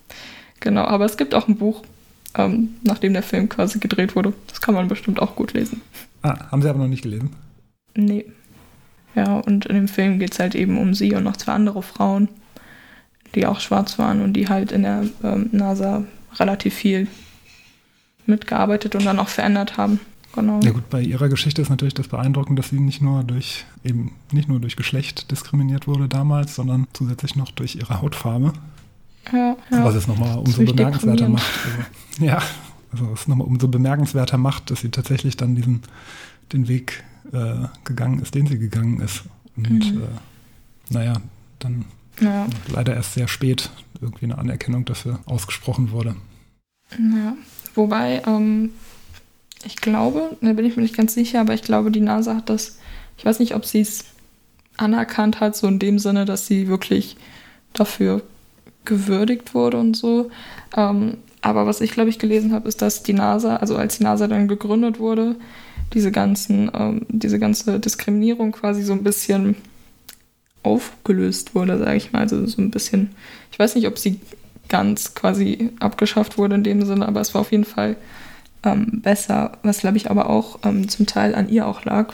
genau, 0.60 0.84
aber 0.84 1.06
es 1.06 1.16
gibt 1.16 1.34
auch 1.34 1.48
ein 1.48 1.56
Buch, 1.56 1.82
ähm, 2.36 2.74
nachdem 2.82 3.14
der 3.14 3.22
Film 3.22 3.48
quasi 3.48 3.78
gedreht 3.78 4.14
wurde. 4.14 4.34
Das 4.48 4.60
kann 4.60 4.74
man 4.74 4.88
bestimmt 4.88 5.20
auch 5.20 5.36
gut 5.36 5.54
lesen. 5.54 5.80
Ah, 6.22 6.50
haben 6.50 6.60
Sie 6.60 6.68
aber 6.68 6.80
noch 6.80 6.88
nicht 6.88 7.02
gelesen? 7.02 7.30
Nee. 7.94 8.26
Ja, 9.14 9.38
und 9.38 9.64
in 9.64 9.74
dem 9.74 9.88
Film 9.88 10.18
geht 10.18 10.32
es 10.32 10.38
halt 10.38 10.54
eben 10.54 10.76
um 10.76 10.92
sie 10.92 11.14
und 11.14 11.24
noch 11.24 11.38
zwei 11.38 11.52
andere 11.52 11.82
Frauen, 11.82 12.28
die 13.34 13.46
auch 13.46 13.60
schwarz 13.60 13.98
waren 13.98 14.20
und 14.20 14.34
die 14.34 14.48
halt 14.48 14.70
in 14.70 14.82
der 14.82 15.04
ähm, 15.24 15.48
NASA 15.52 16.04
relativ 16.38 16.74
viel 16.74 17.08
mitgearbeitet 18.26 18.94
und 18.94 19.04
dann 19.04 19.18
auch 19.18 19.28
verändert 19.28 19.76
haben. 19.76 20.00
Genau. 20.34 20.60
Ja 20.62 20.72
gut, 20.72 20.90
bei 20.90 21.00
ihrer 21.00 21.28
Geschichte 21.28 21.62
ist 21.62 21.70
natürlich 21.70 21.94
das 21.94 22.08
beeindruckend, 22.08 22.58
dass 22.58 22.68
sie 22.68 22.78
nicht 22.78 23.00
nur 23.00 23.24
durch 23.24 23.64
eben 23.84 24.12
nicht 24.32 24.48
nur 24.48 24.60
durch 24.60 24.76
Geschlecht 24.76 25.30
diskriminiert 25.30 25.86
wurde 25.86 26.08
damals, 26.08 26.54
sondern 26.54 26.86
zusätzlich 26.92 27.36
noch 27.36 27.50
durch 27.52 27.76
ihre 27.76 28.02
Hautfarbe. 28.02 28.52
Ja, 29.32 29.56
ja. 29.70 29.84
Was 29.84 29.94
es 29.94 30.06
nochmal 30.06 30.38
umso 30.38 30.62
bemerkenswerter 30.62 31.28
macht. 31.28 31.50
Also, 31.64 32.24
ja, 32.24 32.42
also 32.92 33.12
es 33.14 33.26
nochmal 33.26 33.46
umso 33.46 33.68
bemerkenswerter 33.68 34.36
macht, 34.36 34.70
dass 34.70 34.80
sie 34.80 34.90
tatsächlich 34.90 35.36
dann 35.36 35.54
diesen 35.56 35.80
den 36.52 36.68
Weg 36.68 37.02
äh, 37.32 37.66
gegangen 37.84 38.20
ist, 38.20 38.34
den 38.34 38.46
sie 38.46 38.58
gegangen 38.58 39.00
ist. 39.00 39.24
Und 39.56 39.94
mhm. 39.94 40.02
äh, 40.02 40.94
naja, 40.94 41.14
dann 41.58 41.86
ja. 42.20 42.46
leider 42.68 42.94
erst 42.94 43.14
sehr 43.14 43.26
spät 43.26 43.70
irgendwie 44.00 44.24
eine 44.26 44.38
Anerkennung 44.38 44.84
dafür 44.84 45.20
ausgesprochen 45.26 45.90
wurde. 45.90 46.16
Ja, 46.90 47.36
wobei, 47.74 48.22
ähm, 48.26 48.70
ich 49.64 49.76
glaube, 49.76 50.36
da 50.40 50.52
bin 50.52 50.64
ich 50.64 50.76
mir 50.76 50.82
nicht 50.82 50.96
ganz 50.96 51.14
sicher, 51.14 51.40
aber 51.40 51.54
ich 51.54 51.62
glaube, 51.62 51.90
die 51.90 52.00
NASA 52.00 52.36
hat 52.36 52.48
das, 52.48 52.78
ich 53.18 53.24
weiß 53.24 53.40
nicht, 53.40 53.54
ob 53.54 53.64
sie 53.64 53.80
es 53.80 54.04
anerkannt 54.76 55.40
hat, 55.40 55.56
so 55.56 55.66
in 55.66 55.78
dem 55.78 55.98
Sinne, 55.98 56.24
dass 56.24 56.46
sie 56.46 56.68
wirklich 56.68 57.16
dafür 57.72 58.22
gewürdigt 58.84 59.54
wurde 59.54 59.78
und 59.78 59.96
so. 59.96 60.30
Ähm, 60.76 61.18
aber 61.40 61.66
was 61.66 61.80
ich, 61.80 61.92
glaube 61.92 62.10
ich, 62.10 62.18
gelesen 62.18 62.52
habe, 62.52 62.68
ist, 62.68 62.82
dass 62.82 63.02
die 63.02 63.12
NASA, 63.12 63.56
also 63.56 63.76
als 63.76 63.98
die 63.98 64.04
NASA 64.04 64.26
dann 64.26 64.48
gegründet 64.48 64.98
wurde, 64.98 65.36
diese 65.92 66.10
ganzen, 66.10 66.70
ähm, 66.74 67.06
diese 67.08 67.38
ganze 67.38 67.78
Diskriminierung 67.78 68.52
quasi 68.52 68.82
so 68.82 68.92
ein 68.92 69.04
bisschen 69.04 69.56
aufgelöst 70.66 71.54
wurde, 71.54 71.78
sage 71.78 71.96
ich 71.96 72.12
mal. 72.12 72.20
Also 72.20 72.44
so 72.46 72.60
ein 72.60 72.70
bisschen, 72.70 73.10
ich 73.52 73.58
weiß 73.58 73.74
nicht, 73.76 73.86
ob 73.86 73.98
sie 73.98 74.20
ganz 74.68 75.14
quasi 75.14 75.70
abgeschafft 75.80 76.38
wurde 76.38 76.56
in 76.56 76.64
dem 76.64 76.84
Sinne, 76.84 77.06
aber 77.06 77.20
es 77.20 77.34
war 77.34 77.42
auf 77.42 77.52
jeden 77.52 77.64
Fall 77.64 77.96
ähm, 78.64 79.00
besser, 79.02 79.58
was 79.62 79.78
glaube 79.78 79.96
ich 79.96 80.10
aber 80.10 80.28
auch 80.28 80.58
ähm, 80.64 80.88
zum 80.88 81.06
Teil 81.06 81.34
an 81.34 81.48
ihr 81.48 81.66
auch 81.66 81.84
lag. 81.84 82.12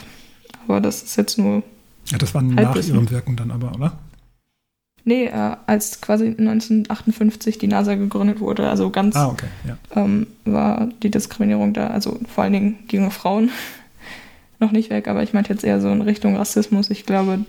Aber 0.66 0.81
das 0.81 1.03
ist 1.03 1.16
jetzt 1.16 1.39
nur. 1.39 1.62
Ja, 2.07 2.19
das 2.19 2.35
war 2.35 2.43
nach 2.43 2.77
ihrem 2.77 3.11
Wirken 3.11 3.37
dann 3.37 3.51
aber, 3.51 3.74
oder? 3.74 3.99
Nee, 5.05 5.27
äh, 5.27 5.57
als 5.66 6.01
quasi 6.01 6.27
1958 6.27 7.59
die 7.59 7.66
NASA 7.66 7.97
gegründet 7.97 8.39
wurde, 8.39 8.69
also 8.69 8.91
ganz 8.91 9.16
ah, 9.16 9.29
okay, 9.29 9.47
ja. 9.66 9.77
ähm, 9.97 10.29
war 10.45 10.89
die 11.03 11.11
Diskriminierung 11.11 11.73
da, 11.73 11.89
also 11.89 12.20
vor 12.33 12.45
allen 12.45 12.53
Dingen 12.53 12.79
junge 12.91 13.11
Frauen 13.11 13.51
noch 14.61 14.70
nicht 14.70 14.91
weg, 14.91 15.09
aber 15.09 15.24
ich 15.24 15.33
meinte 15.33 15.53
jetzt 15.53 15.65
eher 15.65 15.81
so 15.81 15.91
in 15.91 16.03
Richtung 16.03 16.37
Rassismus. 16.37 16.89
Ich 16.91 17.05
glaube, 17.05 17.45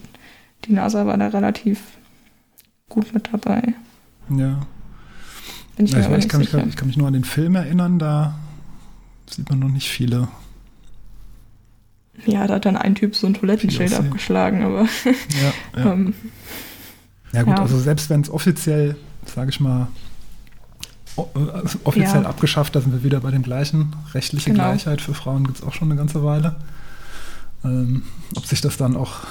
die 0.65 0.73
NASA 0.73 1.05
war 1.05 1.17
da 1.17 1.27
relativ 1.27 1.79
gut 2.89 3.13
mit 3.13 3.29
dabei. 3.31 3.73
Ja. 4.29 4.65
Bin 5.75 5.85
ich, 5.85 5.91
ja, 5.91 5.99
ich, 5.99 6.09
weiß, 6.09 6.23
ich, 6.23 6.29
kann 6.29 6.39
mich, 6.39 6.53
ich, 6.53 6.75
kann 6.75 6.87
mich, 6.87 6.97
nur 6.97 7.07
an 7.07 7.13
den 7.13 7.23
Film 7.23 7.55
erinnern, 7.55 7.97
da 7.99 8.37
sieht 9.29 9.49
man 9.49 9.59
noch 9.59 9.69
nicht 9.69 9.89
viele. 9.89 10.27
Ja, 12.25 12.45
da 12.45 12.55
hat 12.55 12.65
dann 12.65 12.77
ein 12.77 12.95
Typ 12.95 13.15
so 13.15 13.25
ein 13.25 13.33
Toilettenschild 13.33 13.93
abgeschlagen, 13.93 14.63
aber. 14.63 14.87
Ja, 15.03 15.83
ja. 15.83 15.91
ähm, 15.93 16.13
ja 17.31 17.41
gut, 17.41 17.57
ja. 17.57 17.63
also 17.63 17.79
selbst 17.79 18.09
wenn 18.11 18.21
es 18.21 18.29
offiziell, 18.29 18.95
sage 19.25 19.49
ich 19.49 19.59
mal, 19.59 19.87
also 21.15 21.79
offiziell 21.83 22.23
ja. 22.23 22.29
abgeschafft, 22.29 22.75
da 22.75 22.81
sind 22.81 22.93
wir 22.93 23.03
wieder 23.03 23.19
bei 23.19 23.31
dem 23.31 23.41
gleichen. 23.41 23.95
Rechtliche 24.13 24.51
genau. 24.51 24.65
Gleichheit 24.65 25.01
für 25.01 25.13
Frauen 25.13 25.45
gibt 25.45 25.59
es 25.59 25.63
auch 25.63 25.73
schon 25.73 25.89
eine 25.89 25.97
ganze 25.97 26.23
Weile. 26.23 26.55
Ähm, 27.63 28.03
ob 28.35 28.45
sich 28.45 28.61
das 28.61 28.77
dann 28.77 28.95
auch 28.95 29.21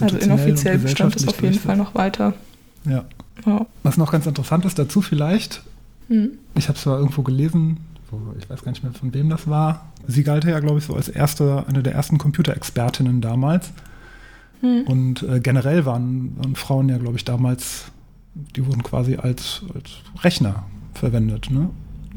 Also 0.00 0.16
inoffiziell 0.16 0.78
bestand 0.78 1.16
es 1.16 1.28
auf 1.28 1.40
jeden 1.42 1.58
Fall 1.58 1.76
noch 1.76 1.94
weiter. 1.94 2.34
Ja. 2.84 3.04
ja. 3.46 3.66
Was 3.82 3.96
noch 3.96 4.12
ganz 4.12 4.26
interessant 4.26 4.64
ist 4.64 4.78
dazu 4.78 5.00
vielleicht, 5.00 5.62
hm. 6.08 6.32
ich 6.54 6.68
habe 6.68 6.76
es 6.76 6.82
zwar 6.82 6.98
irgendwo 6.98 7.22
gelesen, 7.22 7.78
ich 8.38 8.50
weiß 8.50 8.62
gar 8.62 8.72
nicht 8.72 8.82
mehr 8.82 8.92
von 8.92 9.14
wem 9.14 9.30
das 9.30 9.48
war. 9.48 9.92
Sie 10.06 10.24
galt 10.24 10.44
ja, 10.44 10.58
glaube 10.58 10.78
ich, 10.78 10.84
so 10.84 10.94
als 10.94 11.08
erste, 11.08 11.64
eine 11.68 11.82
der 11.82 11.94
ersten 11.94 12.18
Computerexpertinnen 12.18 13.20
damals. 13.20 13.72
Hm. 14.60 14.82
Und 14.86 15.22
äh, 15.22 15.40
generell 15.40 15.86
waren, 15.86 16.36
waren, 16.36 16.56
Frauen 16.56 16.88
ja, 16.88 16.98
glaube 16.98 17.16
ich, 17.16 17.24
damals, 17.24 17.84
die 18.34 18.66
wurden 18.66 18.82
quasi 18.82 19.16
als, 19.16 19.62
als 19.74 19.90
Rechner 20.22 20.64
verwendet, 20.94 21.50
ne? 21.50 21.70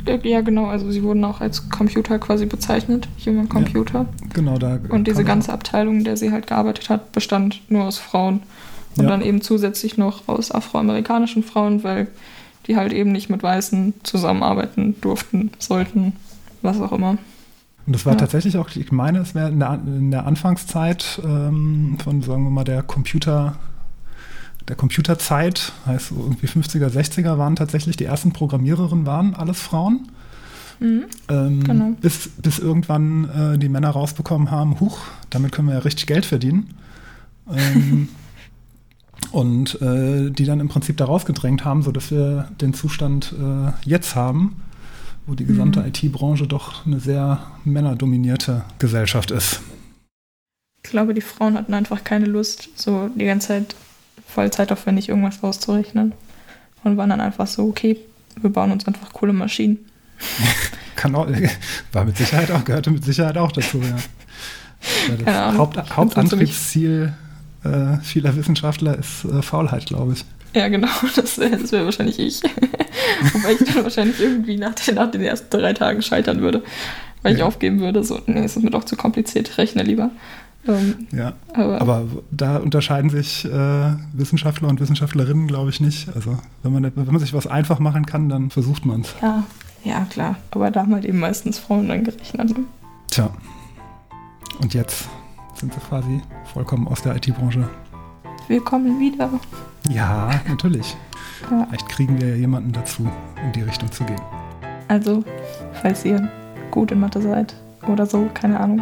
Ja, 0.05 0.41
genau. 0.41 0.65
Also 0.65 0.91
sie 0.91 1.03
wurden 1.03 1.23
auch 1.23 1.41
als 1.41 1.69
Computer 1.69 2.19
quasi 2.19 2.45
bezeichnet, 2.45 3.07
Human 3.25 3.47
Computer. 3.47 3.99
Ja, 3.99 4.27
genau, 4.33 4.57
da. 4.57 4.79
Und 4.89 5.07
diese 5.07 5.23
ganze 5.23 5.53
Abteilung, 5.53 5.99
in 5.99 6.03
der 6.03 6.17
sie 6.17 6.31
halt 6.31 6.47
gearbeitet 6.47 6.89
hat, 6.89 7.11
bestand 7.11 7.61
nur 7.69 7.85
aus 7.85 7.97
Frauen. 7.97 8.41
Und 8.97 9.05
ja. 9.05 9.09
dann 9.09 9.21
eben 9.21 9.41
zusätzlich 9.41 9.97
noch 9.97 10.27
aus 10.27 10.51
afroamerikanischen 10.51 11.43
Frauen, 11.43 11.83
weil 11.83 12.07
die 12.67 12.75
halt 12.75 12.93
eben 12.93 13.11
nicht 13.11 13.29
mit 13.29 13.41
Weißen 13.43 13.93
zusammenarbeiten 14.03 14.95
durften, 15.01 15.51
sollten, 15.57 16.13
was 16.61 16.79
auch 16.79 16.91
immer. 16.91 17.17
Und 17.85 17.93
das 17.93 18.05
war 18.05 18.13
ja. 18.13 18.19
tatsächlich 18.19 18.57
auch, 18.57 18.69
ich 18.75 18.91
meine, 18.91 19.19
es 19.19 19.35
wäre 19.35 19.49
in 19.49 19.59
der, 19.59 19.79
in 19.85 20.11
der 20.11 20.25
Anfangszeit 20.25 21.21
ähm, 21.23 21.97
von, 22.01 22.21
sagen 22.21 22.43
wir 22.43 22.49
mal, 22.49 22.63
der 22.63 22.81
Computer, 22.83 23.55
der 24.67 24.75
Computerzeit, 24.75 25.73
heißt 25.85 26.09
so 26.09 26.15
irgendwie 26.15 26.47
50er, 26.47 26.87
60er, 26.87 27.37
waren 27.37 27.55
tatsächlich 27.55 27.97
die 27.97 28.05
ersten 28.05 28.31
Programmiererinnen, 28.31 29.05
waren 29.05 29.35
alles 29.35 29.59
Frauen. 29.59 30.07
Mhm. 30.79 31.05
Ähm, 31.29 31.63
genau. 31.63 31.91
bis, 32.01 32.29
bis 32.41 32.59
irgendwann 32.59 33.53
äh, 33.53 33.57
die 33.57 33.69
Männer 33.69 33.89
rausbekommen 33.89 34.51
haben, 34.51 34.79
huch, 34.79 34.99
damit 35.29 35.51
können 35.51 35.67
wir 35.67 35.75
ja 35.75 35.81
richtig 35.81 36.07
Geld 36.07 36.25
verdienen. 36.25 36.73
Ähm, 37.49 38.09
und 39.31 39.81
äh, 39.81 40.29
die 40.29 40.45
dann 40.45 40.59
im 40.59 40.69
Prinzip 40.69 40.97
da 40.97 41.05
rausgedrängt 41.05 41.65
haben, 41.65 41.83
sodass 41.83 42.11
wir 42.11 42.49
den 42.61 42.73
Zustand 42.73 43.33
äh, 43.33 43.71
jetzt 43.87 44.15
haben, 44.15 44.61
wo 45.25 45.35
die 45.35 45.45
gesamte 45.45 45.81
mhm. 45.81 45.87
IT-Branche 45.87 46.47
doch 46.47 46.85
eine 46.85 46.99
sehr 46.99 47.39
männerdominierte 47.63 48.63
Gesellschaft 48.79 49.31
ist. 49.31 49.61
Ich 50.83 50.89
glaube, 50.89 51.13
die 51.13 51.21
Frauen 51.21 51.55
hatten 51.55 51.73
einfach 51.73 52.03
keine 52.03 52.25
Lust, 52.25 52.69
so 52.75 53.09
die 53.15 53.25
ganze 53.25 53.47
Zeit 53.49 53.75
vollzeitaufwendig 54.33 55.09
irgendwas 55.09 55.41
rauszurechnen. 55.43 56.13
Und 56.83 56.97
waren 56.97 57.09
dann 57.09 57.21
einfach 57.21 57.47
so, 57.47 57.63
okay, 57.67 57.97
wir 58.41 58.49
bauen 58.49 58.71
uns 58.71 58.85
einfach 58.87 59.13
coole 59.13 59.33
Maschinen. 59.33 59.79
Kann 60.95 61.15
auch, 61.15 61.27
war 61.91 62.05
mit 62.05 62.17
Sicherheit 62.17 62.51
auch, 62.51 62.63
gehörte 62.63 62.91
mit 62.91 63.03
Sicherheit 63.03 63.37
auch 63.37 63.51
dazu, 63.51 63.81
ja. 63.81 63.95
Das 65.25 65.57
Haupt, 65.57 65.95
Hauptantriebsziel 65.95 67.13
äh, 67.63 67.97
vieler 68.03 68.35
Wissenschaftler 68.35 68.97
ist 68.97 69.23
äh, 69.25 69.41
Faulheit, 69.41 69.85
glaube 69.85 70.13
ich. 70.13 70.25
Ja, 70.53 70.67
genau, 70.67 70.89
das, 71.15 71.35
das 71.35 71.71
wäre 71.71 71.85
wahrscheinlich 71.85 72.19
ich. 72.19 72.41
Wobei 73.33 73.53
ich 73.53 73.73
dann 73.73 73.83
wahrscheinlich 73.83 74.19
irgendwie 74.19 74.57
nach 74.57 74.75
den, 74.75 74.95
nach 74.95 75.09
den 75.09 75.21
ersten 75.21 75.49
drei 75.49 75.73
Tagen 75.73 76.01
scheitern 76.01 76.41
würde. 76.41 76.63
Weil 77.21 77.33
ja. 77.33 77.37
ich 77.37 77.43
aufgeben 77.43 77.79
würde, 77.79 78.03
so, 78.03 78.19
nee, 78.25 78.43
es 78.43 78.57
ist 78.57 78.63
mir 78.63 78.71
doch 78.71 78.83
zu 78.83 78.97
kompliziert, 78.97 79.49
ich 79.49 79.57
rechne 79.57 79.83
lieber. 79.83 80.11
Ähm, 80.65 81.07
ja, 81.11 81.33
aber, 81.53 81.81
aber, 81.81 82.05
da 82.31 82.57
unterscheiden 82.57 83.09
sich 83.09 83.43
äh, 83.45 83.93
Wissenschaftler 84.13 84.69
und 84.69 84.79
Wissenschaftlerinnen, 84.79 85.47
glaube 85.47 85.69
ich, 85.69 85.81
nicht. 85.81 86.09
Also 86.15 86.37
wenn 86.61 86.71
man, 86.71 86.83
wenn 86.95 87.05
man 87.05 87.19
sich 87.19 87.33
was 87.33 87.47
einfach 87.47 87.79
machen 87.79 88.05
kann, 88.05 88.29
dann 88.29 88.49
versucht 88.49 88.85
man 88.85 89.01
es. 89.01 89.13
Ja, 89.21 89.43
ja, 89.83 90.05
klar. 90.09 90.37
Aber 90.51 90.71
da 90.71 90.81
haben 90.81 90.93
halt 90.93 91.05
eben 91.05 91.19
meistens 91.19 91.59
Frauen 91.59 91.89
dann 91.89 92.03
gerechnet. 92.03 92.57
Ne? 92.57 92.63
Tja. 93.09 93.29
Und 94.61 94.73
jetzt 94.73 95.09
sind 95.55 95.73
sie 95.73 95.79
quasi 95.81 96.21
vollkommen 96.53 96.87
aus 96.87 97.01
der 97.01 97.15
IT-Branche. 97.17 97.67
Willkommen 98.47 98.99
wieder. 98.99 99.29
Ja, 99.89 100.31
natürlich. 100.47 100.95
Ja. 101.51 101.65
Vielleicht 101.67 101.89
kriegen 101.89 102.21
wir 102.21 102.29
ja 102.29 102.35
jemanden 102.35 102.71
dazu, 102.71 103.09
in 103.43 103.51
die 103.51 103.61
Richtung 103.61 103.91
zu 103.91 104.03
gehen. 104.05 104.21
Also, 104.87 105.23
falls 105.81 106.05
ihr 106.05 106.29
gut 106.71 106.91
in 106.91 106.99
Mathe 106.99 107.21
seid 107.21 107.55
oder 107.87 108.05
so, 108.05 108.29
keine 108.33 108.59
Ahnung, 108.59 108.81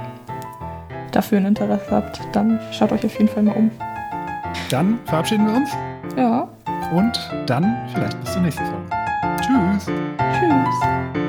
dafür 1.12 1.40
ein 1.40 1.46
Interesse 1.46 1.92
habt, 1.92 2.22
dann 2.34 2.60
schaut 2.72 2.92
euch 2.92 3.06
auf 3.06 3.14
jeden 3.18 3.28
Fall 3.28 3.44
mal 3.44 3.56
um. 3.56 3.72
Dann 4.70 5.00
verabschieden 5.06 5.48
wir 5.48 5.56
uns. 5.56 5.70
Ja. 6.18 6.48
Und 6.94 7.20
dann 7.46 7.78
vielleicht 7.94 8.20
bis 8.22 8.34
zur 8.34 8.42
nächsten 8.42 8.66
Folge. 8.66 8.86
Tschüss. 9.42 9.86
Tschüss. 9.86 11.21